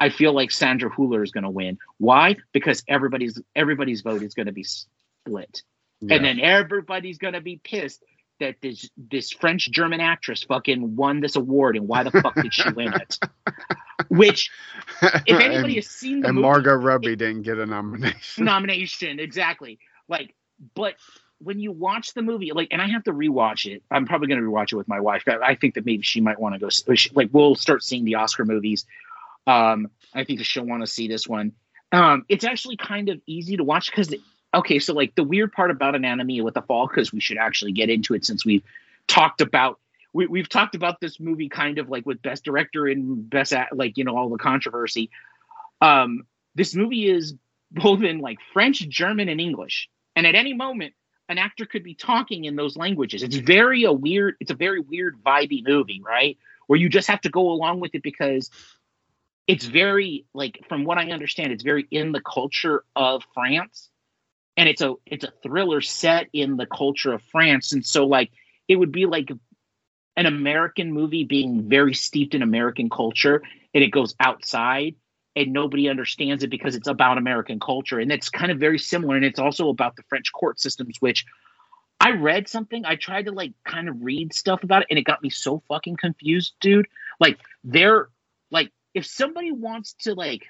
I 0.00 0.08
feel 0.08 0.34
like 0.34 0.50
Sandra 0.50 0.90
Hüller 0.90 1.22
is 1.22 1.30
going 1.30 1.44
to 1.44 1.50
win. 1.50 1.78
Why? 1.98 2.36
Because 2.52 2.82
everybody's 2.88 3.40
everybody's 3.54 4.00
vote 4.00 4.22
is 4.22 4.34
going 4.34 4.46
to 4.46 4.52
be 4.52 4.64
split. 4.64 5.62
yeah. 6.00 6.16
And 6.16 6.24
then 6.24 6.40
everybody's 6.40 7.18
going 7.18 7.34
to 7.34 7.40
be 7.40 7.60
pissed 7.62 8.02
that 8.40 8.56
this 8.60 8.90
this 8.96 9.30
French 9.30 9.70
German 9.70 10.00
actress 10.00 10.42
fucking 10.42 10.96
won 10.96 11.20
this 11.20 11.36
award 11.36 11.76
and 11.76 11.86
why 11.86 12.02
the 12.02 12.10
fuck 12.10 12.34
did 12.34 12.52
she 12.52 12.68
win 12.70 12.92
it? 12.92 13.18
Which 14.08 14.50
if 15.02 15.38
anybody 15.38 15.54
and, 15.54 15.74
has 15.74 15.86
seen 15.88 16.20
the 16.20 16.28
and 16.28 16.36
movie, 16.36 16.48
Margot 16.48 16.74
Robbie 16.74 17.16
didn't 17.16 17.42
get 17.42 17.58
a 17.58 17.66
nomination. 17.66 18.44
nomination 18.44 19.20
exactly 19.20 19.78
like 20.08 20.34
but 20.74 20.94
when 21.44 21.58
you 21.60 21.72
watch 21.72 22.14
the 22.14 22.22
movie 22.22 22.52
like 22.52 22.68
and 22.70 22.80
i 22.80 22.86
have 22.88 23.04
to 23.04 23.12
rewatch 23.12 23.70
it. 23.70 23.82
I'm 23.90 24.06
probably 24.06 24.28
going 24.28 24.40
to 24.40 24.46
rewatch 24.46 24.72
it 24.72 24.76
with 24.76 24.88
my 24.88 25.00
wife. 25.00 25.24
I- 25.26 25.38
i 25.52 25.54
think 25.54 25.74
that 25.74 25.84
maybe 25.86 26.02
she 26.02 26.20
might 26.20 26.38
want 26.40 26.54
to 26.54 26.58
go 26.58 26.68
like 27.14 27.28
we'll 27.32 27.54
start 27.54 27.82
seeing 27.82 28.04
the 28.04 28.16
oscar 28.16 28.44
movies. 28.44 28.86
Um 29.46 29.88
i 30.14 30.24
think 30.24 30.38
that 30.38 30.44
she'll 30.44 30.64
want 30.66 30.82
to 30.82 30.86
see 30.86 31.08
this 31.08 31.26
one. 31.26 31.52
Um 31.92 32.24
it's 32.28 32.44
actually 32.44 32.76
kind 32.76 33.08
of 33.08 33.20
easy 33.26 33.56
to 33.56 33.64
watch 33.64 33.90
because 33.90 34.14
okay 34.54 34.78
so 34.78 34.94
like 34.94 35.14
the 35.14 35.24
weird 35.24 35.52
part 35.52 35.70
about 35.70 35.94
anatomy 35.94 36.40
with 36.40 36.54
the 36.54 36.62
fall 36.62 36.86
because 36.86 37.12
we 37.12 37.20
should 37.20 37.38
actually 37.38 37.72
get 37.72 37.90
into 37.90 38.14
it 38.14 38.24
since 38.24 38.44
we've 38.44 38.62
talked 39.08 39.40
about 39.40 39.78
we, 40.14 40.26
we've 40.26 40.48
talked 40.48 40.74
about 40.74 41.00
this 41.00 41.18
movie 41.18 41.48
kind 41.48 41.78
of 41.78 41.88
like 41.88 42.04
with 42.04 42.20
best 42.20 42.44
director 42.44 42.86
and 42.86 43.28
best 43.30 43.52
act, 43.52 43.74
like 43.74 43.96
you 43.96 44.04
know 44.04 44.16
all 44.16 44.28
the 44.28 44.38
controversy. 44.38 45.10
Um 45.80 46.26
this 46.54 46.74
movie 46.74 47.08
is 47.08 47.34
both 47.70 48.02
in 48.02 48.18
like 48.20 48.38
French, 48.52 48.86
German, 48.88 49.28
and 49.30 49.40
English. 49.40 49.88
And 50.14 50.26
at 50.26 50.34
any 50.34 50.52
moment, 50.52 50.92
an 51.28 51.38
actor 51.38 51.66
could 51.66 51.84
be 51.84 51.94
talking 51.94 52.44
in 52.44 52.56
those 52.56 52.76
languages. 52.76 53.22
It's 53.22 53.36
very 53.36 53.84
a 53.84 53.92
weird, 53.92 54.36
it's 54.40 54.50
a 54.50 54.56
very 54.56 54.80
weird 54.80 55.22
vibey 55.24 55.66
movie, 55.66 56.02
right? 56.04 56.36
Where 56.66 56.78
you 56.78 56.88
just 56.88 57.08
have 57.08 57.20
to 57.22 57.30
go 57.30 57.50
along 57.50 57.80
with 57.80 57.94
it 57.94 58.02
because 58.02 58.50
it's 59.46 59.64
very 59.64 60.24
like 60.34 60.60
from 60.68 60.84
what 60.84 60.98
I 60.98 61.10
understand, 61.10 61.52
it's 61.52 61.64
very 61.64 61.86
in 61.90 62.12
the 62.12 62.20
culture 62.20 62.84
of 62.94 63.22
France. 63.34 63.88
And 64.56 64.68
it's 64.68 64.82
a 64.82 64.94
it's 65.06 65.24
a 65.24 65.32
thriller 65.42 65.80
set 65.80 66.28
in 66.32 66.56
the 66.56 66.66
culture 66.66 67.12
of 67.12 67.22
France. 67.22 67.72
And 67.72 67.84
so 67.84 68.06
like 68.06 68.30
it 68.68 68.76
would 68.76 68.92
be 68.92 69.06
like 69.06 69.30
an 70.16 70.26
American 70.26 70.92
movie 70.92 71.24
being 71.24 71.68
very 71.68 71.94
steeped 71.94 72.34
in 72.34 72.42
American 72.42 72.90
culture 72.90 73.42
and 73.74 73.82
it 73.82 73.88
goes 73.88 74.14
outside 74.20 74.94
and 75.34 75.52
nobody 75.52 75.88
understands 75.88 76.42
it 76.42 76.50
because 76.50 76.76
it's 76.76 76.88
about 76.88 77.18
American 77.18 77.58
culture. 77.58 77.98
And 77.98 78.12
it's 78.12 78.28
kind 78.28 78.52
of 78.52 78.58
very 78.58 78.78
similar. 78.78 79.16
And 79.16 79.24
it's 79.24 79.38
also 79.38 79.68
about 79.68 79.96
the 79.96 80.02
French 80.08 80.32
court 80.32 80.60
systems, 80.60 80.96
which 81.00 81.24
I 81.98 82.10
read 82.10 82.48
something. 82.48 82.84
I 82.84 82.96
tried 82.96 83.26
to 83.26 83.32
like 83.32 83.52
kind 83.64 83.88
of 83.88 84.02
read 84.02 84.34
stuff 84.34 84.64
about 84.64 84.82
it, 84.82 84.88
and 84.90 84.98
it 84.98 85.04
got 85.04 85.22
me 85.22 85.30
so 85.30 85.62
fucking 85.68 85.96
confused, 85.96 86.54
dude. 86.60 86.88
Like, 87.20 87.38
they're 87.62 88.08
like, 88.50 88.72
if 88.92 89.06
somebody 89.06 89.52
wants 89.52 89.94
to, 90.00 90.14
like, 90.14 90.42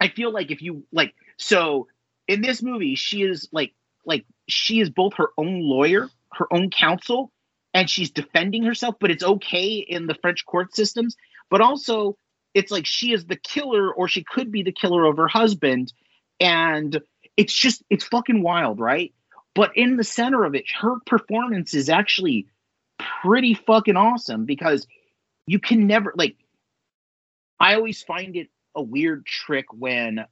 I 0.00 0.08
feel 0.08 0.32
like 0.32 0.50
if 0.50 0.62
you 0.62 0.84
like, 0.92 1.14
so 1.36 1.88
in 2.28 2.40
this 2.40 2.62
movie, 2.62 2.94
she 2.94 3.22
is 3.22 3.48
like, 3.52 3.74
like, 4.06 4.24
she 4.48 4.80
is 4.80 4.88
both 4.88 5.14
her 5.14 5.30
own 5.36 5.60
lawyer, 5.60 6.08
her 6.32 6.46
own 6.52 6.70
counsel, 6.70 7.32
and 7.74 7.90
she's 7.90 8.10
defending 8.10 8.62
herself, 8.62 8.94
but 9.00 9.10
it's 9.10 9.24
okay 9.24 9.74
in 9.76 10.06
the 10.06 10.14
French 10.14 10.46
court 10.46 10.74
systems. 10.74 11.16
But 11.50 11.60
also, 11.60 12.16
it's 12.54 12.70
like 12.70 12.86
she 12.86 13.12
is 13.12 13.24
the 13.26 13.36
killer 13.36 13.92
or 13.92 14.08
she 14.08 14.24
could 14.24 14.52
be 14.52 14.62
the 14.62 14.72
killer 14.72 15.04
of 15.04 15.16
her 15.16 15.28
husband. 15.28 15.92
And 16.40 17.00
it's 17.36 17.54
just 17.54 17.82
it's 17.90 18.04
fucking 18.04 18.42
wild 18.42 18.80
right? 18.80 19.12
But 19.54 19.76
in 19.76 19.96
the 19.96 20.04
center 20.04 20.44
of 20.44 20.54
it 20.54 20.64
her 20.80 20.96
performance 21.06 21.74
is 21.74 21.88
actually 21.88 22.46
pretty 23.22 23.54
fucking 23.54 23.96
awesome 23.96 24.44
because 24.44 24.86
you 25.46 25.58
can 25.58 25.86
never 25.86 26.12
like 26.16 26.36
i 27.58 27.74
always 27.74 28.02
find 28.02 28.36
it 28.36 28.48
a 28.74 28.82
weird 28.82 29.26
trick 29.26 29.66
when 29.72 30.24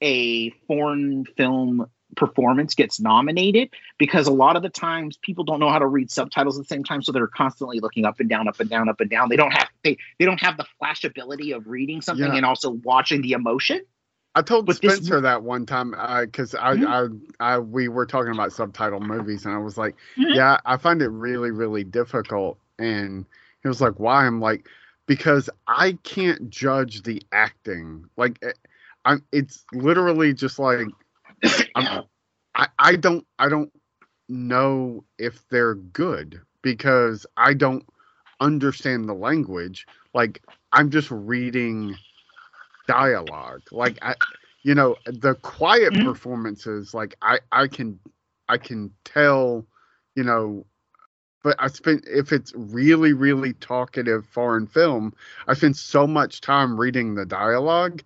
a 0.00 0.50
foreign 0.66 1.24
film 1.36 1.86
performance 2.16 2.74
gets 2.74 3.00
nominated 3.00 3.70
because 3.98 4.26
a 4.26 4.32
lot 4.32 4.56
of 4.56 4.62
the 4.62 4.68
times 4.68 5.16
people 5.18 5.44
don't 5.44 5.60
know 5.60 5.70
how 5.70 5.78
to 5.78 5.86
read 5.86 6.10
subtitles 6.10 6.58
at 6.58 6.64
the 6.64 6.74
same 6.74 6.84
time 6.84 7.02
so 7.02 7.12
they're 7.12 7.26
constantly 7.26 7.80
looking 7.80 8.04
up 8.04 8.20
and 8.20 8.28
down 8.28 8.48
up 8.48 8.58
and 8.60 8.68
down 8.68 8.88
up 8.88 9.00
and 9.00 9.10
down 9.10 9.28
they 9.28 9.36
don't 9.36 9.52
have 9.52 9.68
they 9.84 9.96
they 10.18 10.24
don't 10.24 10.40
have 10.40 10.56
the 10.56 10.66
flashability 10.82 11.54
of 11.54 11.66
reading 11.66 12.00
something 12.00 12.26
Yeah. 12.26 12.36
and 12.36 12.44
also 12.46 12.70
watching 12.70 13.22
the 13.22 13.32
emotion 13.32 13.80
I 14.34 14.42
told 14.42 14.66
But 14.66 14.80
this- 14.80 14.94
Spencer 14.94 15.20
that 15.20 15.42
one 15.42 15.66
time 15.66 15.90
because 16.24 16.54
I, 16.54 16.76
Mhm. 16.76 17.20
I, 17.40 17.54
I, 17.54 17.58
we 17.58 17.88
were 17.88 18.06
talking 18.06 18.32
about 18.32 18.52
subtitle 18.52 19.00
movies, 19.00 19.44
and 19.44 19.52
I 19.52 19.58
was 19.58 19.76
like, 19.76 19.96
Mhm. 20.16 20.36
"Yeah, 20.36 20.58
I 20.64 20.76
find 20.76 21.02
it 21.02 21.08
really, 21.08 21.50
really 21.50 21.82
difficult." 21.82 22.56
And 22.78 23.26
he 23.62 23.68
was 23.68 23.80
like, 23.80 23.98
"Why?" 23.98 24.24
I'm 24.26 24.38
like, 24.40 24.68
"Because 25.06 25.50
I 25.66 25.98
can't 26.04 26.48
judge 26.48 27.02
the 27.02 27.20
acting. 27.32 28.04
Like, 28.16 28.38
eh, 28.44 28.52
I'm. 29.04 29.24
It's 29.32 29.64
literally 29.72 30.32
just 30.32 30.60
like 30.60 30.86
I, 32.54 32.68
I 32.78 32.96
don't, 32.96 33.26
I 33.38 33.48
don't 33.48 33.70
know 34.28 35.04
if 35.18 35.46
they're 35.48 35.74
good 35.74 36.40
because 36.62 37.26
I 37.36 37.54
don't 37.54 37.84
understand 38.40 39.08
the 39.08 39.14
language. 39.14 39.86
Like, 40.14 40.42
I'm 40.72 40.90
just 40.90 41.10
reading." 41.10 41.98
dialogue 42.86 43.62
like 43.70 43.98
i 44.02 44.14
you 44.62 44.74
know 44.74 44.96
the 45.06 45.34
quiet 45.36 45.98
Mhm. 45.98 46.00
performances 46.00 46.94
like 46.94 47.14
i 47.22 47.38
i 47.52 47.66
can 47.66 47.98
i 48.48 48.58
can 48.58 48.90
tell 49.04 49.66
you 50.16 50.24
know 50.24 50.66
but 51.42 51.56
i 51.58 51.68
spent 51.68 52.04
if 52.06 52.32
it's 52.32 52.52
really 52.56 53.12
really 53.12 53.52
talkative 53.54 54.26
foreign 54.26 54.66
film 54.66 55.12
i 55.48 55.54
spend 55.54 55.76
so 55.76 56.06
much 56.06 56.40
time 56.40 56.78
reading 56.80 57.14
the 57.14 57.26
dialogue 57.26 58.02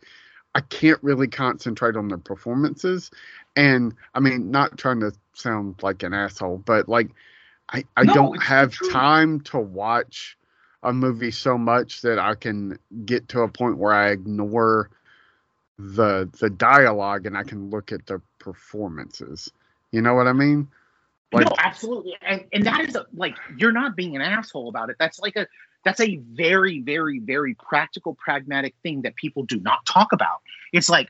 i 0.55 0.61
can't 0.61 1.03
really 1.03 1.29
concentrate 1.29 1.97
on 1.97 2.09
the 2.09 2.19
performances 2.19 3.11
and 3.57 3.95
i 4.15 4.21
mean 4.21 4.51
not 4.51 4.77
trying 4.79 5.01
to 5.01 5.13
sound 5.35 5.77
like 5.83 6.03
an 6.03 6.15
asshole 6.15 6.59
but 6.59 6.89
like 6.89 7.11
i 7.71 7.85
i 7.97 8.05
No, 8.05 8.15
don't 8.15 8.43
have 8.43 8.81
time 8.81 9.41
to 9.41 9.59
watch 9.59 10.37
a 10.83 10.93
movie 10.93 11.31
so 11.31 11.59
much 11.59 12.03
that 12.03 12.19
I 12.19 12.35
can 12.35 12.79
get 13.07 13.29
to 13.31 13.41
a 13.41 13.49
point 13.49 13.79
where 13.79 13.93
I 13.93 14.11
ignore 14.11 14.91
the 15.79 16.31
the 16.41 16.51
dialogue 16.51 17.27
and 17.27 17.37
I 17.37 17.43
can 17.45 17.71
look 17.71 17.93
at 17.93 18.07
the 18.07 18.21
performances. 18.39 19.51
You 19.93 20.03
know 20.03 20.15
what 20.15 20.27
I 20.29 20.33
mean? 20.33 20.69
Like, 21.33 21.49
no, 21.49 21.55
absolutely, 21.59 22.17
and 22.23 22.45
and 22.53 22.67
that 22.67 22.89
is 22.89 22.95
a, 22.97 23.07
like 23.15 23.37
you're 23.57 23.73
not 23.73 23.97
being 23.97 24.17
an 24.17 24.23
asshole 24.23 24.69
about 24.69 24.91
it. 24.91 24.97
That's 24.99 25.19
like 25.19 25.37
a 25.37 25.47
that's 25.85 26.01
a 26.01 26.17
very 26.17 26.81
very 26.81 27.19
very 27.19 27.55
practical 27.55 28.15
pragmatic 28.15 28.75
thing 28.83 29.03
that 29.03 29.17
people 29.17 29.45
do 29.45 29.61
not 29.61 29.85
talk 29.87 30.13
about. 30.13 30.41
It's 30.73 30.89
like 30.89 31.09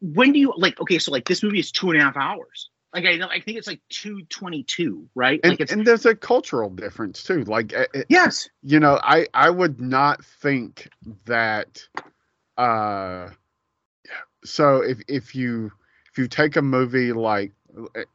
when 0.00 0.32
do 0.32 0.38
you 0.38 0.52
like? 0.56 0.80
Okay, 0.80 0.98
so 0.98 1.12
like 1.12 1.26
this 1.26 1.42
movie 1.42 1.58
is 1.58 1.70
two 1.70 1.90
and 1.90 2.00
a 2.00 2.04
half 2.04 2.16
hours. 2.16 2.70
Like 2.94 3.04
I, 3.04 3.20
I 3.30 3.40
think 3.40 3.58
it's 3.58 3.66
like 3.66 3.80
two 3.88 4.22
twenty 4.30 4.62
two, 4.62 5.08
right? 5.14 5.40
And, 5.42 5.58
like 5.58 5.70
and 5.70 5.86
there's 5.86 6.06
a 6.06 6.14
cultural 6.14 6.70
difference 6.70 7.22
too. 7.22 7.44
Like 7.44 7.72
it, 7.72 8.06
yes, 8.08 8.48
you 8.62 8.80
know, 8.80 8.98
I 9.02 9.26
I 9.34 9.50
would 9.50 9.80
not 9.80 10.24
think 10.24 10.88
that. 11.26 11.82
uh 12.56 13.30
So 14.44 14.80
if 14.82 14.98
if 15.08 15.34
you 15.34 15.72
if 16.12 16.18
you 16.18 16.28
take 16.28 16.56
a 16.56 16.62
movie 16.62 17.12
like 17.12 17.52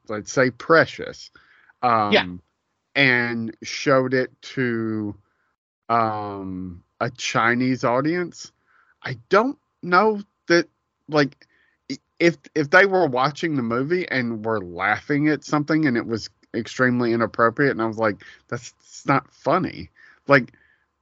let's 0.07 0.31
say 0.31 0.49
Precious, 0.49 1.29
um, 1.83 2.13
yeah. 2.13 2.25
and 2.95 3.55
showed 3.63 4.13
it 4.13 4.31
to 4.41 5.13
um 5.91 6.83
a 7.01 7.09
Chinese 7.11 7.83
audience, 7.83 8.51
I 9.03 9.17
don't 9.29 9.57
know 9.83 10.21
that 10.47 10.67
like 11.09 11.47
if 12.19 12.37
if 12.55 12.69
they 12.69 12.85
were 12.85 13.07
watching 13.07 13.55
the 13.55 13.63
movie 13.63 14.07
and 14.09 14.45
were 14.45 14.61
laughing 14.61 15.27
at 15.29 15.43
something 15.43 15.85
and 15.87 15.97
it 15.97 16.05
was 16.05 16.29
extremely 16.55 17.13
inappropriate 17.13 17.71
and 17.71 17.81
I 17.81 17.87
was 17.87 17.97
like 17.97 18.23
that's, 18.49 18.71
that's 18.73 19.07
not 19.07 19.31
funny. 19.33 19.89
Like 20.27 20.53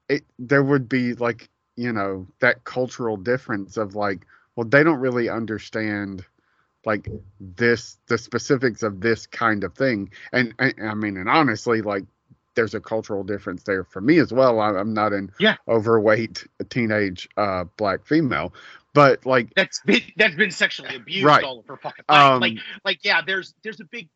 it 0.10 0.24
there 0.40 0.64
would 0.64 0.90
be 0.90 1.14
like 1.16 1.50
you 1.76 1.94
know 1.94 2.28
that 2.40 2.64
cultural 2.66 3.18
difference 3.18 3.78
of 3.78 3.96
like 3.96 4.26
well 4.56 4.68
they 4.68 4.84
don't 4.84 5.00
really 5.00 5.30
understand 5.30 6.26
like 6.86 7.10
this 7.40 7.98
the 8.08 8.18
specifics 8.18 8.84
of 8.84 9.02
this 9.02 9.28
kind 9.28 9.64
of 9.64 9.74
thing. 9.76 10.12
And 10.34 10.54
I, 10.60 10.74
I 10.82 10.96
mean 10.96 11.18
and 11.18 11.30
honestly 11.30 11.82
like 11.82 12.06
there's 12.56 12.74
a 12.74 12.80
cultural 12.80 13.24
difference 13.24 13.64
there 13.64 13.84
for 13.84 14.02
me 14.02 14.20
as 14.20 14.34
well. 14.34 14.60
I'm 14.60 14.94
not 14.94 15.14
an 15.14 15.32
yeah. 15.40 15.56
overweight 15.68 16.46
teenage 16.70 17.30
uh, 17.38 17.66
black 17.78 18.06
female, 18.06 18.54
but 18.94 19.26
like 19.26 19.54
that's 19.56 19.82
been 19.82 20.02
that's 20.18 20.36
been 20.36 20.52
sexually 20.52 20.96
abused 20.96 21.26
right. 21.26 21.44
all 21.44 21.60
over 21.60 21.78
fucking 21.78 22.06
um, 22.10 22.40
like 22.40 22.58
like 22.84 23.00
yeah 23.04 23.22
there's 23.26 23.54
there's 23.64 23.80
a 23.80 23.86
big 23.86 24.10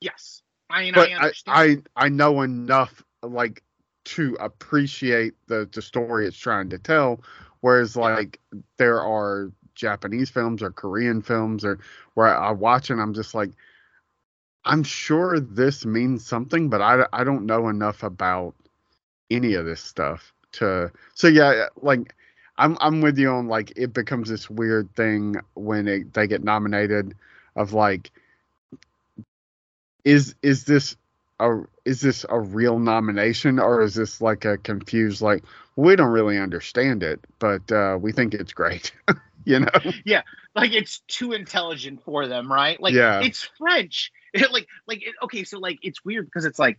yes 0.00 0.42
i 0.70 0.82
mean 0.82 0.94
but 0.94 1.10
I, 1.10 1.14
understand. 1.14 1.88
I 1.96 2.04
i 2.04 2.08
know 2.08 2.42
enough 2.42 3.02
like 3.22 3.62
to 4.04 4.36
appreciate 4.40 5.34
the 5.46 5.68
the 5.72 5.82
story 5.82 6.26
it's 6.26 6.36
trying 6.36 6.70
to 6.70 6.78
tell 6.78 7.22
whereas 7.60 7.96
like 7.96 8.40
there 8.76 9.00
are 9.00 9.50
japanese 9.74 10.30
films 10.30 10.62
or 10.62 10.70
korean 10.70 11.22
films 11.22 11.64
or 11.64 11.78
where 12.14 12.36
i 12.36 12.50
watch 12.50 12.90
and 12.90 13.00
i'm 13.00 13.14
just 13.14 13.34
like 13.34 13.50
i'm 14.68 14.84
sure 14.84 15.40
this 15.40 15.84
means 15.86 16.24
something 16.26 16.70
but 16.70 16.82
i 16.82 17.04
i 17.12 17.24
don't 17.24 17.46
know 17.46 17.68
enough 17.68 18.04
about 18.04 18.54
any 19.30 19.54
of 19.54 19.66
this 19.66 19.80
stuff 19.80 20.32
to 20.52 20.90
so 21.14 21.28
yeah 21.28 21.66
like 21.82 22.14
I'm 22.58 22.76
I'm 22.80 23.00
with 23.00 23.18
you 23.18 23.30
on 23.30 23.48
like 23.48 23.72
it 23.76 23.92
becomes 23.94 24.28
this 24.28 24.50
weird 24.50 24.94
thing 24.96 25.36
when 25.54 25.88
it, 25.88 26.12
they 26.14 26.26
get 26.26 26.44
nominated 26.44 27.14
of 27.56 27.72
like 27.72 28.10
is 30.04 30.34
is 30.42 30.64
this 30.64 30.96
a 31.40 31.60
is 31.84 32.00
this 32.00 32.24
a 32.28 32.40
real 32.40 32.78
nomination 32.78 33.58
or 33.58 33.82
is 33.82 33.94
this 33.94 34.20
like 34.20 34.44
a 34.44 34.58
confused 34.58 35.22
like 35.22 35.44
we 35.76 35.96
don't 35.96 36.10
really 36.10 36.38
understand 36.38 37.02
it 37.02 37.20
but 37.38 37.70
uh, 37.72 37.98
we 38.00 38.12
think 38.12 38.34
it's 38.34 38.52
great 38.52 38.92
you 39.44 39.60
know? 39.60 39.68
Yeah 40.04 40.22
like 40.54 40.72
it's 40.72 41.00
too 41.08 41.32
intelligent 41.32 42.02
for 42.04 42.26
them 42.26 42.50
right 42.52 42.80
like 42.80 42.94
yeah. 42.94 43.20
it's 43.20 43.48
french 43.58 44.12
it, 44.34 44.52
like 44.52 44.66
like 44.86 45.02
it, 45.02 45.14
okay 45.22 45.44
so 45.44 45.58
like 45.58 45.78
it's 45.82 46.04
weird 46.04 46.26
because 46.26 46.44
it's 46.44 46.58
like 46.58 46.78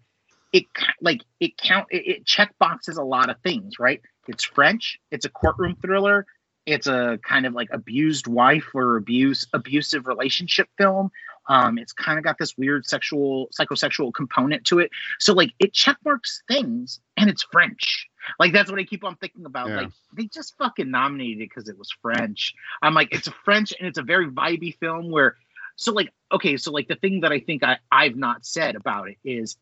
it 0.51 0.65
like 1.01 1.21
it 1.39 1.57
count 1.57 1.87
it, 1.91 2.07
it 2.07 2.25
check 2.25 2.53
boxes 2.59 2.97
a 2.97 3.03
lot 3.03 3.29
of 3.29 3.37
things 3.41 3.79
right 3.79 4.01
it's 4.29 4.43
French. 4.43 4.99
It's 5.11 5.25
a 5.25 5.29
courtroom 5.29 5.75
thriller. 5.81 6.25
It's 6.65 6.85
a 6.85 7.19
kind 7.27 7.47
of 7.47 7.53
like 7.53 7.69
abused 7.71 8.27
wife 8.27 8.75
or 8.75 8.95
abuse 8.95 9.47
abusive 9.53 10.05
relationship 10.05 10.67
film. 10.77 11.09
Um, 11.47 11.79
it's 11.79 11.93
kind 11.93 12.19
of 12.19 12.23
got 12.23 12.37
this 12.37 12.55
weird 12.55 12.85
sexual 12.85 13.49
psychosexual 13.59 14.13
component 14.13 14.65
to 14.65 14.77
it. 14.79 14.91
So 15.19 15.33
like 15.33 15.51
it 15.57 15.73
checkmarks 15.73 16.41
things 16.47 16.99
and 17.17 17.27
it's 17.29 17.43
French. 17.51 18.07
Like 18.39 18.53
that's 18.53 18.69
what 18.69 18.79
I 18.79 18.83
keep 18.83 19.03
on 19.03 19.15
thinking 19.15 19.45
about. 19.45 19.69
Yeah. 19.69 19.77
Like 19.77 19.91
they 20.15 20.25
just 20.25 20.57
fucking 20.57 20.89
nominated 20.89 21.41
it 21.41 21.49
because 21.49 21.69
it 21.69 21.77
was 21.77 21.89
French. 22.01 22.53
I'm 22.81 22.93
like, 22.93 23.09
it's 23.11 23.27
a 23.27 23.33
French 23.45 23.73
and 23.77 23.87
it's 23.87 23.97
a 23.97 24.03
very 24.03 24.29
vibey 24.29 24.77
film 24.79 25.09
where 25.11 25.35
so 25.75 25.93
like 25.93 26.11
okay, 26.31 26.57
so 26.57 26.71
like 26.71 26.87
the 26.87 26.95
thing 26.95 27.21
that 27.21 27.31
I 27.31 27.39
think 27.39 27.63
I, 27.63 27.77
I've 27.91 28.15
not 28.15 28.45
said 28.45 28.75
about 28.75 29.09
it 29.09 29.17
is 29.23 29.57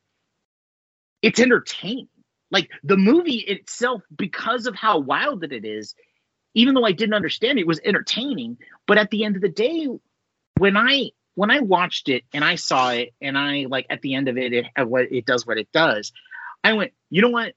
it's 1.21 1.39
entertaining. 1.39 2.09
Like 2.49 2.69
the 2.83 2.97
movie 2.97 3.39
itself, 3.39 4.01
because 4.15 4.67
of 4.67 4.75
how 4.75 4.99
wild 4.99 5.41
that 5.41 5.51
it 5.51 5.65
is, 5.65 5.95
even 6.53 6.73
though 6.73 6.85
I 6.85 6.93
didn't 6.93 7.13
understand 7.13 7.59
it, 7.59 7.61
it 7.61 7.67
was 7.67 7.81
entertaining. 7.83 8.57
But 8.87 8.97
at 8.97 9.11
the 9.11 9.25
end 9.25 9.35
of 9.35 9.41
the 9.41 9.49
day, 9.49 9.87
when 10.57 10.77
I 10.77 11.11
when 11.35 11.51
I 11.51 11.59
watched 11.59 12.09
it 12.09 12.23
and 12.33 12.43
I 12.43 12.55
saw 12.55 12.89
it 12.89 13.13
and 13.21 13.37
I 13.37 13.67
like 13.69 13.85
at 13.91 14.01
the 14.01 14.15
end 14.15 14.27
of 14.27 14.37
it, 14.37 14.53
it 14.53 14.65
what 14.87 15.11
it 15.11 15.25
does 15.25 15.45
what 15.45 15.59
it 15.59 15.71
does. 15.71 16.11
I 16.63 16.73
went, 16.73 16.93
you 17.11 17.21
know 17.21 17.29
what? 17.29 17.53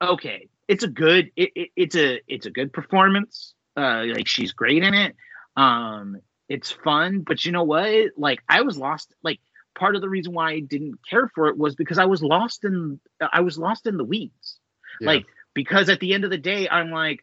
Okay, 0.00 0.48
it's 0.68 0.84
a 0.84 0.88
good 0.88 1.30
it, 1.36 1.50
it, 1.54 1.70
it's 1.76 1.96
a 1.96 2.20
it's 2.26 2.46
a 2.46 2.50
good 2.50 2.72
performance. 2.72 3.54
Uh, 3.76 4.04
like 4.06 4.28
she's 4.28 4.52
great 4.52 4.82
in 4.82 4.94
it. 4.94 5.14
Um, 5.56 6.20
it's 6.48 6.70
fun, 6.70 7.20
but 7.20 7.44
you 7.44 7.52
know 7.52 7.64
what? 7.64 8.12
Like 8.16 8.40
I 8.48 8.62
was 8.62 8.78
lost. 8.78 9.14
Like 9.22 9.40
part 9.78 9.96
of 9.96 10.02
the 10.02 10.08
reason 10.08 10.32
why 10.32 10.52
I 10.52 10.60
didn't 10.60 10.98
care 11.08 11.30
for 11.34 11.48
it 11.48 11.56
was 11.56 11.74
because 11.74 11.98
I 11.98 12.06
was 12.06 12.22
lost 12.22 12.64
in 12.64 13.00
I 13.32 13.40
was 13.40 13.58
lost 13.58 13.86
in 13.86 13.96
the 13.96 14.04
weeds. 14.04 14.58
Yeah. 15.00 15.08
Like 15.08 15.26
because 15.54 15.88
at 15.88 16.00
the 16.00 16.14
end 16.14 16.24
of 16.24 16.30
the 16.30 16.38
day 16.38 16.68
I'm 16.68 16.90
like 16.90 17.20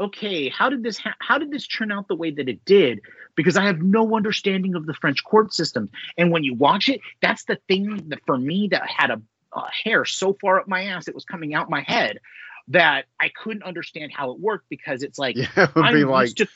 okay, 0.00 0.48
how 0.48 0.68
did 0.68 0.82
this 0.82 0.98
ha- 0.98 1.16
how 1.18 1.38
did 1.38 1.50
this 1.50 1.66
turn 1.66 1.90
out 1.90 2.08
the 2.08 2.14
way 2.14 2.30
that 2.30 2.48
it 2.48 2.64
did? 2.64 3.00
Because 3.34 3.56
I 3.56 3.64
have 3.64 3.80
no 3.80 4.16
understanding 4.16 4.74
of 4.74 4.86
the 4.86 4.94
French 4.94 5.24
court 5.24 5.52
system. 5.52 5.90
And 6.16 6.30
when 6.30 6.44
you 6.44 6.54
watch 6.54 6.88
it, 6.88 7.00
that's 7.20 7.44
the 7.44 7.58
thing 7.68 8.08
that 8.08 8.20
for 8.26 8.38
me 8.38 8.68
that 8.70 8.88
had 8.88 9.10
a, 9.10 9.20
a 9.64 9.88
hair 9.88 10.04
so 10.04 10.36
far 10.40 10.60
up 10.60 10.68
my 10.68 10.84
ass 10.84 11.08
it 11.08 11.14
was 11.14 11.24
coming 11.24 11.54
out 11.54 11.70
my 11.70 11.82
head 11.82 12.18
that 12.68 13.06
I 13.18 13.30
couldn't 13.30 13.62
understand 13.62 14.12
how 14.12 14.30
it 14.32 14.38
worked 14.38 14.68
because 14.68 15.02
it's 15.02 15.18
like 15.18 15.36
yeah, 15.36 15.48
it 15.56 15.74
would 15.74 15.84
I'm 15.84 15.94
be 15.94 16.04
like 16.04 16.34
to, 16.36 16.46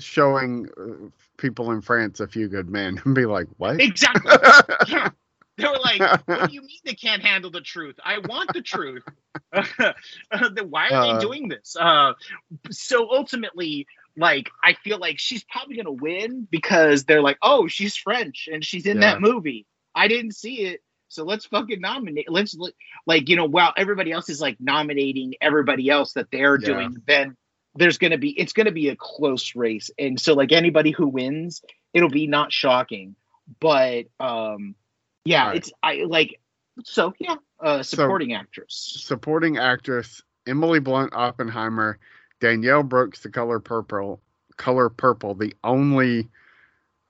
showing 0.00 0.68
uh, 0.78 1.08
people 1.36 1.72
in 1.72 1.80
France 1.80 2.20
a 2.20 2.26
few 2.26 2.48
good 2.48 2.68
men 2.68 3.00
and 3.04 3.14
be 3.14 3.26
like, 3.26 3.48
what? 3.56 3.80
Exactly. 3.80 4.32
yeah. 4.88 5.10
They 5.58 5.66
were 5.66 5.78
like, 5.82 6.26
what 6.26 6.50
do 6.50 6.54
you 6.54 6.60
mean 6.60 6.80
they 6.84 6.94
can't 6.94 7.22
handle 7.22 7.50
the 7.50 7.62
truth? 7.62 7.96
I 8.04 8.18
want 8.18 8.52
the 8.52 8.60
truth. 8.60 9.02
Why 9.50 10.88
are 10.90 10.92
uh, 10.92 11.14
they 11.14 11.20
doing 11.20 11.48
this? 11.48 11.74
Uh, 11.80 12.12
so 12.70 13.08
ultimately, 13.10 13.86
like, 14.18 14.50
I 14.62 14.74
feel 14.74 14.98
like 14.98 15.18
she's 15.18 15.44
probably 15.44 15.76
to 15.76 15.90
win 15.90 16.46
because 16.50 17.04
they're 17.04 17.22
like, 17.22 17.38
oh, 17.40 17.68
she's 17.68 17.96
French 17.96 18.50
and 18.52 18.62
she's 18.62 18.84
in 18.84 19.00
yeah. 19.00 19.12
that 19.12 19.22
movie. 19.22 19.64
I 19.94 20.08
didn't 20.08 20.32
see 20.32 20.56
it. 20.56 20.82
So 21.08 21.24
let's 21.24 21.46
fucking 21.46 21.80
nominate. 21.80 22.30
Let's 22.30 22.56
like, 23.06 23.28
you 23.28 23.36
know, 23.36 23.44
while 23.44 23.72
everybody 23.76 24.12
else 24.12 24.28
is 24.28 24.40
like 24.40 24.56
nominating 24.58 25.34
everybody 25.40 25.88
else 25.88 26.14
that 26.14 26.30
they're 26.30 26.58
yeah. 26.60 26.66
doing, 26.66 26.96
then 27.06 27.36
there's 27.76 27.98
going 27.98 28.10
to 28.10 28.18
be 28.18 28.30
it's 28.30 28.52
going 28.52 28.66
to 28.66 28.72
be 28.72 28.88
a 28.88 28.96
close 28.96 29.54
race 29.54 29.90
and 29.98 30.20
so 30.20 30.34
like 30.34 30.52
anybody 30.52 30.90
who 30.90 31.06
wins 31.06 31.62
it'll 31.92 32.08
be 32.08 32.26
not 32.26 32.52
shocking 32.52 33.14
but 33.60 34.06
um 34.18 34.74
yeah 35.24 35.48
right. 35.48 35.56
it's 35.58 35.72
i 35.82 36.04
like 36.06 36.40
so 36.84 37.12
yeah 37.18 37.36
uh 37.60 37.82
supporting 37.82 38.30
so, 38.30 38.36
actress 38.36 38.96
supporting 39.04 39.58
actress 39.58 40.22
emily 40.46 40.80
blunt 40.80 41.12
oppenheimer 41.14 41.98
danielle 42.40 42.82
brooks 42.82 43.22
the 43.22 43.30
color 43.30 43.60
purple 43.60 44.20
color 44.56 44.88
purple 44.88 45.34
the 45.34 45.54
only 45.62 46.28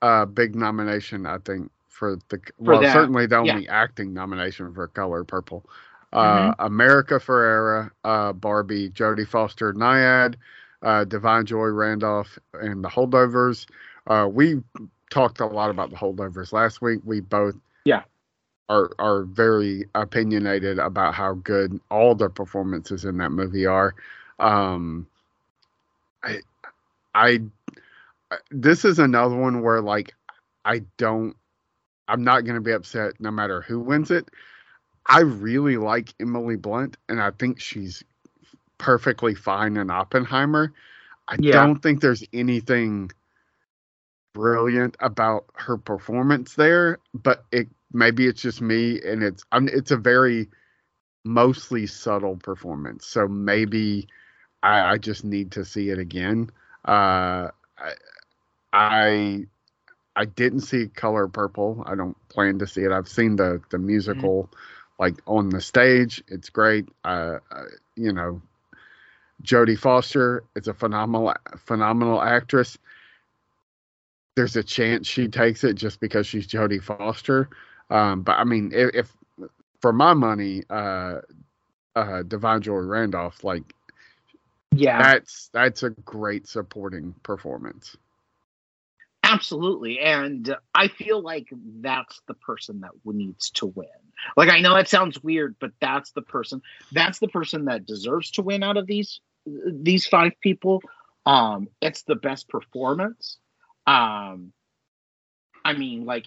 uh 0.02 0.24
big 0.24 0.54
nomination 0.54 1.26
i 1.26 1.38
think 1.38 1.70
for 1.96 2.16
the 2.28 2.38
for 2.38 2.72
well 2.72 2.80
that. 2.82 2.92
certainly 2.92 3.26
the 3.26 3.36
only 3.36 3.64
yeah. 3.64 3.82
acting 3.82 4.12
nomination 4.12 4.72
for 4.74 4.86
color 4.88 5.24
purple 5.24 5.64
uh, 6.12 6.52
mm-hmm. 6.52 6.62
America 6.64 7.14
Ferrera, 7.14 7.90
uh, 8.04 8.32
Barbie, 8.32 8.90
Jodie 8.90 9.26
Foster, 9.26 9.72
Nyad, 9.74 10.36
uh, 10.82 11.04
Da'Vine 11.04 11.44
Joy 11.44 11.66
Randolph, 11.66 12.38
and 12.54 12.82
the 12.82 12.88
Holdovers. 12.88 13.66
Uh, 14.06 14.28
we 14.30 14.62
talked 15.10 15.40
a 15.40 15.46
lot 15.46 15.70
about 15.70 15.90
the 15.90 15.96
Holdovers 15.96 16.52
last 16.52 16.80
week. 16.80 17.00
We 17.04 17.20
both 17.20 17.54
yeah 17.84 18.02
are 18.68 18.90
are 18.98 19.22
very 19.24 19.84
opinionated 19.94 20.78
about 20.78 21.14
how 21.14 21.34
good 21.34 21.80
all 21.90 22.14
the 22.14 22.28
performances 22.28 23.04
in 23.04 23.18
that 23.18 23.30
movie 23.30 23.66
are. 23.66 23.94
Um, 24.38 25.06
I 26.22 26.40
I 27.14 27.40
this 28.50 28.84
is 28.84 28.98
another 28.98 29.36
one 29.36 29.62
where 29.62 29.80
like 29.80 30.14
I 30.64 30.82
don't 30.96 31.36
I'm 32.08 32.24
not 32.24 32.44
going 32.44 32.56
to 32.56 32.60
be 32.60 32.72
upset 32.72 33.20
no 33.20 33.30
matter 33.30 33.62
who 33.62 33.80
wins 33.80 34.10
it. 34.10 34.30
I 35.06 35.20
really 35.20 35.76
like 35.76 36.14
Emily 36.20 36.56
Blunt, 36.56 36.96
and 37.08 37.20
I 37.20 37.30
think 37.30 37.60
she's 37.60 38.04
perfectly 38.78 39.34
fine 39.34 39.76
in 39.76 39.90
Oppenheimer. 39.90 40.72
I 41.28 41.38
Yeah. 41.38 41.50
don't 41.50 41.80
think 41.82 42.00
there's 42.00 42.24
anything 42.32 43.10
brilliant 44.34 44.96
about 45.00 45.46
her 45.54 45.76
performance 45.76 46.54
there, 46.54 46.98
but 47.14 47.44
it 47.52 47.68
maybe 47.92 48.26
it's 48.26 48.42
just 48.42 48.60
me, 48.60 49.00
and 49.02 49.22
it's 49.22 49.44
I'm, 49.52 49.68
it's 49.68 49.90
a 49.90 49.96
very 49.96 50.48
mostly 51.24 51.86
subtle 51.86 52.36
performance. 52.36 53.06
So 53.06 53.28
maybe 53.28 54.08
I, 54.62 54.92
I 54.92 54.98
just 54.98 55.24
need 55.24 55.52
to 55.52 55.64
see 55.64 55.90
it 55.90 55.98
again. 55.98 56.50
Uh, 56.86 57.50
I, 57.78 57.92
I 58.72 59.46
I 60.16 60.24
didn't 60.24 60.60
see 60.62 60.88
Color 60.88 61.28
Purple. 61.28 61.84
I 61.86 61.94
don't 61.94 62.16
plan 62.28 62.58
to 62.60 62.66
see 62.66 62.82
it. 62.82 62.92
I've 62.92 63.08
seen 63.08 63.36
the 63.36 63.60
the 63.70 63.78
musical, 63.78 64.50
like 64.98 65.16
on 65.26 65.50
the 65.50 65.60
stage. 65.60 66.24
It's 66.28 66.50
great. 66.50 66.88
Uh, 67.04 67.38
uh, 67.50 67.64
you 67.96 68.12
know, 68.12 68.42
Jodie 69.42 69.78
Foster 69.78 70.44
is 70.56 70.68
a 70.68 70.74
phenomenal 70.74 71.34
phenomenal 71.58 72.22
actress. 72.22 72.78
There's 74.36 74.56
a 74.56 74.64
chance 74.64 75.06
she 75.06 75.28
takes 75.28 75.64
it 75.64 75.74
just 75.74 76.00
because 76.00 76.26
she's 76.26 76.46
Jodie 76.46 76.82
Foster. 76.82 77.50
Um, 77.90 78.22
but 78.22 78.38
I 78.38 78.44
mean, 78.44 78.72
if, 78.74 78.90
if 78.94 79.16
for 79.80 79.92
my 79.92 80.14
money, 80.14 80.64
uh, 80.70 81.20
uh, 81.94 82.22
Da'Vine 82.22 82.60
Joy 82.60 82.78
Randolph, 82.80 83.44
like 83.44 83.74
Yeah, 84.72 84.98
that's 84.98 85.48
that's 85.52 85.82
a 85.82 85.90
great 85.90 86.48
supporting 86.48 87.14
performance. 87.22 87.96
Absolutely. 89.26 89.98
And 90.00 90.56
I 90.74 90.88
feel 90.88 91.20
like 91.20 91.48
that's 91.80 92.20
the 92.28 92.34
person 92.34 92.80
that 92.80 92.92
needs 93.04 93.50
to 93.52 93.66
win. 93.66 93.88
Like 94.36 94.48
I 94.50 94.60
know 94.60 94.74
that 94.74 94.88
sounds 94.88 95.22
weird, 95.22 95.56
but 95.60 95.72
that's 95.80 96.12
the 96.12 96.22
person. 96.22 96.62
That's 96.92 97.18
the 97.18 97.28
person 97.28 97.66
that 97.66 97.86
deserves 97.86 98.30
to 98.32 98.42
win 98.42 98.62
out 98.62 98.76
of 98.76 98.86
these 98.86 99.20
these 99.46 100.06
five 100.06 100.32
people. 100.40 100.82
Um, 101.26 101.68
it's 101.82 102.02
the 102.02 102.14
best 102.14 102.48
performance. 102.48 103.38
Um, 103.86 104.52
I 105.64 105.72
mean, 105.74 106.04
like, 106.06 106.26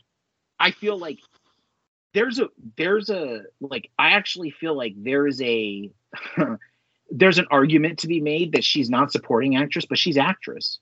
I 0.60 0.72
feel 0.72 0.98
like 0.98 1.20
there's 2.14 2.40
a 2.40 2.50
there's 2.78 3.10
a 3.10 3.44
like 3.62 3.90
I 3.98 4.12
actually 4.12 4.52
feel 4.52 4.76
like 4.76 4.94
there 4.98 5.28
is 5.28 5.42
a 5.42 5.92
there's 7.12 7.38
an 7.40 7.48
argument 7.52 8.00
to 8.00 8.08
be 8.08 8.22
made 8.22 8.54
that 8.54 8.64
she's 8.64 8.90
not 8.90 9.12
supporting 9.12 9.56
actress, 9.56 9.86
but 9.86 9.98
she's 9.98 10.18
actress. 10.18 10.80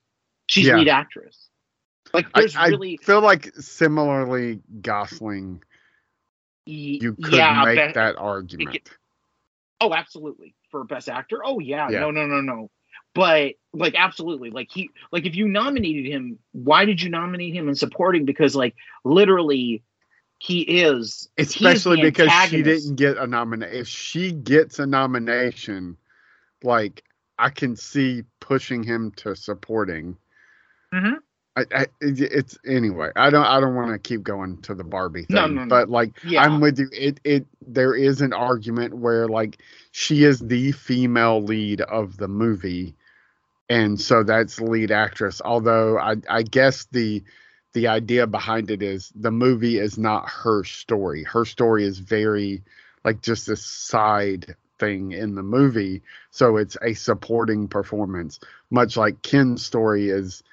She's 0.48 0.68
Yeah. 0.68 0.78
lead 0.78 0.90
actress. 0.90 1.50
Like 2.14 2.28
I, 2.34 2.42
there's 2.42 2.56
I 2.56 2.68
really 2.68 2.98
feel 2.98 3.22
like 3.22 3.54
similarly 3.56 4.60
Gosling, 4.82 5.64
you 6.66 7.14
could 7.16 7.34
yeah, 7.34 7.64
make 7.64 7.88
be- 7.88 7.94
that 7.94 8.16
argument. 8.18 8.90
Oh, 9.80 9.94
absolutely. 9.94 10.56
For 10.72 10.84
best 10.84 11.10
actor? 11.10 11.42
Oh 11.44 11.60
yeah. 11.60 11.90
Yeah. 11.90 12.00
No, 12.02 12.12
no, 12.12 12.26
no, 12.26 12.42
no. 12.42 12.70
But 13.14 13.54
like 13.74 13.96
absolutely. 13.96 14.50
Like 14.50 14.70
he 14.72 14.90
like 15.12 15.26
if 15.26 15.36
you 15.36 15.48
nominated 15.48 16.06
him, 16.06 16.40
why 16.52 16.86
did 16.86 17.02
you 17.02 17.10
nominate 17.10 17.54
him 17.54 17.70
in 17.70 17.76
supporting? 17.76 18.26
Because 18.26 18.56
like 18.56 18.76
literally 19.04 19.84
he 20.40 20.62
is 20.62 21.30
he 21.38 21.44
is 21.44 21.56
Especially 21.56 22.02
because 22.02 22.32
she 22.50 22.62
didn't 22.62 22.96
get 22.96 23.18
a 23.18 23.28
nomination. 23.28 23.76
If 23.76 23.88
she 23.88 24.32
gets 24.32 24.80
a 24.80 24.86
nomination, 24.86 25.98
like 26.64 27.04
I 27.40 27.50
can 27.50 27.76
see 27.76 28.24
pushing 28.40 28.84
him 28.84 29.12
to 29.18 29.36
supporting. 29.36 30.18
Mhm. 30.94 31.18
I, 31.58 31.66
I, 31.74 31.86
it's 32.02 32.58
anyway. 32.68 33.10
I 33.16 33.32
don't. 33.32 33.46
I 33.46 33.60
don't 33.60 33.74
want 33.74 33.92
to 33.92 33.98
keep 33.98 34.22
going 34.22 34.62
to 34.64 34.76
the 34.76 34.84
Barbie 34.84 35.24
thing. 35.26 35.36
No, 35.36 35.48
no, 35.48 35.64
no. 35.64 35.70
But 35.70 35.90
like, 35.90 36.12
Yeah. 36.24 36.44
I'm 36.44 36.60
with 36.62 36.78
you. 36.78 36.88
It 36.92 37.20
it 37.24 37.48
there 37.66 37.96
is 37.96 38.22
an 38.22 38.32
argument 38.32 38.96
where 38.96 39.28
like 39.28 39.58
she 39.92 40.24
is 40.24 40.40
the 40.40 40.72
female 40.74 41.42
lead 41.42 41.82
of 41.82 42.18
the 42.18 42.28
movie, 42.28 42.96
and 43.70 44.00
so 44.00 44.24
that's 44.24 44.62
lead 44.62 44.92
actress. 44.92 45.42
Although 45.44 45.98
I 45.98 46.18
I 46.30 46.44
guess 46.44 46.86
the 46.92 47.24
the 47.74 47.88
idea 47.88 48.28
behind 48.28 48.70
it 48.70 48.84
is 48.84 49.12
the 49.16 49.32
movie 49.32 49.80
is 49.80 49.98
not 49.98 50.30
her 50.30 50.64
story. 50.64 51.24
Her 51.24 51.44
story 51.44 51.86
is 51.86 51.98
very 51.98 52.62
like 53.04 53.22
just 53.24 53.50
a 53.50 53.56
side 53.56 54.56
thing 54.78 55.12
in 55.12 55.34
the 55.34 55.44
movie. 55.44 56.04
So 56.30 56.58
it's 56.58 56.78
a 56.84 56.94
supporting 56.94 57.68
performance, 57.68 58.40
much 58.70 58.96
like 58.96 59.24
Ken's 59.24 59.66
story 59.66 60.10
is 60.10 60.44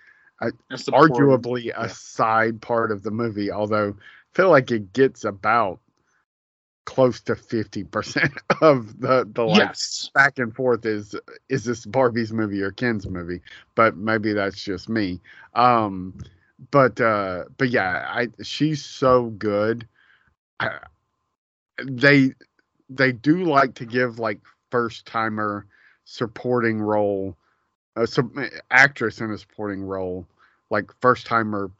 a 0.40 0.52
arguably 0.90 1.72
a 1.76 1.88
yeah. 1.88 1.88
side 1.88 2.60
part 2.60 2.90
of 2.92 3.02
the 3.02 3.10
movie, 3.10 3.50
although 3.50 3.90
I 3.90 4.36
feel 4.36 4.50
like 4.50 4.70
it 4.70 4.92
gets 4.92 5.24
about 5.24 5.80
close 6.84 7.20
to 7.22 7.34
50% 7.34 8.38
of 8.62 9.00
the 9.00 9.28
the 9.32 9.42
like 9.44 9.70
Yes. 9.70 10.10
back 10.14 10.38
and 10.38 10.54
forth 10.54 10.84
is 10.84 11.14
is 11.48 11.64
this 11.64 11.86
Barbie's 11.86 12.32
movie 12.32 12.62
or 12.62 12.70
Ken's 12.72 13.08
movie, 13.08 13.40
but 13.74 13.96
maybe 13.96 14.32
that's 14.32 14.62
just 14.62 14.88
me. 14.88 15.20
Um 15.54 16.14
but 16.70 17.00
uh 17.00 17.44
but 17.56 17.70
yeah, 17.70 18.06
I 18.08 18.28
she's 18.42 18.84
so 18.84 19.30
good. 19.30 19.88
I, 20.60 20.78
they 21.82 22.32
they 22.88 23.12
do 23.12 23.44
like 23.44 23.74
to 23.76 23.86
give 23.86 24.18
like 24.18 24.40
first 24.70 25.06
timer 25.06 25.66
supporting 26.04 26.80
role 26.80 27.36
a 27.96 28.06
sup- 28.06 28.36
actress 28.70 29.20
in 29.20 29.30
a 29.30 29.38
supporting 29.38 29.82
role 29.82 30.26
like 30.70 30.90
first 31.00 31.26
timer 31.26 31.70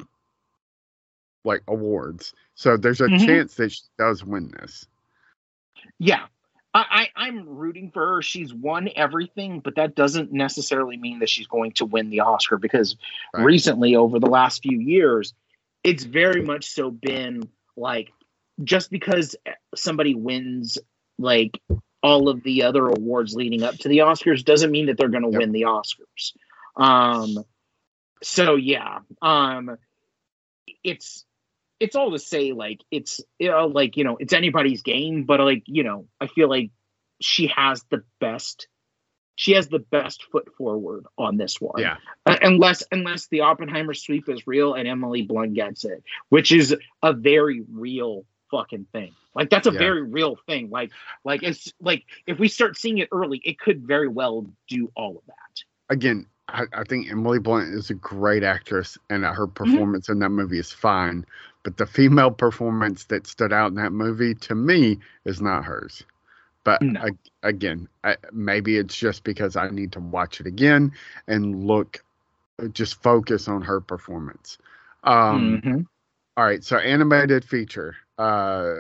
like 1.45 1.63
awards. 1.69 2.33
So 2.55 2.77
there's 2.77 3.01
a 3.01 3.09
Mhm. 3.09 3.27
chance 3.27 3.55
that 3.57 3.73
she 3.73 3.83
does 3.99 4.25
win 4.25 4.51
this. 4.59 4.87
Yeah. 5.99 6.27
I, 6.73 7.09
I, 7.17 7.27
I'm 7.27 7.49
rooting 7.49 7.91
for 7.93 8.15
her. 8.15 8.23
She's 8.23 8.53
won 8.53 8.89
everything, 8.97 9.61
but 9.61 9.77
that 9.77 9.95
doesn't 9.95 10.33
necessarily 10.33 10.97
mean 10.97 11.21
that 11.21 11.29
she's 11.29 11.47
going 11.47 11.73
to 11.73 11.85
win 11.85 12.11
the 12.11 12.21
Oscar 12.21 12.57
because 12.57 12.97
Right. 13.33 13.45
recently, 13.45 13.95
over 13.95 14.19
the 14.19 14.27
last 14.31 14.63
few 14.63 14.79
years, 14.79 15.35
it's 15.85 16.05
very 16.05 16.43
much 16.43 16.65
so 16.67 16.91
been 16.91 17.49
like 17.77 18.13
just 18.63 18.91
because 18.91 19.37
somebody 19.75 20.15
wins 20.15 20.79
like 21.19 21.61
all 22.05 22.29
of 22.29 22.43
the 22.45 22.63
other 22.65 22.87
awards 22.87 23.35
leading 23.35 23.63
up 23.65 23.77
to 23.79 23.89
the 23.89 23.99
Oscars 23.99 24.45
doesn't 24.45 24.71
mean 24.71 24.87
that 24.87 24.99
they're 24.99 25.09
going 25.09 25.25
to 25.25 25.31
Yep. 25.31 25.39
win 25.41 25.53
the 25.53 25.63
Oscars. 25.63 26.35
Um, 26.77 27.45
so 28.23 28.57
yeah, 28.57 28.99
um, 29.23 29.77
it's 30.85 31.25
it's 31.81 31.97
all 31.97 32.11
to 32.13 32.19
say 32.19 32.53
like 32.53 32.81
it's 32.91 33.21
you 33.39 33.51
know 33.51 33.67
like 33.67 33.97
you 33.97 34.05
know 34.05 34.17
it's 34.19 34.33
anybody's 34.33 34.83
game 34.83 35.25
but 35.25 35.41
like 35.41 35.63
you 35.67 35.83
know 35.83 36.07
i 36.21 36.27
feel 36.29 36.49
like 36.49 36.71
she 37.21 37.49
has 37.49 37.83
the 37.91 38.03
best 38.21 38.69
she 39.35 39.53
has 39.53 39.69
the 39.69 39.81
best 39.81 40.23
foot 40.31 40.49
forward 40.57 41.05
on 41.19 41.37
this 41.37 41.61
one 41.61 41.81
Yeah. 41.83 41.97
Uh, 42.25 42.37
unless 42.43 42.85
unless 42.93 43.27
the 43.27 43.41
oppenheimer 43.41 43.93
sweep 43.95 44.29
is 44.29 44.47
real 44.47 44.75
and 44.75 44.87
emily 44.87 45.23
blunt 45.23 45.55
gets 45.55 45.85
it 45.85 46.03
which 46.29 46.53
is 46.53 46.77
a 47.03 47.13
very 47.13 47.63
real 47.73 48.25
fucking 48.55 48.87
thing 48.93 49.13
like 49.35 49.51
that's 49.51 49.67
a 49.67 49.73
Yeah. 49.73 49.79
very 49.79 50.03
real 50.03 50.37
thing 50.47 50.71
like 50.71 50.91
like 51.25 51.43
it's 51.43 51.73
like 51.81 52.05
if 52.27 52.39
we 52.39 52.49
start 52.49 52.77
seeing 52.77 52.99
it 52.99 53.09
early 53.13 53.41
it 53.45 53.59
could 53.59 53.81
very 53.87 54.09
well 54.09 54.47
do 54.69 54.91
all 54.95 55.17
of 55.19 55.27
that 55.27 55.65
Again, 55.91 56.27
I, 56.49 56.65
I 56.73 56.85
think 56.85 57.11
Emily 57.11 57.39
Blunt 57.39 57.75
is 57.75 57.91
a 57.91 57.95
great 57.95 58.43
actress 58.43 58.97
and 59.11 59.25
her 59.25 59.47
performance 59.47 60.09
in 60.09 60.19
that 60.21 60.31
movie 60.31 60.59
is 60.59 60.73
fine. 60.73 61.27
But 61.63 61.77
the 61.77 61.87
female 61.87 62.31
performance 62.31 63.05
that 63.05 63.27
stood 63.27 63.53
out 63.53 63.69
in 63.69 63.75
that 63.77 63.93
movie 63.93 64.35
to 64.35 64.55
me 64.55 64.99
is 65.25 65.41
not 65.43 65.65
hers. 65.65 66.03
But 66.65 66.81
No. 66.83 67.01
a- 67.03 67.49
again, 67.49 67.89
I, 68.03 68.17
maybe 68.33 68.79
it's 68.79 68.97
just 68.97 69.25
because 69.25 69.57
I 69.57 69.69
need 69.71 69.93
to 69.93 70.01
watch 70.01 70.41
it 70.41 70.47
again 70.47 70.93
and 71.27 71.67
look, 71.67 72.03
just 72.73 73.03
focus 73.03 73.47
on 73.49 73.63
her 73.63 73.81
performance. 73.81 74.59
Um, 75.05 75.61
Mhm. 75.63 75.87
All 76.37 76.45
right, 76.45 76.65
so 76.65 76.79
animated 76.79 77.45
feature. 77.45 77.97
Uh 78.19 78.75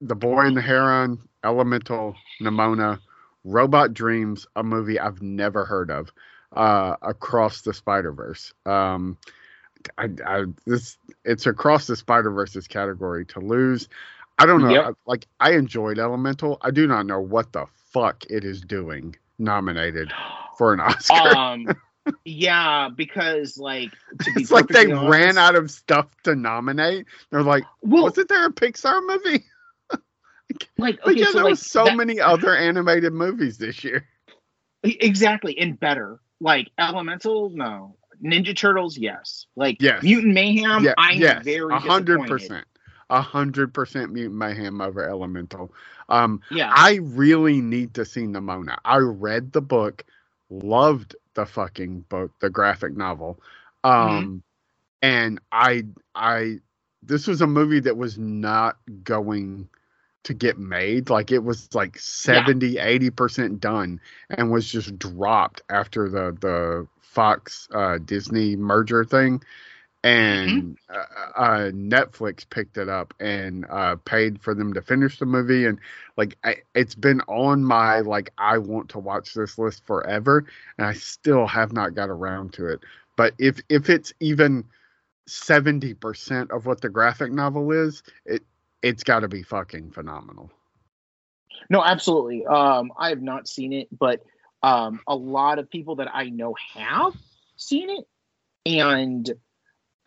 The 0.00 0.14
Boy 0.14 0.40
and 0.46 0.56
the 0.56 0.60
Heron, 0.62 1.18
Elemental, 1.44 2.14
Nimona, 2.40 3.00
Robot 3.44 3.94
Dreams, 3.94 4.46
a 4.56 4.62
movie 4.62 4.98
I've 5.00 5.22
never 5.22 5.64
heard 5.64 5.90
of. 5.90 6.12
Uh 6.52 6.96
Across 7.02 7.62
the 7.62 7.74
Spider-Verse. 7.74 8.52
Um 8.64 9.16
I, 9.98 10.08
I 10.26 10.44
this 10.66 10.98
it's 11.24 11.46
across 11.46 11.86
the 11.86 11.96
Spider-Verse's 11.96 12.66
category 12.66 13.24
to 13.26 13.40
lose. 13.40 13.88
I 14.38 14.46
don't 14.46 14.62
know. 14.62 14.70
Yep. 14.70 14.84
I- 14.84 14.92
like 15.06 15.26
I 15.40 15.52
enjoyed 15.52 15.98
Elemental. 15.98 16.58
I 16.62 16.70
do 16.70 16.86
not 16.86 17.06
know 17.06 17.20
what 17.20 17.52
the 17.52 17.66
fuck 17.92 18.24
it 18.28 18.44
is 18.44 18.60
doing 18.60 19.16
nominated 19.38 20.12
for 20.58 20.72
an 20.72 20.80
Oscar. 20.80 21.36
um 21.36 21.66
yeah 22.24 22.88
because 22.94 23.58
like 23.58 23.90
to 24.22 24.32
be 24.34 24.42
it's 24.42 24.50
like 24.50 24.68
they 24.68 24.86
perfectly 24.86 25.08
ran 25.08 25.38
out 25.38 25.54
of 25.56 25.70
stuff 25.70 26.06
to 26.24 26.34
nominate. 26.34 27.06
They're 27.30 27.42
like, 27.42 27.64
well 27.82 28.04
wasn't 28.04 28.28
there 28.28 28.46
a 28.46 28.52
Pixar 28.52 29.00
movie? 29.06 29.44
like 30.78 31.00
okay 31.04 31.18
yeah, 31.18 31.26
so 31.26 31.32
there 31.32 31.42
like 31.44 31.50
was 31.50 31.66
so 31.66 31.84
that- 31.84 31.96
many 31.96 32.20
other 32.20 32.54
animated 32.56 33.12
movies 33.12 33.58
this 33.58 33.82
year. 33.84 34.06
exactly 34.84 35.58
and 35.58 35.78
better 35.80 36.20
like 36.40 36.70
elemental 36.78 37.50
no 37.50 37.96
ninja 38.24 38.56
turtles 38.56 38.96
yes 38.96 39.46
like 39.56 39.76
Yes. 39.80 40.02
mutant 40.02 40.32
mayhem 40.34 40.84
yeah, 40.84 40.94
i'm 40.98 41.18
yes, 41.18 41.44
very 41.44 41.74
a 41.74 41.78
hundred 41.78 42.26
percent. 42.28 42.64
a 43.10 43.20
hundred 43.20 43.74
percent 43.74 44.12
mutant 44.12 44.36
mayhem 44.38 44.80
over 44.80 45.08
Elemental. 45.08 45.72
Um, 46.08 46.40
Yeah. 46.50 46.70
I 46.74 47.00
really 47.02 47.60
need 47.60 47.94
to 47.94 48.04
see 48.04 48.22
Nimona. 48.22 48.76
I 48.84 48.98
read 48.98 49.50
the 49.52 49.60
book, 49.60 50.04
loved 50.50 51.16
the 51.36 51.46
fucking 51.46 52.00
book, 52.08 52.32
the 52.40 52.50
graphic 52.50 52.96
novel. 52.96 53.40
Um 53.84 54.42
and 55.02 55.40
I 55.52 55.84
I 56.14 56.58
this 57.02 57.28
was 57.28 57.40
a 57.40 57.46
movie 57.46 57.80
that 57.80 57.96
was 57.96 58.18
not 58.18 58.78
going 59.04 59.68
to 60.24 60.34
get 60.34 60.58
made. 60.58 61.08
Like 61.08 61.30
it 61.30 61.44
was 61.44 61.72
like 61.72 61.98
70, 62.00 62.74
80% 62.74 63.60
done 63.60 64.00
and 64.30 64.50
was 64.50 64.68
just 64.68 64.98
dropped 64.98 65.62
after 65.70 66.08
the 66.08 66.36
the 66.40 66.88
Fox 67.02 67.68
uh 67.72 67.98
Disney 67.98 68.56
merger 68.56 69.04
thing 69.04 69.42
and 70.06 70.78
uh, 70.88 71.40
uh, 71.40 71.70
Netflix 71.72 72.48
picked 72.48 72.78
it 72.78 72.88
up 72.88 73.12
and 73.18 73.66
uh, 73.68 73.96
paid 74.04 74.40
for 74.40 74.54
them 74.54 74.72
to 74.74 74.80
finish 74.80 75.18
the 75.18 75.26
movie. 75.26 75.66
And 75.66 75.80
like, 76.16 76.36
I, 76.44 76.56
it's 76.74 76.94
been 76.94 77.20
on 77.22 77.64
my 77.64 78.00
like 78.00 78.30
I 78.38 78.58
want 78.58 78.90
to 78.90 79.00
watch 79.00 79.34
this 79.34 79.58
list 79.58 79.84
forever, 79.84 80.46
and 80.78 80.86
I 80.86 80.92
still 80.92 81.46
have 81.46 81.72
not 81.72 81.94
got 81.94 82.08
around 82.08 82.52
to 82.54 82.66
it. 82.68 82.80
But 83.16 83.34
if 83.38 83.60
if 83.68 83.90
it's 83.90 84.12
even 84.20 84.64
seventy 85.26 85.94
percent 85.94 86.52
of 86.52 86.66
what 86.66 86.80
the 86.80 86.88
graphic 86.88 87.32
novel 87.32 87.72
is, 87.72 88.04
it 88.24 88.44
it's 88.82 89.02
got 89.02 89.20
to 89.20 89.28
be 89.28 89.42
fucking 89.42 89.90
phenomenal. 89.90 90.52
No, 91.68 91.82
absolutely. 91.82 92.46
Um, 92.46 92.92
I 92.96 93.08
have 93.08 93.22
not 93.22 93.48
seen 93.48 93.72
it, 93.72 93.88
but 93.96 94.22
um, 94.62 95.00
a 95.08 95.16
lot 95.16 95.58
of 95.58 95.68
people 95.68 95.96
that 95.96 96.14
I 96.14 96.28
know 96.28 96.54
have 96.74 97.14
seen 97.56 97.90
it 97.90 98.04
and 98.66 99.32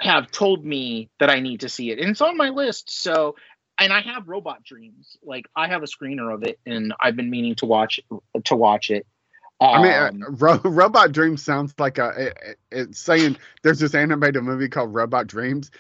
have 0.02 0.32
told 0.32 0.66
me 0.66 1.10
that 1.20 1.30
I 1.30 1.40
need 1.40 1.62
to 1.62 1.70
see 1.70 1.92
it, 1.92 2.00
and 2.00 2.10
it's 2.10 2.22
on 2.22 2.38
my 2.38 2.50
list. 2.50 2.92
So, 3.04 3.36
and 3.80 3.94
I 3.94 4.02
have 4.02 4.28
Robot 4.28 4.64
Dreams. 4.64 5.18
Like 5.24 5.46
I 5.56 5.68
have 5.68 5.84
a 5.84 5.88
screener 5.88 6.34
of 6.34 6.44
it, 6.44 6.60
and 6.66 6.94
I've 7.02 7.16
been 7.16 7.30
meaning 7.30 7.56
to 7.56 7.66
watch 7.66 8.00
to 8.46 8.56
watch 8.56 8.92
it. 8.92 9.06
I 9.72 9.80
mean, 9.80 9.92
Um, 9.92 10.24
uh, 10.28 10.32
Ro- 10.32 10.62
Robot 10.64 11.12
Dreams 11.12 11.44
sounds 11.44 11.74
like 11.80 11.98
a. 11.98 12.10
It, 12.18 12.38
it- 12.46 12.60
it's 12.72 13.00
saying 13.00 13.38
there's 13.64 13.80
this 13.80 13.96
animated 13.96 14.44
movie 14.44 14.70
called 14.70 14.94
Robot 14.94 15.28
Dreams. 15.28 15.72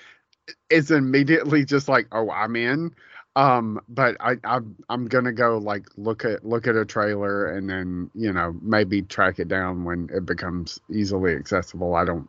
It's 0.69 0.91
immediately 0.91 1.65
just 1.65 1.87
like, 1.87 2.07
oh, 2.11 2.29
I'm 2.31 2.55
in. 2.55 2.95
Um, 3.35 3.79
but 3.87 4.17
I, 4.19 4.37
I'm 4.43 4.75
I'm 4.89 5.05
gonna 5.07 5.31
go 5.31 5.59
like 5.59 5.85
look 5.97 6.25
at 6.25 6.43
look 6.43 6.67
at 6.67 6.75
a 6.75 6.83
trailer 6.83 7.45
and 7.55 7.69
then 7.69 8.09
you 8.15 8.33
know 8.33 8.55
maybe 8.61 9.03
track 9.03 9.39
it 9.39 9.47
down 9.47 9.85
when 9.85 10.09
it 10.13 10.25
becomes 10.25 10.79
easily 10.91 11.35
accessible. 11.35 11.95
I 11.95 12.05
don't, 12.05 12.27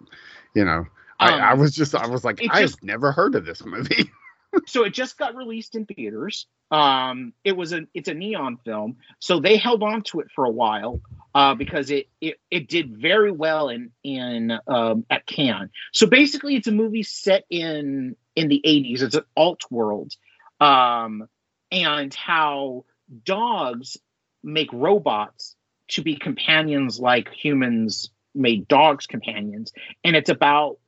you 0.55 0.65
know, 0.65 0.87
I, 1.21 1.35
Um, 1.35 1.41
I 1.43 1.55
was 1.55 1.75
just 1.75 1.95
I 1.95 2.07
was 2.07 2.25
like, 2.25 2.41
I've 2.51 2.63
just- 2.63 2.83
never 2.83 3.13
heard 3.13 3.35
of 3.35 3.45
this 3.45 3.65
movie. 3.65 4.11
so 4.67 4.85
it 4.85 4.95
just 4.95 5.19
got 5.19 5.37
released 5.37 5.77
in 5.77 5.87
theaters. 5.87 6.47
Um, 6.71 7.33
it 7.45 7.57
was 7.57 7.73
a 7.73 7.83
it's 7.95 8.09
a 8.09 8.15
neon 8.15 8.57
film, 8.65 8.97
so 9.19 9.39
they 9.41 9.57
held 9.57 9.83
on 9.83 10.03
to 10.05 10.21
it 10.21 10.29
for 10.35 10.45
a 10.45 10.51
while 10.51 11.01
uh, 11.35 11.55
because 11.55 11.91
it, 11.91 12.09
it 12.21 12.41
it 12.51 12.69
did 12.69 12.97
very 12.97 13.31
well 13.33 13.69
in 13.69 13.91
in 14.03 14.59
um, 14.67 15.05
at 15.11 15.27
Cannes. 15.27 15.71
So 15.93 16.07
basically, 16.07 16.57
it's 16.57 16.69
a 16.69 16.73
movie 16.73 17.03
set 17.03 17.45
in 17.51 18.17
in 18.35 18.49
the 18.49 18.61
eighties. 18.65 19.03
It's 19.03 19.17
an 19.17 19.25
alt 19.37 19.63
world, 19.71 20.13
um, 20.61 21.29
and 21.71 22.15
how 22.15 22.85
dogs 23.25 23.97
make 24.43 24.73
robots 24.73 25.57
to 25.89 26.03
be 26.03 26.17
companions 26.17 26.99
like 27.01 27.29
humans 27.33 28.11
made 28.35 28.69
dogs 28.69 29.07
companions, 29.07 29.73
and 30.05 30.15
it's 30.17 30.31
about 30.31 30.79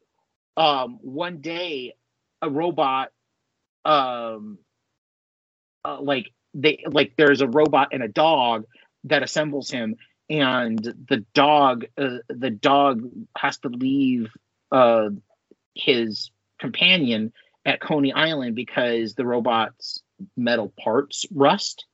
um, 0.56 0.98
one 1.02 1.40
day 1.40 1.94
a 2.40 2.50
robot 2.50 3.10
um 3.84 4.58
uh, 5.84 6.00
like 6.00 6.32
they 6.54 6.84
like 6.86 7.14
there's 7.16 7.40
a 7.40 7.48
robot 7.48 7.88
and 7.92 8.02
a 8.02 8.08
dog 8.08 8.64
that 9.04 9.22
assembles 9.22 9.70
him 9.70 9.96
and 10.30 10.78
the 10.78 11.24
dog 11.34 11.84
uh, 11.98 12.18
the 12.28 12.50
dog 12.50 13.02
has 13.36 13.58
to 13.58 13.68
leave 13.68 14.30
uh 14.70 15.08
his 15.74 16.30
companion 16.58 17.32
at 17.64 17.80
Coney 17.80 18.12
Island 18.12 18.54
because 18.56 19.14
the 19.14 19.26
robot's 19.26 20.02
metal 20.36 20.72
parts 20.78 21.26
rust. 21.32 21.86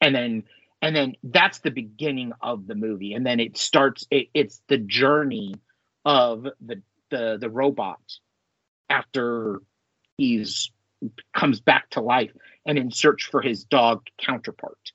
And 0.00 0.14
then 0.14 0.44
and 0.82 0.94
then 0.94 1.14
that's 1.22 1.60
the 1.60 1.70
beginning 1.70 2.32
of 2.42 2.66
the 2.66 2.74
movie. 2.74 3.14
And 3.14 3.24
then 3.26 3.40
it 3.40 3.56
starts 3.56 4.06
it, 4.10 4.28
it's 4.34 4.60
the 4.68 4.78
journey 4.78 5.54
of 6.04 6.46
the 6.60 6.82
the 7.14 7.38
the 7.40 7.48
robot 7.48 8.00
after 8.90 9.60
he's 10.16 10.70
comes 11.34 11.60
back 11.60 11.90
to 11.90 12.00
life 12.00 12.32
and 12.66 12.78
in 12.78 12.90
search 12.90 13.28
for 13.30 13.42
his 13.42 13.64
dog 13.64 14.06
counterpart. 14.18 14.92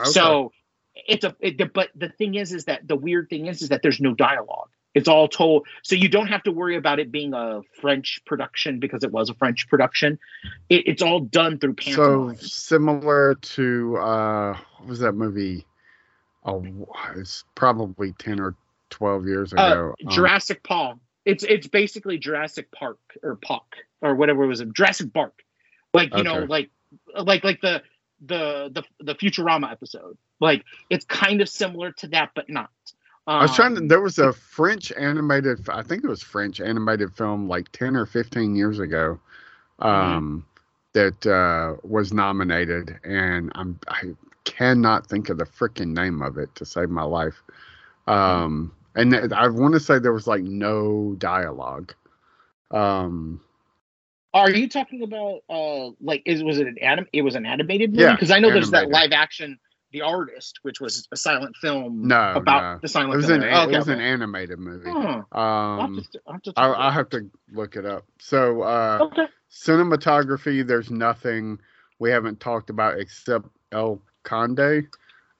Okay. 0.00 0.10
So 0.10 0.52
it's 0.94 1.24
a 1.24 1.34
it, 1.40 1.72
but 1.72 1.90
the 1.94 2.08
thing 2.08 2.34
is 2.34 2.52
is 2.52 2.64
that 2.64 2.86
the 2.86 2.96
weird 2.96 3.28
thing 3.28 3.46
is 3.46 3.62
is 3.62 3.68
that 3.68 3.82
there's 3.82 4.00
no 4.00 4.14
dialogue. 4.14 4.70
It's 4.94 5.08
all 5.08 5.28
told 5.28 5.66
so 5.82 5.94
you 5.94 6.08
don't 6.08 6.28
have 6.28 6.42
to 6.44 6.52
worry 6.52 6.76
about 6.76 6.98
it 6.98 7.12
being 7.12 7.34
a 7.34 7.60
French 7.80 8.20
production 8.24 8.80
because 8.80 9.04
it 9.04 9.12
was 9.12 9.28
a 9.28 9.34
French 9.34 9.68
production. 9.68 10.18
It, 10.70 10.88
it's 10.88 11.02
all 11.02 11.20
done 11.20 11.58
through 11.58 11.76
so 11.82 12.32
similar 12.38 13.34
to 13.34 13.96
uh 13.98 14.56
what 14.78 14.88
was 14.88 15.00
that 15.00 15.12
movie? 15.12 15.66
Oh, 16.44 16.64
it's 17.16 17.44
probably 17.54 18.12
ten 18.18 18.40
or 18.40 18.54
twelve 18.88 19.26
years 19.26 19.52
Uh, 19.52 19.56
ago. 19.56 19.94
Um, 20.04 20.10
Jurassic 20.12 20.62
Park. 20.62 20.96
It's 21.26 21.44
it's 21.44 21.66
basically 21.66 22.16
Jurassic 22.18 22.70
Park 22.72 22.98
or 23.22 23.36
Park 23.36 23.76
or 24.00 24.14
whatever 24.14 24.44
it 24.44 24.46
was. 24.46 24.62
Jurassic 24.72 25.12
Park, 25.12 25.44
like 25.92 26.16
you 26.16 26.22
know, 26.22 26.44
like 26.44 26.70
like 27.20 27.44
like 27.44 27.60
the 27.60 27.82
the 28.24 28.70
the 28.72 28.82
the 29.00 29.14
Futurama 29.16 29.70
episode. 29.70 30.16
Like 30.40 30.64
it's 30.88 31.04
kind 31.04 31.40
of 31.40 31.48
similar 31.48 31.92
to 31.92 32.06
that, 32.08 32.30
but 32.34 32.48
not. 32.48 32.70
I 33.26 33.42
was 33.42 33.56
trying 33.56 33.74
to. 33.74 33.80
Um, 33.80 33.88
There 33.88 34.00
was 34.00 34.18
a 34.20 34.32
French 34.32 34.92
animated. 34.92 35.68
I 35.68 35.82
think 35.82 36.04
it 36.04 36.08
was 36.08 36.22
French 36.22 36.60
animated 36.60 37.12
film 37.12 37.48
like 37.48 37.70
ten 37.72 37.96
or 37.96 38.06
fifteen 38.06 38.54
years 38.54 38.78
ago, 38.78 39.18
um, 39.80 40.46
that 40.92 41.26
uh, 41.26 41.76
was 41.82 42.12
nominated, 42.12 43.00
and 43.02 43.50
I'm 43.56 43.80
I 43.88 44.14
cannot 44.44 45.08
think 45.08 45.28
of 45.28 45.38
the 45.38 45.44
freaking 45.44 45.92
name 45.92 46.22
of 46.22 46.38
it 46.38 46.54
to 46.54 46.64
save 46.64 46.88
my 46.88 47.02
life. 47.02 47.42
Um, 48.06 48.72
and 48.96 49.12
th- 49.12 49.32
I 49.32 49.46
want 49.48 49.74
to 49.74 49.80
say 49.80 49.98
there 49.98 50.12
was 50.12 50.26
like 50.26 50.42
no 50.42 51.14
dialogue. 51.18 51.94
Um, 52.70 53.40
Are 54.34 54.50
you 54.50 54.68
talking 54.68 55.02
about 55.02 55.42
uh 55.48 55.90
like 56.00 56.22
is 56.26 56.42
was 56.42 56.58
it 56.58 56.66
an 56.66 56.78
anim? 56.78 57.06
It 57.12 57.22
was 57.22 57.34
an 57.36 57.46
animated 57.46 57.90
movie 57.90 58.02
Yeah, 58.02 58.12
because 58.12 58.30
I 58.30 58.40
know 58.40 58.50
there's 58.50 58.70
that 58.72 58.90
live 58.90 59.12
action. 59.12 59.58
The 59.92 60.02
artist, 60.02 60.58
which 60.62 60.80
was 60.80 61.06
a 61.12 61.16
silent 61.16 61.56
film 61.56 62.08
No, 62.08 62.32
about 62.34 62.62
no. 62.74 62.78
the 62.82 62.88
silent 62.88 63.14
it 63.14 63.16
was 63.18 63.26
film. 63.26 63.42
an 63.42 63.48
it 63.48 63.54
okay, 63.68 63.78
was 63.78 63.88
an 63.88 64.00
animated 64.00 64.58
movie. 64.58 64.90
Huh. 64.90 65.22
I'll 65.32 65.80
have 65.80 65.88
Um, 65.88 66.06
to- 66.12 66.20
I'll 66.26 66.32
have 66.34 66.42
to 66.42 66.52
I, 66.56 66.66
it 66.66 66.74
I 66.76 66.86
out. 66.88 66.92
have 66.92 67.08
to 67.10 67.30
look 67.52 67.76
it 67.76 67.86
up. 67.86 68.04
So 68.18 68.62
uh, 68.62 68.98
Okay. 69.02 69.26
cinematography 69.50 70.66
there's 70.66 70.90
nothing 70.90 71.58
we 72.00 72.10
haven't 72.10 72.40
talked 72.40 72.68
about 72.68 72.98
except 72.98 73.46
el 73.72 74.02
conde 74.24 74.88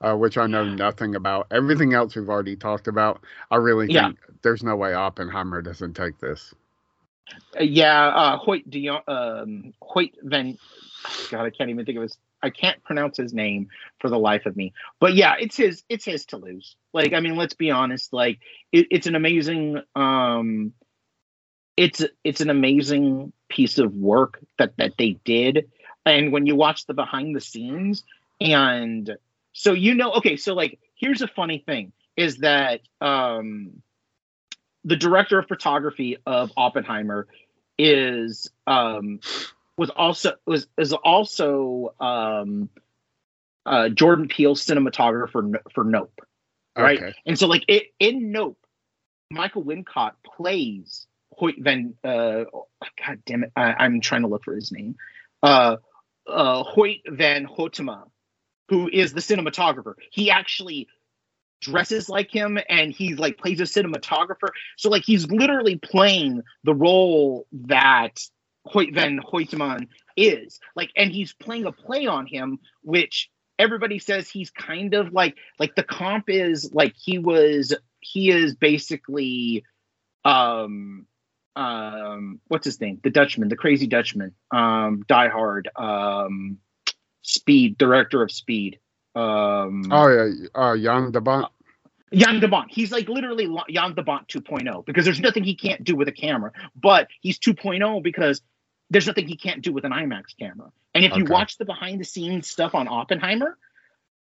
uh, 0.02 0.14
which 0.14 0.38
i 0.38 0.46
know 0.46 0.64
nothing 0.64 1.14
about 1.16 1.46
everything 1.50 1.94
else 1.94 2.16
we've 2.16 2.28
already 2.28 2.56
talked 2.56 2.88
about 2.88 3.22
i 3.50 3.56
really 3.56 3.88
Yeah. 3.88 4.08
think 4.08 4.18
there's 4.42 4.62
no 4.64 4.76
way 4.76 4.94
oppenheimer 4.94 5.62
doesn't 5.62 5.94
take 5.94 6.18
this 6.20 6.54
Uh, 7.58 7.64
yeah, 7.64 8.08
uh, 8.08 8.36
Hoyt 8.38 8.68
Dion, 8.70 9.02
um, 9.08 9.74
Hoyt 9.82 10.12
Van. 10.22 10.58
God, 11.30 11.44
I 11.46 11.50
can't 11.50 11.70
even 11.70 11.84
think 11.84 11.96
of 11.98 12.02
his. 12.02 12.18
I 12.42 12.50
can't 12.50 12.82
pronounce 12.84 13.16
his 13.16 13.34
name 13.34 13.68
for 14.00 14.10
the 14.10 14.18
life 14.18 14.46
of 14.46 14.56
me. 14.56 14.72
But 15.00 15.14
yeah, 15.14 15.34
it's 15.40 15.56
his. 15.56 15.84
It's 15.88 16.04
his 16.04 16.26
to 16.26 16.36
lose. 16.38 16.76
Like, 16.92 17.12
I 17.14 17.20
mean, 17.20 17.36
let's 17.36 17.54
be 17.54 17.70
honest. 17.70 18.12
Like, 18.12 18.40
it, 18.72 18.86
it's 18.90 19.06
an 19.06 19.14
amazing. 19.16 19.82
Um, 19.96 20.72
it's 21.76 22.04
it's 22.24 22.40
an 22.40 22.50
amazing 22.50 23.32
piece 23.48 23.78
of 23.78 23.94
work 23.94 24.40
that 24.58 24.76
that 24.78 24.94
they 24.98 25.18
did, 25.24 25.70
and 26.06 26.32
when 26.32 26.46
you 26.46 26.56
watch 26.56 26.86
the 26.86 26.94
behind 26.94 27.36
the 27.36 27.40
scenes, 27.40 28.04
and 28.40 29.16
so 29.56 29.72
you 29.72 29.94
know, 29.94 30.12
okay, 30.12 30.36
so 30.36 30.52
like, 30.52 30.78
here's 30.96 31.22
a 31.22 31.28
funny 31.28 31.62
thing: 31.64 31.92
is 32.14 32.38
that 32.38 32.80
um 33.00 33.82
the 34.84 34.96
director 34.96 35.38
of 35.38 35.48
photography 35.48 36.18
of 36.26 36.52
Oppenheimer 36.58 37.26
is 37.78 38.50
um 38.66 39.20
was 39.78 39.88
also 39.88 40.34
was 40.44 40.66
is 40.76 40.92
also 40.92 41.94
um 42.00 42.68
uh 43.64 43.88
Jordan 43.88 44.28
Peele's 44.28 44.64
cinematographer 44.64 45.56
for 45.72 45.84
Nope. 45.84 46.20
Right. 46.76 46.98
okay 47.02 47.14
And 47.24 47.38
so 47.38 47.46
like 47.46 47.64
it 47.66 47.84
in 47.98 48.32
Nope, 48.32 48.58
Michael 49.30 49.64
Wincott 49.64 50.12
plays 50.22 51.06
Hoyt 51.32 51.56
Van 51.58 51.94
uh 52.04 52.44
god 52.98 53.22
damn 53.24 53.44
it, 53.44 53.52
I, 53.56 53.72
I'm 53.78 54.02
trying 54.02 54.22
to 54.22 54.28
look 54.28 54.44
for 54.44 54.54
his 54.54 54.70
name. 54.70 54.96
Uh 55.42 55.76
uh 56.26 56.62
Hoyt 56.62 57.00
Van 57.08 57.46
Hoytema, 57.46 58.04
who 58.68 58.88
is 58.92 59.12
the 59.12 59.20
cinematographer. 59.20 59.94
He 60.10 60.30
actually 60.30 60.88
dresses 61.60 62.08
like 62.08 62.30
him 62.30 62.58
and 62.68 62.92
he 62.92 63.14
like 63.14 63.38
plays 63.38 63.60
a 63.60 63.64
cinematographer. 63.64 64.50
So 64.76 64.90
like 64.90 65.04
he's 65.04 65.30
literally 65.30 65.76
playing 65.76 66.42
the 66.64 66.74
role 66.74 67.46
that 67.52 68.20
Hoyt 68.64 68.92
Van 68.92 69.20
Hoytman 69.20 69.88
is 70.16 70.58
like, 70.74 70.90
and 70.96 71.10
he's 71.10 71.32
playing 71.32 71.66
a 71.66 71.72
play 71.72 72.06
on 72.06 72.26
him, 72.26 72.58
which 72.82 73.30
everybody 73.58 73.98
says 73.98 74.28
he's 74.28 74.50
kind 74.50 74.94
of 74.94 75.12
like 75.12 75.36
like 75.58 75.74
the 75.74 75.82
comp 75.82 76.28
is 76.28 76.70
like 76.72 76.94
he 76.96 77.18
was 77.18 77.74
he 78.00 78.30
is 78.30 78.54
basically 78.54 79.64
um 80.24 81.06
um 81.54 82.40
what's 82.48 82.66
his 82.66 82.80
name 82.80 83.00
the 83.02 83.10
dutchman 83.10 83.48
the 83.48 83.56
crazy 83.56 83.86
dutchman 83.86 84.34
um 84.50 85.04
die 85.08 85.28
hard 85.28 85.70
um 85.76 86.58
speed 87.26 87.76
director 87.76 88.22
of 88.22 88.30
speed 88.30 88.78
um 89.14 89.84
Oh 89.90 90.08
yeah, 90.08 90.46
uh, 90.54 90.76
Jan 90.76 91.10
de 91.10 91.20
Bont. 91.20 91.48
Jan 92.12 92.38
de 92.38 92.48
Bont. 92.48 92.70
He's 92.70 92.92
like 92.92 93.08
literally 93.08 93.48
Jan 93.70 93.94
de 93.94 94.02
Bont 94.02 94.28
2.0 94.28 94.84
because 94.84 95.04
there's 95.04 95.20
nothing 95.20 95.42
he 95.42 95.56
can't 95.56 95.82
do 95.82 95.96
with 95.96 96.06
a 96.08 96.12
camera, 96.12 96.52
but 96.76 97.08
he's 97.20 97.38
2.0 97.38 98.02
because 98.02 98.42
there's 98.90 99.06
nothing 99.06 99.26
he 99.26 99.36
can't 99.36 99.62
do 99.62 99.72
with 99.72 99.84
an 99.84 99.92
IMAX 99.92 100.36
camera. 100.38 100.70
And 100.94 101.04
if 101.04 101.16
you 101.16 101.24
watch 101.24 101.58
the 101.58 101.64
behind 101.64 102.00
the 102.00 102.04
scenes 102.04 102.48
stuff 102.48 102.74
on 102.74 102.88
Oppenheimer, 102.88 103.58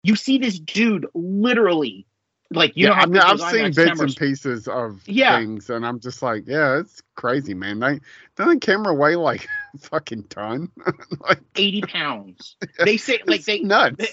you 0.04 0.16
see 0.16 0.38
this 0.38 0.60
dude 0.60 1.08
literally 1.14 2.06
like 2.52 2.74
you 2.76 2.84
yeah, 2.84 2.90
know 2.90 2.96
how 2.96 3.02
I 3.04 3.06
mean, 3.08 3.18
I've 3.22 3.40
seen 3.40 3.62
IMAX 3.66 3.76
bits 3.76 3.78
cameras- 3.78 4.00
and 4.02 4.16
pieces 4.18 4.68
of 4.68 5.02
Yeah. 5.08 5.38
things, 5.40 5.70
and 5.70 5.86
I'm 5.86 6.00
just 6.00 6.22
like, 6.22 6.44
yeah, 6.48 6.80
it's 6.80 7.02
crazy, 7.16 7.54
man. 7.54 7.80
They 7.80 8.00
doesn't 8.36 8.60
camera 8.60 8.94
weigh 8.94 9.16
like 9.16 9.48
a 9.74 9.78
fucking 9.80 10.24
ton? 10.26 10.70
like 11.22 11.42
80 11.56 11.82
pounds. 11.84 12.58
They 12.86 12.98
say 12.98 13.20
like 13.26 13.38
it's 13.40 13.46
they 13.46 13.60
nuts. 13.62 14.12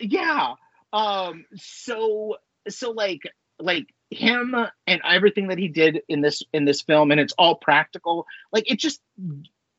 yeah 0.00 0.54
um 0.92 1.44
so 1.56 2.36
so 2.68 2.90
like 2.90 3.20
like 3.58 3.86
him 4.10 4.54
and 4.86 5.00
everything 5.08 5.48
that 5.48 5.58
he 5.58 5.68
did 5.68 6.02
in 6.08 6.20
this 6.20 6.42
in 6.52 6.64
this 6.66 6.82
film 6.82 7.10
and 7.12 7.20
it's 7.20 7.32
all 7.38 7.54
practical 7.54 8.26
like 8.52 8.70
it 8.70 8.78
just 8.78 9.00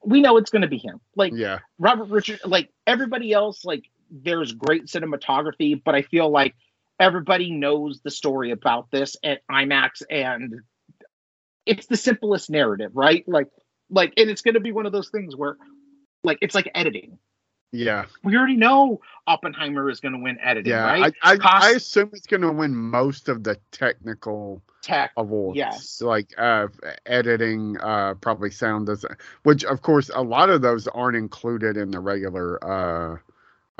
we 0.03 0.21
know 0.21 0.37
it's 0.37 0.49
going 0.49 0.61
to 0.63 0.67
be 0.67 0.77
him 0.79 0.99
like 1.15 1.33
yeah, 1.35 1.59
robert 1.77 2.05
richard 2.05 2.39
like 2.45 2.69
everybody 2.87 3.31
else 3.33 3.63
like 3.63 3.83
there's 4.09 4.53
great 4.53 4.85
cinematography 4.85 5.79
but 5.83 5.93
i 5.93 6.01
feel 6.01 6.29
like 6.29 6.55
everybody 6.99 7.51
knows 7.51 8.01
the 8.03 8.11
story 8.11 8.51
about 8.51 8.91
this 8.91 9.15
at 9.23 9.41
imax 9.49 10.01
and 10.09 10.61
it's 11.65 11.87
the 11.87 11.97
simplest 11.97 12.49
narrative 12.49 12.91
right 12.93 13.23
like 13.27 13.47
like 13.89 14.13
and 14.17 14.29
it's 14.29 14.41
going 14.41 14.53
to 14.53 14.59
be 14.59 14.71
one 14.71 14.85
of 14.85 14.91
those 14.91 15.09
things 15.09 15.35
where 15.35 15.57
like 16.23 16.37
it's 16.41 16.55
like 16.55 16.69
editing 16.75 17.17
yeah, 17.73 18.05
we 18.23 18.37
already 18.37 18.55
know 18.55 19.01
Oppenheimer 19.25 19.89
is 19.89 19.99
going 19.99 20.13
to 20.13 20.19
win 20.19 20.37
editing, 20.43 20.69
yeah. 20.69 20.83
right? 20.83 21.13
I, 21.23 21.31
I, 21.31 21.37
Cost- 21.37 21.65
I 21.65 21.69
assume 21.71 22.11
it's 22.13 22.27
going 22.27 22.41
to 22.41 22.51
win 22.51 22.75
most 22.75 23.29
of 23.29 23.43
the 23.43 23.57
technical 23.71 24.61
Tech, 24.83 25.11
awards. 25.17 25.57
Yes. 25.57 25.99
like 25.99 26.35
uh, 26.37 26.67
editing, 27.07 27.77
uh, 27.81 28.13
probably 28.13 28.51
sound 28.51 28.85
design, 28.85 29.17
which 29.41 29.65
of 29.65 29.81
course 29.81 30.11
a 30.13 30.21
lot 30.21 30.51
of 30.51 30.61
those 30.61 30.87
aren't 30.87 31.17
included 31.17 31.75
in 31.75 31.89
the 31.89 31.99
regular. 31.99 32.63
Uh, 32.63 33.17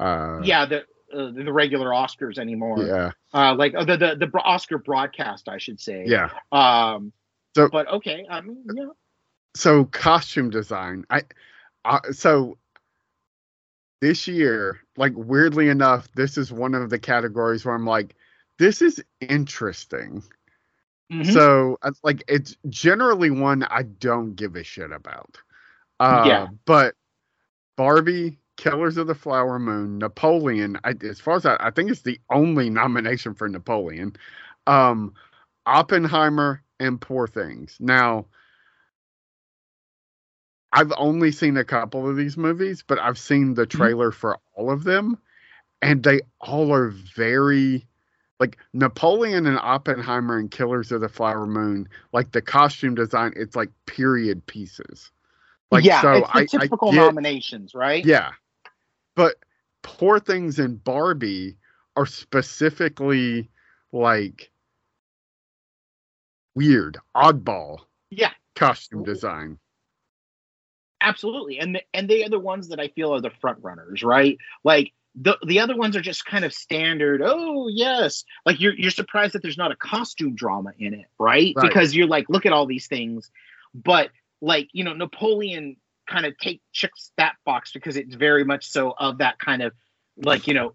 uh, 0.02 0.42
yeah, 0.44 0.66
the 0.66 0.86
uh, 1.14 1.32
the 1.32 1.52
regular 1.54 1.90
Oscars 1.92 2.38
anymore, 2.38 2.86
yeah, 2.86 3.12
uh, 3.34 3.56
like 3.56 3.74
uh, 3.76 3.86
the, 3.86 3.98
the 3.98 4.16
the 4.16 4.40
Oscar 4.40 4.78
broadcast, 4.78 5.48
I 5.48 5.58
should 5.58 5.80
say. 5.80 6.06
yeah. 6.08 6.30
Um. 6.52 7.14
So- 7.56 7.70
but 7.70 7.88
okay, 7.88 8.26
I 8.30 8.42
mean, 8.42 8.64
yeah, 8.74 8.86
so 9.56 9.86
costume 9.86 10.50
design 10.50 11.06
i 11.12 11.22
uh, 11.86 12.00
so 12.12 12.58
this 14.02 14.28
year 14.28 14.80
like 14.98 15.14
weirdly 15.16 15.70
enough 15.70 16.12
this 16.16 16.38
is 16.38 16.52
one 16.52 16.74
of 16.74 16.90
the 16.90 16.98
categories 17.00 17.64
where 17.64 17.76
i'm 17.76 17.86
like 17.86 18.16
this 18.60 18.82
is 18.82 19.04
interesting 19.22 20.24
Mhm. 21.12 21.32
so 21.32 21.78
uh, 21.84 21.92
like 22.04 22.24
it's 22.28 22.58
generally 22.70 23.30
one 23.30 23.64
i 23.64 23.84
don't 23.84 24.36
give 24.36 24.56
a 24.56 24.64
shit 24.64 24.92
about 24.92 25.38
uh 26.00 26.24
Yeah. 26.28 26.48
but 26.66 26.96
barbie 27.78 28.40
killers 28.64 28.98
of 28.98 29.08
the 29.08 29.16
flower 29.16 29.60
moon 29.60 30.00
napoleon 30.00 30.78
I, 30.84 30.94
as 31.10 31.20
far 31.20 31.36
as 31.36 31.46
I, 31.46 31.58
I 31.60 31.72
think 31.72 31.92
it's 31.92 32.02
the 32.04 32.20
only 32.32 32.70
nomination 32.70 33.34
for 33.36 33.50
napoleon 33.50 34.16
um 34.68 35.14
oppenheimer 35.66 36.64
and 36.80 37.02
poor 37.02 37.28
things 37.28 37.78
now 37.80 38.26
I've 40.74 40.94
only 40.98 41.32
seen 41.32 41.58
a 41.58 41.64
couple 41.64 42.10
of 42.10 42.16
these 42.18 42.38
movies, 42.38 42.84
but 42.86 43.00
I've 43.00 43.20
seen 43.20 43.54
the 43.54 43.66
trailer 43.68 44.12
for 44.12 44.40
all 44.56 44.72
of 44.72 44.84
them, 44.84 45.20
and 45.82 46.04
they 46.04 46.22
all 46.42 46.74
are 46.74 46.90
very 46.90 47.86
like 48.40 48.58
Napoleon 48.74 49.46
and 49.46 49.60
Oppenheimer 49.60 50.38
and 50.38 50.52
Killers 50.52 50.92
of 50.92 51.02
the 51.02 51.10
Flower 51.10 51.46
Moon. 51.46 51.88
Like 52.12 52.32
the 52.32 52.42
costume 52.42 52.96
design, 52.96 53.34
it's 53.36 53.56
like 53.56 53.70
period 53.86 54.46
pieces. 54.48 55.12
Like 55.72 55.86
yeah, 55.86 56.02
so, 56.02 56.14
it's 56.14 56.32
the 56.32 56.40
I, 56.40 56.42
I 56.42 56.46
typical 56.60 56.92
get- 56.92 56.96
nominations, 57.06 57.76
right? 57.76 58.04
yeah, 58.06 58.32
but 59.16 59.36
Poor 59.82 60.20
Things 60.20 60.60
in 60.60 60.76
Barbie 60.78 61.58
are 61.96 62.06
specifically 62.06 63.50
like 63.92 64.52
weird, 66.56 66.98
oddball 67.16 67.80
yeah, 68.10 68.32
costume 68.56 69.04
design. 69.04 69.58
absolutely. 71.02 71.60
And 71.60 71.76
the, 71.76 71.82
and 71.94 72.10
they 72.10 72.24
are 72.24 72.30
the 72.30 72.40
ones 72.40 72.70
that 72.70 72.80
I 72.80 72.88
feel 72.90 73.14
are 73.14 73.22
the 73.22 73.32
front 73.42 73.60
runners, 73.62 74.04
right? 74.04 74.38
Like 74.64 74.94
the 75.16 75.38
the 75.46 75.60
other 75.60 75.76
ones 75.76 75.96
are 75.96 76.02
just 76.02 76.26
kind 76.26 76.46
of 76.46 76.54
standard. 76.54 77.22
Oh 77.24 77.68
yes, 77.68 78.24
like 78.46 78.60
you're 78.60 78.74
you're 78.74 78.92
surprised 78.92 79.34
that 79.34 79.42
there's 79.42 79.58
not 79.58 79.72
a 79.72 79.76
costume 79.76 80.36
drama 80.36 80.72
in 80.80 80.94
it, 80.94 81.06
right? 81.20 81.54
Right. 81.56 81.68
Because 81.68 81.96
you're 81.96 82.08
like, 82.08 82.30
look 82.30 82.46
at 82.46 82.54
all 82.54 82.66
these 82.66 82.88
things, 82.88 83.30
but 83.76 84.10
like 84.42 84.70
you 84.74 84.84
know, 84.84 84.94
Napoleon 84.94 85.78
kind 86.08 86.26
of 86.26 86.38
take 86.38 86.62
checks 86.72 87.12
that 87.18 87.36
box 87.46 87.72
because 87.72 87.96
it's 87.98 88.16
very 88.16 88.44
much 88.44 88.68
so 88.68 88.94
of 88.98 89.20
that 89.20 89.40
kind 89.40 89.62
of 89.62 89.74
like 90.18 90.48
you 90.48 90.54
know 90.54 90.74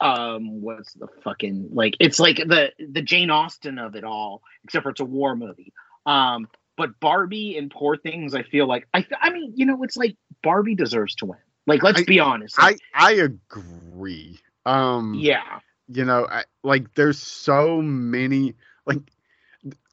um 0.00 0.60
what's 0.60 0.92
the 0.94 1.06
fucking 1.24 1.68
like 1.72 1.96
it's 2.00 2.18
like 2.18 2.36
the 2.36 2.70
the 2.90 3.02
jane 3.02 3.30
austen 3.30 3.78
of 3.78 3.94
it 3.94 4.04
all 4.04 4.42
except 4.64 4.82
for 4.82 4.90
it's 4.90 5.00
a 5.00 5.04
war 5.04 5.34
movie. 5.36 5.72
Um 6.06 6.48
but 6.76 6.98
barbie 7.00 7.56
and 7.56 7.70
poor 7.70 7.96
things 7.96 8.34
i 8.34 8.42
feel 8.42 8.66
like 8.66 8.88
i 8.94 9.06
i 9.20 9.30
mean 9.30 9.52
you 9.56 9.66
know 9.66 9.82
it's 9.82 9.96
like 9.96 10.16
barbie 10.42 10.74
deserves 10.74 11.14
to 11.16 11.26
win. 11.26 11.38
Like 11.66 11.82
let's 11.82 12.00
I- 12.00 12.04
be 12.04 12.18
honest. 12.20 12.56
I 12.58 12.62
like, 12.70 12.80
I 12.94 13.12
agree. 13.12 14.38
Um 14.66 15.14
yeah. 15.14 15.60
you 15.88 16.04
know, 16.04 16.26
I, 16.30 16.44
like 16.64 16.94
there's 16.94 17.18
so 17.18 17.80
many 17.82 18.54
like 18.86 18.98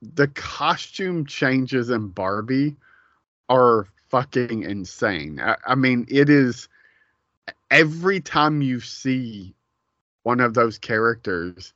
the 0.02 0.28
costume 0.28 1.26
changes 1.26 1.90
in 1.92 2.08
Barbie 2.08 2.76
are 3.50 3.88
fucking 4.10 4.64
insane. 4.64 5.40
I, 5.42 5.56
I 5.66 5.76
mean, 5.76 6.06
it 6.10 6.30
is 6.30 6.70
every 7.72 8.22
time 8.22 8.62
you 8.62 8.80
see 8.80 9.56
one 10.24 10.42
of 10.42 10.54
those 10.54 10.78
characters 10.80 11.74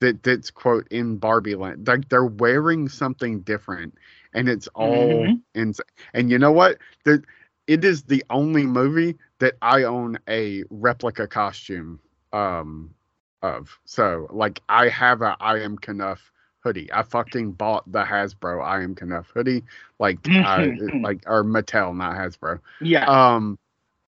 that 0.00 0.22
that's 0.22 0.50
quote 0.50 0.86
in 0.90 1.16
Barbie 1.18 1.54
land, 1.56 1.86
like 1.86 2.08
they're 2.08 2.24
wearing 2.24 2.88
something 2.88 3.40
different, 3.40 3.94
and 4.34 4.48
it's 4.48 4.68
all 4.74 5.32
Mhm. 5.32 5.42
insane. 5.54 5.84
And 6.14 6.30
you 6.30 6.38
know 6.38 6.52
what? 6.52 6.78
The, 7.04 7.22
it 7.66 7.84
is 7.84 8.04
the 8.04 8.24
only 8.30 8.66
movie 8.66 9.16
that 9.40 9.54
I 9.62 9.84
own 9.84 10.18
a 10.28 10.64
replica 10.70 11.26
costume 11.28 12.00
um 12.32 12.94
of. 13.42 13.78
So 13.84 14.28
like 14.32 14.60
I 14.68 14.88
have 14.88 15.22
a 15.22 15.36
I 15.40 15.60
am 15.60 15.78
Kenough 15.78 16.32
hoodie. 16.64 16.90
I 16.92 17.02
fucking 17.04 17.52
bought 17.52 17.90
the 17.92 18.04
Hasbro 18.04 18.64
I 18.64 18.82
am 18.82 18.94
Kenough 18.96 19.30
hoodie. 19.34 19.64
Like 20.00 20.30
I 20.40 20.68
Mhm. 20.80 21.02
like 21.02 21.22
or 21.26 21.44
Mattel, 21.44 21.96
not 21.96 22.16
Hasbro. 22.16 22.60
yeah 22.80 23.08
Um 23.08 23.58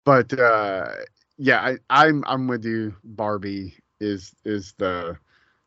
but 0.04 0.38
uh 0.38 0.88
yeah, 1.38 1.60
I, 1.62 1.78
I'm 1.90 2.24
I'm 2.26 2.48
with 2.48 2.64
you. 2.64 2.94
Barbie 3.04 3.74
is 4.00 4.34
is 4.44 4.74
the 4.78 5.18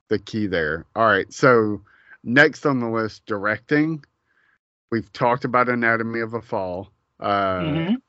the 0.10 0.20
key 0.20 0.48
there. 0.48 0.86
All 0.96 1.06
right, 1.08 1.32
so 1.34 1.82
next 2.24 2.66
on 2.66 2.80
the 2.80 2.90
list, 2.90 3.26
directing. 3.26 4.04
We've 4.92 5.12
talked 5.14 5.46
about 5.46 5.70
Anatomy 5.70 6.22
of 6.22 6.34
a 6.34 6.42
Fall. 6.42 6.92
Uh 7.20 7.84
Mhm. 7.90 8.02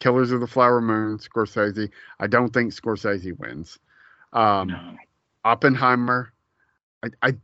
Killers 0.00 0.32
of 0.32 0.40
the 0.40 0.46
Flower 0.46 0.80
Moon, 0.80 1.18
Scorsese. 1.18 1.90
I 2.20 2.26
don't 2.26 2.52
think 2.52 2.72
Scorsese 2.72 3.36
wins. 3.38 3.78
Um, 4.32 4.68
No. 4.68 4.96
Oppenheimer. 5.44 6.32
I, 7.04 7.08
I 7.22 7.36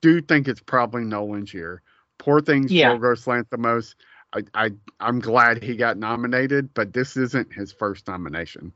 do 0.00 0.20
think 0.20 0.48
it's 0.48 0.60
probably 0.60 1.04
Nolan's 1.04 1.52
year. 1.52 1.82
Poor 2.18 2.40
Things, 2.40 2.72
Yeah. 2.72 2.90
Yorgos 2.94 3.26
Lanthimos. 3.26 3.94
I, 4.32 4.42
I 4.54 4.70
I'm 5.00 5.18
glad 5.20 5.62
he 5.62 5.76
got 5.76 5.96
nominated, 5.96 6.72
but 6.74 6.92
this 6.92 7.16
isn't 7.16 7.52
his 7.52 7.72
first 7.72 8.06
nomination. 8.06 8.72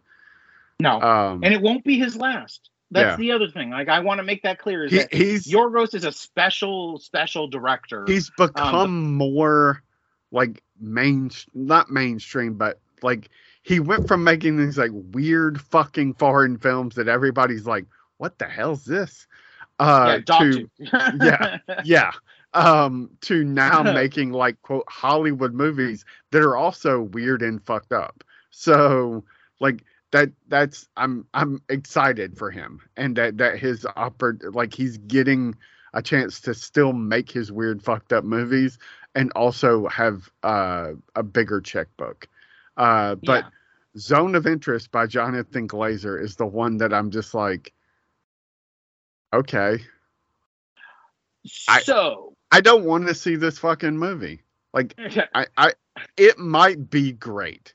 no 0.81 1.01
Um, 1.01 1.45
and 1.45 1.55
it 1.55 1.61
won't 1.61 1.85
be 1.85 1.99
his 1.99 2.17
last 2.17 2.71
that's 2.91 3.13
Yeah. 3.13 3.17
the 3.17 3.33
other 3.33 3.49
thing 3.49 3.71
like 3.71 3.89
i 3.89 4.01
want 4.01 4.19
to 4.19 4.23
make 4.23 4.43
that 4.43 4.59
clear 4.59 4.85
is 4.85 4.93
he, 4.93 4.99
that 4.99 5.13
he's 5.13 5.47
yorgos 5.47 5.95
is 5.95 6.05
a 6.05 6.13
special 6.13 6.99
special 6.99 7.49
director 7.49 8.05
he's 8.07 8.31
become 8.31 9.15
more 9.15 9.83
like 10.31 10.63
main 10.79 11.31
not 11.55 11.91
mainstream 11.91 12.55
but 12.55 12.79
like 13.03 13.31
he 13.63 13.81
went 13.81 14.07
from 14.07 14.23
making 14.23 14.59
these 14.59 14.77
like 14.77 14.91
weird 14.93 15.61
fucking 15.61 16.15
foreign 16.15 16.59
films 16.59 16.97
that 16.97 17.09
everybody's 17.09 17.67
like 17.67 17.87
what 18.19 18.39
the 18.39 18.45
hell's 18.47 18.85
this 18.85 19.27
uh 19.79 20.21
yeah, 20.29 20.39
to 20.39 20.71
yeah. 20.79 21.59
yeah 21.85 22.13
um, 22.55 23.11
to 23.23 23.45
now 23.45 23.83
making 23.95 24.33
like 24.33 24.61
quote 24.63 24.87
Hollywood 24.89 25.53
movies 25.53 26.05
that 26.31 26.43
are 26.43 26.57
also 26.57 27.01
weird 27.03 27.43
and 27.43 27.63
fucked 27.65 27.93
up. 27.93 28.25
So 28.51 29.25
like 29.61 29.85
that 30.13 30.31
that's 30.49 30.89
I'm 30.97 31.27
I'm 31.35 31.61
excited 31.69 32.39
for 32.39 32.51
him 32.51 32.81
and 32.97 33.17
that 33.17 33.39
that 33.39 33.59
his 33.59 33.85
oppor- 33.97 34.55
like 34.55 34.73
he's 34.73 34.99
getting 34.99 35.57
a 35.93 36.03
chance 36.03 36.41
to 36.43 36.55
still 36.55 36.93
make 36.93 37.31
his 37.31 37.53
weird 37.53 37.83
fucked 37.83 38.13
up 38.13 38.25
movies 38.25 38.79
and 39.15 39.33
also 39.37 39.87
have 39.89 40.31
uh, 40.43 40.93
a 41.15 41.23
bigger 41.23 41.61
checkbook. 41.61 42.29
Uh, 42.77 43.17
but 43.17 43.45
Yeah. 43.45 43.51
Zone 43.97 44.35
of 44.35 44.47
Interest 44.47 44.91
by 44.91 45.07
Jonathan 45.07 45.69
Glazer 45.69 46.21
is 46.21 46.35
the 46.35 46.47
one 46.47 46.79
that 46.79 46.93
I'm 46.93 47.11
just 47.11 47.33
like, 47.33 47.73
okay, 49.35 49.79
I- 51.69 51.81
So 51.83 52.35
I 52.51 52.61
don't 52.61 52.85
want 52.85 53.07
to 53.09 53.15
see 53.15 53.37
this 53.37 53.59
fucking 53.59 53.99
movie. 53.99 54.43
Like, 54.73 54.95
I, 55.35 55.47
I, 55.57 55.73
it 56.17 56.39
might 56.39 56.91
be 56.91 57.13
great, 57.13 57.75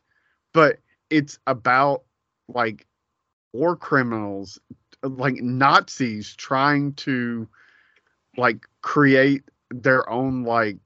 but 0.53 0.79
it's 1.09 1.39
about 1.47 2.03
like 2.47 2.85
war 3.53 3.75
criminals, 3.75 4.59
like 5.03 5.35
Nazis 5.35 6.35
trying 6.35 6.93
to 6.93 7.47
like 8.37 8.65
create 8.81 9.43
their 9.71 10.09
own 10.09 10.43
like 10.43 10.77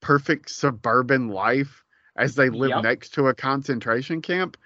perfect 0.00 0.50
suburban 0.50 1.28
life 1.28 1.84
as 2.16 2.34
they 2.34 2.50
live 2.50 2.70
Yep. 2.70 2.82
next 2.82 3.14
to 3.14 3.28
a 3.28 3.34
concentration 3.34 4.22
camp. 4.22 4.56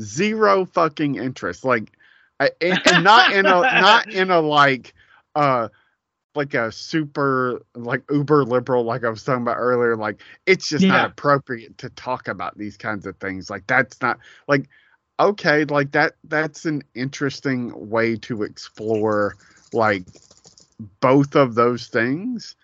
Zero 0.00 0.64
fucking 0.64 1.16
interest. 1.16 1.64
Like, 1.64 1.92
I, 2.40 2.50
and, 2.60 2.80
and 2.84 3.02
not 3.02 3.30
in 3.30 3.48
a 3.48 3.66
not 3.70 4.10
in 4.12 4.30
a 4.30 4.40
like 4.40 4.94
uh 5.34 5.68
like 6.34 6.54
a 6.54 6.72
super 6.72 7.62
like 7.76 8.02
uber 8.10 8.44
liberal 8.44 8.84
like 8.84 9.04
I 9.04 9.10
was 9.10 9.24
talking 9.24 9.42
about 9.42 9.56
earlier 9.58 9.96
like 9.96 10.22
it's 10.46 10.68
just 10.68 10.88
Yeah. 10.88 10.88
not 10.88 11.04
appropriate 11.04 11.78
to 11.78 11.90
talk 11.90 12.28
about 12.28 12.58
these 12.58 12.76
kinds 12.78 13.06
of 13.06 13.16
things. 13.18 13.50
Like 13.50 13.66
that's 13.66 14.00
not 14.02 14.18
like 14.48 14.68
okay 15.20 15.64
like 15.66 15.92
that 15.92 16.14
that's 16.24 16.66
an 16.66 16.82
interesting 16.94 17.90
way 17.90 18.16
to 18.18 18.44
explore 18.44 19.36
like 19.72 20.04
both 21.00 21.36
of 21.36 21.54
those 21.54 21.88
things. 21.88 22.56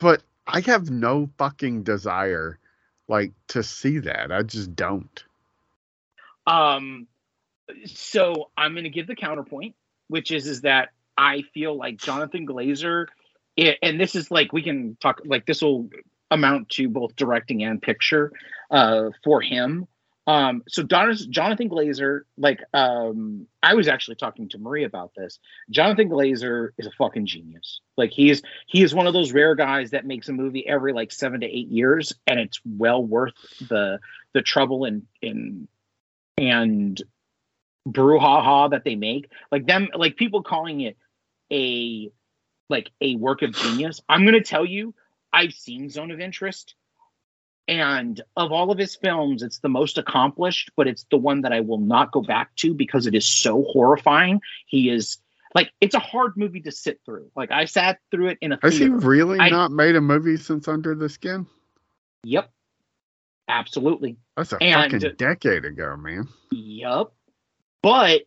But 0.00 0.22
I 0.46 0.60
have 0.62 0.90
no 0.90 1.30
fucking 1.38 1.84
desire 1.84 2.58
like 3.08 3.32
to 3.48 3.62
see 3.62 3.98
that. 4.00 4.32
I 4.32 4.42
just 4.42 4.76
don't. 4.76 5.24
Um, 6.46 7.08
so 7.84 8.50
I'm 8.56 8.72
going 8.72 8.84
to 8.84 8.90
give 8.90 9.06
the 9.06 9.16
counterpoint, 9.16 9.74
which 10.08 10.30
is 10.30 10.46
is 10.46 10.62
that 10.62 10.90
I 11.16 11.42
feel 11.54 11.76
like 11.76 11.96
Jonathan 11.96 12.46
Glazer, 12.46 13.06
and 13.56 14.00
this 14.00 14.14
is 14.14 14.30
like 14.30 14.52
we 14.52 14.62
can 14.62 14.96
talk 15.00 15.22
like 15.24 15.46
this 15.46 15.62
will 15.62 15.88
amount 16.30 16.68
to 16.70 16.88
both 16.88 17.16
directing 17.16 17.62
and 17.62 17.80
picture 17.80 18.32
uh, 18.70 19.10
for 19.24 19.40
him. 19.40 19.86
Um, 20.28 20.64
so 20.68 20.82
Don- 20.82 21.14
Jonathan 21.30 21.70
Glazer, 21.70 22.22
like 22.36 22.60
um, 22.74 23.46
I 23.62 23.74
was 23.74 23.86
actually 23.86 24.16
talking 24.16 24.48
to 24.50 24.58
Marie 24.58 24.82
about 24.82 25.12
this. 25.16 25.38
Jonathan 25.70 26.08
Glazer 26.08 26.70
is 26.78 26.86
a 26.86 26.90
fucking 26.98 27.26
genius. 27.26 27.80
Like 27.96 28.10
he's 28.10 28.42
he 28.66 28.82
is 28.82 28.92
one 28.92 29.06
of 29.06 29.12
those 29.12 29.32
rare 29.32 29.54
guys 29.54 29.90
that 29.92 30.04
makes 30.04 30.28
a 30.28 30.32
movie 30.32 30.66
every 30.66 30.92
like 30.92 31.12
seven 31.12 31.40
to 31.40 31.46
eight 31.46 31.68
years, 31.68 32.12
and 32.26 32.40
it's 32.40 32.60
well 32.64 33.02
worth 33.02 33.34
the 33.68 34.00
the 34.32 34.42
trouble 34.42 34.84
and 34.84 35.02
in 35.22 35.68
and 36.36 37.00
brouhaha 37.86 38.70
that 38.70 38.84
they 38.84 38.96
make 38.96 39.30
like 39.52 39.66
them 39.66 39.88
like 39.94 40.16
people 40.16 40.42
calling 40.42 40.80
it 40.80 40.96
a 41.52 42.10
like 42.68 42.90
a 43.00 43.14
work 43.16 43.42
of 43.42 43.52
genius. 43.52 44.00
I'm 44.08 44.24
to 44.26 44.40
tell 44.42 44.64
you 44.66 44.94
i've 45.32 45.52
seen 45.52 45.88
zone 45.90 46.10
of 46.10 46.18
interest 46.20 46.74
and 47.68 48.20
of 48.36 48.52
all 48.52 48.70
of 48.70 48.78
his 48.78 48.94
films 48.96 49.42
it's 49.42 49.58
the 49.60 49.68
most 49.68 49.98
accomplished 49.98 50.70
but 50.76 50.86
it's 50.88 51.04
the 51.10 51.16
one 51.16 51.42
that 51.42 51.52
i 51.52 51.60
will 51.60 51.78
not 51.78 52.10
go 52.12 52.22
back 52.22 52.54
to 52.56 52.74
because 52.74 53.06
it 53.06 53.14
is 53.14 53.26
so 53.26 53.64
horrifying. 53.72 54.40
He 54.66 54.88
is 54.90 55.18
like 55.54 55.70
it's 55.80 55.94
a 55.94 55.98
hard 56.00 56.36
movie 56.36 56.60
to 56.62 56.72
sit 56.72 57.00
through. 57.04 57.30
Like 57.36 57.50
i 57.52 57.64
sat 57.66 57.98
through 58.10 58.28
it 58.28 58.38
in 58.40 58.52
a 58.52 58.58
has 58.62 58.76
he 58.78 58.88
really 58.88 59.38
I- 59.38 59.50
not 59.50 59.70
made 59.70 59.94
a 59.96 60.00
movie 60.00 60.36
since 60.36 60.66
Under 60.68 60.94
the 60.94 61.08
Skin? 61.08 61.46
Yep. 62.24 62.50
Absolutely. 63.48 64.16
That's 64.36 64.52
a 64.52 64.62
And- 64.62 64.92
fucking 64.92 65.16
decade 65.16 65.64
ago 65.64 65.96
man. 65.96 66.28
Yup. 66.50 67.14
But 67.86 68.22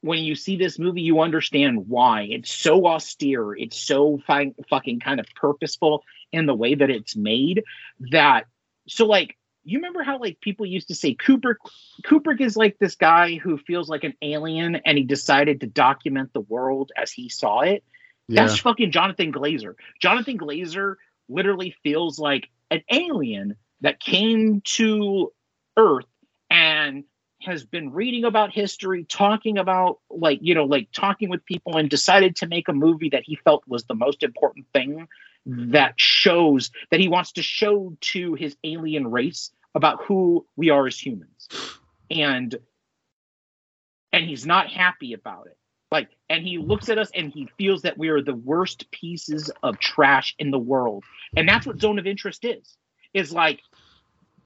when 0.00 0.24
you 0.24 0.34
see 0.34 0.56
this 0.56 0.76
movie, 0.76 1.02
you 1.02 1.20
understand 1.20 1.86
why. 1.86 2.22
It's 2.22 2.52
so 2.52 2.88
austere. 2.88 3.54
It's 3.54 3.78
so 3.78 4.18
fi- 4.26 4.56
fucking 4.68 4.98
kind 4.98 5.20
of 5.20 5.26
purposeful 5.36 6.02
in 6.32 6.46
the 6.46 6.54
way 6.54 6.74
that 6.74 6.90
it's 6.90 7.14
made 7.14 7.62
that. 8.10 8.46
So, 8.88 9.06
like, 9.06 9.38
you 9.62 9.78
remember 9.78 10.02
how, 10.02 10.18
like, 10.18 10.40
people 10.40 10.66
used 10.66 10.88
to 10.88 10.96
say 10.96 11.14
Kubrick, 11.14 11.58
Kubrick 12.04 12.40
is 12.40 12.56
like 12.56 12.76
this 12.80 12.96
guy 12.96 13.36
who 13.36 13.56
feels 13.56 13.88
like 13.88 14.02
an 14.02 14.14
alien 14.20 14.74
and 14.84 14.98
he 14.98 15.04
decided 15.04 15.60
to 15.60 15.68
document 15.68 16.32
the 16.32 16.40
world 16.40 16.90
as 16.96 17.12
he 17.12 17.28
saw 17.28 17.60
it? 17.60 17.84
yeah 18.26 18.42
That's 18.42 18.58
fucking 18.58 18.90
Jonathan 18.90 19.32
Glazer. 19.32 19.74
Jonathan 20.02 20.38
Glazer 20.38 20.96
literally 21.28 21.76
feels 21.84 22.18
like 22.18 22.48
an 22.72 22.82
alien 22.90 23.54
that 23.80 24.00
came 24.00 24.60
to 24.62 25.32
Earth 25.76 26.06
and 26.50 27.04
has 27.44 27.64
been 27.64 27.92
reading 27.92 28.24
about 28.24 28.52
history, 28.52 29.04
talking 29.04 29.58
about 29.58 29.98
like, 30.10 30.38
you 30.42 30.54
know, 30.54 30.64
like 30.64 30.88
talking 30.92 31.28
with 31.28 31.44
people 31.44 31.76
and 31.76 31.88
decided 31.88 32.36
to 32.36 32.46
make 32.46 32.68
a 32.68 32.72
movie 32.72 33.10
that 33.10 33.22
he 33.24 33.36
felt 33.36 33.62
was 33.66 33.84
the 33.84 33.94
most 33.94 34.22
important 34.22 34.66
thing 34.72 35.08
that 35.46 35.94
shows 35.96 36.70
that 36.90 37.00
he 37.00 37.08
wants 37.08 37.32
to 37.32 37.42
show 37.42 37.96
to 38.00 38.34
his 38.34 38.56
alien 38.64 39.10
race 39.10 39.50
about 39.74 40.02
who 40.04 40.46
we 40.56 40.70
are 40.70 40.86
as 40.86 40.98
humans. 40.98 41.48
And 42.10 42.56
and 44.12 44.24
he's 44.24 44.46
not 44.46 44.70
happy 44.70 45.12
about 45.12 45.48
it. 45.48 45.58
Like, 45.90 46.08
and 46.30 46.44
he 46.44 46.58
looks 46.58 46.88
at 46.88 46.98
us 46.98 47.10
and 47.14 47.32
he 47.32 47.48
feels 47.58 47.82
that 47.82 47.98
we 47.98 48.08
are 48.08 48.22
the 48.22 48.34
worst 48.34 48.90
pieces 48.90 49.50
of 49.62 49.78
trash 49.78 50.34
in 50.38 50.50
the 50.50 50.58
world. 50.58 51.04
And 51.36 51.48
that's 51.48 51.66
what 51.66 51.80
zone 51.80 51.98
of 51.98 52.06
interest 52.06 52.44
is. 52.44 52.76
Is 53.12 53.32
like, 53.32 53.60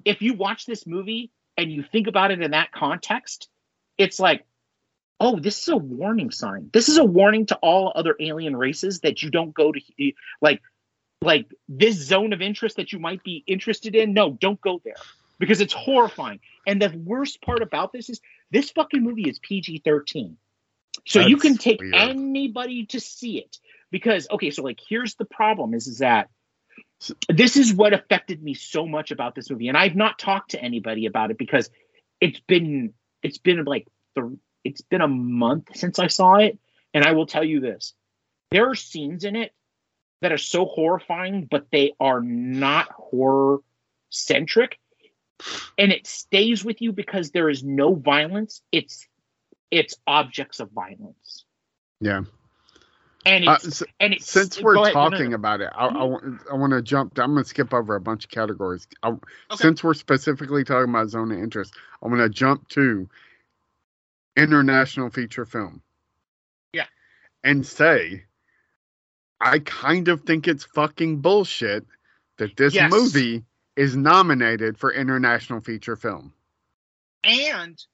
if 0.05 0.23
you 0.23 0.35
watch 0.35 0.67
this 0.67 0.87
movie 0.87 1.31
and 1.59 1.73
you 1.73 1.83
think 1.83 2.07
about 2.07 2.31
it 2.31 2.41
in 2.41 2.53
that 2.53 2.73
context, 2.73 3.49
it's 3.99 4.21
like, 4.21 4.47
oh, 5.21 5.39
this 5.39 5.61
is 5.61 5.69
a 5.69 5.77
warning 5.77 6.31
sign. 6.31 6.71
This 6.73 6.89
is 6.89 6.97
a 6.97 7.05
warning 7.05 7.47
to 7.47 7.57
all 7.57 7.93
other 7.95 8.15
alien 8.21 8.57
races 8.57 9.01
that 9.01 9.23
you 9.23 9.31
don't 9.31 9.53
go 9.53 9.73
to 9.73 9.81
like 10.41 10.63
like 11.21 11.53
this 11.69 11.97
zone 11.97 12.33
of 12.33 12.41
interest 12.41 12.77
that 12.77 12.93
you 12.93 13.01
might 13.01 13.25
be 13.25 13.43
interested 13.49 13.97
in. 13.97 14.15
No, 14.15 14.31
don't 14.31 14.61
go 14.61 14.81
there 14.85 14.95
because 15.41 15.61
it's 15.61 15.75
horrifying. 15.75 16.39
And 16.65 16.81
the 16.81 16.97
worst 17.05 17.43
part 17.43 17.61
about 17.61 17.93
this 17.93 18.09
is 18.09 18.21
this 18.53 18.71
fucking 18.71 19.03
movie 19.03 19.29
is 19.29 19.41
PG 19.41 19.83
13. 19.85 20.37
So 21.07 21.21
you 21.21 21.39
can 21.39 21.57
take 21.57 21.81
weird. 21.81 21.95
anybody 21.95 22.87
to 22.87 23.01
see 23.01 23.39
it 23.39 23.59
because 23.91 24.29
okay, 24.31 24.51
so 24.51 24.63
like 24.63 24.79
here's 24.89 25.17
the 25.17 25.25
problem 25.25 25.75
is 25.75 25.89
is 25.89 25.99
that 25.99 26.29
this 27.29 27.57
is 27.57 27.73
what 27.73 27.93
affected 27.93 28.43
me 28.43 28.55
so 28.55 28.87
much 28.87 29.11
about 29.11 29.35
this 29.35 29.51
movie, 29.51 29.69
and 29.69 29.77
I've 29.77 29.97
not 29.97 30.19
talked 30.19 30.53
to 30.53 30.63
anybody 30.63 31.07
about 31.07 31.31
it 31.31 31.39
because 31.39 31.71
it's 32.21 32.41
been 32.41 32.93
it's 33.23 33.39
been 33.39 33.65
like 33.65 33.87
the 34.15 34.37
it's 34.65 34.81
been 34.81 35.01
a 35.01 35.09
month 35.09 35.77
since 35.77 35.99
I 35.99 36.09
saw 36.09 36.37
it, 36.37 36.59
and 36.93 37.05
I 37.05 37.13
will 37.13 37.27
tell 37.27 37.45
you 37.45 37.61
this: 37.61 37.95
there 38.51 38.69
are 38.69 38.75
scenes 38.75 39.25
in 39.25 39.37
it 39.37 39.53
that 40.21 40.33
are 40.33 40.39
so 40.39 40.65
horrifying, 40.65 41.47
but 41.51 41.67
they 41.71 41.93
are 42.01 42.21
not 42.21 42.91
horror 42.91 43.59
centric, 44.11 44.79
and 45.77 45.93
it 45.93 46.07
stays 46.07 46.65
with 46.65 46.83
you 46.83 46.93
because 46.93 47.31
there 47.31 47.49
is 47.49 47.63
no 47.63 47.95
violence. 47.95 48.63
It's 48.73 49.07
it's 49.71 49.95
objects 50.07 50.61
of 50.61 50.71
violence, 50.73 51.45
yeah 52.01 52.23
and 53.27 53.47
Uh, 53.49 53.59
it's 53.63 53.83
s- 53.83 53.89
and 54.01 54.15
it's 54.15 54.31
since 54.31 54.61
we're 54.61 54.75
ahead, 54.77 54.95
no, 54.95 55.09
no, 55.09 55.11
talking 55.11 55.31
no. 55.31 55.35
about 55.37 55.61
it, 55.61 55.71
I, 55.75 55.87
I, 55.87 56.05
want, 56.05 56.41
I 56.51 56.55
want 56.55 56.73
to 56.73 56.83
jump. 56.83 57.19
I'm 57.19 57.33
going 57.33 57.45
to 57.45 57.49
skip 57.49 57.75
over 57.75 57.95
a 57.97 58.01
bunch 58.01 58.25
of 58.25 58.31
categories. 58.31 58.87
I, 59.03 59.09
Okay. 59.09 59.23
Since 59.57 59.83
we're 59.85 59.95
specifically 59.95 60.65
talking 60.65 60.91
about 60.91 61.09
zone 61.11 61.33
of 61.33 61.39
interest, 61.39 61.75
I'm 62.03 62.11
going 62.11 62.21
to 62.23 62.29
jump 62.29 62.69
to 62.71 63.09
international 64.37 65.11
feature 65.11 65.45
film. 65.45 65.83
Yeah. 66.73 66.87
And 67.45 67.67
say, 67.67 68.25
I 69.41 69.59
kind 69.61 70.09
of 70.09 70.23
think 70.23 70.49
it's 70.49 70.65
fucking 70.65 71.21
bullshit 71.21 71.87
that 72.39 72.57
this 72.57 72.75
Yes. 72.75 72.91
movie 72.91 73.45
is 73.77 73.97
nominated 73.97 74.79
for 74.79 74.93
international 74.93 75.61
feature 75.61 75.97
film. 75.97 76.33
and 77.25 77.85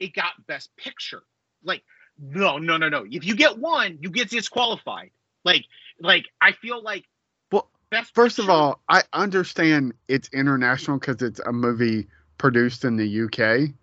it 0.00 0.12
got 0.14 0.46
best 0.46 0.74
picture 0.76 1.22
like 1.62 1.82
no 2.18 2.58
no 2.58 2.76
no 2.76 2.88
no 2.88 3.04
if 3.10 3.24
you 3.24 3.34
get 3.34 3.58
one 3.58 3.98
you 4.00 4.10
get 4.10 4.30
disqualified 4.30 5.10
like 5.44 5.64
like 6.00 6.26
i 6.40 6.52
feel 6.52 6.82
like 6.82 7.04
Well, 7.50 7.68
First 8.14 8.38
of 8.38 8.48
all, 8.48 8.80
I 8.88 9.02
understand 9.12 9.94
it's 10.08 10.28
international 10.32 10.98
because 10.98 11.22
it's 11.22 11.40
a 11.40 11.52
movie 11.52 12.08
produced 12.38 12.84
in 12.84 12.96
the 12.96 13.22
UK, 13.22 13.74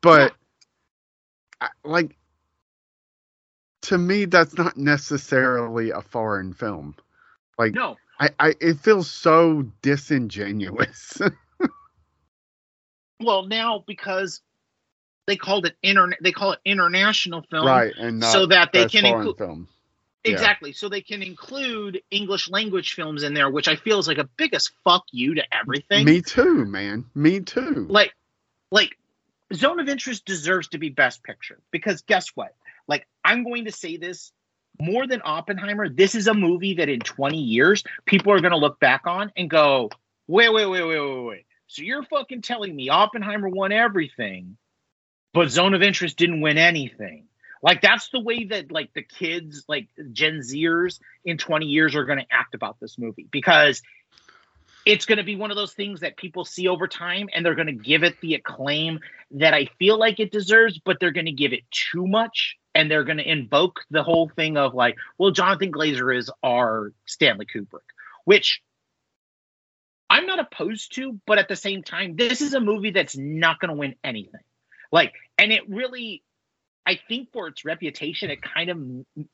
but 0.00 0.34
I, 1.60 1.68
like 1.84 2.16
to 3.82 3.98
me, 3.98 4.24
that's 4.24 4.56
not 4.56 4.76
necessarily 4.76 5.90
a 5.90 6.02
foreign 6.02 6.52
film. 6.54 6.94
Like 7.58 7.74
no 7.74 7.96
I, 8.18 8.30
I 8.38 8.54
it 8.60 8.80
feels 8.80 9.10
so 9.10 9.64
disingenuous. 9.82 11.20
Well, 13.20 13.46
now 13.46 13.82
because 13.86 14.42
they 15.26 15.36
called 15.36 15.66
it 15.66 15.74
inter 15.82 16.10
they 16.20 16.32
call 16.32 16.52
it 16.52 16.60
international 16.64 17.42
film, 17.50 17.66
right, 17.66 17.92
and 17.98 18.22
so 18.22 18.46
that 18.46 18.72
they 18.72 18.86
can 18.86 19.04
include 19.04 19.38
film. 19.38 19.68
Yeah. 20.24 20.32
exactly, 20.32 20.72
so 20.72 20.88
they 20.88 21.02
can 21.02 21.22
include 21.22 22.02
English 22.10 22.50
language 22.50 22.94
films 22.94 23.22
in 23.22 23.34
there, 23.34 23.48
which 23.48 23.68
I 23.68 23.76
feel 23.76 23.98
is 23.98 24.08
like 24.08 24.18
a 24.18 24.28
biggest 24.36 24.72
fuck 24.84 25.04
you 25.12 25.34
to 25.36 25.42
everything. 25.54 26.04
Me 26.04 26.20
too, 26.20 26.64
man. 26.64 27.04
Me 27.14 27.40
too. 27.40 27.86
like 27.88 28.12
like 28.70 28.96
zone 29.54 29.80
of 29.80 29.88
interest 29.88 30.24
deserves 30.24 30.68
to 30.68 30.78
be 30.78 30.88
best 30.88 31.22
picture 31.22 31.58
because 31.70 32.02
guess 32.02 32.28
what 32.34 32.54
like 32.88 33.06
i'm 33.24 33.44
going 33.44 33.64
to 33.64 33.72
say 33.72 33.96
this 33.96 34.32
more 34.80 35.06
than 35.06 35.22
oppenheimer 35.24 35.88
this 35.88 36.14
is 36.14 36.26
a 36.26 36.34
movie 36.34 36.74
that 36.74 36.88
in 36.88 37.00
20 37.00 37.38
years 37.38 37.84
people 38.04 38.32
are 38.32 38.40
going 38.40 38.52
to 38.52 38.58
look 38.58 38.80
back 38.80 39.02
on 39.06 39.32
and 39.36 39.48
go 39.48 39.88
wait 40.26 40.52
wait 40.52 40.66
wait 40.66 40.82
wait 40.82 40.98
wait 40.98 41.24
wait 41.24 41.46
so 41.68 41.82
you're 41.82 42.02
fucking 42.02 42.42
telling 42.42 42.74
me 42.74 42.88
oppenheimer 42.88 43.48
won 43.48 43.72
everything 43.72 44.56
but 45.36 45.50
zone 45.50 45.74
of 45.74 45.82
interest 45.82 46.16
didn't 46.16 46.40
win 46.40 46.58
anything 46.58 47.28
like 47.62 47.82
that's 47.82 48.08
the 48.08 48.20
way 48.20 48.44
that 48.44 48.72
like 48.72 48.92
the 48.94 49.02
kids 49.02 49.64
like 49.68 49.88
gen 50.12 50.40
zers 50.40 50.98
in 51.24 51.38
20 51.38 51.66
years 51.66 51.94
are 51.94 52.04
going 52.04 52.18
to 52.18 52.26
act 52.30 52.54
about 52.54 52.80
this 52.80 52.98
movie 52.98 53.28
because 53.30 53.82
it's 54.86 55.04
going 55.04 55.18
to 55.18 55.24
be 55.24 55.34
one 55.34 55.50
of 55.50 55.56
those 55.56 55.72
things 55.72 56.00
that 56.00 56.16
people 56.16 56.44
see 56.44 56.68
over 56.68 56.86
time 56.86 57.28
and 57.34 57.44
they're 57.44 57.56
going 57.56 57.66
to 57.66 57.72
give 57.72 58.04
it 58.04 58.20
the 58.20 58.34
acclaim 58.34 59.00
that 59.32 59.52
I 59.52 59.66
feel 59.80 59.98
like 59.98 60.20
it 60.20 60.30
deserves, 60.30 60.78
but 60.78 60.98
they're 61.00 61.10
going 61.10 61.26
to 61.26 61.32
give 61.32 61.52
it 61.52 61.64
too 61.72 62.06
much 62.06 62.56
and 62.72 62.88
they're 62.88 63.02
going 63.02 63.18
to 63.18 63.28
invoke 63.28 63.80
the 63.90 64.04
whole 64.04 64.28
thing 64.28 64.56
of 64.56 64.74
like, 64.74 64.96
well, 65.18 65.32
Jonathan 65.32 65.72
Glazer 65.72 66.16
is 66.16 66.30
our 66.40 66.92
Stanley 67.04 67.46
Kubrick, 67.46 67.80
which 68.24 68.62
I'm 70.08 70.26
not 70.26 70.38
opposed 70.38 70.94
to, 70.94 71.18
but 71.26 71.38
at 71.38 71.48
the 71.48 71.56
same 71.56 71.82
time, 71.82 72.14
this 72.14 72.40
is 72.40 72.54
a 72.54 72.60
movie 72.60 72.92
that's 72.92 73.16
not 73.16 73.58
going 73.58 73.70
to 73.70 73.76
win 73.76 73.96
anything. 74.04 74.40
Like, 74.92 75.14
and 75.38 75.52
it 75.52 75.68
really, 75.68 76.22
I 76.86 76.98
think 77.08 77.32
for 77.32 77.48
its 77.48 77.64
reputation, 77.64 78.30
it 78.30 78.40
kind 78.42 78.70
of, 78.70 78.78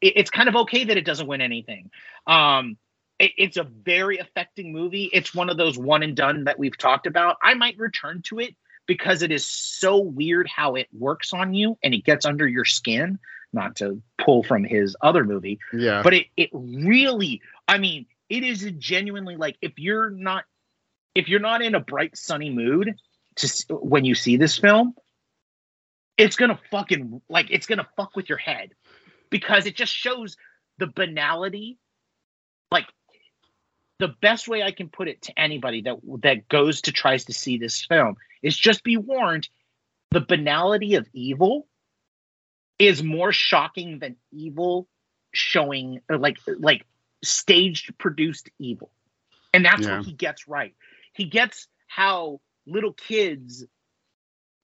it- 0.01 0.15
it's 0.17 0.31
kind 0.31 0.49
of 0.49 0.57
okay 0.57 0.85
that 0.85 0.97
it 0.97 1.05
doesn't 1.05 1.27
win 1.27 1.41
anything. 1.41 1.91
Um, 2.27 2.77
it, 3.19 3.33
it's 3.37 3.57
a 3.57 3.65
very 3.65 4.19
affecting 4.19 4.73
movie. 4.73 5.11
It's 5.13 5.35
one 5.35 5.51
of 5.51 5.57
those 5.57 5.79
one 5.79 6.03
and 6.03 6.17
done 6.17 6.45
that 6.45 6.59
we've 6.59 6.77
talked 6.77 7.07
about. 7.07 7.37
I 7.43 7.55
might 7.55 7.79
return 7.79 8.23
to 8.27 8.39
it 8.41 8.55
because 8.87 9.23
it 9.23 9.31
is 9.31 9.47
so 9.47 9.99
weird 10.01 10.49
how 10.49 10.75
it 10.75 10.89
works 10.99 11.33
on 11.33 11.55
you 11.55 11.79
and 11.85 11.95
it 11.95 12.05
gets 12.05 12.25
under 12.27 12.47
your 12.49 12.65
skin. 12.65 13.19
Not 13.55 13.77
to 13.77 14.01
pull 14.17 14.43
from 14.43 14.65
his 14.65 14.97
other 15.03 15.25
movie, 15.25 15.59
Yeah. 15.75 16.01
but 16.03 16.15
it 16.15 16.29
it 16.39 16.49
really, 16.55 17.43
I 17.69 17.77
mean, 17.77 18.07
it 18.31 18.45
is 18.45 18.63
a 18.65 18.71
genuinely 18.71 19.37
like 19.37 19.57
if 19.61 19.79
you're 19.79 20.09
not 20.09 20.45
if 21.15 21.29
you're 21.29 21.39
not 21.39 21.61
in 21.61 21.75
a 21.75 21.81
bright 21.81 22.17
sunny 22.17 22.49
mood 22.49 22.95
to 23.37 23.75
when 23.77 24.07
you 24.07 24.15
see 24.15 24.39
this 24.39 24.57
film, 24.59 24.95
it's 26.23 26.37
gonna 26.37 26.59
fucking 26.71 27.21
like 27.29 27.49
it's 27.51 27.67
gonna 27.67 27.87
fuck 27.97 28.17
with 28.17 28.29
your 28.29 28.39
head 28.39 28.75
because 29.31 29.67
it 29.67 29.75
just 29.75 29.93
shows 29.93 30.37
the 30.79 30.87
banality 30.87 31.79
like 32.71 32.87
the 33.99 34.09
best 34.21 34.49
way 34.49 34.63
I 34.63 34.73
can 34.73 34.89
put 34.89 35.09
it 35.09 35.23
to 35.23 35.39
anybody 35.39 35.83
that 35.83 35.97
that 36.23 36.49
goes 36.49 36.83
to 36.83 36.93
tries 36.93 37.25
to 37.27 37.33
see 37.33 37.59
this 37.59 37.85
film 37.85 38.17
is 38.43 38.57
just 38.57 38.85
be 38.85 38.97
warned 38.97 39.49
the 40.11 40.21
banality 40.21 40.95
of 40.95 41.09
evil 41.13 41.67
is 42.79 43.03
more 43.03 43.33
shocking 43.33 43.99
than 43.99 44.17
evil 44.31 44.89
showing 45.33 46.01
or 46.09 46.19
like 46.19 46.39
like 46.59 46.87
staged 47.23 47.97
produced 47.99 48.51
evil. 48.59 48.91
And 49.55 49.65
that's 49.65 49.87
Yeah. 49.87 49.99
what 49.99 50.07
he 50.07 50.13
gets 50.13 50.49
right. 50.49 50.75
He 51.13 51.25
gets 51.25 51.69
how 51.87 52.41
little 52.67 52.93
kids 52.93 53.65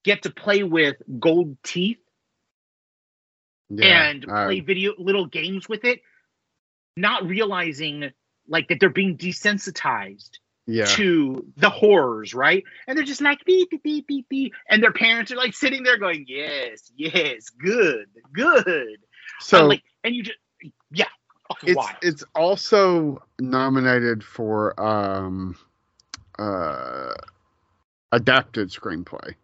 get 0.03 0.23
to 0.23 0.29
play 0.29 0.63
with 0.63 0.95
gold 1.19 1.57
teeth 1.63 1.99
yeah. 3.69 4.09
and 4.09 4.23
play 4.23 4.59
video 4.59 4.93
little 4.97 5.25
games 5.25 5.67
with 5.69 5.85
it, 5.85 6.01
not 6.95 7.25
realizing 7.25 8.11
like 8.47 8.67
that 8.69 8.79
they're 8.79 8.89
being 8.89 9.17
desensitized 9.17 10.39
yeah. 10.69 10.85
to 10.85 11.45
the 11.57 11.69
horrors, 11.69 12.33
right? 12.33 12.63
And 12.87 12.97
they're 12.97 13.05
just 13.05 13.21
like 13.21 13.43
beep 13.45 13.69
beep 13.69 13.83
beep 13.83 14.07
beep 14.07 14.29
beep, 14.29 14.53
and 14.69 14.81
their 14.81 14.93
parents 14.93 15.31
are 15.31 15.35
like 15.35 15.53
sitting 15.53 15.83
there 15.83 15.97
going, 15.97 16.25
"Yes, 16.27 16.91
yes, 16.95 17.49
good, 17.49 18.07
good." 18.33 18.97
So 19.39 19.65
like, 19.65 19.83
and 20.03 20.15
you 20.15 20.23
just, 20.23 20.37
yeah, 20.91 21.05
it's 21.63 21.75
wild. 21.75 21.97
it's 22.01 22.23
also 22.35 23.21
nominated 23.39 24.23
for 24.23 24.79
um 24.81 25.55
uh 26.37 27.13
adapted 28.11 28.69
screenplay. 28.69 29.35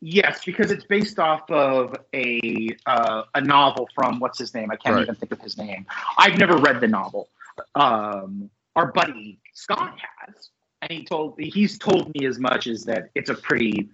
Yes, 0.00 0.44
because 0.44 0.70
it's 0.70 0.84
based 0.84 1.18
off 1.18 1.50
of 1.50 1.96
a 2.14 2.68
uh, 2.86 3.24
a 3.34 3.40
novel 3.40 3.88
from 3.94 4.20
what's 4.20 4.38
his 4.38 4.54
name? 4.54 4.70
I 4.70 4.76
can't 4.76 4.94
Right. 4.94 5.02
even 5.02 5.16
think 5.16 5.32
of 5.32 5.40
his 5.40 5.58
name. 5.58 5.86
I've 6.16 6.38
never 6.38 6.56
read 6.56 6.80
the 6.80 6.86
novel. 6.86 7.28
Um, 7.74 8.48
our 8.76 8.92
buddy 8.92 9.40
Scott 9.54 9.98
has, 9.98 10.50
and 10.82 10.92
he 10.92 11.04
told 11.04 11.34
he's 11.38 11.78
told 11.78 12.14
me 12.14 12.26
as 12.26 12.38
much 12.38 12.68
as 12.68 12.84
that 12.84 13.10
it's 13.16 13.28
a 13.28 13.34
pretty 13.34 13.88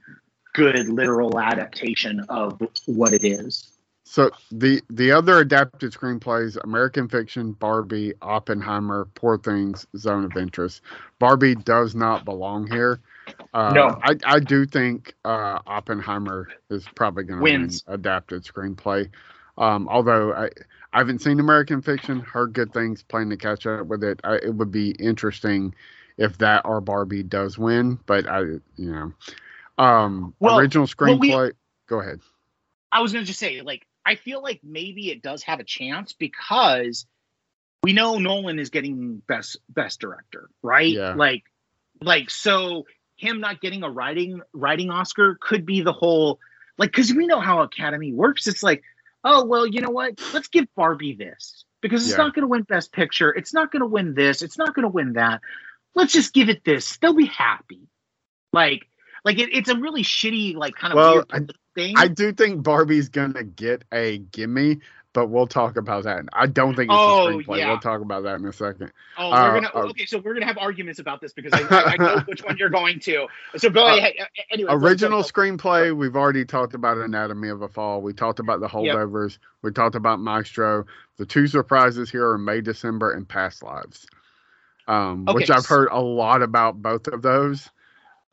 good 0.53 0.89
literal 0.89 1.39
adaptation 1.41 2.21
of 2.29 2.61
what 2.87 3.15
it 3.15 3.25
is. 3.25 3.71
So 4.05 4.31
the 4.53 4.83
the 4.91 5.11
other 5.11 5.39
adapted 5.39 5.93
screenplays: 5.93 6.63
American 6.63 7.09
Fiction, 7.09 7.53
Barbie, 7.53 8.13
Oppenheimer, 8.21 9.09
Poor 9.15 9.39
Things, 9.39 9.87
Zone 9.97 10.25
of 10.27 10.37
Interest. 10.37 10.83
Barbie 11.19 11.55
does 11.55 11.95
not 11.95 12.27
belong 12.27 12.67
here. 12.67 13.01
Uh, 13.53 13.73
No. 13.75 13.99
I 14.03 14.17
I 14.25 14.41
do 14.41 14.67
think 14.67 15.15
uh, 15.25 15.59
Oppenheimer 15.67 16.49
is 16.71 16.87
probably 16.95 17.25
going 17.25 17.39
to 17.39 17.43
win 17.43 17.71
adapted 17.87 18.45
screenplay. 18.45 19.11
Um, 19.57 19.89
although 19.89 20.33
I 20.33 20.51
I 20.93 20.99
haven't 20.99 21.21
seen 21.23 21.41
American 21.41 21.83
Fiction, 21.83 22.21
heard 22.21 22.53
good 22.53 22.73
things, 22.73 23.03
planning 23.03 23.31
to 23.31 23.37
catch 23.37 23.67
up 23.67 23.87
with 23.87 24.05
it. 24.05 24.21
I, 24.25 24.37
it 24.37 24.55
would 24.55 24.71
be 24.71 24.91
interesting 24.91 25.75
if 26.17 26.39
that 26.39 26.63
or 26.65 26.81
Barbie 26.81 27.23
does 27.25 27.59
win, 27.59 27.99
but 28.07 28.29
I 28.29 28.41
you 28.41 28.61
know, 28.77 29.13
um, 29.79 30.35
Well- 30.41 30.59
original 30.59 30.89
well, 30.99 31.19
we- 31.19 31.31
screenplay. 31.31 31.53
go 31.89 32.01
ahead. 32.01 32.21
I 32.93 33.01
was 33.01 33.13
gonna 33.13 33.25
just 33.25 33.41
say, 33.41 33.61
like, 33.63 33.87
I 34.07 34.15
feel 34.15 34.41
like 34.43 34.61
maybe 34.63 35.11
it 35.11 35.21
does 35.23 35.43
have 35.45 35.59
a 35.59 35.65
chance 35.65 36.13
because 36.13 37.07
we 37.83 37.93
know 37.93 38.19
Nolan 38.19 38.59
is 38.61 38.71
getting 38.71 39.17
best 39.27 39.59
best 39.69 40.01
director, 40.01 40.49
right? 40.63 40.91
Yeah. 40.93 41.15
Like, 41.15 41.43
like 42.01 42.31
so 42.31 42.85
him 43.25 43.41
not 43.41 43.61
getting 43.61 43.83
a 43.83 43.91
writing 43.91 44.41
writing 44.53 44.91
Oscar 44.91 45.39
could 45.41 45.65
be 45.67 45.81
the 45.81 45.93
whole 45.93 46.39
like 46.79 46.91
because 46.91 47.13
we 47.13 47.27
know 47.27 47.41
how 47.41 47.63
Academy 47.63 48.13
works. 48.13 48.47
It's 48.47 48.63
like, 48.63 48.83
oh 49.25 49.45
well, 49.45 49.67
you 49.67 49.81
know 49.81 49.91
what? 49.91 50.21
Let's 50.33 50.49
give 50.49 50.67
Barbie 50.77 51.15
this 51.15 51.65
because 51.81 52.03
it's 52.03 52.13
Yeah. 52.17 52.25
not 52.25 52.35
gonna 52.35 52.47
win 52.49 52.63
Best 52.63 52.93
Picture. 52.93 53.31
It's 53.31 53.55
not 53.55 53.73
gonna 53.73 53.87
win 53.87 54.15
this. 54.15 54.43
It's 54.43 54.59
not 54.59 54.75
gonna 54.75 54.89
win 54.89 55.15
that. 55.15 55.41
Let's 55.95 56.13
just 56.13 56.33
give 56.35 56.49
it 56.49 56.65
this. 56.65 56.97
They'll 56.99 57.15
be 57.15 57.27
happy. 57.27 57.89
Like, 58.53 58.87
like 59.25 59.39
it, 59.39 59.51
it's 59.53 59.69
a 59.69 59.77
really 59.77 60.03
shitty, 60.03 60.55
like 60.57 60.75
kind 60.75 60.93
of 60.93 60.97
Well, 60.97 61.15
weird 61.15 61.27
I- 61.33 61.41
thing. 61.75 61.95
I 61.97 62.09
do 62.09 62.33
think 62.33 62.63
Barbie's 62.63 63.09
gonna 63.09 63.45
get 63.45 63.85
a 63.93 64.19
gimme, 64.19 64.81
but 65.15 65.29
we'll 65.29 65.47
talk 65.47 65.77
about 65.79 66.05
that. 66.05 66.25
I 66.33 66.47
don't 66.47 66.75
think 66.75 66.91
it's 66.91 66.99
Oh, 67.01 67.29
a 67.29 67.33
screenplay. 67.33 67.59
yeah. 67.59 67.69
We'll 67.69 67.79
talk 67.79 68.03
about 68.03 68.25
that 68.25 68.35
in 68.41 68.45
a 68.45 68.53
second. 68.53 68.93
Oh, 69.17 69.31
Uh, 69.31 69.43
we're 69.45 69.55
gonna 69.63 69.71
uh, 69.75 69.89
okay. 69.91 70.05
So 70.05 70.19
we're 70.19 70.35
gonna 70.35 70.45
have 70.47 70.59
arguments 70.59 70.99
about 70.99 71.21
this 71.23 71.33
because 71.33 71.53
I, 71.55 71.63
I, 71.63 71.85
I 71.93 71.97
know 71.97 72.21
which 72.27 72.45
one 72.45 72.57
you're 72.59 72.69
going 72.69 73.01
to. 73.01 73.27
So 73.57 73.71
go 73.71 73.87
Uh, 73.91 73.97
ahead. 73.97 74.13
Uh, 74.21 74.25
Anyway, 74.51 74.71
Original 74.75 75.23
go- 75.23 75.29
go. 75.29 75.41
screenplay, 75.41 75.97
we've 75.97 76.17
already 76.17 76.45
talked 76.45 76.75
about 76.75 76.99
Anatomy 76.99 77.49
of 77.49 77.63
a 77.63 77.69
Fall. 77.69 78.03
We 78.03 78.13
talked 78.13 78.41
about 78.41 78.61
the 78.61 78.67
holdovers. 78.69 79.39
We 79.63 79.71
talked 79.73 79.95
about 79.95 80.21
Maestro. 80.21 80.85
The 81.17 81.25
two 81.27 81.47
surprises 81.47 82.11
here 82.11 82.29
are 82.29 82.37
May, 82.39 82.61
December, 82.61 83.13
and 83.13 83.27
Past 83.29 83.63
Lives, 83.63 84.07
um, 84.89 85.25
which 85.33 85.49
I've 85.51 85.65
heard 85.67 85.89
a 85.93 86.01
lot 86.01 86.43
about 86.43 86.83
both 86.83 87.07
of 87.07 87.23
those. 87.23 87.69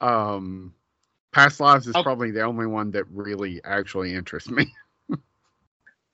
Um, 0.01 0.73
Past 1.31 1.59
Lives 1.59 1.87
is 1.87 1.95
Okay. 1.95 2.03
probably 2.03 2.31
the 2.31 2.41
only 2.41 2.65
one 2.65 2.91
that 2.91 3.05
really 3.11 3.61
actually 3.63 4.13
interests 4.15 4.49
me. 4.49 4.65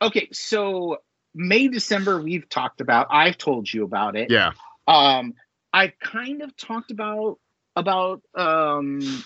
Okay, 0.02 0.30
so 0.32 0.98
May 1.34 1.68
December 1.68 2.22
we've 2.22 2.48
talked 2.49 2.82
about. 2.82 3.07
I've 3.10 3.38
told 3.38 3.72
you 3.72 3.84
about 3.84 4.15
it. 4.15 4.30
yeah, 4.32 4.52
Um, 4.88 5.34
I've 5.74 5.98
kind 5.99 6.41
of 6.41 6.56
talked 6.56 6.91
about 6.91 7.40
about 7.76 8.22
um 8.36 9.24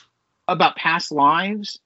about 0.48 0.76
past 0.76 1.12
lives, 1.12 1.80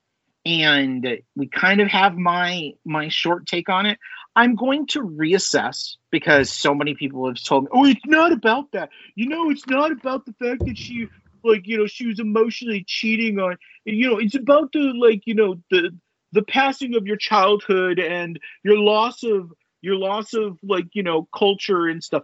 and 0.46 1.20
we 1.36 1.48
kind 1.48 1.82
of 1.82 1.88
have 1.88 2.16
my 2.16 2.74
my 2.86 3.10
short 3.10 3.46
take 3.48 3.70
on 3.70 3.86
it. 3.86 4.00
I'm 4.36 4.56
going 4.56 4.88
to 4.88 5.02
reassess 5.02 5.96
because 6.12 6.52
so 6.52 6.76
many 6.76 6.96
people 6.96 7.28
have 7.28 7.42
told 7.44 7.64
me, 7.66 7.70
"Oh, 7.72 7.86
it's 7.86 8.06
not 8.06 8.32
about 8.32 8.72
that." 8.72 8.90
You 9.16 9.28
know, 9.28 9.50
it's 9.50 9.68
not 9.68 9.92
about 9.92 10.26
the 10.26 10.34
fact 10.34 10.66
that 10.66 10.78
she 10.78 11.08
like 11.44 11.68
you 11.68 11.78
know 11.78 11.88
she 11.88 12.08
was 12.08 12.20
emotionally 12.20 12.84
cheating 12.88 13.40
on. 13.40 13.58
You 13.86 14.10
know, 14.12 14.18
it's 14.18 14.36
about 14.36 14.72
the 14.72 14.94
like 14.96 15.22
you 15.26 15.36
know 15.36 15.56
the 15.70 15.92
the 16.32 16.44
passing 16.44 16.96
of 16.96 17.08
your 17.08 17.18
childhood 17.18 18.00
and 18.00 18.40
your 18.64 18.78
loss 18.78 19.24
of 19.24 19.52
your 19.82 19.96
loss 19.96 20.34
of 20.34 20.58
like 20.64 20.88
you 20.94 21.04
know 21.04 21.28
culture 21.36 21.88
and 21.88 22.04
stuff. 22.04 22.24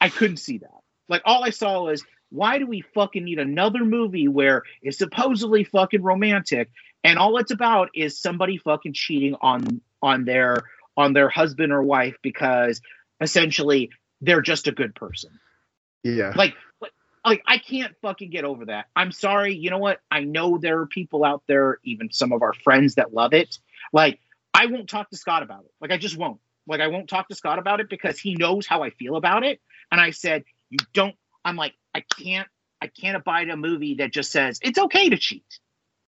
I 0.00 0.08
couldn't 0.08 0.38
see 0.38 0.58
that. 0.58 0.80
Like 1.08 1.22
all 1.24 1.44
I 1.44 1.50
saw 1.50 1.84
was 1.84 2.04
why 2.30 2.58
do 2.58 2.66
we 2.66 2.82
fucking 2.94 3.24
need 3.24 3.38
another 3.38 3.84
movie 3.84 4.26
where 4.26 4.62
it's 4.82 4.98
supposedly 4.98 5.64
fucking 5.64 6.02
romantic 6.02 6.70
and 7.04 7.18
all 7.18 7.36
it's 7.38 7.52
about 7.52 7.90
is 7.94 8.20
somebody 8.20 8.58
fucking 8.58 8.94
cheating 8.94 9.36
on 9.40 9.80
on 10.02 10.24
their 10.24 10.64
on 10.96 11.12
their 11.12 11.28
husband 11.28 11.72
or 11.72 11.82
wife 11.82 12.16
because 12.22 12.80
essentially 13.20 13.90
they're 14.20 14.42
just 14.42 14.66
a 14.66 14.72
good 14.72 14.94
person. 14.94 15.38
Yeah. 16.02 16.32
Like 16.34 16.54
like 17.24 17.42
I 17.46 17.58
can't 17.58 17.94
fucking 18.02 18.30
get 18.30 18.44
over 18.44 18.66
that. 18.66 18.86
I'm 18.94 19.12
sorry. 19.12 19.54
You 19.54 19.70
know 19.70 19.78
what? 19.78 20.00
I 20.10 20.20
know 20.20 20.58
there 20.58 20.80
are 20.80 20.86
people 20.86 21.24
out 21.24 21.42
there, 21.46 21.78
even 21.84 22.12
some 22.12 22.32
of 22.32 22.42
our 22.42 22.52
friends 22.52 22.96
that 22.96 23.14
love 23.14 23.32
it. 23.32 23.58
Like 23.92 24.20
I 24.52 24.66
won't 24.66 24.88
talk 24.88 25.10
to 25.10 25.16
Scott 25.16 25.42
about 25.42 25.64
it. 25.64 25.72
Like 25.80 25.90
I 25.90 25.96
just 25.96 26.16
won't. 26.16 26.40
Like 26.66 26.80
I 26.80 26.88
won't 26.88 27.08
talk 27.08 27.28
to 27.28 27.34
Scott 27.34 27.58
about 27.58 27.80
it 27.80 27.88
because 27.88 28.18
he 28.18 28.34
knows 28.34 28.66
how 28.66 28.82
I 28.82 28.90
feel 28.90 29.16
about 29.16 29.44
it. 29.44 29.60
And 29.90 30.00
I 30.00 30.10
said, 30.10 30.44
you 30.70 30.78
don't. 30.92 31.14
I'm 31.44 31.56
like, 31.56 31.74
I 31.94 32.00
can't. 32.00 32.48
I 32.80 32.88
can't 32.88 33.16
abide 33.16 33.48
a 33.48 33.56
movie 33.56 33.94
that 33.96 34.12
just 34.12 34.30
says 34.30 34.58
it's 34.62 34.78
okay 34.78 35.08
to 35.08 35.16
cheat. 35.16 35.60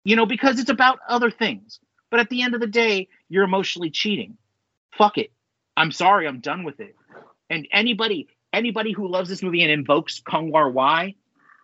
You 0.05 0.17
know, 0.17 0.27
because 0.27 0.61
it's 0.61 0.71
about 0.71 0.99
other 1.09 1.31
things. 1.31 1.81
But 2.11 2.21
at 2.21 2.29
the 2.29 2.43
end 2.43 2.55
of 2.55 2.61
the 2.61 2.67
day, 2.67 3.09
you're 3.29 3.45
emotionally 3.45 3.91
cheating. 3.91 4.37
Fuck 4.97 5.19
it. 5.19 5.33
I'm 5.77 5.91
sorry. 5.91 6.29
I'm 6.29 6.41
done 6.41 6.63
with 6.65 6.81
it. 6.81 6.95
And 7.51 7.67
anybody, 7.73 8.29
anybody 8.57 8.93
who 8.93 9.07
loves 9.09 9.29
this 9.29 9.43
movie 9.43 9.63
and 9.63 9.71
invokes 9.71 10.23
Wong 10.33 10.51
Kar-wai 10.51 11.15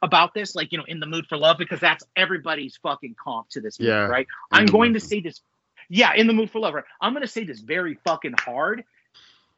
about 0.03 0.35
this, 0.35 0.55
like 0.55 0.73
you 0.73 0.79
know, 0.79 0.85
in 0.87 1.01
the 1.01 1.07
mood 1.07 1.27
for 1.29 1.37
love, 1.39 1.57
because 1.59 1.81
that's 1.81 2.05
everybody's 2.17 2.77
fucking 2.83 3.15
comp 3.23 3.49
to 3.51 3.61
this 3.61 3.79
movie, 3.81 3.91
Yeah. 3.91 4.07
right? 4.07 4.27
I'm 4.51 4.67
going 4.67 4.95
to 4.95 5.01
say 5.01 5.21
this. 5.21 5.41
Yeah, 5.89 6.13
in 6.15 6.27
the 6.27 6.33
mood 6.33 6.51
for 6.51 6.61
love, 6.61 6.75
right? 6.75 6.85
I'm 7.01 7.13
going 7.13 7.23
to 7.23 7.29
say 7.29 7.45
this 7.45 7.61
very 7.61 7.99
fucking 8.05 8.35
hard. 8.39 8.85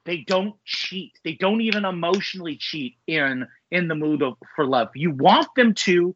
They 0.04 0.18
don't 0.18 0.54
cheat. 0.64 1.12
They 1.24 1.32
don't 1.34 1.60
even 1.62 1.84
emotionally 1.84 2.56
cheat 2.56 2.96
in 3.06 3.46
in 3.70 3.88
the 3.88 3.94
mood 3.94 4.22
of, 4.22 4.34
for 4.54 4.66
love. 4.66 4.88
You 4.94 5.10
want 5.12 5.48
them 5.56 5.74
to, 5.74 6.14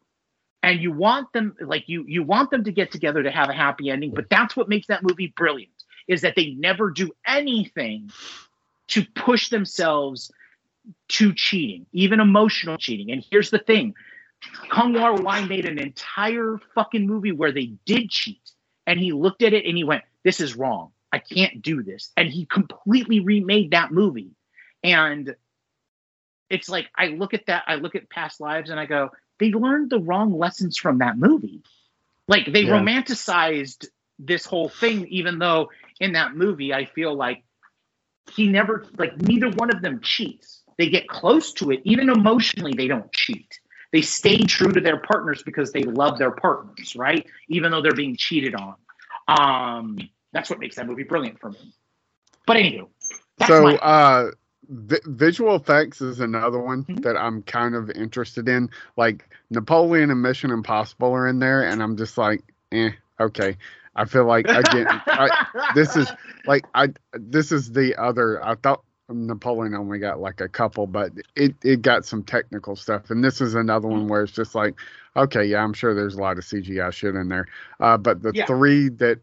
and 0.61 0.79
you 0.79 0.91
want 0.91 1.33
them 1.33 1.55
like 1.59 1.89
you 1.89 2.05
you 2.07 2.23
want 2.23 2.51
them 2.51 2.63
to 2.65 2.71
get 2.71 2.91
together 2.91 3.23
to 3.23 3.31
have 3.31 3.49
a 3.49 3.53
happy 3.53 3.89
ending. 3.89 4.11
But 4.13 4.29
that's 4.29 4.55
what 4.55 4.69
makes 4.69 4.87
that 4.87 5.01
movie 5.03 5.33
brilliant 5.35 5.71
is 6.07 6.21
that 6.21 6.35
they 6.35 6.51
never 6.51 6.89
do 6.91 7.11
anything 7.25 8.11
to 8.89 9.05
push 9.15 9.49
themselves 9.49 10.31
to 11.09 11.33
cheating, 11.33 11.85
even 11.91 12.19
emotional 12.19 12.77
cheating. 12.77 13.11
And 13.11 13.23
here's 13.29 13.49
the 13.49 13.59
thing 13.59 13.95
Wong 14.75 14.93
Kar-wai 14.93 15.45
made 15.45 15.65
an 15.65 15.79
entire 15.79 16.59
fucking 16.75 17.05
movie 17.07 17.31
where 17.31 17.51
they 17.51 17.73
did 17.85 18.09
cheat. 18.09 18.51
And 18.87 18.99
he 18.99 19.11
looked 19.11 19.43
at 19.43 19.53
it 19.53 19.65
and 19.65 19.77
he 19.77 19.83
went, 19.83 20.03
This 20.23 20.39
is 20.39 20.55
wrong. 20.55 20.91
I 21.11 21.19
can't 21.19 21.61
do 21.61 21.83
this. 21.83 22.11
And 22.17 22.29
he 22.29 22.45
completely 22.45 23.19
remade 23.19 23.71
that 23.71 23.91
movie. 23.91 24.31
And 24.83 25.35
it's 26.49 26.69
like, 26.69 26.87
I 26.95 27.07
look 27.07 27.33
at 27.33 27.45
that, 27.47 27.63
I 27.67 27.75
look 27.75 27.95
at 27.95 28.09
past 28.09 28.39
lives 28.39 28.69
and 28.69 28.79
I 28.79 28.85
go, 28.85 29.09
They 29.39 29.51
learned 29.51 29.89
the 29.89 29.99
wrong 29.99 30.37
lessons 30.37 30.77
from 30.77 30.99
that 30.99 31.17
movie. 31.17 31.61
Like 32.27 32.45
they 32.51 32.63
Yeah. 32.63 32.79
romanticized 32.79 33.87
this 34.19 34.45
whole 34.45 34.69
thing, 34.69 35.07
even 35.07 35.39
though 35.39 35.69
in 35.99 36.13
that 36.13 36.35
movie, 36.35 36.73
I 36.73 36.85
feel 36.85 37.15
like 37.15 37.43
he 38.31 38.47
never 38.47 38.85
like 38.97 39.17
neither 39.17 39.49
one 39.49 39.73
of 39.73 39.81
them 39.81 40.01
cheats. 40.01 40.58
They 40.79 40.89
get 40.89 41.07
close 41.09 41.53
to 41.55 41.71
it, 41.71 41.81
even 41.85 42.09
emotionally, 42.09 42.73
they 42.75 42.87
don't 42.87 43.11
cheat. 43.13 43.59
They 43.93 44.01
stay 44.01 44.37
true 44.39 44.71
to 44.71 44.81
their 44.81 44.99
partners 44.99 45.43
because 45.43 45.71
they 45.73 45.83
love 45.83 46.17
their 46.17 46.31
partners, 46.31 46.95
right? 46.95 47.27
Even 47.49 47.71
though 47.71 47.81
they're 47.83 47.93
being 47.93 48.15
cheated 48.17 48.55
on. 48.55 48.75
Um, 49.27 49.99
that's 50.33 50.49
what 50.49 50.59
makes 50.59 50.77
that 50.77 50.87
movie 50.87 51.03
brilliant 51.03 51.39
for 51.39 51.51
me. 51.51 51.73
But 52.47 52.57
anywho, 52.57 52.87
so 53.37 53.55
my 53.61 53.77
uh 53.77 54.31
vi- 54.69 55.01
visual 55.05 55.55
effects 55.55 56.01
is 56.01 56.19
another 56.19 56.59
one 56.59 56.87
Mhm. 56.89 57.01
that 57.01 57.17
i'm 57.17 57.41
kind 57.43 57.75
of 57.75 57.89
interested 57.91 58.47
in 58.47 58.69
like 58.97 59.29
napoleon 59.49 60.11
and 60.11 60.21
mission 60.21 60.51
impossible 60.51 61.11
are 61.11 61.27
in 61.27 61.39
there 61.39 61.63
and 61.63 61.81
i'm 61.81 61.97
just 61.97 62.17
like 62.17 62.43
eh 62.71 62.91
okay 63.19 63.57
i 63.95 64.05
feel 64.05 64.25
like 64.25 64.49
again 64.53 65.01
I, 65.15 65.31
this 65.69 65.95
is 65.95 66.13
like 66.45 66.67
i 66.73 66.89
this 67.13 67.51
is 67.51 67.71
the 67.71 67.95
other 67.95 68.43
i 68.45 68.55
thought 68.55 68.83
napoleon 69.09 69.75
only 69.75 69.99
got 69.99 70.19
like 70.21 70.41
a 70.41 70.49
couple 70.49 70.87
but 70.87 71.11
it 71.35 71.55
it 71.63 71.81
got 71.81 72.05
some 72.05 72.23
technical 72.23 72.75
stuff. 72.75 73.09
And 73.11 73.23
this 73.23 73.41
is 73.41 73.55
another 73.55 73.87
one 73.89 74.07
where 74.07 74.23
it's 74.23 74.33
just 74.33 74.55
like 74.55 74.75
okay 75.17 75.45
yeah 75.45 75.63
i'm 75.63 75.73
sure 75.73 75.95
there's 75.95 76.15
a 76.15 76.21
lot 76.21 76.37
of 76.37 76.45
cgi 76.45 76.93
shit 76.93 77.15
in 77.15 77.29
there. 77.29 77.47
Uh 77.79 77.97
but 77.97 78.21
the 78.23 78.33
Yeah. 78.33 78.45
three 78.47 78.89
that 78.89 79.19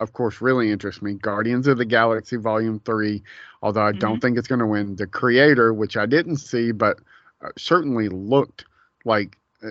of 0.00 0.12
course 0.12 0.40
really 0.40 0.70
interest 0.70 1.02
me 1.02 1.14
guardians 1.14 1.66
of 1.66 1.78
the 1.78 1.84
galaxy 1.84 2.36
volume 2.36 2.80
3 2.80 3.22
although 3.62 3.82
i 3.82 3.92
don't 3.92 4.20
think 4.20 4.38
it's 4.38 4.48
going 4.48 4.58
to 4.60 4.66
win 4.66 4.96
the 4.96 5.06
creator 5.06 5.74
which 5.74 5.96
i 5.96 6.06
didn't 6.06 6.36
see 6.36 6.72
but 6.72 6.98
uh, 7.42 7.50
certainly 7.58 8.08
looked 8.08 8.64
like 9.04 9.38
uh, 9.62 9.70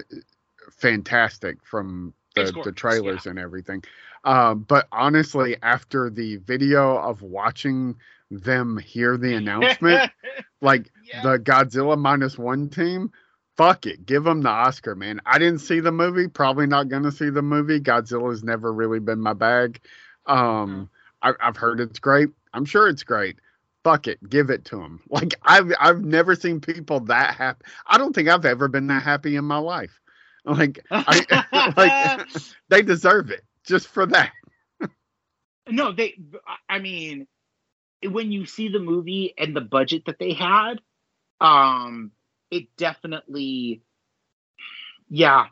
fantastic 0.71 1.57
from 1.65 2.13
the, 2.35 2.57
the 2.63 2.71
trailers 2.71 3.25
and 3.25 3.39
everything 3.39 3.83
um, 4.27 4.59
but 4.67 4.87
honestly 4.91 5.55
after 5.63 6.09
the 6.11 6.35
video 6.37 6.97
of 6.97 7.21
watching 7.23 7.95
them 8.29 8.77
hear 8.77 9.17
the 9.17 9.33
announcement 9.35 10.11
like 10.61 10.91
Yeah. 11.05 11.23
the 11.23 11.39
godzilla 11.39 11.97
minus 11.97 12.37
one 12.37 12.69
team 12.69 13.11
fuck 13.55 13.85
it 13.87 14.05
give 14.05 14.23
them 14.25 14.41
the 14.41 14.49
oscar 14.49 14.95
man. 14.95 15.21
I 15.25 15.39
didn't 15.39 15.61
see 15.61 15.79
the 15.79 15.91
movie 15.93 16.27
probably 16.27 16.67
not 16.67 16.89
to 16.89 17.11
see 17.11 17.29
the 17.31 17.41
movie. 17.41 17.79
Godzilla's 17.79 18.43
never 18.43 18.71
really 18.71 18.99
been 18.99 19.19
my 19.19 19.33
bag. 19.33 19.79
Um 20.25 20.89
I, 21.21 21.33
i've 21.41 21.57
heard 21.57 21.79
it's 21.79 21.99
great. 21.99 22.29
I'm 22.53 22.65
sure 22.65 22.87
it's 22.89 23.03
great. 23.03 23.39
Fuck 23.83 24.07
it 24.07 24.19
give 24.29 24.49
it 24.49 24.65
to 24.65 24.75
them 24.75 24.99
like 25.09 25.35
i've 25.43 25.71
i've 25.79 26.03
never 26.03 26.35
seen 26.35 26.59
people 26.59 26.99
that 27.01 27.35
happy 27.35 27.63
i 27.85 27.97
don't 27.97 28.13
think 28.13 28.27
i've 28.27 28.43
ever 28.45 28.67
been 28.67 28.87
that 28.87 29.03
happy 29.03 29.37
in 29.37 29.45
my 29.45 29.57
life. 29.57 30.01
Like 30.43 30.85
I, 30.91 31.71
like 31.77 32.27
they 32.69 32.81
deserve 32.81 33.31
it 33.31 33.43
just 33.67 33.87
for 33.87 34.05
that 34.05 34.31
no, 35.69 35.91
they. 35.91 36.15
I 36.69 36.79
mean, 36.79 37.27
when 38.03 38.31
you 38.31 38.45
see 38.45 38.69
the 38.69 38.79
movie 38.79 39.33
and 39.37 39.55
the 39.55 39.61
budget 39.61 40.05
that 40.05 40.19
they 40.19 40.33
had, 40.33 40.75
um, 41.41 42.11
it 42.51 42.67
definitely, 42.77 43.81
yeah, 45.09 45.47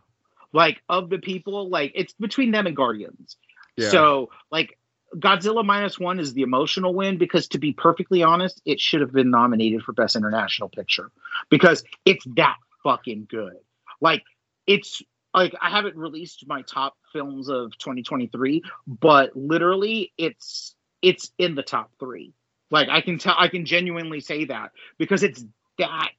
like 0.53 0.81
of 0.89 1.09
the 1.09 1.19
people, 1.19 1.69
like 1.69 1.91
it's 1.95 2.13
between 2.13 2.51
them 2.51 2.67
and 2.67 2.75
Guardians. 2.75 3.37
Yeah. 3.77 3.89
So, 3.89 4.29
like, 4.51 4.77
Godzilla 5.15 5.65
minus 5.65 5.99
one 5.99 6.19
is 6.19 6.33
the 6.33 6.43
emotional 6.43 6.93
win 6.93 7.17
because, 7.17 7.49
to 7.49 7.59
be 7.59 7.73
perfectly 7.73 8.23
honest, 8.23 8.61
it 8.65 8.79
should 8.79 9.01
have 9.01 9.11
been 9.11 9.31
nominated 9.31 9.83
for 9.83 9.91
Best 9.91 10.15
International 10.15 10.69
Picture 10.69 11.11
because 11.49 11.83
it's 12.05 12.25
that 12.35 12.55
fucking 12.83 13.27
good. 13.29 13.57
Like, 13.99 14.23
it's 14.65 15.01
like 15.35 15.53
I 15.61 15.69
haven't 15.69 15.97
released 15.97 16.47
my 16.47 16.61
top 16.61 16.95
films 17.11 17.49
of 17.49 17.77
2023, 17.77 18.63
but 18.87 19.35
literally, 19.35 20.13
it's 20.17 20.75
it's 21.01 21.31
in 21.37 21.55
the 21.55 21.63
top 21.63 21.91
three. 21.99 22.33
Like, 22.71 22.89
I 22.89 23.01
can 23.01 23.19
tell, 23.19 23.35
I 23.37 23.47
can 23.47 23.65
genuinely 23.65 24.21
say 24.21 24.45
that 24.45 24.71
because 24.97 25.23
it's 25.23 25.43
that 25.77 26.09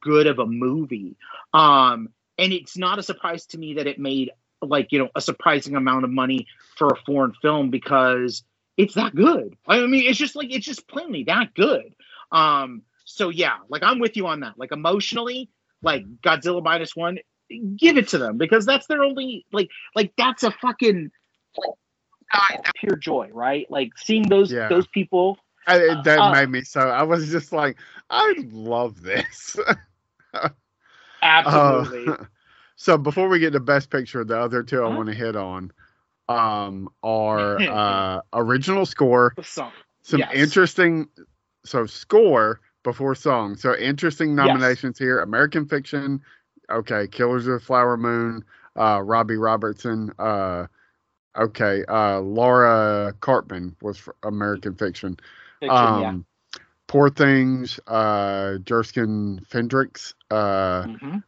good 0.00 0.26
of 0.26 0.38
a 0.38 0.46
movie. 0.46 1.16
Um, 1.54 2.08
and 2.38 2.52
it's 2.52 2.76
not 2.76 2.98
a 2.98 3.02
surprise 3.02 3.46
to 3.46 3.58
me 3.58 3.74
that 3.74 3.86
it 3.86 3.98
made 3.98 4.30
like 4.62 4.92
you 4.92 4.98
know 4.98 5.08
a 5.14 5.20
surprising 5.20 5.74
amount 5.74 6.04
of 6.04 6.10
money 6.10 6.46
for 6.76 6.88
a 6.88 6.96
foreign 7.04 7.32
film 7.42 7.70
because 7.70 8.42
it's 8.76 8.94
that 8.94 9.14
good. 9.14 9.56
I 9.66 9.86
mean, 9.86 10.08
it's 10.08 10.18
just 10.18 10.34
like 10.34 10.50
it's 10.50 10.64
just 10.66 10.88
plainly 10.88 11.24
that 11.24 11.54
good. 11.54 11.94
Um, 12.30 12.82
so 13.04 13.28
yeah, 13.28 13.58
like 13.68 13.82
I'm 13.82 13.98
with 13.98 14.16
you 14.16 14.26
on 14.28 14.40
that. 14.40 14.58
Like 14.58 14.72
emotionally, 14.72 15.50
like 15.82 16.04
Godzilla 16.22 16.62
minus 16.62 16.96
one, 16.96 17.18
give 17.58 17.96
it 17.98 18.08
to 18.08 18.18
them 18.18 18.38
because 18.38 18.66
that's 18.66 18.86
their 18.86 19.02
only 19.02 19.46
like 19.52 19.70
like 19.94 20.12
that's 20.18 20.42
a 20.42 20.50
fucking 20.50 21.10
like, 21.58 21.70
God, 22.32 22.70
pure 22.76 22.96
joy, 22.96 23.30
right? 23.32 23.66
Like 23.70 23.92
seeing 23.98 24.28
those 24.28 24.54
Yeah. 24.54 24.68
those 24.68 24.86
people. 24.88 25.38
I, 25.66 25.94
that 26.04 26.24
Uh, 26.24 26.32
made 26.32 26.48
me 26.48 26.62
so 26.62 26.80
i 26.80 27.04
was 27.04 27.30
just 27.30 27.52
like 27.52 27.78
i 28.10 28.34
love 28.52 29.02
this 29.02 29.56
Absolutely. 31.22 32.06
Uh, 32.06 32.16
so 32.76 32.98
before 32.98 33.28
we 33.28 33.38
get 33.38 33.52
to 33.52 33.60
best 33.60 33.90
picture, 33.90 34.24
the 34.24 34.38
other 34.38 34.62
two 34.62 34.82
I 34.82 34.86
Huh? 34.86 34.88
want 34.88 35.08
to 35.08 35.14
hit 35.14 35.36
on 35.36 35.72
um, 36.28 36.88
are 37.02 37.64
uh, 37.68 38.20
original 38.32 38.86
score, 38.86 39.36
song. 39.42 39.72
some 40.02 40.20
Yes. 40.20 40.32
interesting. 40.32 41.08
So 41.64 41.86
score 41.86 42.60
before 42.82 43.14
song. 43.14 43.56
So 43.56 43.76
interesting 43.76 44.34
nominations 44.34 44.98
here: 44.98 45.20
American 45.20 45.66
Fiction, 45.66 46.20
okay, 46.70 47.06
Killers 47.08 47.46
of 47.46 47.54
the 47.54 47.60
Flower 47.60 47.96
Moon, 47.96 48.44
uh, 48.76 49.00
Robbie 49.02 49.36
Robertson, 49.36 50.12
uh, 50.18 50.66
okay, 51.36 51.84
uh, 51.86 52.20
Laura 52.20 53.14
Karpman 53.20 53.74
was 53.82 53.98
for 53.98 54.14
American 54.22 54.74
Fiction. 54.74 55.16
Fiction, 55.60 56.00
yeah. 56.00 56.08
Um, 56.08 56.26
Poor 56.88 57.08
Things, 57.08 57.80
uh, 57.86 58.58
Jerskin 58.64 59.40
Fendrix, 59.50 60.12
uh, 60.30 60.82
Mhm. 60.84 61.22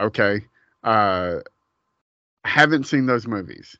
okay. 0.00 0.46
Uh, 0.82 1.40
haven't 2.44 2.84
seen 2.84 3.04
those 3.04 3.26
movies. 3.26 3.76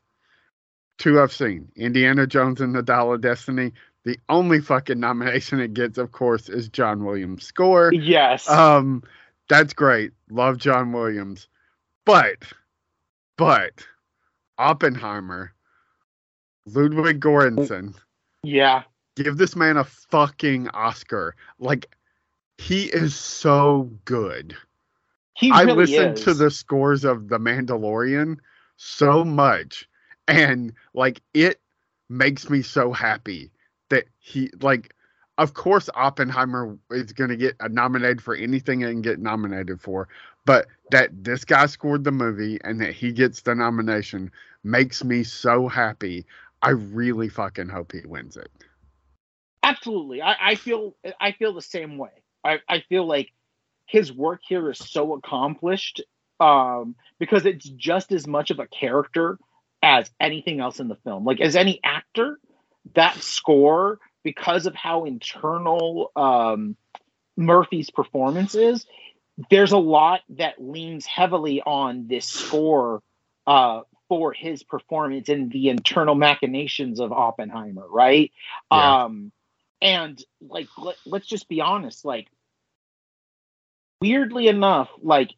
Two 0.99 1.19
I've 1.19 1.33
seen 1.33 1.73
Indiana 1.77 2.27
Jones 2.27 2.61
and 2.61 2.75
the 2.75 2.83
Dial 2.83 3.15
of 3.15 3.23
Destiny. 3.23 3.73
The 4.05 4.19
only 4.29 4.61
fucking 4.61 5.01
nomination 5.01 5.61
it 5.61 5.73
gets, 5.73 5.97
of 5.97 6.13
course, 6.13 6.51
is 6.51 6.69
John 6.69 7.05
Williams' 7.05 7.47
score. 7.47 7.91
Yes. 7.93 8.49
Um, 8.49 9.03
that's 9.49 9.73
great. 9.73 10.13
Love 10.31 10.59
John 10.59 10.93
Williams, 10.93 11.49
but 12.05 12.37
but 13.37 13.87
Oppenheimer, 14.59 15.53
Ludwig 16.67 17.21
Göransson, 17.21 17.95
Yeah. 18.43 18.83
give 19.17 19.37
this 19.39 19.57
man 19.57 19.77
a 19.77 19.85
fucking 19.85 20.69
Oscar. 20.69 21.35
Like 21.59 21.95
he 22.59 22.85
is 22.85 23.15
so 23.15 23.91
good. 24.05 24.57
He 25.35 25.51
I 25.51 25.63
really 25.63 25.87
listened 25.87 26.19
is. 26.19 26.25
to 26.25 26.35
the 26.35 26.51
scores 26.51 27.05
of 27.05 27.29
The 27.29 27.39
Mandalorian 27.39 28.37
so 28.77 29.25
much, 29.25 29.89
and 30.29 30.75
like 30.93 31.23
it 31.33 31.61
makes 32.09 32.51
me 32.51 32.63
so 32.63 32.93
happy 32.93 33.51
that 33.89 34.05
he 34.19 34.51
like. 34.61 34.95
Of 35.41 35.55
course, 35.55 35.89
Oppenheimer 35.95 36.77
is 36.91 37.15
going 37.15 37.31
to 37.31 37.37
get 37.37 37.57
nominated 37.71 38.23
for 38.23 38.35
anything 38.35 38.83
it 38.83 38.91
can 38.91 39.01
get 39.01 39.19
nominated 39.21 39.81
for, 39.81 40.07
but 40.45 40.67
that 40.91 41.25
this 41.25 41.47
guy 41.47 41.65
scored 41.65 42.05
the 42.05 42.13
movie 42.13 42.59
and 42.63 42.79
that 42.83 42.93
he 42.93 43.11
gets 43.11 43.41
the 43.41 43.55
nomination 43.55 44.33
makes 44.65 45.03
me 45.03 45.25
so 45.25 45.67
happy. 45.67 46.27
I 46.61 46.73
really 46.73 47.31
fucking 47.31 47.71
hope 47.71 47.93
he 47.93 48.03
wins 48.05 48.37
it. 48.37 48.51
Absolutely. 49.63 50.21
I, 50.21 50.51
I 50.51 50.55
feel 50.57 50.95
I 51.19 51.33
feel 51.33 51.55
the 51.55 51.63
same 51.63 51.97
way. 51.97 52.23
I, 52.45 52.59
I 52.69 52.81
feel 52.91 53.07
like 53.07 53.33
his 53.87 54.13
work 54.13 54.43
here 54.47 54.71
is 54.71 54.77
so 54.77 55.15
accomplished 55.15 56.03
um, 56.39 56.97
because 57.19 57.47
it's 57.47 57.65
just 57.65 58.13
as 58.13 58.27
much 58.27 58.51
of 58.51 58.59
a 58.59 58.67
character 58.67 59.39
as 59.83 60.11
anything 60.21 60.61
else 60.61 60.81
in 60.81 60.89
the 60.89 60.97
film. 60.97 61.25
Like 61.25 61.41
as 61.41 61.57
any 61.57 61.81
actor, 61.83 62.39
that 62.95 63.17
score, 63.23 64.01
because 64.23 64.67
of 64.67 64.75
how 64.75 65.05
internal 65.05 66.13
um, 66.17 66.77
Murphy's 67.37 67.91
performance 67.91 68.55
is, 68.55 68.87
there's 69.51 69.73
a 69.73 69.79
lot 69.79 70.21
that 70.31 70.57
leans 70.59 71.07
heavily 71.07 71.63
on 71.63 72.07
this 72.09 72.27
score 72.27 73.03
uh, 73.47 73.83
for 74.09 74.33
his 74.33 74.63
performance 74.63 75.29
and 75.29 75.51
the 75.51 75.69
internal 75.69 76.15
machinations 76.15 77.01
of 77.01 77.13
Oppenheimer, 77.13 77.87
right? 77.89 78.33
Yeah. 78.71 79.05
Um, 79.05 79.33
and 79.81 80.23
like, 80.41 80.69
let, 80.77 80.97
let's 81.07 81.27
just 81.27 81.49
be 81.49 81.61
honest, 81.61 82.05
like, 82.05 82.29
weirdly 84.01 84.49
enough, 84.49 84.91
like, 85.01 85.31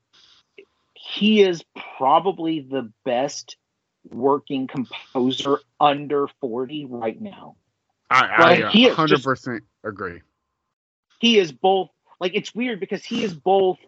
he 0.94 1.42
is 1.42 1.62
probably 1.98 2.60
the 2.60 2.90
best 3.04 3.56
working 4.10 4.66
composer 4.66 5.58
under 5.78 6.28
40 6.40 6.86
right 6.86 7.20
now. 7.20 7.56
I, 8.12 8.62
I 8.62 8.72
is 8.74 8.94
hundred 8.94 9.16
just- 9.16 9.24
percent 9.24 9.64
agree. 9.84 10.20
he 11.20 11.38
is 11.38 11.52
both 11.52 11.90
like 12.20 12.32
it's 12.34 12.54
weird 12.54 12.80
because 12.80 13.04
he 13.04 13.24
is 13.24 13.34
both 13.34 13.78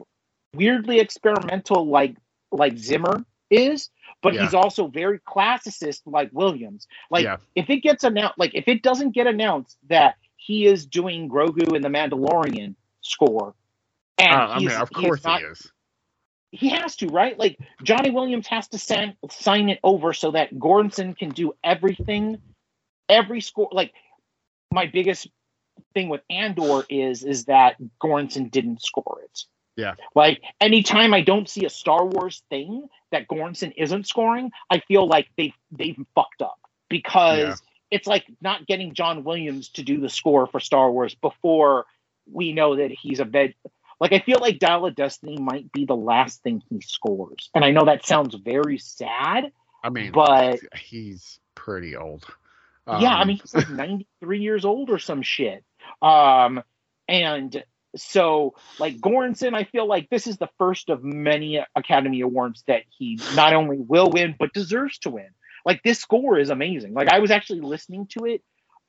weirdly 0.54 0.98
experimental 1.00 1.86
like 1.86 2.16
like 2.50 2.76
Zimmer 2.78 3.24
is, 3.50 3.90
but 4.22 4.34
Yeah. 4.34 4.42
he's 4.44 4.54
also 4.54 4.86
very 4.86 5.18
classicist 5.20 6.02
like 6.06 6.30
Williams. 6.32 6.86
Like 7.10 7.24
Yeah. 7.24 7.36
if 7.54 7.70
it 7.70 7.78
gets 7.78 8.04
announced 8.04 8.38
like 8.38 8.54
if 8.54 8.68
it 8.68 8.82
doesn't 8.82 9.10
get 9.12 9.26
announced 9.26 9.76
that 9.88 10.16
he 10.36 10.66
is 10.66 10.86
doing 10.86 11.28
Grogu 11.28 11.74
and 11.74 11.82
the 11.84 11.88
Mandalorian 11.88 12.74
score 13.00 13.54
and 14.18 14.32
Uh, 14.32 14.48
I 14.50 14.58
mean, 14.58 14.70
of 14.70 14.90
course 14.92 15.24
not- 15.24 15.40
he 15.40 15.46
is. 15.46 15.70
he 16.52 16.68
has 16.68 16.94
to, 16.96 17.08
right? 17.08 17.36
Like 17.38 17.58
Johnny 17.82 18.10
Williams 18.10 18.46
has 18.48 18.68
to 18.68 18.78
sign 18.78 19.16
sign 19.30 19.68
it 19.68 19.80
over 19.82 20.12
so 20.12 20.30
that 20.32 20.52
Göransson 20.54 21.16
can 21.18 21.30
do 21.30 21.52
everything, 21.64 22.40
every 23.08 23.40
score. 23.40 23.68
Like 23.72 23.92
my 24.74 24.86
biggest 24.86 25.28
thing 25.94 26.08
with 26.08 26.20
Andor 26.28 26.84
is 26.90 27.22
is 27.24 27.46
that 27.46 27.76
Göransson 28.02 28.50
didn't 28.50 28.82
score 28.82 29.20
it. 29.24 29.40
Yeah. 29.76 29.94
Like 30.14 30.42
anytime 30.60 31.14
I 31.14 31.20
don't 31.22 31.48
see 31.48 31.64
a 31.64 31.70
Star 31.70 32.04
Wars 32.06 32.42
thing 32.50 32.88
that 33.10 33.26
Göransson 33.28 33.72
isn't 33.76 34.06
scoring, 34.06 34.50
I 34.70 34.80
feel 34.80 35.06
like 35.08 35.28
they 35.36 35.52
they've 35.72 35.98
fucked 36.14 36.42
up 36.42 36.58
because 36.88 37.38
Yeah. 37.38 37.54
it's 37.90 38.06
like 38.06 38.24
not 38.40 38.66
getting 38.66 38.94
John 38.94 39.24
Williams 39.24 39.70
to 39.70 39.82
do 39.82 40.00
the 40.00 40.08
score 40.08 40.46
for 40.46 40.60
Star 40.60 40.90
Wars 40.90 41.14
before 41.14 41.86
we 42.30 42.52
know 42.52 42.76
that 42.76 42.90
he's 42.90 43.20
a 43.20 43.24
veg. 43.24 43.54
Like 44.00 44.12
I 44.12 44.20
feel 44.20 44.38
like 44.40 44.58
Dial 44.58 44.86
of 44.86 44.94
Destiny 44.94 45.38
might 45.38 45.70
be 45.72 45.84
the 45.86 45.96
last 45.96 46.42
thing 46.42 46.62
he 46.68 46.80
scores, 46.80 47.50
and 47.54 47.64
I 47.64 47.70
know 47.70 47.84
that 47.86 48.04
sounds 48.06 48.34
very 48.34 48.78
sad, 48.78 49.52
I 49.82 49.90
mean, 49.90 50.12
but 50.12 50.60
he's 50.76 51.38
pretty 51.54 51.96
old. 51.96 52.26
Yeah, 52.90 53.14
I 53.14 53.24
Um, 53.24 53.26
mean 53.26 53.38
he's 53.42 53.54
like 53.54 53.68
93 53.70 54.40
years 54.40 54.64
old 54.66 54.90
or 54.90 54.98
some 55.00 55.22
shit. 55.22 55.64
Um, 56.02 56.62
and 57.08 57.64
so 57.96 58.54
like 58.78 59.00
Göransson, 59.00 59.54
I 59.54 59.64
feel 59.64 59.88
like 59.88 60.10
this 60.10 60.26
is 60.26 60.38
the 60.38 60.50
first 60.58 60.90
of 60.90 61.04
many 61.04 61.64
Academy 61.76 62.22
Awards 62.22 62.64
that 62.68 62.82
he 62.98 63.20
not 63.34 63.54
only 63.54 63.78
will 63.78 64.10
win 64.10 64.36
but 64.38 64.52
deserves 64.54 64.98
to 65.00 65.10
win. 65.10 65.30
Like 65.66 65.82
this 65.84 66.00
score 66.00 66.38
is 66.38 66.50
amazing. 66.50 66.94
Like 66.94 67.08
I 67.08 67.20
was 67.20 67.30
actually 67.32 67.62
listening 67.62 68.08
to 68.18 68.26
it. 68.26 68.42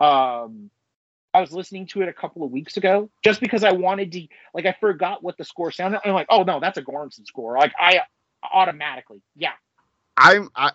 Um, 0.05 0.71
I 1.33 1.41
was 1.41 1.53
listening 1.53 1.87
to 1.89 2.01
it 2.03 2.09
a 2.09 2.13
couple 2.13 2.43
of 2.43 2.51
weeks 2.51 2.77
ago 2.77 3.09
just 3.23 3.41
because 3.41 3.63
I 3.63 3.73
wanted 3.73 4.11
to. 4.13 4.27
Like 4.53 4.67
I 4.67 4.75
forgot 4.81 5.23
what 5.23 5.37
the 5.37 5.45
score 5.45 5.71
sounded. 5.71 6.01
I'm 6.05 6.13
like, 6.13 6.27
oh 6.29 6.43
no, 6.43 6.59
that's 6.61 6.77
a 6.79 6.83
Göransson 6.83 7.25
score. 7.27 7.57
Like 7.57 7.73
I 7.79 8.01
automatically, 8.53 9.21
yeah, 9.35 9.53
I'm 10.17 10.49
I 10.55 10.71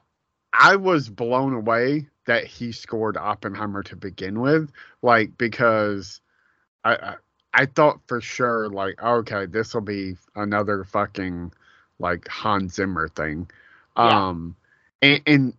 I 0.52 0.76
was 0.76 1.10
blown 1.10 1.54
away 1.54 2.08
that 2.26 2.46
he 2.46 2.72
scored 2.72 3.16
Oppenheimer 3.16 3.82
to 3.84 3.96
begin 3.96 4.40
with, 4.40 4.70
like 5.02 5.36
because 5.38 6.20
I 6.84 6.94
I, 6.94 7.14
I 7.54 7.66
thought 7.66 8.00
for 8.06 8.20
sure 8.20 8.68
like 8.68 9.02
okay 9.02 9.46
this 9.46 9.74
will 9.74 9.80
be 9.82 10.16
another 10.36 10.84
fucking 10.84 11.52
like 11.98 12.28
Hans 12.28 12.74
Zimmer 12.74 13.08
thing, 13.08 13.48
Yeah. 14.00 14.22
um 14.22 14.56
and, 15.02 15.20
and 15.26 15.54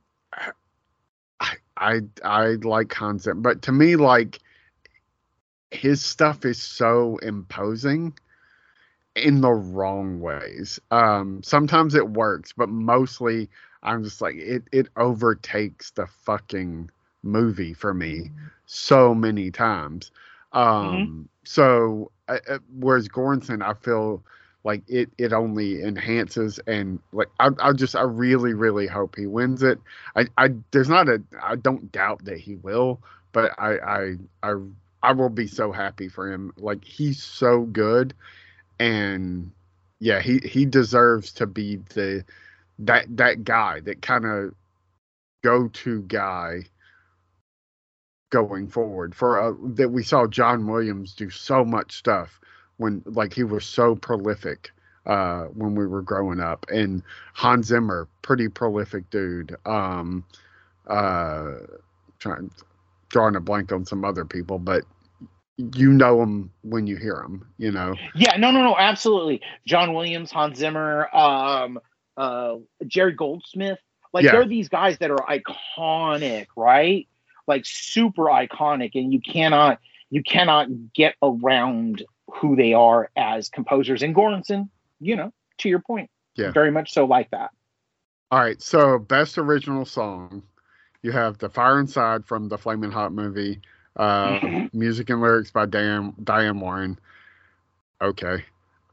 I 1.39 1.55
I 1.77 2.01
I 2.23 2.45
like 2.63 2.93
Hans 2.93 3.23
Zimmer, 3.23 3.41
but 3.41 3.61
to 3.63 3.71
me 3.71 3.95
like 3.95 4.39
his 5.71 6.03
stuff 6.03 6.45
is 6.45 6.61
so 6.61 7.17
imposing 7.17 8.13
in 9.15 9.41
the 9.41 9.51
wrong 9.51 10.19
ways. 10.19 10.79
Um, 10.91 11.41
sometimes 11.43 11.95
it 11.95 12.09
works, 12.09 12.53
but 12.55 12.69
mostly 12.69 13.49
I'm 13.83 14.03
just 14.03 14.21
like 14.21 14.35
it. 14.35 14.63
It 14.71 14.87
overtakes 14.95 15.91
the 15.91 16.07
fucking 16.07 16.89
movie 17.23 17.73
for 17.73 17.93
me 17.93 18.31
so 18.65 19.13
many 19.13 19.51
times. 19.51 20.11
Um, 20.53 21.29
so 21.43 22.11
uh, 22.27 22.39
uh, 22.49 22.59
whereas 22.79 23.07
Göransson, 23.09 23.63
I 23.63 23.73
feel 23.73 24.23
like 24.63 24.83
it 24.87 25.09
it 25.17 25.33
only 25.33 25.81
enhances 25.83 26.59
and 26.67 26.99
like 27.11 27.29
I 27.39 27.49
I 27.59 27.73
just 27.73 27.95
I 27.95 28.01
really 28.03 28.53
really 28.53 28.87
hope 28.87 29.15
he 29.15 29.25
wins 29.27 29.63
it. 29.63 29.79
I 30.15 30.27
I 30.37 30.49
there's 30.71 30.89
not 30.89 31.09
a 31.09 31.21
I 31.41 31.55
don't 31.55 31.91
doubt 31.91 32.25
that 32.25 32.37
he 32.39 32.55
will, 32.55 33.01
but 33.33 33.51
I 33.57 33.77
I 33.77 34.15
I 34.43 34.53
I 35.03 35.11
will 35.13 35.29
be 35.29 35.47
so 35.47 35.71
happy 35.71 36.07
for 36.09 36.31
him. 36.31 36.53
Like 36.57 36.83
he's 36.83 37.21
so 37.23 37.61
good 37.63 38.13
and 38.79 39.51
yeah, 39.99 40.19
he 40.21 40.39
he 40.39 40.65
deserves 40.65 41.31
to 41.33 41.47
be 41.47 41.77
the 41.93 42.23
that 42.81 43.05
that 43.17 43.43
guy, 43.43 43.79
that 43.81 44.01
kind 44.01 44.25
of 44.25 44.53
go 45.43 45.67
to 45.69 46.01
guy 46.03 46.63
going 48.31 48.67
forward 48.67 49.13
for 49.13 49.39
uh, 49.39 49.53
that 49.75 49.89
we 49.89 50.03
saw 50.03 50.25
John 50.25 50.67
Williams 50.67 51.13
do 51.13 51.29
so 51.29 51.65
much 51.65 51.97
stuff 51.97 52.39
when 52.77 53.03
like 53.05 53.33
he 53.33 53.43
was 53.43 53.65
so 53.65 53.95
prolific 53.95 54.71
uh 55.05 55.45
when 55.45 55.75
we 55.75 55.85
were 55.85 56.01
growing 56.01 56.39
up. 56.39 56.65
And 56.69 57.03
Hans 57.33 57.67
Zimmer 57.67 58.07
pretty 58.21 58.47
prolific 58.47 59.09
dude. 59.09 59.55
Um 59.65 60.23
uh 60.87 61.53
trying 62.19 62.51
drawing 63.09 63.35
a 63.35 63.41
blank 63.41 63.71
on 63.71 63.85
some 63.85 64.05
other 64.05 64.23
people 64.23 64.57
but 64.57 64.83
you 65.75 65.91
know 65.91 66.19
them 66.19 66.51
when 66.61 66.87
you 66.87 66.95
hear 66.95 67.15
them 67.15 67.45
you 67.57 67.71
know? 67.71 67.95
Yeah, 68.15 68.37
no, 68.37 68.51
no, 68.51 68.61
no, 68.61 68.77
absolutely. 68.77 69.41
John 69.65 69.93
Williams, 69.93 70.31
Hans 70.31 70.57
Zimmer, 70.57 71.13
um, 71.13 71.79
uh, 72.17 72.57
Jerry 72.87 73.13
Goldsmith. 73.13 73.79
Like 74.13 74.25
Yeah. 74.25 74.31
there 74.31 74.41
are 74.41 74.47
these 74.47 74.69
guys 74.69 74.97
that 74.99 75.11
are 75.11 75.25
iconic, 75.25 76.47
right? 76.55 77.07
Like 77.47 77.63
super 77.65 78.23
iconic, 78.25 78.91
and 78.95 79.11
you 79.11 79.21
cannot 79.21 79.79
you 80.09 80.23
cannot 80.23 80.67
get 80.93 81.15
around 81.21 82.03
who 82.33 82.55
they 82.55 82.73
are 82.73 83.09
as 83.15 83.49
composers. 83.49 84.03
And 84.03 84.15
Göransson, 84.15 84.69
you 84.99 85.15
know, 85.15 85.31
to 85.59 85.69
your 85.69 85.79
point, 85.79 86.09
Yeah. 86.35 86.51
very 86.51 86.71
much 86.71 86.93
so 86.93 87.05
like 87.05 87.29
that. 87.31 87.51
All 88.31 88.39
right, 88.39 88.61
so 88.61 88.97
best 88.99 89.37
original 89.37 89.85
song, 89.85 90.43
you 91.01 91.11
have 91.11 91.37
"The 91.37 91.49
Fire 91.49 91.79
Inside" 91.79 92.25
from 92.25 92.47
the 92.47 92.57
Flaming 92.57 92.91
Hot 92.91 93.11
movie, 93.11 93.61
uh, 93.95 94.39
music 94.71 95.09
and 95.09 95.21
lyrics 95.21 95.51
by 95.51 95.65
Diane 95.65 96.13
Diane 96.23 96.59
Warren. 96.59 96.99
Okay, 98.01 98.45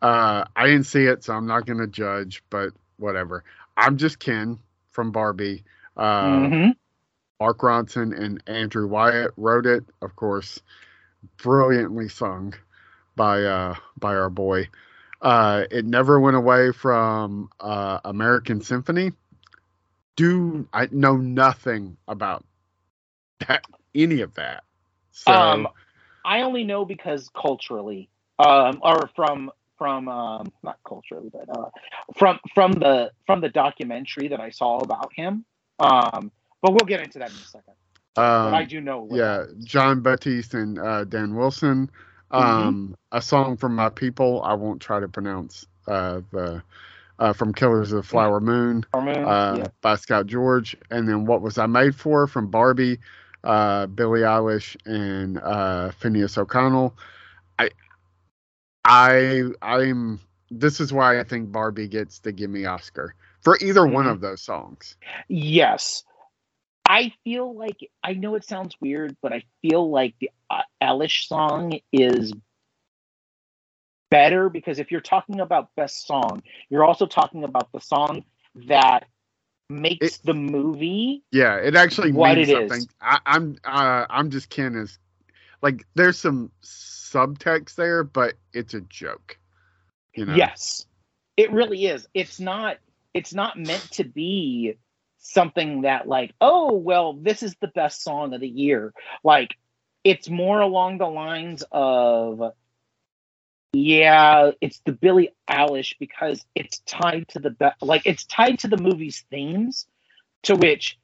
uh, 0.03 0.45
I 0.57 0.66
didn't 0.66 0.86
see 0.86 1.05
it, 1.07 1.24
so 1.24 1.35
I'm 1.35 1.47
not 1.47 1.66
gonna 1.66 1.86
judge, 1.86 2.43
but 2.51 2.73
whatever. 2.98 3.44
I'm 3.76 3.96
just 3.96 4.18
Ken 4.18 4.58
from 4.90 5.10
Barbie. 5.12 5.64
Uh, 5.96 6.50
Mhm. 6.50 6.76
Mark 7.40 7.58
Ronson 7.58 8.18
and 8.18 8.42
Andrew 8.46 8.86
Wyatt 8.86 9.32
wrote 9.36 9.66
it, 9.66 9.84
of 10.02 10.16
course, 10.16 10.60
brilliantly 11.42 12.08
sung 12.08 12.54
by 13.16 13.44
uh, 13.44 13.74
by 13.98 14.14
our 14.14 14.30
boy. 14.30 14.68
Uh, 15.20 15.64
it 15.70 15.84
never 15.84 16.20
went 16.20 16.36
away 16.36 16.72
from 16.72 17.50
uh, 17.60 18.00
American 18.04 18.60
Symphony. 18.60 19.12
Do 20.16 20.68
I 20.72 20.88
know 20.90 21.16
nothing 21.16 21.96
about 22.08 22.44
that, 23.46 23.64
any 23.94 24.20
of 24.20 24.34
that? 24.34 24.64
So, 25.12 25.32
Um, 25.32 25.68
I 26.24 26.42
only 26.42 26.64
know 26.64 26.84
because 26.84 27.28
culturally, 27.34 28.10
um, 28.38 28.80
or 28.82 29.08
from 29.14 29.50
from 29.78 30.09
um, 30.09 30.52
not 30.62 30.78
culturally, 30.86 31.30
but 31.32 31.48
uh, 31.56 31.70
from 32.16 32.38
from 32.55 32.72
the 32.72 33.10
from 33.26 33.40
the 33.40 33.48
documentary 33.48 34.28
that 34.28 34.40
I 34.40 34.50
saw 34.50 34.78
about 34.78 35.12
him. 35.14 35.44
Um, 35.78 36.30
but 36.60 36.72
we'll 36.72 36.86
get 36.86 37.00
into 37.00 37.18
that 37.20 37.30
in 37.30 37.36
a 37.36 37.40
second. 37.40 37.74
but 38.14 38.55
I 38.55 38.62
um, 38.62 38.68
do 38.68 38.80
know. 38.80 39.09
yeah. 39.10 39.44
Jon 39.64 40.00
Batiste 40.00 40.55
and 40.55 40.78
uh, 40.78 41.05
Dan 41.05 41.34
Wilson. 41.36 41.90
Um, 42.30 42.94
A 43.12 43.22
song 43.22 43.56
from 43.56 43.74
my 43.74 43.88
people. 43.88 44.42
I 44.42 44.52
won't 44.55 44.82
try 44.82 45.00
to 45.00 45.09
pronounce 45.09 45.66
uh, 45.86 46.20
the 46.30 46.62
uh, 47.18 47.32
from 47.32 47.52
Killers 47.52 47.92
of 47.92 47.96
the 47.96 48.09
Flower 48.09 48.40
Moon. 48.40 48.84
Hormone, 48.92 49.24
uh, 49.24 49.55
yeah. 49.59 49.66
by 49.80 49.96
Scott 49.96 50.26
George, 50.26 50.76
and 50.90 51.09
then 51.09 51.24
What 51.26 51.42
Was 51.42 51.59
I 51.59 51.66
Made 51.66 51.94
For 51.94 52.26
from 52.26 52.48
Barbie, 52.48 52.98
uh, 53.44 53.86
Billie 53.86 54.20
Eilish, 54.20 54.76
and 54.84 55.38
uh, 55.38 55.90
Phineas 55.92 56.36
O'Connell. 56.38 56.94
I, 58.89 59.43
I'm. 59.62 60.19
This 60.51 60.81
is 60.81 60.93
why 60.93 61.20
I 61.20 61.24
think 61.24 61.52
Barbie 61.52 61.89
gets 61.89 62.20
the 62.20 62.32
Gimme 62.32 62.65
Oscar 62.65 63.15
for 63.43 63.59
either 63.60 63.86
one 63.86 64.06
Mhm. 64.06 64.12
of 64.12 64.20
those 64.23 64.40
songs. 64.40 64.97
Yes. 65.28 66.05
I 66.89 67.12
feel 67.23 67.55
like 67.55 67.77
I 68.02 68.15
know 68.15 68.35
it 68.35 68.44
sounds 68.44 68.74
weird, 68.81 69.15
but 69.20 69.32
I 69.35 69.43
feel 69.60 69.90
like 69.90 70.15
the 70.20 70.31
uh, 70.48 70.62
Eilish 70.82 71.27
song 71.27 71.78
is 71.93 72.32
better 74.10 74.48
because 74.48 74.78
if 74.78 74.90
you're 74.90 75.02
talking 75.02 75.40
about 75.40 75.69
best 75.77 76.06
song, 76.06 76.43
you're 76.70 76.85
also 76.85 77.05
talking 77.06 77.44
about 77.44 77.70
the 77.73 77.81
song 77.81 78.24
that 78.69 79.06
makes 79.69 80.16
It- 80.16 80.20
the 80.24 80.32
movie. 80.32 81.23
Yeah, 81.31 81.56
it 81.56 81.77
actually 81.77 82.12
What 82.12 82.36
means 82.36 82.48
it 82.48 82.62
is. 82.62 82.70
something. 82.70 82.89
I, 83.02 83.19
I'm, 83.27 83.59
uh, 83.65 84.06
I'm 84.09 84.31
just 84.31 84.48
Ken 84.48 84.74
as, 84.77 84.98
like, 85.62 85.85
there's 85.94 86.18
some 86.18 86.51
subtext 86.62 87.74
there, 87.74 88.05
but 88.05 88.35
it's 88.52 88.74
a 88.74 88.80
joke. 88.82 89.39
You 90.14 90.26
know. 90.26 90.35
Yes. 90.35 90.86
It 91.36 91.52
really 91.52 91.86
is. 91.86 92.06
It's 92.14 92.40
not 92.40 92.78
it's 93.14 93.32
not 93.32 93.56
meant 93.56 93.90
to 93.93 94.05
be 94.05 94.76
something 95.18 95.82
that 95.82 96.06
like, 96.09 96.32
oh, 96.40 96.72
well, 96.74 97.14
this 97.14 97.43
is 97.43 97.55
the 97.60 97.68
best 97.68 98.02
song 98.02 98.35
of 98.35 98.40
the 98.40 98.48
year. 98.48 98.93
Like 99.22 99.55
it's 100.05 100.28
more 100.28 100.60
along 100.60 100.98
the 100.98 101.06
lines 101.06 101.64
of 101.70 102.52
yeah, 103.72 104.52
it's 104.60 104.80
the 104.86 104.93
Billie 104.93 105.35
Eilish 105.48 105.94
because 105.98 106.44
it's 106.55 106.78
tied 106.80 107.28
to 107.28 107.39
the 107.39 107.51
be- 107.51 107.68
like 107.82 108.02
it's 108.06 108.24
tied 108.24 108.60
to 108.60 108.68
the 108.68 108.78
movie's 108.78 109.24
themes 109.30 109.86
to 110.44 110.56
which 110.56 110.98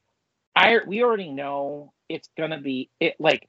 I 0.55 0.79
we 0.87 1.03
already 1.03 1.29
know 1.29 1.93
it's 2.09 2.29
gonna 2.37 2.59
be 2.59 2.89
it 2.99 3.15
like 3.19 3.47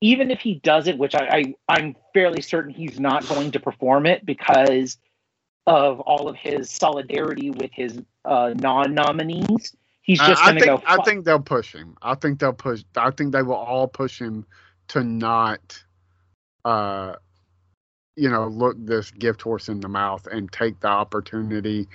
even 0.00 0.30
if 0.30 0.40
he 0.40 0.56
does 0.56 0.86
it, 0.86 0.98
which 0.98 1.14
I, 1.14 1.28
I 1.28 1.54
I'm 1.68 1.96
fairly 2.12 2.42
certain 2.42 2.72
he's 2.72 3.00
not 3.00 3.26
going 3.28 3.52
to 3.52 3.60
perform 3.60 4.06
it 4.06 4.24
because 4.24 4.98
of 5.66 6.00
all 6.00 6.28
of 6.28 6.36
his 6.36 6.70
solidarity 6.70 7.50
with 7.50 7.70
his 7.72 8.00
uh, 8.24 8.54
non-nominees. 8.56 9.74
He's 10.02 10.18
just 10.20 10.40
I, 10.40 10.44
I 10.44 10.46
going 10.50 10.58
to 10.58 10.64
think 10.64 10.80
go. 10.80 10.86
I 10.86 11.02
think 11.02 11.24
they'll 11.24 11.40
push 11.40 11.74
him. 11.74 11.96
I 12.00 12.14
think 12.14 12.38
they'll 12.38 12.52
push. 12.52 12.84
I 12.96 13.10
think 13.10 13.32
they 13.32 13.42
will 13.42 13.54
all 13.54 13.88
push 13.88 14.20
him 14.20 14.46
to 14.88 15.02
not, 15.02 15.82
uh, 16.64 17.14
you 18.14 18.30
know, 18.30 18.46
look 18.46 18.76
this 18.78 19.10
gift 19.10 19.42
horse 19.42 19.68
in 19.68 19.80
the 19.80 19.88
mouth 19.88 20.28
and 20.28 20.52
take 20.52 20.78
the 20.78 20.88
opportunity, 20.88 21.88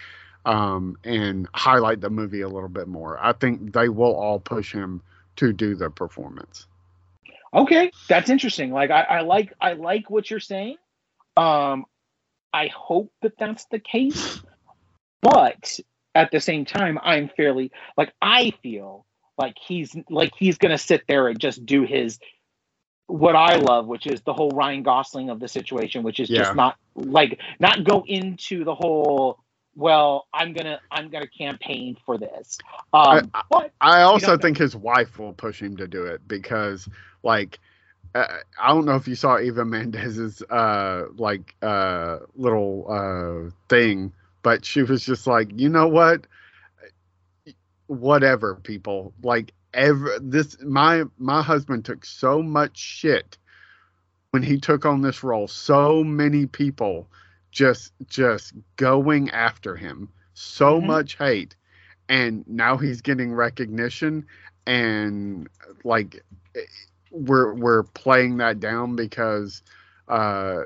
um, 0.46 0.98
and 1.06 1.48
highlight 1.54 2.02
the 2.02 2.10
movie 2.10 2.42
a 2.42 2.50
little 2.50 2.68
bit 2.68 2.90
more. 2.90 3.18
I 3.24 3.32
think 3.32 3.74
they 3.74 3.88
will 3.88 4.16
all 4.16 4.40
push 4.40 4.74
him 4.74 5.02
to 5.38 5.54
do 5.54 5.76
the 5.76 5.90
performance. 5.90 6.68
Okay, 7.54 7.92
that's 8.08 8.30
interesting. 8.30 8.72
Like 8.72 8.92
I, 8.92 9.02
I 9.02 9.22
like 9.22 9.54
I 9.60 9.74
like 9.74 10.10
what 10.10 10.30
you're 10.30 10.40
saying. 10.40 10.78
Um, 11.36 11.86
I 12.54 12.68
hope 12.68 13.12
that 13.22 13.34
that's 13.38 13.66
the 13.72 13.80
case, 13.80 14.42
but 15.22 15.80
at 16.16 16.32
the 16.32 16.40
same 16.40 16.66
time, 16.66 16.98
I'm 17.02 17.30
fairly 17.36 17.72
like 17.98 18.14
I 18.22 18.54
feel 18.64 19.06
like 19.38 19.56
he's 19.60 19.96
like 20.10 20.32
he's 20.38 20.58
gonna 20.58 20.78
sit 20.78 21.04
there 21.08 21.28
and 21.28 21.40
just 21.40 21.66
do 21.66 21.84
his 21.84 22.20
what 23.08 23.36
I 23.36 23.58
love, 23.58 23.88
which 23.88 24.08
is 24.08 24.22
the 24.22 24.34
whole 24.34 24.52
Ryan 24.52 24.84
Gosling 24.84 25.30
of 25.30 25.40
the 25.40 25.48
situation, 25.50 26.04
which 26.04 26.20
is 26.20 26.30
Yeah. 26.30 26.44
just 26.44 26.56
not 26.56 26.78
like 26.96 27.40
not 27.60 27.84
go 27.84 28.04
into 28.08 28.64
the 28.64 28.76
whole. 28.76 29.41
Well, 29.76 30.28
I'm 30.34 30.54
gonna 30.54 30.82
I'm 30.92 31.10
gonna 31.10 31.28
campaign 31.28 31.98
for 32.06 32.18
this. 32.18 32.62
Um, 32.94 33.32
I- 33.34 33.44
but 33.50 33.72
I 33.82 34.02
also 34.04 34.38
don't 34.38 34.40
know. 34.40 34.48
think 34.48 34.58
his 34.60 34.76
wife 34.76 35.20
will 35.20 35.34
push 35.34 35.62
him 35.62 35.78
to 35.78 35.88
do 35.88 36.06
it 36.06 36.28
because, 36.28 36.88
like, 37.24 37.60
uh, 38.16 38.28
I 38.62 38.70
don't 38.70 38.86
know 38.86 38.96
if 38.96 39.08
you 39.08 39.16
saw 39.16 39.40
Eva 39.40 39.66
Mendes's 39.66 40.42
uh 40.44 41.06
like 41.18 41.56
uh 41.64 42.20
little 42.36 42.88
uh 42.90 43.52
thing, 43.70 44.14
but 44.44 44.66
she 44.66 44.84
was 44.84 45.06
just 45.06 45.28
like, 45.28 45.50
you 45.56 45.70
know 45.70 45.88
what, 45.88 46.28
whatever, 47.88 48.56
people. 48.56 49.14
Like, 49.24 49.54
ever 49.74 50.20
this 50.22 50.58
my 50.64 51.06
my 51.20 51.42
husband 51.44 51.86
took 51.86 52.06
so 52.06 52.42
much 52.44 52.78
shit 52.78 53.38
when 54.32 54.44
he 54.44 54.60
took 54.60 54.86
on 54.86 55.02
this 55.02 55.24
role. 55.24 55.48
So 55.48 56.04
many 56.04 56.48
people 56.48 57.10
just 57.52 57.94
just 58.08 58.54
going 58.78 59.30
after 59.32 59.76
him. 59.76 60.10
So 60.34 60.82
Mhm. 60.82 60.86
much 60.86 61.18
hate. 61.18 61.56
And 62.10 62.46
now 62.48 62.78
he's 62.78 63.02
getting 63.02 63.34
recognition 63.34 64.26
and 64.68 65.48
like 65.84 66.24
we're 67.12 67.54
we're 67.56 67.84
playing 67.84 68.38
that 68.38 68.60
down 68.60 68.96
because 68.96 69.64
uh 70.08 70.64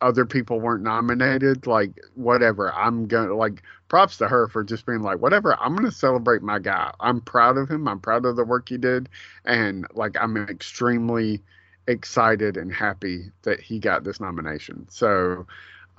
other 0.00 0.26
people 0.26 0.60
weren't 0.60 0.82
nominated. 0.82 1.66
Like 1.66 1.92
whatever. 2.14 2.72
I'm 2.74 3.06
gonna 3.06 3.34
like 3.34 3.62
props 3.88 4.18
to 4.18 4.28
her 4.28 4.48
for 4.48 4.64
just 4.64 4.86
being 4.86 5.02
like 5.02 5.20
whatever. 5.20 5.56
I'm 5.60 5.74
gonna 5.76 5.90
celebrate 5.92 6.42
my 6.42 6.58
guy. 6.58 6.92
I'm 7.00 7.20
proud 7.20 7.56
of 7.58 7.70
him. 7.70 7.88
I'm 7.88 8.00
proud 8.00 8.24
of 8.26 8.36
the 8.36 8.44
work 8.44 8.68
he 8.68 8.78
did. 8.78 9.08
And 9.44 9.86
like 9.94 10.16
i'm 10.20 10.36
extremely 10.36 11.42
excited 11.88 12.56
and 12.56 12.72
happy 12.72 13.30
that 13.42 13.60
he 13.60 13.78
got 13.78 14.04
this 14.04 14.20
nomination. 14.20 14.86
So 14.90 15.46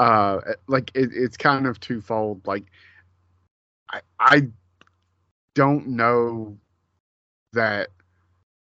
uh 0.04 0.54
like 0.68 0.92
it, 0.96 1.10
it's 1.14 1.38
kind 1.38 1.68
of 1.68 1.80
twofold 1.80 2.46
like 2.48 2.66
i 3.92 4.02
i 4.20 4.48
don't 5.56 5.88
know 5.88 6.58
that 7.54 7.90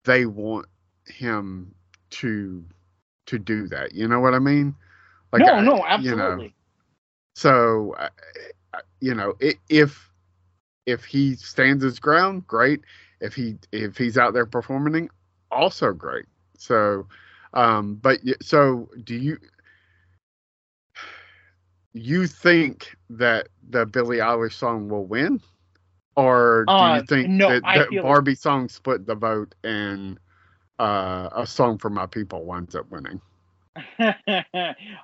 they 0.05 0.27
want 0.27 0.67
him 1.07 1.75
to 2.11 2.65
to 3.27 3.39
do 3.39 3.67
that. 3.69 3.95
You 3.95 4.09
know 4.09 4.21
what 4.21 4.35
I 4.35 4.39
mean? 4.39 4.75
no, 5.37 5.61
I- 5.61 5.63
no, 5.63 5.85
you 5.95 6.15
know, 6.17 6.45
absolutely. 6.45 6.55
so, 7.35 7.95
uh, 7.99 8.09
you 9.01 9.15
know, 9.15 9.35
if 9.69 10.11
if 10.87 11.05
he 11.05 11.35
stands 11.37 11.83
his 11.83 11.99
ground, 11.99 12.47
great. 12.47 12.81
If 13.21 13.35
he 13.35 13.59
if 13.73 13.97
he's 13.97 14.19
out 14.19 14.35
there 14.35 14.47
performing, 14.47 15.11
also 15.51 15.93
great. 15.93 16.27
So, 16.57 17.07
um, 17.55 17.97
but 17.97 18.21
so 18.43 18.89
do 19.05 19.15
you? 19.17 19.39
You 21.93 22.27
think 22.27 22.97
that 23.11 23.49
the 23.69 23.87
Billie 23.87 24.19
Eilish 24.19 24.55
song 24.55 24.89
will 24.89 25.07
win, 25.07 25.41
or 26.17 26.71
do 26.77 26.85
Uh, 26.85 26.95
you 26.95 27.03
think 27.03 27.31
no, 27.31 27.49
that, 27.49 27.63
that 27.75 28.01
Barbie 28.01 28.35
song 28.35 28.69
split 28.69 29.07
the 29.07 29.15
vote 29.15 29.55
and 29.65 30.19
uh, 30.79 31.29
a 31.33 31.47
song 31.47 31.79
for 31.79 31.91
my 31.91 32.07
people 32.07 32.45
winds 32.45 32.75
up 32.75 32.91
winning? 32.91 33.21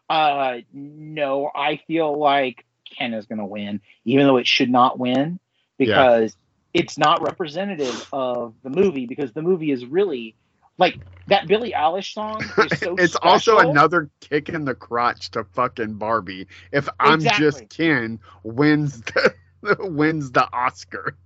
uh, 0.08 0.56
no, 0.72 1.50
I 1.54 1.80
feel 1.86 2.18
like 2.18 2.64
Ken 2.96 3.14
is 3.14 3.26
going 3.26 3.38
to 3.38 3.44
win, 3.46 3.80
even 4.04 4.26
though 4.26 4.36
it 4.36 4.46
should 4.46 4.70
not 4.70 4.98
win 4.98 5.38
because 5.78 6.36
it's 6.74 6.98
not 6.98 7.22
representative 7.22 8.02
of 8.12 8.54
the 8.62 8.70
movie. 8.70 9.06
Because 9.06 9.32
the 9.32 9.42
movie 9.42 9.70
is 9.70 9.84
really 9.84 10.36
like 10.78 11.00
that 11.26 11.46
Billie 11.46 11.72
Eilish 11.72 12.14
song 12.14 12.42
is 12.58 12.78
so. 12.80 12.94
it's 12.98 13.16
also 13.16 13.58
another 13.58 14.10
kick 14.20 14.48
in 14.48 14.64
the 14.64 14.74
crotch 14.74 15.30
to 15.32 15.44
fucking 15.44 15.94
Barbie. 15.94 16.46
If 16.72 16.88
I'm 16.98 17.20
Exactly. 17.20 17.40
just 17.40 17.68
Ken 17.70 18.20
wins 18.42 19.00
the 19.02 19.34
wins 19.80 20.32
the 20.32 20.48
Oscar. 20.52 21.16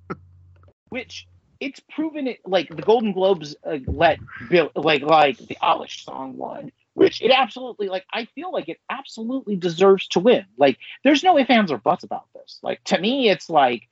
which 0.88 1.28
it's 1.60 1.80
proven 1.90 2.26
it 2.26 2.40
like 2.44 2.68
the 2.68 2.82
Golden 2.82 3.12
Globes 3.12 3.54
uh, 3.64 3.78
let 3.86 4.18
Bill 4.48 4.70
like 4.74 5.02
like 5.02 5.38
the 5.38 5.56
Eilish 5.62 6.04
song 6.04 6.36
won, 6.36 6.72
which 6.94 7.22
it 7.22 7.30
absolutely 7.30 7.88
like 7.88 8.04
I 8.12 8.24
feel 8.34 8.52
like 8.52 8.68
it 8.68 8.78
absolutely 8.90 9.56
deserves 9.56 10.08
to 10.08 10.20
win. 10.20 10.44
Like 10.58 10.78
there's 11.04 11.22
no 11.22 11.38
ifs 11.38 11.50
ands 11.50 11.70
or 11.70 11.78
buts 11.78 12.04
about 12.04 12.26
this. 12.34 12.58
Like 12.62 12.82
to 12.84 12.98
me, 12.98 13.28
it's 13.30 13.48
like 13.48 13.88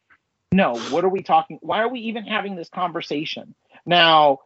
no, 0.52 0.74
what 0.90 1.04
are 1.04 1.08
we 1.08 1.22
talking? 1.22 1.58
Why 1.62 1.80
are 1.82 1.88
we 1.88 2.00
even 2.00 2.24
having 2.24 2.56
this 2.56 2.68
conversation 2.68 3.54
now? 3.86 4.40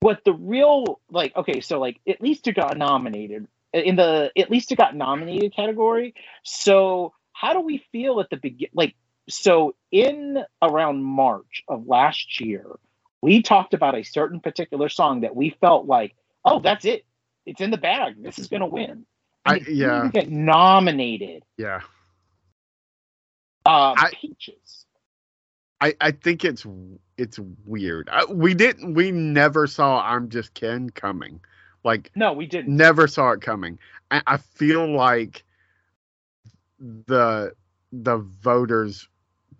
What 0.00 0.24
the 0.24 0.32
real 0.32 1.00
like? 1.10 1.34
Okay, 1.36 1.60
so 1.60 1.80
like 1.80 1.98
at 2.08 2.20
least 2.20 2.46
it 2.46 2.54
got 2.54 2.76
nominated. 2.76 3.48
in 3.72 3.96
the 3.96 4.30
at 4.38 4.50
least 4.50 4.70
it 4.72 4.76
got 4.76 4.94
nominated 4.94 5.54
category. 5.54 6.14
So 6.44 7.12
how 7.32 7.52
do 7.52 7.60
we 7.60 7.84
feel 7.92 8.20
at 8.20 8.30
the 8.30 8.36
begin? 8.36 8.68
Like 8.74 8.94
so 9.28 9.74
in 9.90 10.38
around 10.62 11.02
March 11.04 11.62
of 11.68 11.86
last 11.86 12.40
year, 12.40 12.64
we 13.20 13.42
talked 13.42 13.74
about 13.74 13.96
a 13.96 14.02
certain 14.04 14.40
particular 14.40 14.88
song 14.88 15.22
that 15.22 15.34
we 15.34 15.50
felt 15.60 15.86
like, 15.86 16.14
oh, 16.44 16.60
that's 16.60 16.84
it. 16.84 17.04
It's 17.44 17.60
in 17.60 17.70
the 17.70 17.76
bag. 17.78 18.22
This 18.22 18.38
is 18.38 18.48
going 18.48 18.60
to 18.60 18.66
win. 18.66 19.04
I, 19.44 19.56
yeah, 19.68 20.10
get 20.12 20.30
nominated. 20.30 21.42
yeah. 21.56 21.80
Um, 23.66 23.94
I- 23.98 24.12
Peaches. 24.20 24.84
I, 25.80 25.94
I 26.00 26.10
think 26.10 26.44
it's 26.44 26.66
it's 27.16 27.38
weird. 27.64 28.08
I, 28.10 28.24
we 28.26 28.54
didn't. 28.54 28.94
We 28.94 29.10
never 29.12 29.66
saw 29.66 30.00
"I'm 30.02 30.28
Just 30.28 30.54
Ken" 30.54 30.90
coming. 30.90 31.40
Like 31.84 32.10
No, 32.16 32.32
we 32.32 32.46
didn't. 32.46 32.76
never 32.76 33.06
saw 33.06 33.30
it 33.32 33.40
coming. 33.40 33.78
I, 34.10 34.22
I 34.26 34.36
feel 34.38 34.86
like 34.90 35.44
the 36.80 37.54
the 37.92 38.18
voters 38.18 39.08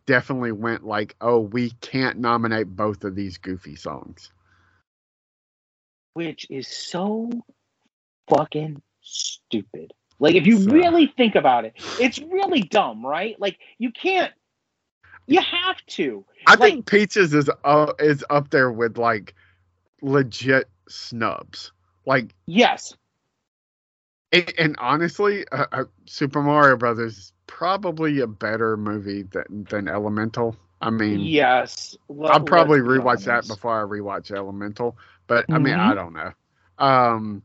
definitely 0.07 0.53
went 0.53 0.85
like, 0.85 1.15
"Oh, 1.21 1.39
we 1.41 1.71
can't 1.81 2.19
nominate 2.19 2.67
both 2.75 3.05
of 3.05 3.15
these 3.15 3.39
goofy 3.39 3.77
songs." 3.77 4.33
which 6.15 6.49
is 6.51 6.67
so 6.67 7.31
fucking 8.29 8.83
stupid. 9.03 9.93
Like 10.19 10.35
if 10.35 10.49
you 10.49 10.59
So- 10.59 10.71
really 10.73 11.07
think 11.07 11.37
about 11.37 11.65
it, 11.65 11.75
it's 12.01 12.19
really 12.19 12.63
dumb, 12.63 13.07
right? 13.07 13.39
Like 13.41 13.59
you 13.79 13.93
can't 13.93 14.33
you 15.29 15.41
have 15.41 15.85
to. 15.87 16.25
I 16.47 16.53
Like- 16.53 16.61
think 16.61 16.87
Peaches 16.87 17.35
is 17.35 17.49
uh, 17.65 17.93
is 17.99 18.25
up 18.31 18.51
there 18.51 18.73
with 18.73 18.99
like 18.99 19.35
legit 20.03 20.69
snubs. 20.89 21.73
Like, 22.07 22.35
Yes. 22.47 22.95
and, 24.33 24.53
and 24.59 24.77
honestly, 24.79 25.45
uh, 25.53 25.67
uh, 25.73 25.85
Super 26.07 26.43
Mario 26.43 26.77
Brothers 26.77 27.19
is 27.19 27.33
probably 27.47 28.21
a 28.21 28.27
better 28.27 28.77
movie 28.77 29.23
than 29.23 29.67
than 29.71 29.89
Elemental. 29.89 30.57
I 30.81 30.91
mean, 30.91 31.21
Yes. 31.21 31.97
I'll 32.25 32.41
probably 32.41 32.79
rewatch 32.79 33.25
that 33.25 33.47
before 33.49 33.81
I 33.81 33.85
rewatch 33.85 34.31
Elemental. 34.35 34.97
But 35.27 35.45
I 35.51 35.59
mean. 35.59 35.75
I 35.75 35.95
don't 35.95 36.13
know. 36.15 36.33
Um, 36.79 37.43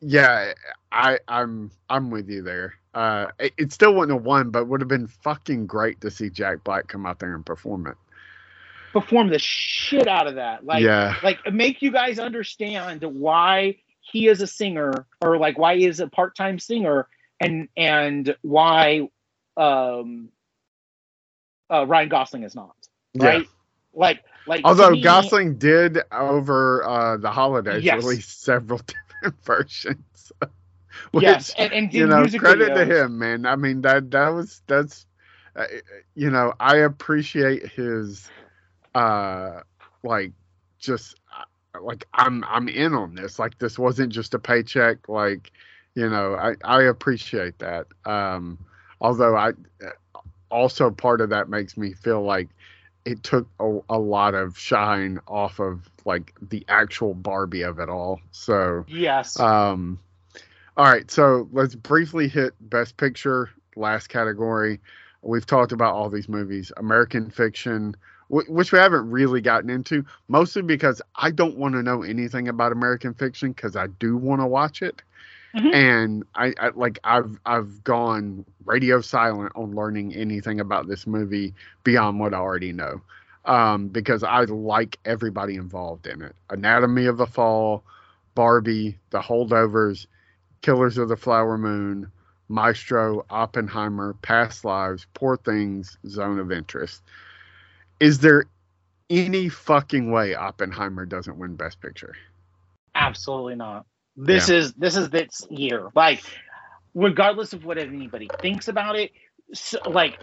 yeah, 0.00 0.52
I 0.92 1.18
I'm 1.28 1.70
I'm 1.88 2.10
with 2.10 2.28
you 2.28 2.42
there. 2.42 2.74
Uh, 2.94 3.26
it, 3.38 3.52
it 3.58 3.72
still 3.72 3.94
wouldn't 3.94 4.16
have 4.18 4.24
won, 4.26 4.50
but 4.50 4.66
would 4.66 4.80
have 4.80 4.88
been 4.88 5.06
fucking 5.06 5.66
great 5.66 6.00
to 6.00 6.10
see 6.10 6.30
Jack 6.30 6.64
Black 6.64 6.88
come 6.88 7.06
out 7.06 7.18
there 7.18 7.34
and 7.34 7.44
perform 7.44 7.86
it. 7.86 7.96
Perform 8.92 9.28
the 9.28 9.38
shit 9.38 10.08
out 10.08 10.26
of 10.26 10.36
that. 10.36 10.64
Like 10.64 10.82
yeah, 10.82 11.14
like 11.22 11.40
make 11.52 11.82
you 11.82 11.92
guys 11.92 12.18
understand 12.18 13.02
why 13.04 13.76
he 14.00 14.28
is 14.28 14.40
a 14.40 14.46
singer 14.46 15.06
or 15.20 15.38
like 15.38 15.58
why 15.58 15.76
he 15.76 15.86
is 15.86 16.00
a 16.00 16.08
part-time 16.08 16.58
singer 16.58 17.06
and 17.40 17.68
and 17.76 18.34
why 18.42 19.08
um 19.56 20.30
uh 21.70 21.86
Ryan 21.86 22.08
Gosling 22.08 22.42
is 22.44 22.54
not. 22.54 22.74
yeah. 23.14 23.22
Right? 23.22 23.46
Like 23.94 24.24
like 24.46 24.64
Although 24.64 24.90
me- 24.90 25.02
Gosling 25.02 25.58
did 25.58 25.98
over 26.10 26.84
uh, 26.84 27.16
the 27.18 27.30
holidays 27.30 27.84
Yes. 27.84 28.02
release 28.04 28.26
several 28.28 28.80
different 29.20 29.44
versions. 29.44 30.32
Which, 31.12 31.22
yes, 31.22 31.54
and, 31.58 31.72
and 31.72 31.94
you 31.94 32.06
know, 32.06 32.26
credit 32.38 32.74
to 32.74 32.84
him, 32.84 33.18
man. 33.18 33.46
I 33.46 33.56
mean 33.56 33.82
that 33.82 34.10
that 34.10 34.28
was 34.28 34.62
that's, 34.66 35.06
uh, 35.56 35.64
you 36.14 36.30
know, 36.30 36.52
I 36.60 36.78
appreciate 36.78 37.68
his, 37.68 38.28
uh, 38.94 39.60
like 40.02 40.32
just 40.78 41.16
uh, 41.36 41.80
like 41.80 42.06
I'm 42.14 42.44
I'm 42.44 42.68
in 42.68 42.94
on 42.94 43.14
this. 43.14 43.38
Like 43.38 43.58
this 43.58 43.78
wasn't 43.78 44.12
just 44.12 44.34
a 44.34 44.38
paycheck. 44.38 45.08
Like, 45.08 45.52
you 45.94 46.08
know, 46.08 46.34
I 46.34 46.54
I 46.64 46.82
appreciate 46.84 47.58
that. 47.60 47.86
Um, 48.04 48.58
although 49.00 49.36
I 49.36 49.52
also 50.50 50.90
part 50.90 51.20
of 51.20 51.30
that 51.30 51.48
makes 51.48 51.76
me 51.76 51.92
feel 51.92 52.22
like 52.22 52.48
it 53.04 53.22
took 53.22 53.48
a, 53.60 53.78
a 53.88 53.98
lot 53.98 54.34
of 54.34 54.58
shine 54.58 55.18
off 55.26 55.60
of 55.60 55.88
like 56.04 56.34
the 56.42 56.64
actual 56.68 57.14
Barbie 57.14 57.62
of 57.62 57.78
it 57.78 57.88
all. 57.88 58.20
So. 58.30 58.84
Yes. 58.88 59.38
Um, 59.40 59.98
all 60.78 60.84
right, 60.86 61.10
so 61.10 61.48
let's 61.52 61.74
briefly 61.74 62.28
hit 62.28 62.54
Best 62.60 62.96
Picture, 62.96 63.50
last 63.76 64.08
category. 64.08 64.80
We've 65.22 65.46
talked 65.46 65.72
about 65.72 65.94
all 65.94 66.08
these 66.08 66.28
movies, 66.28 66.72
American 66.76 67.30
Fiction, 67.30 67.96
wh- 68.28 68.48
which 68.48 68.70
we 68.72 68.78
haven't 68.78 69.10
really 69.10 69.40
gotten 69.40 69.70
into, 69.70 70.04
mostly 70.28 70.62
because 70.62 71.02
I 71.16 71.32
don't 71.32 71.58
want 71.58 71.74
to 71.74 71.82
know 71.82 72.02
anything 72.02 72.48
about 72.48 72.72
American 72.72 73.12
Fiction 73.14 73.50
because 73.52 73.74
I 73.76 73.88
do 73.88 74.16
want 74.16 74.40
to 74.40 74.46
watch 74.46 74.82
it, 74.82 75.02
Mhm. 75.56 75.74
and 75.74 76.24
I, 76.36 76.54
I 76.60 76.68
like 76.70 77.00
I've 77.04 77.40
I've 77.44 77.82
gone 77.82 78.44
radio 78.64 79.00
silent 79.00 79.52
on 79.56 79.74
learning 79.74 80.14
anything 80.14 80.60
about 80.60 80.86
this 80.86 81.06
movie 81.06 81.54
beyond 81.82 82.20
what 82.20 82.34
I 82.34 82.38
already 82.38 82.72
know, 82.72 83.00
um, 83.46 83.88
because 83.88 84.22
I 84.22 84.42
like 84.44 84.98
everybody 85.04 85.56
involved 85.56 86.06
in 86.06 86.22
it. 86.22 86.36
Anatomy 86.50 87.06
of 87.06 87.18
a 87.20 87.26
Fall, 87.26 87.82
Barbie, 88.36 88.98
The 89.10 89.20
Holdovers, 89.20 90.06
Killers 90.62 90.98
of 90.98 91.08
the 91.08 91.16
Flower 91.16 91.58
Moon, 91.58 92.10
Maestro, 92.48 93.24
Oppenheimer, 93.30 94.14
Past 94.22 94.64
Lives, 94.64 95.06
Poor 95.14 95.36
Things, 95.36 95.98
Zone 96.06 96.38
of 96.38 96.50
Interest. 96.50 97.02
Is 98.00 98.20
there 98.20 98.44
any 99.10 99.48
fucking 99.48 100.10
way 100.10 100.34
Oppenheimer 100.34 101.06
doesn't 101.06 101.38
win 101.38 101.56
Best 101.56 101.80
Picture? 101.80 102.14
Absolutely 102.94 103.54
not. 103.54 103.86
This 104.16 104.48
is 104.48 104.72
this 104.74 104.96
is 104.96 105.10
this 105.10 105.46
year. 105.48 105.88
Like, 105.94 106.22
regardless 106.94 107.52
of 107.52 107.64
what 107.64 107.78
anybody 107.78 108.28
thinks 108.40 108.66
about 108.66 108.96
it, 108.96 109.12
so, 109.54 109.78
like, 109.88 110.18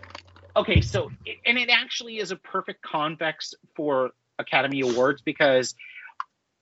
okay, 0.58 0.82
so 0.82 1.10
and 1.46 1.58
it 1.58 1.70
actually 1.70 2.18
is 2.18 2.32
a 2.32 2.36
perfect 2.36 2.82
convex 2.82 3.54
for 3.76 4.12
Academy 4.38 4.82
Awards 4.82 5.22
because 5.22 5.76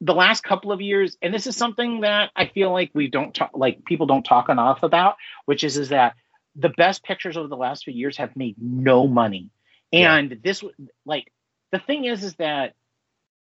the 0.04 0.14
last 0.14 0.44
couple 0.44 0.72
of 0.72 0.82
years, 0.82 1.18
and 1.22 1.34
this 1.34 1.48
is 1.48 1.56
something 1.56 2.02
that 2.02 2.32
I 2.36 2.48
feel 2.48 2.72
like 2.72 2.92
we 2.94 3.08
don't 3.08 3.34
talk, 3.34 3.52
like 3.54 3.86
people 3.86 4.06
don't 4.06 4.24
talk 4.24 4.50
enough 4.50 4.84
about, 4.84 5.16
which 5.46 5.64
is 5.64 5.78
is 5.78 5.90
that 5.90 6.16
the 6.56 6.70
best 6.70 7.04
pictures 7.04 7.38
over 7.38 7.48
the 7.48 7.56
last 7.58 7.86
few 7.86 7.94
years 7.94 8.18
have 8.18 8.36
made 8.36 8.56
no 8.60 9.08
money, 9.08 9.50
Yeah. 9.92 10.16
and 10.16 10.40
this 10.44 10.64
like 11.06 11.32
the 11.72 11.80
thing 11.80 12.06
is 12.06 12.24
is 12.24 12.36
that 12.36 12.74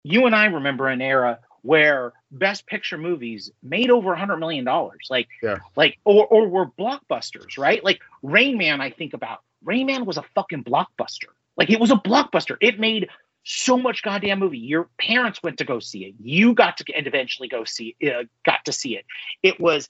you 0.03 0.26
and 0.26 0.36
I 0.36 0.45
remember 0.45 0.88
an 0.88 1.02
era 1.02 1.40
where 1.61 2.14
best 2.32 2.68
picture 2.68 2.98
movies 2.98 3.52
made 3.64 3.90
over 3.90 4.14
a 4.14 4.19
hundred 4.19 4.38
million 4.38 4.64
dollars 4.64 5.07
like 5.10 5.27
Yeah. 5.44 5.57
like 5.76 5.98
or 6.06 6.26
or 6.27 6.48
were 6.48 6.68
blockbusters 6.68 7.57
right 7.57 7.84
like 7.84 7.99
rain 8.22 8.57
man 8.57 8.82
i 8.82 8.91
think 8.91 9.14
about 9.15 9.40
rain 9.64 9.88
man 9.88 10.06
was 10.06 10.18
a 10.18 10.23
fucking 10.36 10.64
blockbuster 10.64 11.30
like 11.57 11.72
it 11.72 11.80
was 11.80 11.90
a 11.90 11.95
blockbuster 11.95 12.56
it 12.61 12.80
made 12.80 13.10
so 13.45 13.77
much 13.77 14.01
goddamn 14.01 14.39
movie. 14.39 14.57
Your 14.57 14.89
parents 14.99 15.41
went 15.41 15.59
to 15.59 15.65
go 15.65 15.80
see 15.80 16.05
it. 16.05 16.15
You 16.19 16.53
got 16.53 16.77
to 16.77 16.93
and 16.93 17.07
eventually 17.07 17.47
go 17.47 17.63
see 17.63 17.95
uh, 18.03 18.23
got 18.43 18.65
to 18.65 18.73
see 18.73 18.97
it. 18.97 19.05
It 19.43 19.59
was 19.59 19.88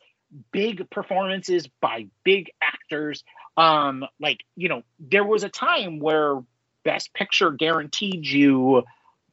big 0.51 0.89
performances 0.89 1.67
by 1.81 2.07
big 2.23 2.51
actors. 2.61 3.23
Um 3.57 4.05
like 4.19 4.43
you 4.55 4.67
know 4.69 4.83
there 4.99 5.23
was 5.23 5.43
a 5.43 5.49
time 5.49 5.99
where 5.99 6.43
best 6.83 7.13
picture 7.13 7.49
guaranteed 7.51 8.27
you 8.27 8.83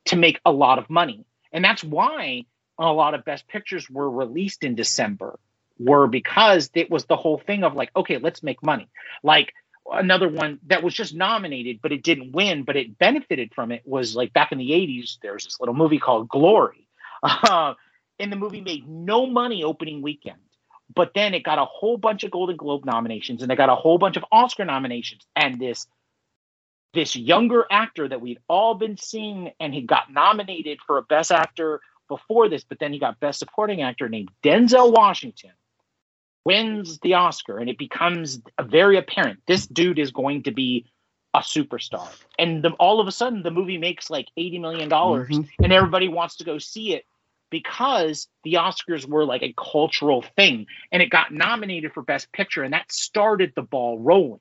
to 0.06 0.16
make 0.16 0.40
a 0.46 0.52
lot 0.52 0.78
of 0.78 0.88
money. 0.88 1.26
And 1.52 1.64
that's 1.64 1.84
why 1.84 2.46
a 2.78 2.92
lot 2.92 3.14
of 3.14 3.24
best 3.24 3.46
pictures 3.48 3.90
were 3.90 4.08
released 4.10 4.64
in 4.64 4.74
december 4.74 5.38
were 5.78 6.06
because 6.06 6.70
it 6.74 6.90
was 6.90 7.04
the 7.06 7.16
whole 7.16 7.38
thing 7.38 7.64
of 7.64 7.74
like 7.74 7.90
okay 7.96 8.18
let's 8.18 8.44
make 8.44 8.62
money. 8.62 8.88
Like 9.24 9.52
another 9.90 10.28
one 10.28 10.58
that 10.66 10.82
was 10.82 10.94
just 10.94 11.14
nominated 11.14 11.80
but 11.82 11.92
it 11.92 12.02
didn't 12.02 12.32
win 12.32 12.62
but 12.62 12.76
it 12.76 12.98
benefited 12.98 13.52
from 13.54 13.72
it 13.72 13.82
was 13.84 14.14
like 14.14 14.32
back 14.32 14.52
in 14.52 14.58
the 14.58 14.70
80s 14.70 15.18
there 15.22 15.32
was 15.32 15.44
this 15.44 15.60
little 15.60 15.74
movie 15.74 15.98
called 15.98 16.28
glory. 16.28 16.86
Uh, 17.24 17.74
and 18.18 18.32
the 18.32 18.36
movie 18.36 18.60
made 18.60 18.88
no 18.88 19.26
money 19.26 19.62
opening 19.62 20.02
weekend 20.02 20.38
but 20.94 21.12
then 21.14 21.34
it 21.34 21.44
got 21.44 21.58
a 21.58 21.64
whole 21.64 21.96
bunch 21.96 22.24
of 22.24 22.30
golden 22.30 22.56
globe 22.56 22.84
nominations 22.84 23.42
and 23.42 23.50
it 23.52 23.56
got 23.56 23.68
a 23.68 23.74
whole 23.74 23.98
bunch 23.98 24.16
of 24.16 24.24
oscar 24.32 24.64
nominations 24.64 25.26
and 25.36 25.60
this 25.60 25.86
this 26.94 27.16
younger 27.16 27.64
actor 27.70 28.08
that 28.08 28.20
we'd 28.20 28.38
all 28.48 28.74
been 28.74 28.96
seeing 28.96 29.52
and 29.60 29.72
he 29.72 29.82
got 29.82 30.12
nominated 30.12 30.78
for 30.86 30.98
a 30.98 31.02
best 31.02 31.30
actor 31.30 31.80
before 32.08 32.48
this 32.48 32.64
but 32.64 32.78
then 32.78 32.92
he 32.92 32.98
got 32.98 33.20
best 33.20 33.38
supporting 33.38 33.82
actor 33.82 34.08
named 34.08 34.30
denzel 34.44 34.92
washington 34.92 35.52
wins 36.44 36.98
the 37.00 37.14
oscar 37.14 37.58
and 37.58 37.70
it 37.70 37.78
becomes 37.78 38.40
very 38.62 38.96
apparent 38.98 39.38
this 39.46 39.66
dude 39.66 39.98
is 39.98 40.10
going 40.10 40.42
to 40.42 40.50
be 40.50 40.84
a 41.34 41.38
superstar. 41.38 42.06
And 42.38 42.62
the, 42.62 42.72
all 42.72 43.00
of 43.00 43.06
a 43.08 43.12
sudden 43.12 43.42
the 43.42 43.50
movie 43.50 43.78
makes 43.78 44.10
like 44.10 44.28
80 44.36 44.58
million 44.58 44.88
dollars 44.90 45.30
Mhm. 45.30 45.48
and 45.62 45.72
everybody 45.72 46.08
wants 46.08 46.36
to 46.36 46.44
go 46.44 46.58
see 46.58 46.94
it 46.94 47.06
because 47.50 48.28
the 48.44 48.54
oscars 48.54 49.06
were 49.06 49.24
like 49.24 49.42
a 49.42 49.54
cultural 49.56 50.22
thing 50.36 50.66
and 50.90 51.00
it 51.02 51.08
got 51.10 51.32
nominated 51.32 51.92
for 51.94 52.02
best 52.02 52.30
picture 52.32 52.62
and 52.62 52.74
that 52.74 52.92
started 52.92 53.52
the 53.56 53.62
ball 53.62 53.98
rolling. 53.98 54.40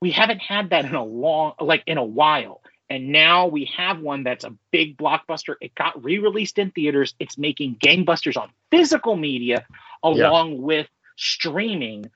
We 0.00 0.10
haven't 0.10 0.40
had 0.40 0.70
that 0.70 0.84
in 0.86 0.94
a 0.94 1.04
long 1.04 1.52
like 1.60 1.82
in 1.86 1.98
a 1.98 2.04
while 2.04 2.62
And 2.92 3.08
now 3.08 3.46
we 3.46 3.70
have 3.74 4.00
one 4.00 4.22
that's 4.22 4.44
a 4.44 4.52
big 4.70 4.98
blockbuster. 4.98 5.54
It 5.62 5.74
got 5.74 6.04
re-released 6.04 6.58
in 6.58 6.72
theaters. 6.72 7.14
It's 7.18 7.38
making 7.38 7.76
gangbusters 7.76 8.36
on 8.36 8.50
physical 8.70 9.16
media 9.16 9.64
along 10.02 10.60
with 10.60 10.88
streaming. 11.16 12.10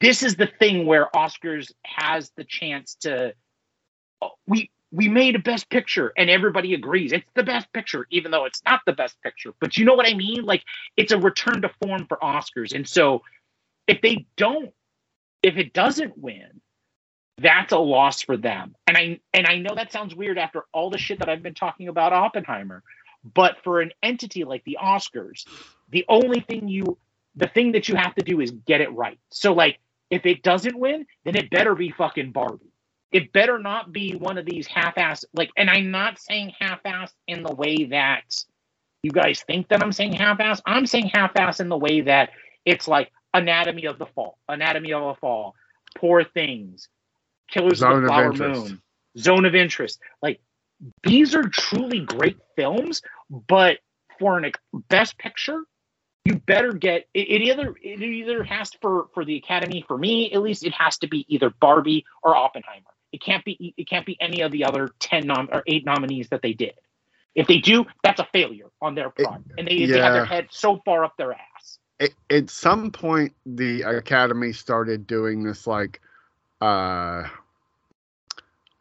This 0.00 0.22
is 0.22 0.36
the 0.36 0.46
thing 0.46 0.86
where 0.86 1.10
Oscars 1.14 1.70
has 1.82 2.30
the 2.34 2.44
chance 2.44 2.94
to 3.02 3.34
we 4.46 4.70
we 4.90 5.06
made 5.10 5.36
a 5.36 5.38
best 5.38 5.68
picture 5.68 6.14
and 6.16 6.30
everybody 6.30 6.72
agrees 6.72 7.12
it's 7.12 7.28
the 7.34 7.42
best 7.42 7.70
picture 7.74 8.06
even 8.10 8.30
though 8.30 8.46
it's 8.46 8.62
not 8.64 8.80
the 8.86 8.94
best 8.94 9.20
picture. 9.22 9.50
But 9.60 9.76
you 9.76 9.84
know 9.84 9.96
what 9.96 10.08
I 10.08 10.14
mean? 10.14 10.46
Like 10.46 10.64
it's 10.96 11.12
a 11.12 11.18
return 11.18 11.60
to 11.60 11.70
form 11.82 12.06
for 12.06 12.16
Oscars. 12.22 12.74
And 12.74 12.88
so 12.88 13.20
if 13.86 14.00
they 14.00 14.24
don't 14.38 14.72
if 15.42 15.58
it 15.58 15.74
doesn't 15.74 16.16
win, 16.16 16.62
that's 17.40 17.72
a 17.72 17.78
loss 17.78 18.22
for 18.22 18.36
them. 18.36 18.74
And 18.86 18.96
I 18.96 19.20
and 19.32 19.46
I 19.46 19.56
know 19.56 19.74
that 19.74 19.92
sounds 19.92 20.14
weird 20.14 20.38
after 20.38 20.64
all 20.72 20.90
the 20.90 20.98
shit 20.98 21.18
that 21.20 21.28
I've 21.28 21.42
been 21.42 21.54
talking 21.54 21.88
about 21.88 22.12
Oppenheimer, 22.12 22.82
but 23.34 23.56
for 23.64 23.80
an 23.80 23.92
entity 24.02 24.44
like 24.44 24.64
the 24.64 24.78
Oscars, 24.82 25.44
the 25.88 26.04
only 26.08 26.40
thing 26.40 26.68
you 26.68 26.98
the 27.36 27.48
thing 27.48 27.72
that 27.72 27.88
you 27.88 27.96
have 27.96 28.14
to 28.16 28.22
do 28.24 28.40
is 28.40 28.50
get 28.50 28.80
it 28.80 28.92
right. 28.92 29.18
So 29.30 29.52
like 29.54 29.78
if 30.10 30.26
it 30.26 30.42
doesn't 30.42 30.78
win, 30.78 31.06
then 31.24 31.36
it 31.36 31.50
better 31.50 31.74
be 31.74 31.90
fucking 31.90 32.32
Barbie. 32.32 32.72
It 33.12 33.32
better 33.32 33.58
not 33.58 33.92
be 33.92 34.14
one 34.14 34.38
of 34.38 34.44
these 34.44 34.66
half-ass 34.66 35.24
like 35.32 35.50
and 35.56 35.70
I'm 35.70 35.90
not 35.90 36.18
saying 36.18 36.52
half-ass 36.58 37.12
in 37.26 37.42
the 37.42 37.54
way 37.54 37.84
that 37.86 38.24
you 39.02 39.12
guys 39.12 39.42
think 39.46 39.68
that 39.68 39.82
I'm 39.82 39.92
saying 39.92 40.12
half-ass. 40.12 40.60
I'm 40.66 40.84
saying 40.84 41.10
half-ass 41.14 41.60
in 41.60 41.70
the 41.70 41.78
way 41.78 42.02
that 42.02 42.30
it's 42.66 42.86
like 42.86 43.10
Anatomy 43.32 43.86
of 43.86 43.98
the 43.98 44.06
Fall, 44.06 44.36
Anatomy 44.48 44.92
of 44.92 45.02
a 45.02 45.14
Fall, 45.14 45.54
Poor 45.96 46.24
Things, 46.24 46.88
Killers 47.50 47.78
Zone 47.78 47.96
of 47.96 48.02
the 48.02 48.08
Flower 48.08 48.32
Interest. 48.32 48.68
Moon, 48.70 48.82
Zone 49.18 49.44
of 49.44 49.54
Interest. 49.54 49.98
Like 50.22 50.40
these 51.02 51.34
are 51.34 51.48
truly 51.48 52.00
great 52.00 52.38
films, 52.56 53.02
but 53.30 53.78
for 54.18 54.38
an 54.38 54.52
best 54.88 55.18
picture, 55.18 55.62
you 56.24 56.36
better 56.36 56.72
get 56.72 57.08
it, 57.14 57.20
it 57.20 57.42
either 57.42 57.74
it 57.82 58.02
either 58.02 58.44
has 58.44 58.70
for 58.80 59.08
for 59.14 59.24
the 59.24 59.36
Academy 59.36 59.84
for 59.86 59.96
me 59.96 60.32
at 60.32 60.42
least 60.42 60.64
it 60.64 60.72
has 60.72 60.98
to 60.98 61.08
be 61.08 61.24
either 61.28 61.50
Barbie 61.60 62.04
or 62.22 62.36
Oppenheimer. 62.36 62.90
It 63.12 63.22
can't 63.22 63.44
be 63.44 63.74
it 63.76 63.88
can't 63.88 64.06
be 64.06 64.16
any 64.20 64.42
of 64.42 64.52
the 64.52 64.64
other 64.64 64.88
10 65.00 65.26
nom- 65.26 65.48
or 65.52 65.62
8 65.66 65.84
nominees 65.84 66.28
that 66.28 66.42
they 66.42 66.52
did. 66.52 66.74
If 67.34 67.46
they 67.46 67.58
do, 67.58 67.84
that's 68.02 68.20
a 68.20 68.28
failure 68.32 68.66
on 68.82 68.94
their 68.94 69.10
part. 69.10 69.42
and 69.56 69.66
they, 69.66 69.86
they 69.86 70.00
have 70.00 70.14
their 70.14 70.24
head 70.24 70.48
so 70.50 70.80
far 70.84 71.04
up 71.04 71.16
their 71.16 71.32
ass. 71.32 71.78
at 72.28 72.50
some 72.50 72.90
point 72.90 73.34
the 73.46 73.82
academy 73.82 74.52
started 74.52 75.06
doing 75.06 75.42
this 75.42 75.66
like 75.66 76.00
uh 76.60 77.24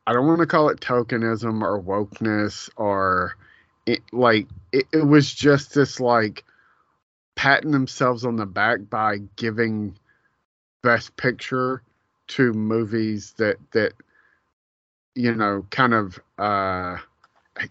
i 0.05 0.13
don't 0.13 0.27
want 0.27 0.39
to 0.39 0.47
call 0.47 0.69
it 0.69 0.79
tokenism 0.79 1.61
or 1.61 1.81
wokeness 1.81 2.69
or 2.75 3.35
it 3.85 4.01
like 4.11 4.47
it, 4.71 4.85
it 4.91 5.05
was 5.05 5.33
just 5.33 5.73
this 5.73 5.99
like 5.99 6.43
patting 7.35 7.71
themselves 7.71 8.25
on 8.25 8.35
the 8.35 8.45
back 8.45 8.79
by 8.89 9.17
giving 9.35 9.97
best 10.81 11.15
picture 11.15 11.81
to 12.27 12.53
movies 12.53 13.33
that 13.37 13.57
that 13.71 13.93
you 15.15 15.33
know 15.33 15.65
kind 15.69 15.93
of 15.93 16.19
uh 16.37 16.97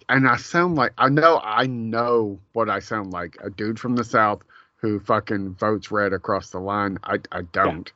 and 0.08 0.28
I 0.28 0.36
sound 0.36 0.76
like 0.76 0.92
I 0.98 1.08
know 1.08 1.40
I 1.42 1.66
know 1.66 2.40
what 2.52 2.68
I 2.68 2.80
sound 2.80 3.12
like 3.12 3.38
a 3.42 3.50
dude 3.50 3.80
from 3.80 3.96
the 3.96 4.04
south 4.04 4.42
who 4.76 5.00
fucking 5.00 5.54
votes 5.54 5.90
red 5.90 6.12
across 6.12 6.50
the 6.50 6.60
line. 6.60 6.98
I 7.02 7.18
I 7.32 7.42
don't. 7.42 7.90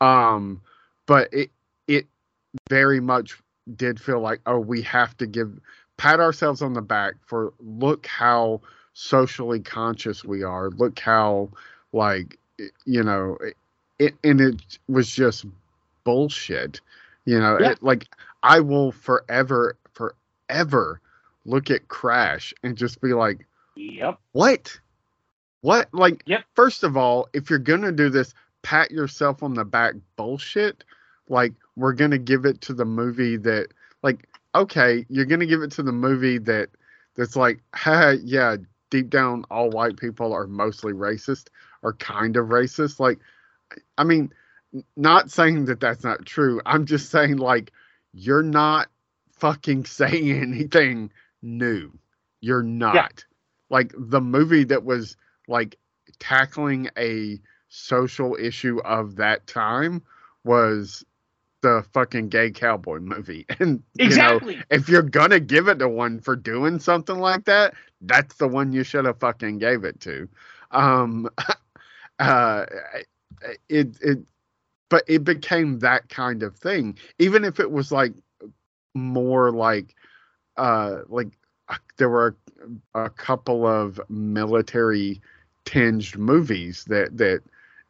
Um 0.00 0.60
but 1.06 1.32
it 1.32 1.50
it 1.88 2.06
very 2.68 3.00
much 3.00 3.38
did 3.76 4.00
feel 4.00 4.20
like 4.20 4.40
oh 4.46 4.58
we 4.58 4.82
have 4.82 5.16
to 5.16 5.26
give 5.26 5.58
pat 5.96 6.20
ourselves 6.20 6.62
on 6.62 6.72
the 6.74 6.82
back 6.82 7.14
for 7.26 7.52
look 7.60 8.06
how 8.06 8.60
socially 8.94 9.60
conscious 9.60 10.24
we 10.24 10.42
are. 10.42 10.70
Look 10.70 10.98
how 10.98 11.50
like 11.92 12.38
you 12.84 13.02
know 13.02 13.38
it, 13.98 14.14
and 14.24 14.40
it 14.40 14.78
was 14.88 15.10
just 15.10 15.44
bullshit. 16.04 16.80
You 17.24 17.38
know, 17.38 17.56
Yeah. 17.58 17.70
it, 17.72 17.82
like 17.82 18.08
I 18.42 18.60
will 18.60 18.92
forever 18.92 19.76
forever 19.92 21.00
look 21.44 21.70
at 21.70 21.88
Crash 21.88 22.52
and 22.62 22.76
just 22.76 23.00
be 23.00 23.14
like 23.14 23.46
Yep. 23.76 24.18
what? 24.32 24.80
What? 25.60 25.92
Like, 25.94 26.22
Yep. 26.26 26.44
first 26.54 26.82
of 26.82 26.96
all, 26.96 27.28
if 27.32 27.48
you're 27.48 27.58
gonna 27.58 27.92
do 27.92 28.08
this, 28.10 28.34
pat 28.62 28.90
yourself 28.90 29.42
on 29.42 29.54
the 29.54 29.64
back 29.64 29.94
bullshit. 30.16 30.84
Like, 31.28 31.52
we're 31.76 31.92
gonna 31.92 32.18
give 32.18 32.44
it 32.44 32.60
to 32.62 32.74
the 32.74 32.84
movie 32.84 33.36
that, 33.38 33.68
like, 34.02 34.28
okay, 34.54 35.06
you're 35.08 35.24
gonna 35.24 35.46
give 35.46 35.62
it 35.62 35.72
to 35.72 35.82
the 35.82 35.92
movie 35.92 36.38
that, 36.38 36.70
that's 37.16 37.36
like, 37.36 37.62
ha, 37.74 38.14
yeah, 38.22 38.56
deep 38.90 39.10
down, 39.10 39.44
all 39.50 39.70
white 39.70 39.96
people 39.96 40.32
are 40.32 40.46
mostly 40.46 40.92
racist 40.92 41.48
or 41.82 41.94
kind 41.94 42.36
of 42.36 42.48
racist. 42.48 43.00
Like, 43.00 43.18
I 43.98 44.04
mean, 44.04 44.32
not 44.96 45.30
saying 45.30 45.66
that 45.66 45.80
that's 45.80 46.04
not 46.04 46.24
true. 46.26 46.60
I'm 46.66 46.86
just 46.86 47.10
saying, 47.10 47.36
like, 47.36 47.72
you're 48.12 48.42
not 48.42 48.88
fucking 49.32 49.84
saying 49.86 50.30
anything 50.30 51.10
new. 51.42 51.92
You're 52.40 52.62
not 52.62 53.24
like 53.70 53.92
the 53.96 54.20
movie 54.20 54.64
that 54.64 54.84
was 54.84 55.16
like 55.48 55.78
tackling 56.18 56.90
a 56.96 57.40
social 57.72 58.36
issue 58.40 58.78
of 58.84 59.16
that 59.16 59.46
time 59.46 60.02
was 60.44 61.04
the 61.62 61.84
fucking 61.92 62.28
gay 62.28 62.50
cowboy 62.50 62.98
movie. 63.00 63.46
And 63.60 63.82
you 64.02 64.16
know 64.16 64.40
Exactly. 64.42 64.64
if 64.70 64.88
you're 64.88 65.02
gonna 65.02 65.40
give 65.40 65.68
it 65.68 65.78
to 65.78 65.88
one 65.88 66.20
for 66.20 66.36
doing 66.36 66.78
something 66.78 67.18
like 67.18 67.44
that 67.46 67.74
that's 68.02 68.36
the 68.36 68.48
one 68.48 68.72
you 68.72 68.84
should 68.84 69.04
have 69.06 69.20
fucking 69.20 69.58
gave 69.58 69.84
it 69.84 70.00
to. 70.00 70.28
Um 70.72 71.28
uh 72.18 72.66
it 73.68 73.96
it 74.00 74.18
but 74.90 75.04
it 75.08 75.24
became 75.24 75.78
that 75.80 76.08
kind 76.08 76.42
of 76.42 76.56
thing. 76.56 76.98
Even 77.18 77.44
if 77.44 77.60
it 77.60 77.70
was 77.70 77.92
like 77.92 78.12
more 78.94 79.50
like 79.52 79.94
uh 80.56 81.00
like 81.08 81.38
uh, 81.68 81.76
there 81.98 82.08
were 82.10 82.36
a 82.94 83.08
couple 83.10 83.66
of 83.66 84.00
military 84.08 85.20
tinged 85.64 86.16
movies 86.18 86.84
that 86.86 87.16
that 87.16 87.42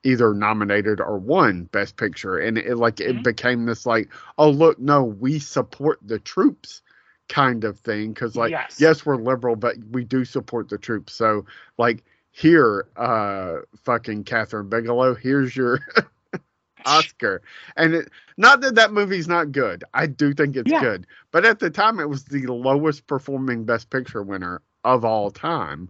either 0.05 0.35
nominated 0.35 1.01
or 1.01 1.19
won 1.19 1.65
best 1.65 1.97
picture 1.97 2.39
and 2.39 2.59
it 2.59 2.77
like 2.77 3.01
it 3.01 3.15
Mhm. 3.15 3.23
became 3.23 3.67
this 3.67 3.87
like 3.87 4.11
oh 4.39 4.51
look 4.51 4.79
no 4.79 5.03
we 5.05 5.39
support 5.39 5.99
the 6.05 6.19
troops 6.19 6.83
kind 7.29 7.65
of 7.65 7.79
thing 7.81 8.13
because 8.13 8.37
like 8.37 8.55
Yes. 8.55 8.79
yes 8.79 9.05
we're 9.07 9.17
liberal 9.17 9.57
but 9.57 9.77
we 9.91 10.05
do 10.05 10.25
support 10.25 10.69
the 10.69 10.79
troops 10.79 11.13
so 11.13 11.45
like 11.79 12.03
here 12.31 12.87
uh 12.97 13.57
fucking 13.85 14.25
kathryn 14.25 14.69
bigelow 14.69 15.15
here's 15.15 15.57
your 15.57 15.81
oscar 16.85 17.43
and 17.77 17.95
it 17.95 18.09
not 18.37 18.61
that 18.61 18.75
that 18.75 18.93
movie's 18.93 19.29
not 19.29 19.53
good 19.53 19.85
i 19.95 20.07
do 20.07 20.33
think 20.35 20.57
it's 20.57 20.73
Yeah. 20.73 20.73
good 20.73 21.07
but 21.31 21.45
at 21.45 21.59
the 21.61 21.71
time 21.71 22.01
it 22.01 22.09
was 22.09 22.25
the 22.25 22.47
lowest 22.47 23.07
performing 23.07 23.65
best 23.65 23.91
picture 23.91 24.23
winner 24.23 24.61
of 24.85 25.05
all 25.05 25.31
time 25.31 25.89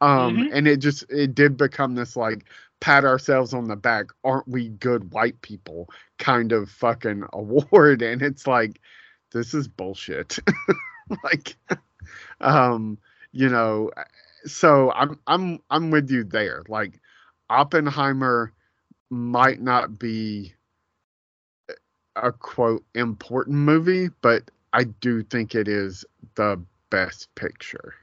um 0.00 0.42
Mhm. 0.42 0.50
and 0.50 0.66
it 0.66 0.78
just 0.78 1.04
it 1.10 1.34
did 1.34 1.56
become 1.56 1.94
this 1.94 2.16
like 2.16 2.46
pat 2.80 3.04
ourselves 3.04 3.54
on 3.54 3.68
the 3.68 3.76
back 3.76 4.06
aren't 4.24 4.48
we 4.48 4.68
good 4.70 5.12
white 5.12 5.40
people 5.42 5.88
kind 6.18 6.52
of 6.52 6.70
fucking 6.70 7.24
award 7.34 8.02
and 8.02 8.22
it's 8.22 8.46
like 8.46 8.80
this 9.32 9.54
is 9.54 9.68
bullshit 9.68 10.38
like 11.24 11.56
um 12.40 12.98
you 13.32 13.48
know 13.48 13.90
so 14.46 14.92
i'm 14.92 15.18
i'm 15.26 15.60
i'm 15.70 15.90
with 15.90 16.10
you 16.10 16.24
there 16.24 16.64
like 16.68 17.00
oppenheimer 17.50 18.52
might 19.10 19.60
not 19.60 19.98
be 19.98 20.54
a 22.16 22.32
quote 22.32 22.84
important 22.94 23.56
movie 23.56 24.08
but 24.22 24.50
i 24.72 24.84
do 24.84 25.22
think 25.24 25.54
it 25.54 25.68
is 25.68 26.04
the 26.36 26.62
best 26.90 27.34
picture 27.36 27.94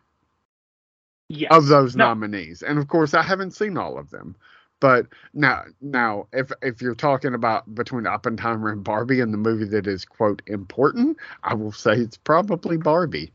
Yes. 1.30 1.52
of 1.52 1.68
those 1.68 1.95
No. 1.95 2.10
nominees. 2.10 2.64
And 2.64 2.80
of 2.80 2.88
course, 2.88 3.14
I 3.14 3.24
haven't 3.24 3.52
seen 3.52 3.78
all 3.78 3.98
of 3.98 4.10
them. 4.12 4.36
But 4.80 5.08
now, 5.34 5.64
now, 5.82 6.28
if 6.34 6.52
if 6.62 6.82
you're 6.82 6.95
talking 6.95 7.34
about 7.34 7.74
between 7.74 8.06
Oppenheimer 8.06 8.72
and 8.72 8.84
Barbie 8.84 9.22
and 9.22 9.34
the 9.34 9.38
movie 9.38 9.66
that 9.66 9.88
is 9.88 10.06
quote 10.06 10.41
important, 10.45 11.18
I 11.44 11.56
will 11.56 11.72
say 11.72 11.94
it's 11.94 12.18
probably 12.18 12.78
Barbie. 12.78 13.34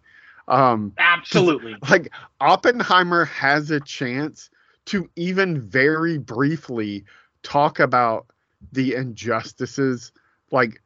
Um, 0.48 0.92
Absolutely. 0.98 1.76
like 1.90 2.12
Oppenheimer 2.40 3.24
has 3.24 3.70
a 3.70 3.80
chance 3.80 4.50
to 4.86 5.08
even 5.16 5.60
very 5.60 6.18
briefly 6.18 7.04
talk 7.42 7.80
about 7.80 8.26
the 8.72 8.94
injustices, 8.94 10.12
like 10.52 10.80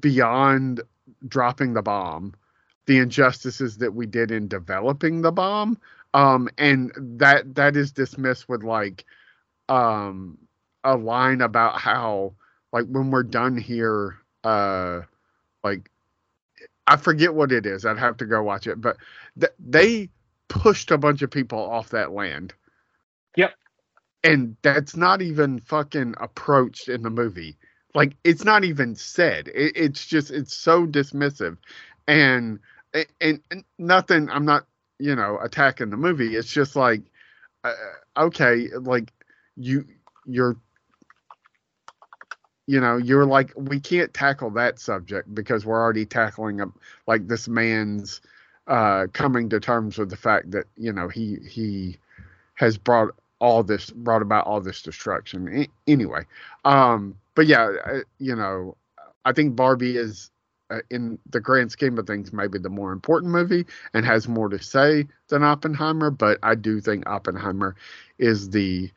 beyond 0.00 0.80
dropping 1.28 1.74
the 1.74 1.82
bomb, 1.82 2.34
the 2.86 2.98
injustices 2.98 3.78
that 3.78 3.94
we 3.94 4.06
did 4.06 4.32
in 4.32 4.48
developing 4.48 5.22
the 5.22 5.32
bomb. 5.32 5.78
Um, 6.14 6.48
and 6.58 6.92
that 6.96 7.54
that 7.54 7.76
is 7.76 7.92
dismissed 7.92 8.48
with 8.48 8.64
like 8.64 9.04
um 9.68 10.38
a 10.84 10.96
line 10.96 11.40
about 11.40 11.78
how 11.80 12.34
like 12.72 12.86
when 12.86 13.10
we're 13.10 13.22
done 13.22 13.56
here, 13.56 14.18
uh 14.44 15.02
like 15.64 15.90
I 16.86 16.96
forget 16.96 17.34
what 17.34 17.52
it 17.52 17.66
is. 17.66 17.86
I'd 17.86 17.98
have 17.98 18.16
to 18.18 18.26
go 18.26 18.42
watch 18.42 18.66
it, 18.66 18.80
but 18.80 18.96
th- 19.38 19.52
they 19.58 20.10
pushed 20.48 20.90
a 20.90 20.98
bunch 20.98 21.22
of 21.22 21.30
people 21.30 21.58
off 21.58 21.90
that 21.90 22.12
land. 22.12 22.54
Yep. 23.36 23.54
And 24.24 24.56
that's 24.62 24.96
not 24.96 25.22
even 25.22 25.60
fucking 25.60 26.14
approached 26.20 26.88
in 26.88 27.02
the 27.02 27.10
movie. 27.10 27.56
Like 27.94 28.16
it's 28.24 28.44
not 28.44 28.64
even 28.64 28.94
said. 28.94 29.48
It, 29.48 29.72
it's 29.76 30.06
just 30.06 30.30
it's 30.30 30.56
so 30.56 30.86
dismissive, 30.86 31.58
and, 32.08 32.58
and 32.94 33.40
and 33.50 33.64
nothing. 33.78 34.30
I'm 34.30 34.44
not 34.46 34.66
you 34.98 35.14
know 35.16 35.38
attacking 35.42 35.90
the 35.90 35.96
movie. 35.96 36.36
It's 36.36 36.50
just 36.52 36.76
like 36.76 37.02
uh, 37.64 37.74
okay, 38.16 38.68
like 38.80 39.12
you 39.56 39.86
you're 40.26 40.56
you 42.66 42.80
know 42.80 42.96
you're 42.96 43.26
like 43.26 43.52
we 43.56 43.80
can't 43.80 44.12
tackle 44.14 44.50
that 44.50 44.78
subject 44.78 45.34
because 45.34 45.66
we're 45.66 45.80
already 45.80 46.06
tackling 46.06 46.60
a, 46.60 46.66
like 47.06 47.26
this 47.28 47.48
man's 47.48 48.20
uh 48.68 49.06
coming 49.12 49.48
to 49.48 49.60
terms 49.60 49.98
with 49.98 50.10
the 50.10 50.16
fact 50.16 50.50
that 50.52 50.66
you 50.76 50.92
know 50.92 51.08
he 51.08 51.36
he 51.48 51.96
has 52.54 52.78
brought 52.78 53.10
all 53.40 53.62
this 53.62 53.90
brought 53.90 54.22
about 54.22 54.46
all 54.46 54.60
this 54.60 54.82
destruction. 54.82 55.66
Anyway 55.86 56.24
um 56.64 57.16
but 57.34 57.46
yeah 57.46 57.72
uh, 57.86 58.00
you 58.18 58.36
know 58.36 58.76
i 59.24 59.32
think 59.32 59.56
barbie 59.56 59.96
is 59.96 60.30
uh, 60.70 60.78
in 60.90 61.18
the 61.30 61.40
grand 61.40 61.70
scheme 61.70 61.98
of 61.98 62.06
things 62.06 62.32
maybe 62.32 62.58
the 62.58 62.70
more 62.70 62.92
important 62.92 63.32
movie 63.32 63.66
and 63.94 64.06
has 64.06 64.28
more 64.28 64.48
to 64.48 64.62
say 64.62 65.06
than 65.28 65.42
oppenheimer 65.42 66.10
but 66.10 66.38
i 66.42 66.54
do 66.54 66.80
think 66.80 67.06
oppenheimer 67.06 67.74
is 68.18 68.50
the 68.50 68.90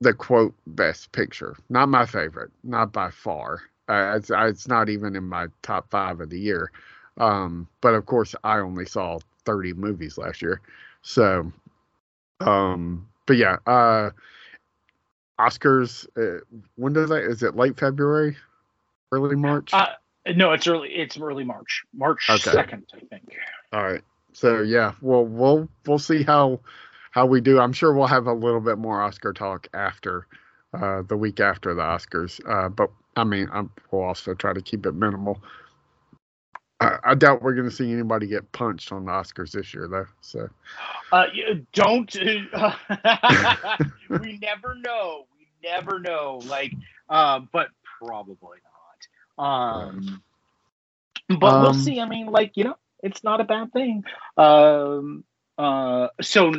the 0.00 0.14
quote 0.14 0.54
best 0.66 1.12
picture. 1.12 1.56
Not 1.68 1.88
my 1.88 2.06
favorite, 2.06 2.50
not 2.64 2.92
by 2.92 3.10
far. 3.10 3.60
Uh, 3.88 4.14
it's 4.16 4.30
it's 4.32 4.68
not 4.68 4.88
even 4.88 5.16
in 5.16 5.24
my 5.24 5.48
top 5.62 5.90
five 5.90 6.20
of 6.20 6.30
the 6.30 6.38
year. 6.38 6.70
Um, 7.18 7.68
but 7.80 7.94
of 7.94 8.06
course, 8.06 8.34
I 8.44 8.58
only 8.58 8.86
saw 8.86 9.18
30 9.44 9.74
movies 9.74 10.16
last 10.16 10.42
year, 10.42 10.60
so. 11.02 11.52
Um, 12.40 13.08
but 13.26 13.36
yeah, 13.36 13.56
uh, 13.66 14.10
Oscars. 15.38 16.06
Uh, 16.16 16.40
when 16.76 16.92
does 16.92 17.10
that? 17.10 17.24
Is 17.24 17.42
it 17.42 17.56
late 17.56 17.78
February, 17.78 18.36
early 19.12 19.36
March? 19.36 19.74
Uh, 19.74 19.88
no, 20.34 20.52
it's 20.52 20.66
early. 20.66 20.88
It's 20.90 21.18
early 21.18 21.44
March, 21.44 21.84
March 21.92 22.26
second. 22.38 22.86
I 22.94 23.00
think. 23.00 23.34
All 23.72 23.82
right. 23.82 24.02
So 24.32 24.62
yeah, 24.62 24.94
well, 25.02 25.24
we'll 25.24 25.68
we'll 25.86 25.98
see 25.98 26.22
how 26.22 26.60
how 27.10 27.26
we 27.26 27.40
do. 27.40 27.58
I'm 27.60 27.72
sure 27.72 27.92
we'll 27.92 28.06
have 28.06 28.26
a 28.26 28.32
little 28.32 28.60
bit 28.60 28.78
more 28.78 29.02
Oscar 29.02 29.32
talk 29.32 29.68
after 29.74 30.26
uh, 30.72 31.02
the 31.02 31.16
week 31.16 31.40
after 31.40 31.74
the 31.74 31.82
Oscars. 31.82 32.40
Uh, 32.48 32.68
but 32.68 32.90
I 33.16 33.24
mean, 33.24 33.48
I'm, 33.52 33.70
we'll 33.90 34.02
also 34.02 34.34
try 34.34 34.52
to 34.52 34.62
keep 34.62 34.86
it 34.86 34.92
minimal. 34.92 35.42
I, 36.80 36.96
I 37.04 37.14
doubt 37.14 37.42
we're 37.42 37.54
going 37.54 37.68
to 37.68 37.74
see 37.74 37.92
anybody 37.92 38.26
get 38.26 38.50
punched 38.52 38.92
on 38.92 39.04
the 39.04 39.10
Oscars 39.10 39.52
this 39.52 39.74
year, 39.74 39.88
though. 39.88 40.06
So, 40.20 40.48
uh, 41.12 41.26
don't. 41.72 42.16
Uh, 42.52 42.74
we 44.08 44.38
never 44.38 44.74
know. 44.76 45.26
We 45.38 45.46
never 45.68 45.98
know. 45.98 46.40
Like, 46.46 46.72
uh, 47.08 47.40
but 47.52 47.68
probably 47.98 48.58
not. 49.38 49.44
Um, 49.44 50.22
but 51.28 51.54
um, 51.54 51.62
we'll 51.62 51.74
see. 51.74 52.00
I 52.00 52.08
mean, 52.08 52.26
like 52.26 52.52
you 52.56 52.64
know, 52.64 52.76
it's 53.02 53.24
not 53.24 53.40
a 53.40 53.44
bad 53.44 53.72
thing. 53.72 54.04
Um, 54.36 55.24
uh, 55.58 56.08
so 56.20 56.54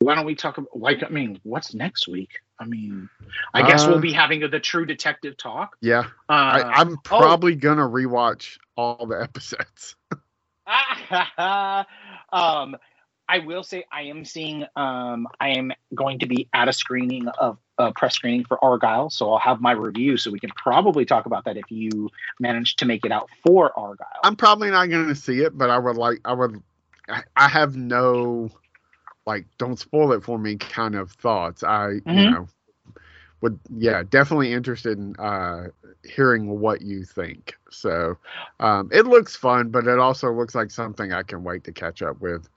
why 0.00 0.14
don't 0.14 0.26
we 0.26 0.34
talk 0.34 0.58
about 0.58 0.76
like 0.76 1.02
I 1.02 1.08
mean, 1.08 1.40
what's 1.42 1.74
next 1.74 2.08
week? 2.08 2.40
I 2.58 2.66
mean, 2.66 3.08
I 3.52 3.66
guess 3.66 3.84
uh, 3.84 3.88
we'll 3.88 4.00
be 4.00 4.12
having 4.12 4.42
a, 4.42 4.48
the 4.48 4.60
True 4.60 4.86
Detective 4.86 5.36
talk. 5.36 5.76
Yeah, 5.80 6.04
uh, 6.28 6.32
I, 6.32 6.80
am 6.80 6.94
oh. 6.94 6.96
probably 7.04 7.54
oh. 7.54 7.56
gonna 7.56 7.88
rewatch 7.88 8.58
all 8.76 9.06
the 9.06 9.22
episodes. 9.22 9.96
um, 12.32 12.76
I 13.28 13.38
will 13.44 13.62
say 13.62 13.84
I 13.90 14.02
am 14.02 14.24
seeing. 14.24 14.64
Um, 14.76 15.26
I 15.40 15.50
am 15.50 15.72
going 15.94 16.18
to 16.20 16.26
be 16.26 16.48
at 16.52 16.68
a 16.68 16.72
screening 16.72 17.28
of 17.28 17.58
a 17.78 17.92
press 17.92 18.14
screening 18.14 18.44
for 18.44 18.56
argylle 18.58 19.10
so 19.10 19.32
I'll 19.32 19.38
have 19.38 19.60
my 19.60 19.72
review, 19.72 20.16
so 20.16 20.30
we 20.30 20.38
can 20.38 20.50
probably 20.50 21.04
talk 21.04 21.26
about 21.26 21.44
that 21.46 21.56
if 21.56 21.64
you 21.70 22.08
manage 22.38 22.76
to 22.76 22.84
make 22.84 23.04
it 23.04 23.10
out 23.10 23.28
for 23.44 23.72
argylle 23.76 24.04
I'm 24.22 24.36
probably 24.36 24.70
not 24.70 24.90
going 24.90 25.08
to 25.08 25.14
see 25.14 25.40
it, 25.40 25.56
but 25.56 25.70
I 25.70 25.78
would 25.78 25.96
like. 25.96 26.20
I 26.24 26.32
would. 26.32 26.62
I 27.36 27.48
have 27.48 27.76
no 27.76 28.50
like 29.26 29.46
don't 29.58 29.78
spoil 29.78 30.12
it 30.12 30.22
for 30.22 30.38
me 30.38 30.56
kind 30.56 30.94
of 30.94 31.10
thoughts. 31.12 31.62
I 31.62 32.00
mm-hmm. 32.06 32.10
you 32.10 32.30
know 32.30 32.48
would 33.40 33.58
yeah 33.76 34.02
definitely 34.02 34.52
interested 34.52 34.98
in 34.98 35.16
uh 35.16 35.68
hearing 36.04 36.60
what 36.60 36.82
you 36.82 37.04
think. 37.04 37.54
So 37.70 38.16
um 38.60 38.90
it 38.92 39.06
looks 39.06 39.36
fun, 39.36 39.70
but 39.70 39.86
it 39.86 39.98
also 39.98 40.32
looks 40.32 40.54
like 40.54 40.70
something 40.70 41.12
I 41.12 41.22
can 41.22 41.44
wait 41.44 41.64
to 41.64 41.72
catch 41.72 42.02
up 42.02 42.20
with. 42.20 42.48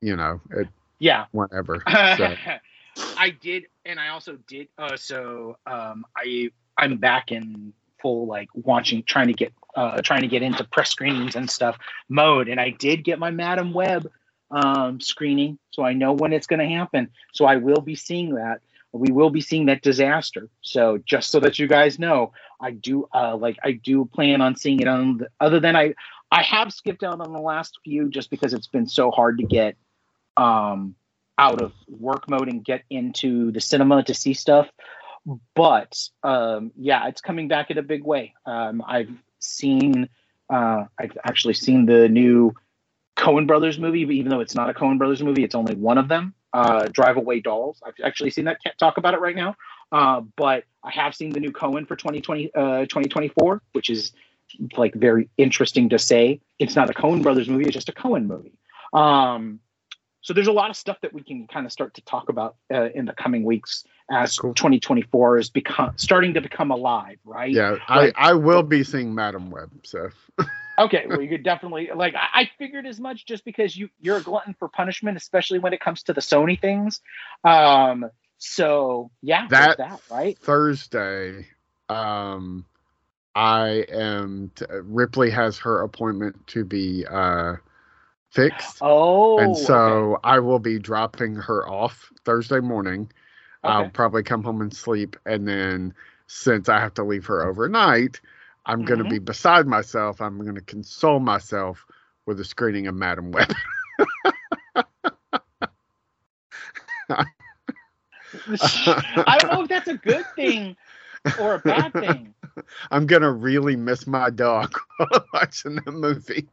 You 0.00 0.16
know, 0.16 0.40
it 0.50 0.68
yeah 0.98 1.26
whenever. 1.32 1.82
So. 2.16 2.34
I 2.96 3.30
did, 3.30 3.64
and 3.84 3.98
I 3.98 4.08
also 4.08 4.38
did. 4.46 4.68
Uh, 4.78 4.96
so 4.96 5.58
um, 5.66 6.06
I 6.16 6.50
I'm 6.76 6.96
back 6.98 7.32
in 7.32 7.72
full 8.00 8.26
like 8.26 8.48
watching, 8.54 9.02
trying 9.02 9.28
to 9.28 9.32
get 9.32 9.52
uh, 9.74 10.00
trying 10.02 10.22
to 10.22 10.28
get 10.28 10.42
into 10.42 10.64
press 10.64 10.90
screenings 10.90 11.36
and 11.36 11.50
stuff 11.50 11.78
mode, 12.08 12.48
and 12.48 12.60
I 12.60 12.70
did 12.70 13.04
get 13.04 13.18
my 13.18 13.30
Madame 13.30 13.72
Web 13.72 14.10
um, 14.54 15.00
screening, 15.00 15.58
so 15.70 15.82
I 15.82 15.92
know 15.92 16.12
when 16.12 16.32
it's 16.32 16.46
going 16.46 16.60
to 16.60 16.74
happen. 16.76 17.10
So 17.32 17.44
I 17.44 17.56
will 17.56 17.80
be 17.80 17.96
seeing 17.96 18.36
that. 18.36 18.60
We 18.92 19.10
will 19.10 19.30
be 19.30 19.40
seeing 19.40 19.66
that 19.66 19.82
disaster. 19.82 20.48
So 20.60 20.98
just 21.04 21.32
so 21.32 21.40
that 21.40 21.58
you 21.58 21.66
guys 21.66 21.98
know, 21.98 22.32
I 22.60 22.70
do 22.70 23.08
uh, 23.12 23.36
like 23.36 23.58
I 23.64 23.72
do 23.72 24.04
plan 24.04 24.40
on 24.40 24.54
seeing 24.54 24.78
it 24.80 24.86
on. 24.86 25.18
The, 25.18 25.28
other 25.40 25.58
than 25.58 25.74
I, 25.74 25.94
I 26.30 26.42
have 26.42 26.72
skipped 26.72 27.02
out 27.02 27.20
on 27.20 27.32
the 27.32 27.40
last 27.40 27.78
few 27.82 28.08
just 28.08 28.30
because 28.30 28.54
it's 28.54 28.68
been 28.68 28.86
so 28.86 29.10
hard 29.10 29.38
to 29.38 29.44
get 29.44 29.76
um, 30.36 30.94
out 31.38 31.60
of 31.60 31.72
work 31.88 32.30
mode 32.30 32.48
and 32.48 32.64
get 32.64 32.82
into 32.88 33.50
the 33.50 33.60
cinema 33.60 34.04
to 34.04 34.14
see 34.14 34.34
stuff. 34.34 34.68
But 35.54 36.00
um, 36.22 36.70
yeah, 36.76 37.08
it's 37.08 37.20
coming 37.20 37.48
back 37.48 37.70
in 37.70 37.78
a 37.78 37.82
big 37.82 38.04
way. 38.04 38.34
Um, 38.46 38.82
I've 38.86 39.10
seen, 39.40 40.08
uh, 40.48 40.84
I've 40.98 41.16
actually 41.24 41.54
seen 41.54 41.86
the 41.86 42.08
new 42.08 42.54
Coen 43.24 43.46
Brothers 43.46 43.78
movie, 43.78 44.00
even 44.00 44.28
though 44.28 44.40
it's 44.40 44.54
not 44.54 44.68
a 44.68 44.74
Coen 44.74 44.98
Brothers 44.98 45.22
movie, 45.22 45.44
it's 45.44 45.54
only 45.54 45.74
one 45.74 45.98
of 45.98 46.08
them. 46.08 46.34
Uh, 46.52 46.86
Drive 46.92 47.16
Away 47.16 47.40
Dolls. 47.40 47.82
I've 47.84 47.94
actually 48.04 48.30
seen 48.30 48.44
that. 48.44 48.62
Can't 48.62 48.76
talk 48.78 48.98
about 48.98 49.14
it 49.14 49.20
right 49.20 49.34
now. 49.34 49.56
Uh, 49.90 50.20
but 50.36 50.64
I 50.82 50.90
have 50.92 51.14
seen 51.14 51.30
the 51.30 51.40
new 51.40 51.50
Coen 51.50 51.86
for 51.88 51.96
2020, 51.96 52.54
uh, 52.54 52.80
2024, 52.82 53.62
which 53.72 53.90
is 53.90 54.12
like 54.76 54.94
very 54.94 55.28
interesting 55.36 55.88
to 55.88 55.98
say. 55.98 56.40
It's 56.58 56.76
not 56.76 56.90
a 56.90 56.92
Coen 56.92 57.22
Brothers 57.22 57.48
movie; 57.48 57.64
it's 57.64 57.74
just 57.74 57.88
a 57.88 57.92
Coen 57.92 58.26
movie. 58.26 58.58
Um, 58.92 59.60
so 60.24 60.32
there's 60.32 60.46
a 60.46 60.52
lot 60.52 60.70
of 60.70 60.76
stuff 60.76 60.96
that 61.02 61.12
we 61.12 61.22
can 61.22 61.46
kind 61.46 61.66
of 61.66 61.72
start 61.72 61.92
to 61.94 62.00
talk 62.02 62.30
about 62.30 62.56
uh, 62.72 62.88
in 62.94 63.04
the 63.04 63.12
coming 63.12 63.44
weeks 63.44 63.84
as 64.10 64.38
cool. 64.38 64.54
2024 64.54 65.36
is 65.36 65.50
become 65.50 65.92
starting 65.96 66.32
to 66.32 66.40
become 66.40 66.70
alive, 66.70 67.18
right? 67.26 67.52
Yeah, 67.52 67.76
like, 67.90 68.14
I 68.16 68.30
I 68.30 68.32
will 68.32 68.62
be 68.62 68.82
seeing 68.84 69.14
Madame 69.14 69.50
Web. 69.50 69.70
So. 69.82 70.08
okay, 70.78 71.04
well, 71.06 71.20
you 71.20 71.28
could 71.28 71.42
definitely 71.42 71.90
like. 71.94 72.14
I, 72.14 72.40
I, 72.40 72.50
figured 72.56 72.86
as 72.86 72.98
much, 72.98 73.26
just 73.26 73.44
because 73.44 73.76
you 73.76 73.90
you're 74.00 74.16
a 74.16 74.22
glutton 74.22 74.54
for 74.58 74.66
punishment, 74.66 75.18
especially 75.18 75.58
when 75.58 75.74
it 75.74 75.80
comes 75.80 76.02
to 76.04 76.14
the 76.14 76.22
Sony 76.22 76.58
things. 76.58 77.02
Um, 77.44 78.06
so 78.38 79.10
yeah, 79.20 79.46
that, 79.48 79.76
that 79.76 80.00
right 80.10 80.38
Thursday. 80.38 81.48
Um, 81.90 82.64
I 83.34 83.84
am 83.90 84.52
t- 84.54 84.64
Ripley 84.70 85.28
has 85.28 85.58
her 85.58 85.82
appointment 85.82 86.46
to 86.46 86.64
be 86.64 87.04
uh 87.04 87.56
fixed. 88.34 88.78
Oh, 88.80 89.38
and 89.38 89.56
so 89.56 90.14
okay. 90.14 90.20
I 90.24 90.38
will 90.40 90.58
be 90.58 90.78
dropping 90.78 91.36
her 91.36 91.68
off 91.68 92.12
Thursday 92.24 92.60
morning. 92.60 93.10
Okay. 93.64 93.72
I'll 93.72 93.90
probably 93.90 94.22
come 94.22 94.42
home 94.42 94.60
and 94.60 94.74
sleep, 94.74 95.16
and 95.24 95.48
then 95.48 95.94
since 96.26 96.68
I 96.68 96.80
have 96.80 96.94
to 96.94 97.04
leave 97.04 97.26
her 97.26 97.46
overnight, 97.46 98.20
I'm 98.66 98.80
mm-hmm. 98.80 98.88
going 98.88 99.02
to 99.04 99.08
be 99.08 99.18
beside 99.18 99.66
myself. 99.66 100.20
I'm 100.20 100.38
going 100.38 100.56
to 100.56 100.60
console 100.60 101.20
myself 101.20 101.84
with 102.26 102.40
a 102.40 102.44
screening 102.44 102.86
of 102.86 102.94
Madame 102.94 103.30
Web. 103.30 103.52
I 108.48 109.38
don't 109.38 109.52
know 109.52 109.62
if 109.62 109.68
that's 109.68 109.88
a 109.88 109.94
good 109.94 110.24
thing 110.34 110.76
or 111.38 111.54
a 111.54 111.58
bad 111.60 111.92
thing. 111.92 112.34
I'm 112.90 113.06
gonna 113.06 113.32
really 113.32 113.76
miss 113.76 114.06
my 114.06 114.30
dog 114.30 114.78
watching 115.32 115.76
the 115.84 115.92
movie. 115.92 116.48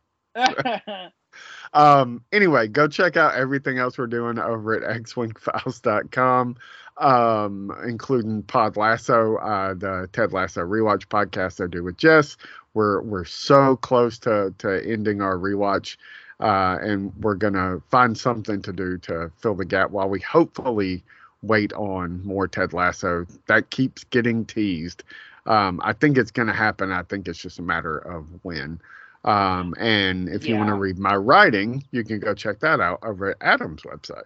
Um, 1.73 2.23
anyway, 2.31 2.67
go 2.67 2.87
check 2.87 3.17
out 3.17 3.35
everything 3.35 3.77
else 3.77 3.97
we're 3.97 4.07
doing 4.07 4.39
over 4.39 4.73
at 4.75 5.03
xwingfiles.com 5.03 6.55
um, 6.97 7.75
including 7.85 8.43
Pod 8.43 8.77
Lasso, 8.77 9.37
uh, 9.37 9.73
the 9.73 10.09
Ted 10.13 10.33
Lasso 10.33 10.61
rewatch 10.61 11.07
podcast 11.07 11.63
I 11.63 11.67
do 11.67 11.83
with 11.83 11.97
Jess. 11.97 12.37
We're 12.73 13.01
we're 13.01 13.25
so 13.25 13.75
close 13.75 14.19
to 14.19 14.53
to 14.59 14.81
ending 14.85 15.21
our 15.21 15.37
rewatch, 15.37 15.97
uh, 16.39 16.77
and 16.81 17.11
we're 17.21 17.35
gonna 17.35 17.81
find 17.89 18.17
something 18.17 18.61
to 18.61 18.71
do 18.71 18.97
to 18.99 19.31
fill 19.37 19.55
the 19.55 19.65
gap 19.65 19.91
while 19.91 20.09
we 20.09 20.19
hopefully 20.19 21.03
wait 21.41 21.73
on 21.73 22.23
more 22.23 22.47
Ted 22.47 22.71
Lasso. 22.71 23.25
That 23.47 23.71
keeps 23.71 24.03
getting 24.05 24.45
teased. 24.45 25.03
Um, 25.47 25.81
I 25.83 25.93
think 25.93 26.17
it's 26.17 26.31
gonna 26.31 26.53
happen. 26.53 26.91
I 26.91 27.03
think 27.03 27.27
it's 27.27 27.39
just 27.39 27.59
a 27.59 27.63
matter 27.63 27.97
of 27.97 28.27
when. 28.43 28.79
Um, 29.23 29.75
and 29.77 30.29
if 30.29 30.47
you 30.47 30.55
want 30.55 30.69
to 30.69 30.75
read 30.75 30.97
my 30.97 31.15
writing, 31.15 31.83
you 31.91 32.03
can 32.03 32.19
go 32.19 32.33
check 32.33 32.59
that 32.61 32.79
out 32.79 32.99
over 33.03 33.31
at 33.31 33.37
Adam's 33.41 33.83
website. 33.83 34.23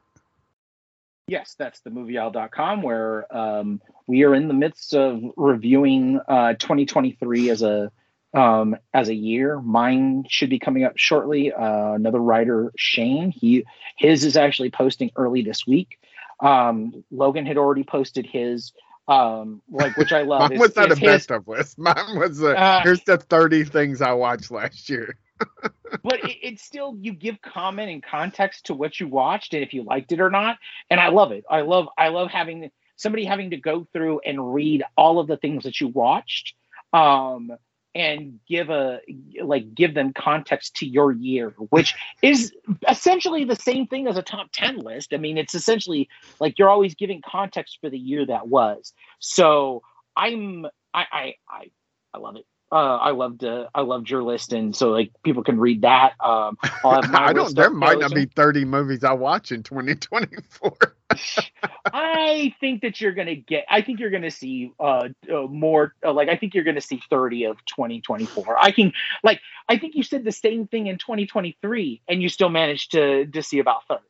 Yes, 1.27 1.55
that's 1.57 1.79
the 1.81 1.89
movieowl.com 1.89 2.81
where 2.83 3.35
um, 3.35 3.81
we 4.07 4.23
are 4.23 4.35
in 4.35 4.47
the 4.47 4.53
midst 4.53 4.93
of 4.93 5.21
reviewing 5.35 6.19
uh, 6.27 6.53
2023 6.53 7.49
as 7.49 7.61
a 7.63 7.91
um, 8.35 8.75
as 8.93 9.09
a 9.09 9.15
year. 9.15 9.59
Mine 9.61 10.25
should 10.29 10.49
be 10.49 10.59
coming 10.59 10.83
up 10.83 10.97
shortly. 10.97 11.51
Uh, 11.51 11.93
another 11.93 12.19
writer, 12.19 12.71
Shane, 12.77 13.31
he 13.31 13.65
his 13.97 14.23
is 14.23 14.37
actually 14.37 14.69
posting 14.69 15.09
early 15.15 15.41
this 15.41 15.65
week. 15.65 15.97
Um, 16.41 17.03
Logan 17.11 17.45
had 17.45 17.57
already 17.57 17.83
posted 17.83 18.25
his, 18.25 18.73
um, 19.07 19.61
like 19.69 19.95
which 19.97 20.11
I 20.11 20.23
love. 20.23 20.49
Mine 20.49 20.59
was 20.59 20.75
not 20.75 20.91
a 20.91 20.95
best 20.95 21.31
of 21.31 21.47
list. 21.47 21.77
Mine 21.77 22.17
was 22.17 22.41
a, 22.41 22.57
Uh, 22.57 22.83
here's 22.83 23.03
the 23.03 23.17
30 23.17 23.65
things 23.65 24.01
I 24.01 24.13
watched 24.13 24.51
last 24.51 24.89
year. 24.89 25.17
but 26.03 26.23
it, 26.23 26.37
it's 26.41 26.63
still 26.63 26.95
you 26.99 27.13
give 27.13 27.41
comment 27.41 27.89
and 27.89 28.03
context 28.03 28.67
to 28.67 28.73
what 28.73 28.99
you 28.99 29.07
watched 29.07 29.53
and 29.53 29.63
if 29.63 29.73
you 29.73 29.83
liked 29.83 30.13
it 30.13 30.21
or 30.21 30.29
not 30.29 30.57
and 30.89 30.97
i 30.97 31.09
love 31.09 31.33
it 31.33 31.43
i 31.49 31.59
love 31.59 31.87
i 31.97 32.07
love 32.07 32.29
having 32.29 32.71
somebody 32.95 33.25
having 33.25 33.49
to 33.49 33.57
go 33.57 33.85
through 33.91 34.21
and 34.25 34.53
read 34.53 34.81
all 34.95 35.19
of 35.19 35.27
the 35.27 35.35
things 35.35 35.63
that 35.65 35.81
you 35.81 35.89
watched 35.89 36.53
um 36.93 37.51
and 37.95 38.39
give 38.47 38.69
a 38.69 38.99
like 39.41 39.73
give 39.73 39.95
them 39.95 40.13
context 40.13 40.75
to 40.75 40.85
your 40.85 41.13
year 41.13 41.55
which 41.69 41.95
is 42.21 42.53
essentially 42.89 43.45
the 43.45 43.55
same 43.55 43.87
thing 43.87 44.07
as 44.07 44.17
a 44.17 44.21
top 44.21 44.47
10 44.53 44.79
list. 44.79 45.13
I 45.13 45.17
mean 45.17 45.37
it's 45.37 45.55
essentially 45.55 46.09
like 46.39 46.59
you're 46.59 46.69
always 46.69 46.93
giving 46.95 47.21
context 47.25 47.79
for 47.81 47.89
the 47.89 47.97
year 47.97 48.25
that 48.25 48.47
was. 48.47 48.93
So 49.19 49.81
i'm 50.15 50.65
i 50.93 51.05
i 51.11 51.33
i, 51.49 51.71
I 52.13 52.17
love 52.19 52.35
it 52.35 52.45
uh, 52.75 52.97
I 52.97 53.11
loved 53.11 53.45
uh, 53.45 53.69
I 53.73 53.81
loved 53.81 54.09
your 54.09 54.21
list, 54.21 54.51
and 54.51 54.75
so 54.75 54.89
like 54.89 55.11
people 55.23 55.43
can 55.43 55.57
read 55.57 55.83
that. 55.83 56.11
Um, 56.19 56.57
I'll 56.83 57.01
have 57.01 57.09
my 57.09 57.19
I 57.27 57.31
don't, 57.31 57.55
there 57.55 57.69
might 57.69 57.99
not 57.99 58.13
be 58.13 58.25
30 58.25 58.65
movies 58.65 59.05
I 59.05 59.13
watch 59.13 59.53
in 59.53 59.63
2024. 59.63 60.73
I 61.93 62.53
think 62.59 62.81
that 62.81 62.99
you're 62.99 63.13
gonna 63.13 63.35
get. 63.35 63.63
I 63.69 63.81
think 63.81 64.01
you're 64.01 64.09
gonna 64.09 64.29
see 64.29 64.73
uh, 64.77 65.07
uh 65.33 65.43
more. 65.43 65.93
Uh, 66.03 66.11
like 66.11 66.27
I 66.27 66.35
think 66.35 66.53
you're 66.53 66.65
gonna 66.65 66.81
see 66.81 67.01
30 67.09 67.45
of 67.45 67.57
2024. 67.65 68.57
I 68.59 68.71
can 68.71 68.91
like. 69.23 69.39
I 69.69 69.77
think 69.77 69.95
you 69.95 70.03
said 70.03 70.25
the 70.25 70.33
same 70.33 70.67
thing 70.67 70.87
in 70.87 70.97
2023, 70.97 72.01
and 72.09 72.21
you 72.21 72.27
still 72.27 72.49
managed 72.49 72.91
to 72.91 73.25
to 73.25 73.41
see 73.41 73.59
about 73.59 73.87
30. 73.87 74.01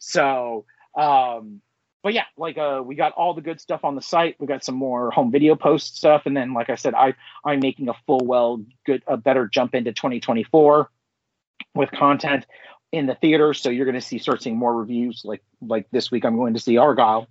So, 0.00 0.64
um, 0.96 1.60
but 2.08 2.14
yeah, 2.14 2.24
like 2.38 2.56
uh, 2.56 2.80
we 2.82 2.94
got 2.94 3.12
all 3.12 3.34
the 3.34 3.42
good 3.42 3.60
stuff 3.60 3.84
on 3.84 3.94
the 3.94 4.00
site. 4.00 4.36
We 4.40 4.46
got 4.46 4.64
some 4.64 4.76
more 4.76 5.10
home 5.10 5.30
video 5.30 5.54
post 5.56 5.98
stuff, 5.98 6.22
and 6.24 6.34
then 6.34 6.54
like 6.54 6.70
I 6.70 6.74
said, 6.74 6.94
I 6.94 7.12
I'm 7.44 7.60
making 7.60 7.90
a 7.90 7.94
full 8.06 8.20
well 8.24 8.64
good 8.86 9.02
a 9.06 9.18
better 9.18 9.46
jump 9.46 9.74
into 9.74 9.92
2024 9.92 10.90
with 11.74 11.90
content 11.90 12.46
in 12.92 13.04
the 13.04 13.14
theater. 13.14 13.52
So 13.52 13.68
you're 13.68 13.84
going 13.84 13.94
to 13.94 14.00
see 14.00 14.16
start 14.16 14.42
seeing 14.42 14.56
more 14.56 14.74
reviews. 14.74 15.20
Like 15.22 15.42
like 15.60 15.86
this 15.90 16.10
week, 16.10 16.24
I'm 16.24 16.36
going 16.36 16.54
to 16.54 16.60
see 16.60 16.76
Argylle 16.76 17.26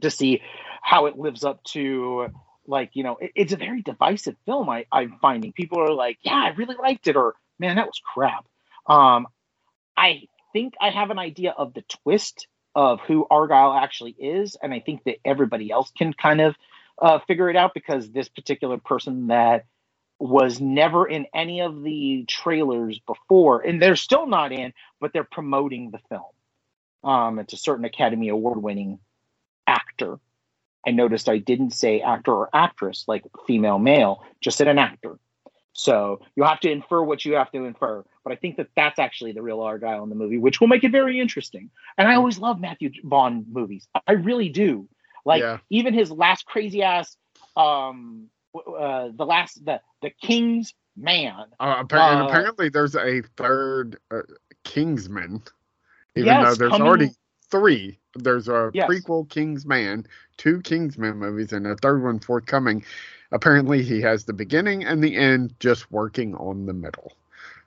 to 0.00 0.10
see 0.10 0.42
how 0.82 1.06
it 1.06 1.16
lives 1.16 1.44
up 1.44 1.62
to 1.66 2.30
like 2.66 2.90
you 2.94 3.04
know 3.04 3.16
it- 3.20 3.30
it's 3.36 3.52
a 3.52 3.56
very 3.56 3.80
divisive 3.82 4.34
film. 4.44 4.68
I 4.70 4.86
I'm 4.90 5.20
finding 5.22 5.52
people 5.52 5.78
are 5.78 5.94
like, 5.94 6.18
yeah, 6.22 6.34
I 6.34 6.48
really 6.56 6.74
liked 6.82 7.06
it, 7.06 7.14
or 7.14 7.36
man, 7.60 7.76
that 7.76 7.86
was 7.86 8.00
crap. 8.12 8.44
Um, 8.88 9.28
I 9.96 10.22
think 10.52 10.74
I 10.80 10.90
have 10.90 11.10
an 11.10 11.20
idea 11.20 11.52
of 11.56 11.74
the 11.74 11.82
twist 12.02 12.48
of 12.74 13.00
who 13.02 13.26
Argylle 13.30 13.80
actually 13.80 14.12
is, 14.12 14.56
and 14.62 14.74
I 14.74 14.80
think 14.80 15.04
that 15.04 15.18
everybody 15.24 15.70
else 15.70 15.92
can 15.96 16.12
kind 16.12 16.40
of 16.40 16.56
uh, 17.00 17.18
figure 17.20 17.50
it 17.50 17.56
out 17.56 17.74
because 17.74 18.10
this 18.10 18.28
particular 18.28 18.78
person 18.78 19.28
that 19.28 19.66
was 20.20 20.60
never 20.60 21.06
in 21.06 21.26
any 21.34 21.60
of 21.62 21.82
the 21.82 22.24
trailers 22.28 23.00
before, 23.00 23.60
and 23.62 23.82
they're 23.82 23.96
still 23.96 24.26
not 24.26 24.52
in, 24.52 24.72
but 25.00 25.12
they're 25.12 25.24
promoting 25.24 25.92
the 25.92 26.00
film. 26.10 26.22
Um, 27.04 27.38
it's 27.40 27.54
a 27.54 27.58
certain 27.58 27.84
Academy 27.86 28.28
Award 28.30 28.62
winning 28.62 29.00
actor. 29.66 30.18
I 30.86 30.92
noticed 30.92 31.28
I 31.28 31.38
didn't 31.38 31.72
say 31.72 32.00
actor 32.00 32.32
or 32.32 32.50
actress, 32.54 33.04
like 33.08 33.24
female, 33.46 33.78
male, 33.78 34.24
just 34.40 34.58
said 34.58 34.68
an 34.68 34.78
actor. 34.78 35.18
So 35.74 36.20
you'll 36.36 36.46
have 36.46 36.60
to 36.60 36.70
infer 36.70 37.02
what 37.02 37.24
you 37.24 37.34
have 37.34 37.50
to 37.52 37.64
infer. 37.64 38.04
But 38.22 38.32
I 38.32 38.36
think 38.36 38.56
that 38.56 38.68
that's 38.76 38.98
actually 38.98 39.32
the 39.32 39.42
real 39.42 39.58
Argylle 39.58 40.02
in 40.04 40.08
the 40.08 40.14
movie, 40.14 40.38
which 40.38 40.60
will 40.60 40.68
make 40.68 40.84
it 40.84 40.92
very 40.92 41.20
interesting. 41.20 41.68
And 41.98 42.08
I 42.08 42.14
always 42.14 42.38
love 42.38 42.60
Matthew 42.60 42.90
Vaughn 43.02 43.44
movies. 43.50 43.86
I 44.06 44.12
really 44.12 44.48
do. 44.48 44.88
Like 45.26 45.42
Yeah. 45.42 45.58
even 45.70 45.92
his 45.92 46.10
last 46.10 46.46
crazy 46.46 46.82
ass, 46.82 47.16
um, 47.56 48.30
uh, 48.54 49.08
the 49.14 49.26
last 49.26 49.64
the 49.64 49.80
the 50.00 50.10
King's 50.10 50.72
Man. 50.96 51.46
Uh, 51.58 51.76
appa- 51.80 51.96
and 51.96 52.22
Uh, 52.22 52.26
apparently, 52.28 52.68
there's 52.68 52.94
a 52.94 53.22
third 53.36 53.98
uh, 54.12 54.22
Kingsman, 54.62 55.42
even 56.14 56.26
Yes, 56.26 56.44
though 56.44 56.54
there's 56.54 56.70
coming- 56.70 56.86
already 56.86 57.10
three. 57.50 57.98
There's 58.14 58.48
a 58.48 58.70
Yes. 58.72 58.88
prequel 58.88 59.28
Kingsman, 59.28 60.06
two 60.36 60.60
Kingsman 60.60 61.16
movies, 61.18 61.52
and 61.52 61.66
a 61.66 61.74
third 61.76 62.02
one 62.04 62.20
forthcoming. 62.20 62.84
Apparently, 63.32 63.82
he 63.82 64.00
has 64.02 64.24
the 64.24 64.32
beginning 64.32 64.84
and 64.84 65.02
the 65.02 65.16
end, 65.16 65.54
just 65.60 65.90
working 65.90 66.34
on 66.36 66.66
the 66.66 66.74
middle. 66.74 67.12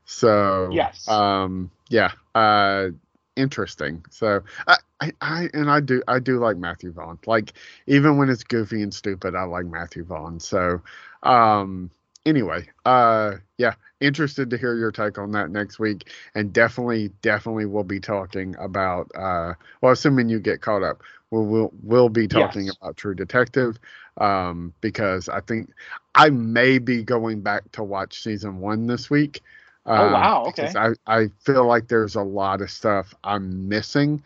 So 0.06 0.69
Yes. 0.74 1.08
um, 1.08 1.72
yeah, 1.90 2.11
uh, 2.36 2.90
interesting. 3.36 4.03
So 4.10 4.42
I, 4.68 4.77
I, 5.02 5.11
I, 5.22 5.50
and 5.53 5.69
I 5.69 5.80
do, 5.80 6.02
I 6.08 6.19
do 6.19 6.40
like 6.40 6.58
Matthew 6.58 6.92
Vaughn. 6.92 7.19
Like 7.26 7.53
even 7.88 8.18
when 8.18 8.30
it's 8.30 8.44
goofy 8.44 8.82
and 8.82 8.94
stupid, 8.94 9.36
I 9.36 9.44
like 9.44 9.66
Matthew 9.66 10.03
Vaughn. 10.03 10.40
So, 10.40 10.82
um, 11.24 11.92
anyway, 12.26 12.68
uh, 12.86 13.34
yeah, 13.58 13.74
interested 14.00 14.50
to 14.50 14.58
hear 14.58 14.76
your 14.76 14.92
take 14.92 15.18
on 15.18 15.32
that 15.32 15.50
next 15.50 15.80
week, 15.80 16.10
and 16.36 16.53
definitely, 16.53 17.10
definitely, 17.22 17.66
we'll 17.66 17.84
be 17.84 18.00
talking 18.00 18.56
about. 18.60 19.11
Uh, 19.16 19.53
well, 19.82 19.92
assuming 19.94 20.30
you 20.30 20.40
get 20.40 20.61
caught 20.61 20.84
up, 20.84 21.02
we'll 21.31 21.45
we'll, 21.45 21.72
we'll 21.83 22.09
be 22.09 22.27
talking 22.27 22.69
Yes. 22.69 22.69
about 22.69 22.97
True 22.97 23.15
Detective, 23.15 23.80
um, 24.17 24.73
because 24.81 25.30
I 25.30 25.41
think 25.41 25.72
I 26.15 26.30
may 26.30 26.77
be 26.80 27.03
going 27.03 27.41
back 27.41 27.72
to 27.73 27.83
watch 27.83 28.22
season 28.22 28.59
one 28.59 28.88
this 28.88 29.09
week. 29.09 29.41
Oh, 29.95 30.07
um, 30.07 30.07
wow, 30.07 30.45
okay. 30.47 30.75
I 30.75 30.93
I 31.07 31.27
feel 31.39 31.65
like 31.65 31.88
there's 31.88 32.15
a 32.15 32.22
lot 32.22 32.61
of 32.61 32.69
stuff 32.72 33.14
I'm 33.23 33.67
missing. 33.67 34.23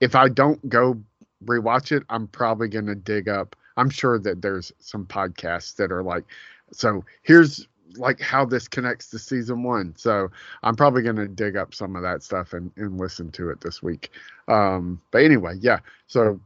If 0.00 0.14
I 0.14 0.28
don't 0.28 0.66
go 0.68 0.98
rewatch 1.44 1.92
it, 1.92 2.04
I'm 2.08 2.28
probably 2.28 2.68
gonna 2.68 2.94
dig 2.94 3.28
up. 3.28 3.56
I'm 3.76 3.90
sure 3.90 4.18
that 4.20 4.42
there's 4.42 4.72
some 4.78 5.06
podcasts 5.06 5.76
that 5.76 5.90
are 5.92 6.02
like, 6.02 6.24
so 6.72 7.04
here's 7.22 7.66
like 7.96 8.20
how 8.20 8.44
this 8.44 8.68
connects 8.68 9.08
to 9.10 9.18
season 9.18 9.62
one. 9.62 9.94
So 9.96 10.30
I'm 10.62 10.76
probably 10.76 11.02
gonna 11.02 11.28
dig 11.28 11.56
up 11.56 11.74
some 11.74 11.96
of 11.96 12.02
that 12.02 12.22
stuff 12.22 12.52
and, 12.52 12.70
and 12.76 12.98
listen 12.98 13.30
to 13.32 13.50
it 13.50 13.60
this 13.60 13.82
week. 13.82 14.10
Um, 14.48 15.00
but 15.10 15.22
anyway, 15.22 15.56
yeah. 15.60 15.78
So 16.06 16.40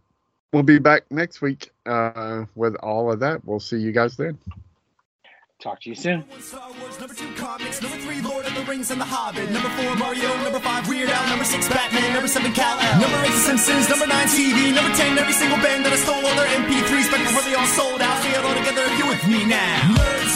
we'll 0.52 0.62
be 0.62 0.78
back 0.78 1.04
next 1.10 1.40
week 1.40 1.70
uh, 1.86 2.44
with 2.54 2.74
all 2.76 3.12
of 3.12 3.20
that. 3.20 3.44
We'll 3.44 3.60
see 3.60 3.78
you 3.78 3.92
guys 3.92 4.16
then. 4.16 4.38
Talk 5.56 5.80
to 5.82 5.88
you 5.88 5.96
soon. 5.96 6.20
Number 6.20 6.40
Star 6.40 6.68
Wars, 6.68 7.00
number 7.00 7.14
two, 7.14 7.32
comics, 7.32 7.80
number 7.80 7.96
three, 8.04 8.20
Lord 8.20 8.44
of 8.44 8.54
the 8.54 8.60
Rings 8.68 8.90
and 8.90 9.00
the 9.00 9.08
Hobbit, 9.08 9.48
number 9.50 9.72
four, 9.72 9.96
Mario, 9.96 10.28
number 10.44 10.60
five, 10.60 10.86
Weird 10.86 11.08
Al, 11.08 11.28
number 11.32 11.48
six, 11.48 11.66
Batman, 11.66 12.12
number 12.12 12.28
seven, 12.28 12.52
Cal 12.52 12.76
number 13.00 13.16
eight, 13.24 13.32
The 13.32 13.56
Simpsons, 13.56 13.88
number 13.88 14.06
nine, 14.06 14.28
TV, 14.28 14.76
number 14.76 14.92
ten, 14.92 15.16
every 15.16 15.32
single 15.32 15.56
band 15.64 15.88
that 15.88 15.96
I 15.96 16.00
stole 16.04 16.20
all 16.20 16.36
their 16.36 16.46
MP3s 16.60 17.08
back 17.08 17.24
before 17.24 17.40
they 17.48 17.56
all 17.56 17.72
sold 17.72 18.04
out. 18.04 18.20
Say 18.20 18.36
it 18.36 18.44
all 18.44 18.52
together 18.52 18.84
if 18.84 18.98
you're 19.00 19.08
with 19.08 19.24
me 19.32 19.48
now. 19.48 19.96
Nerds 19.96 20.35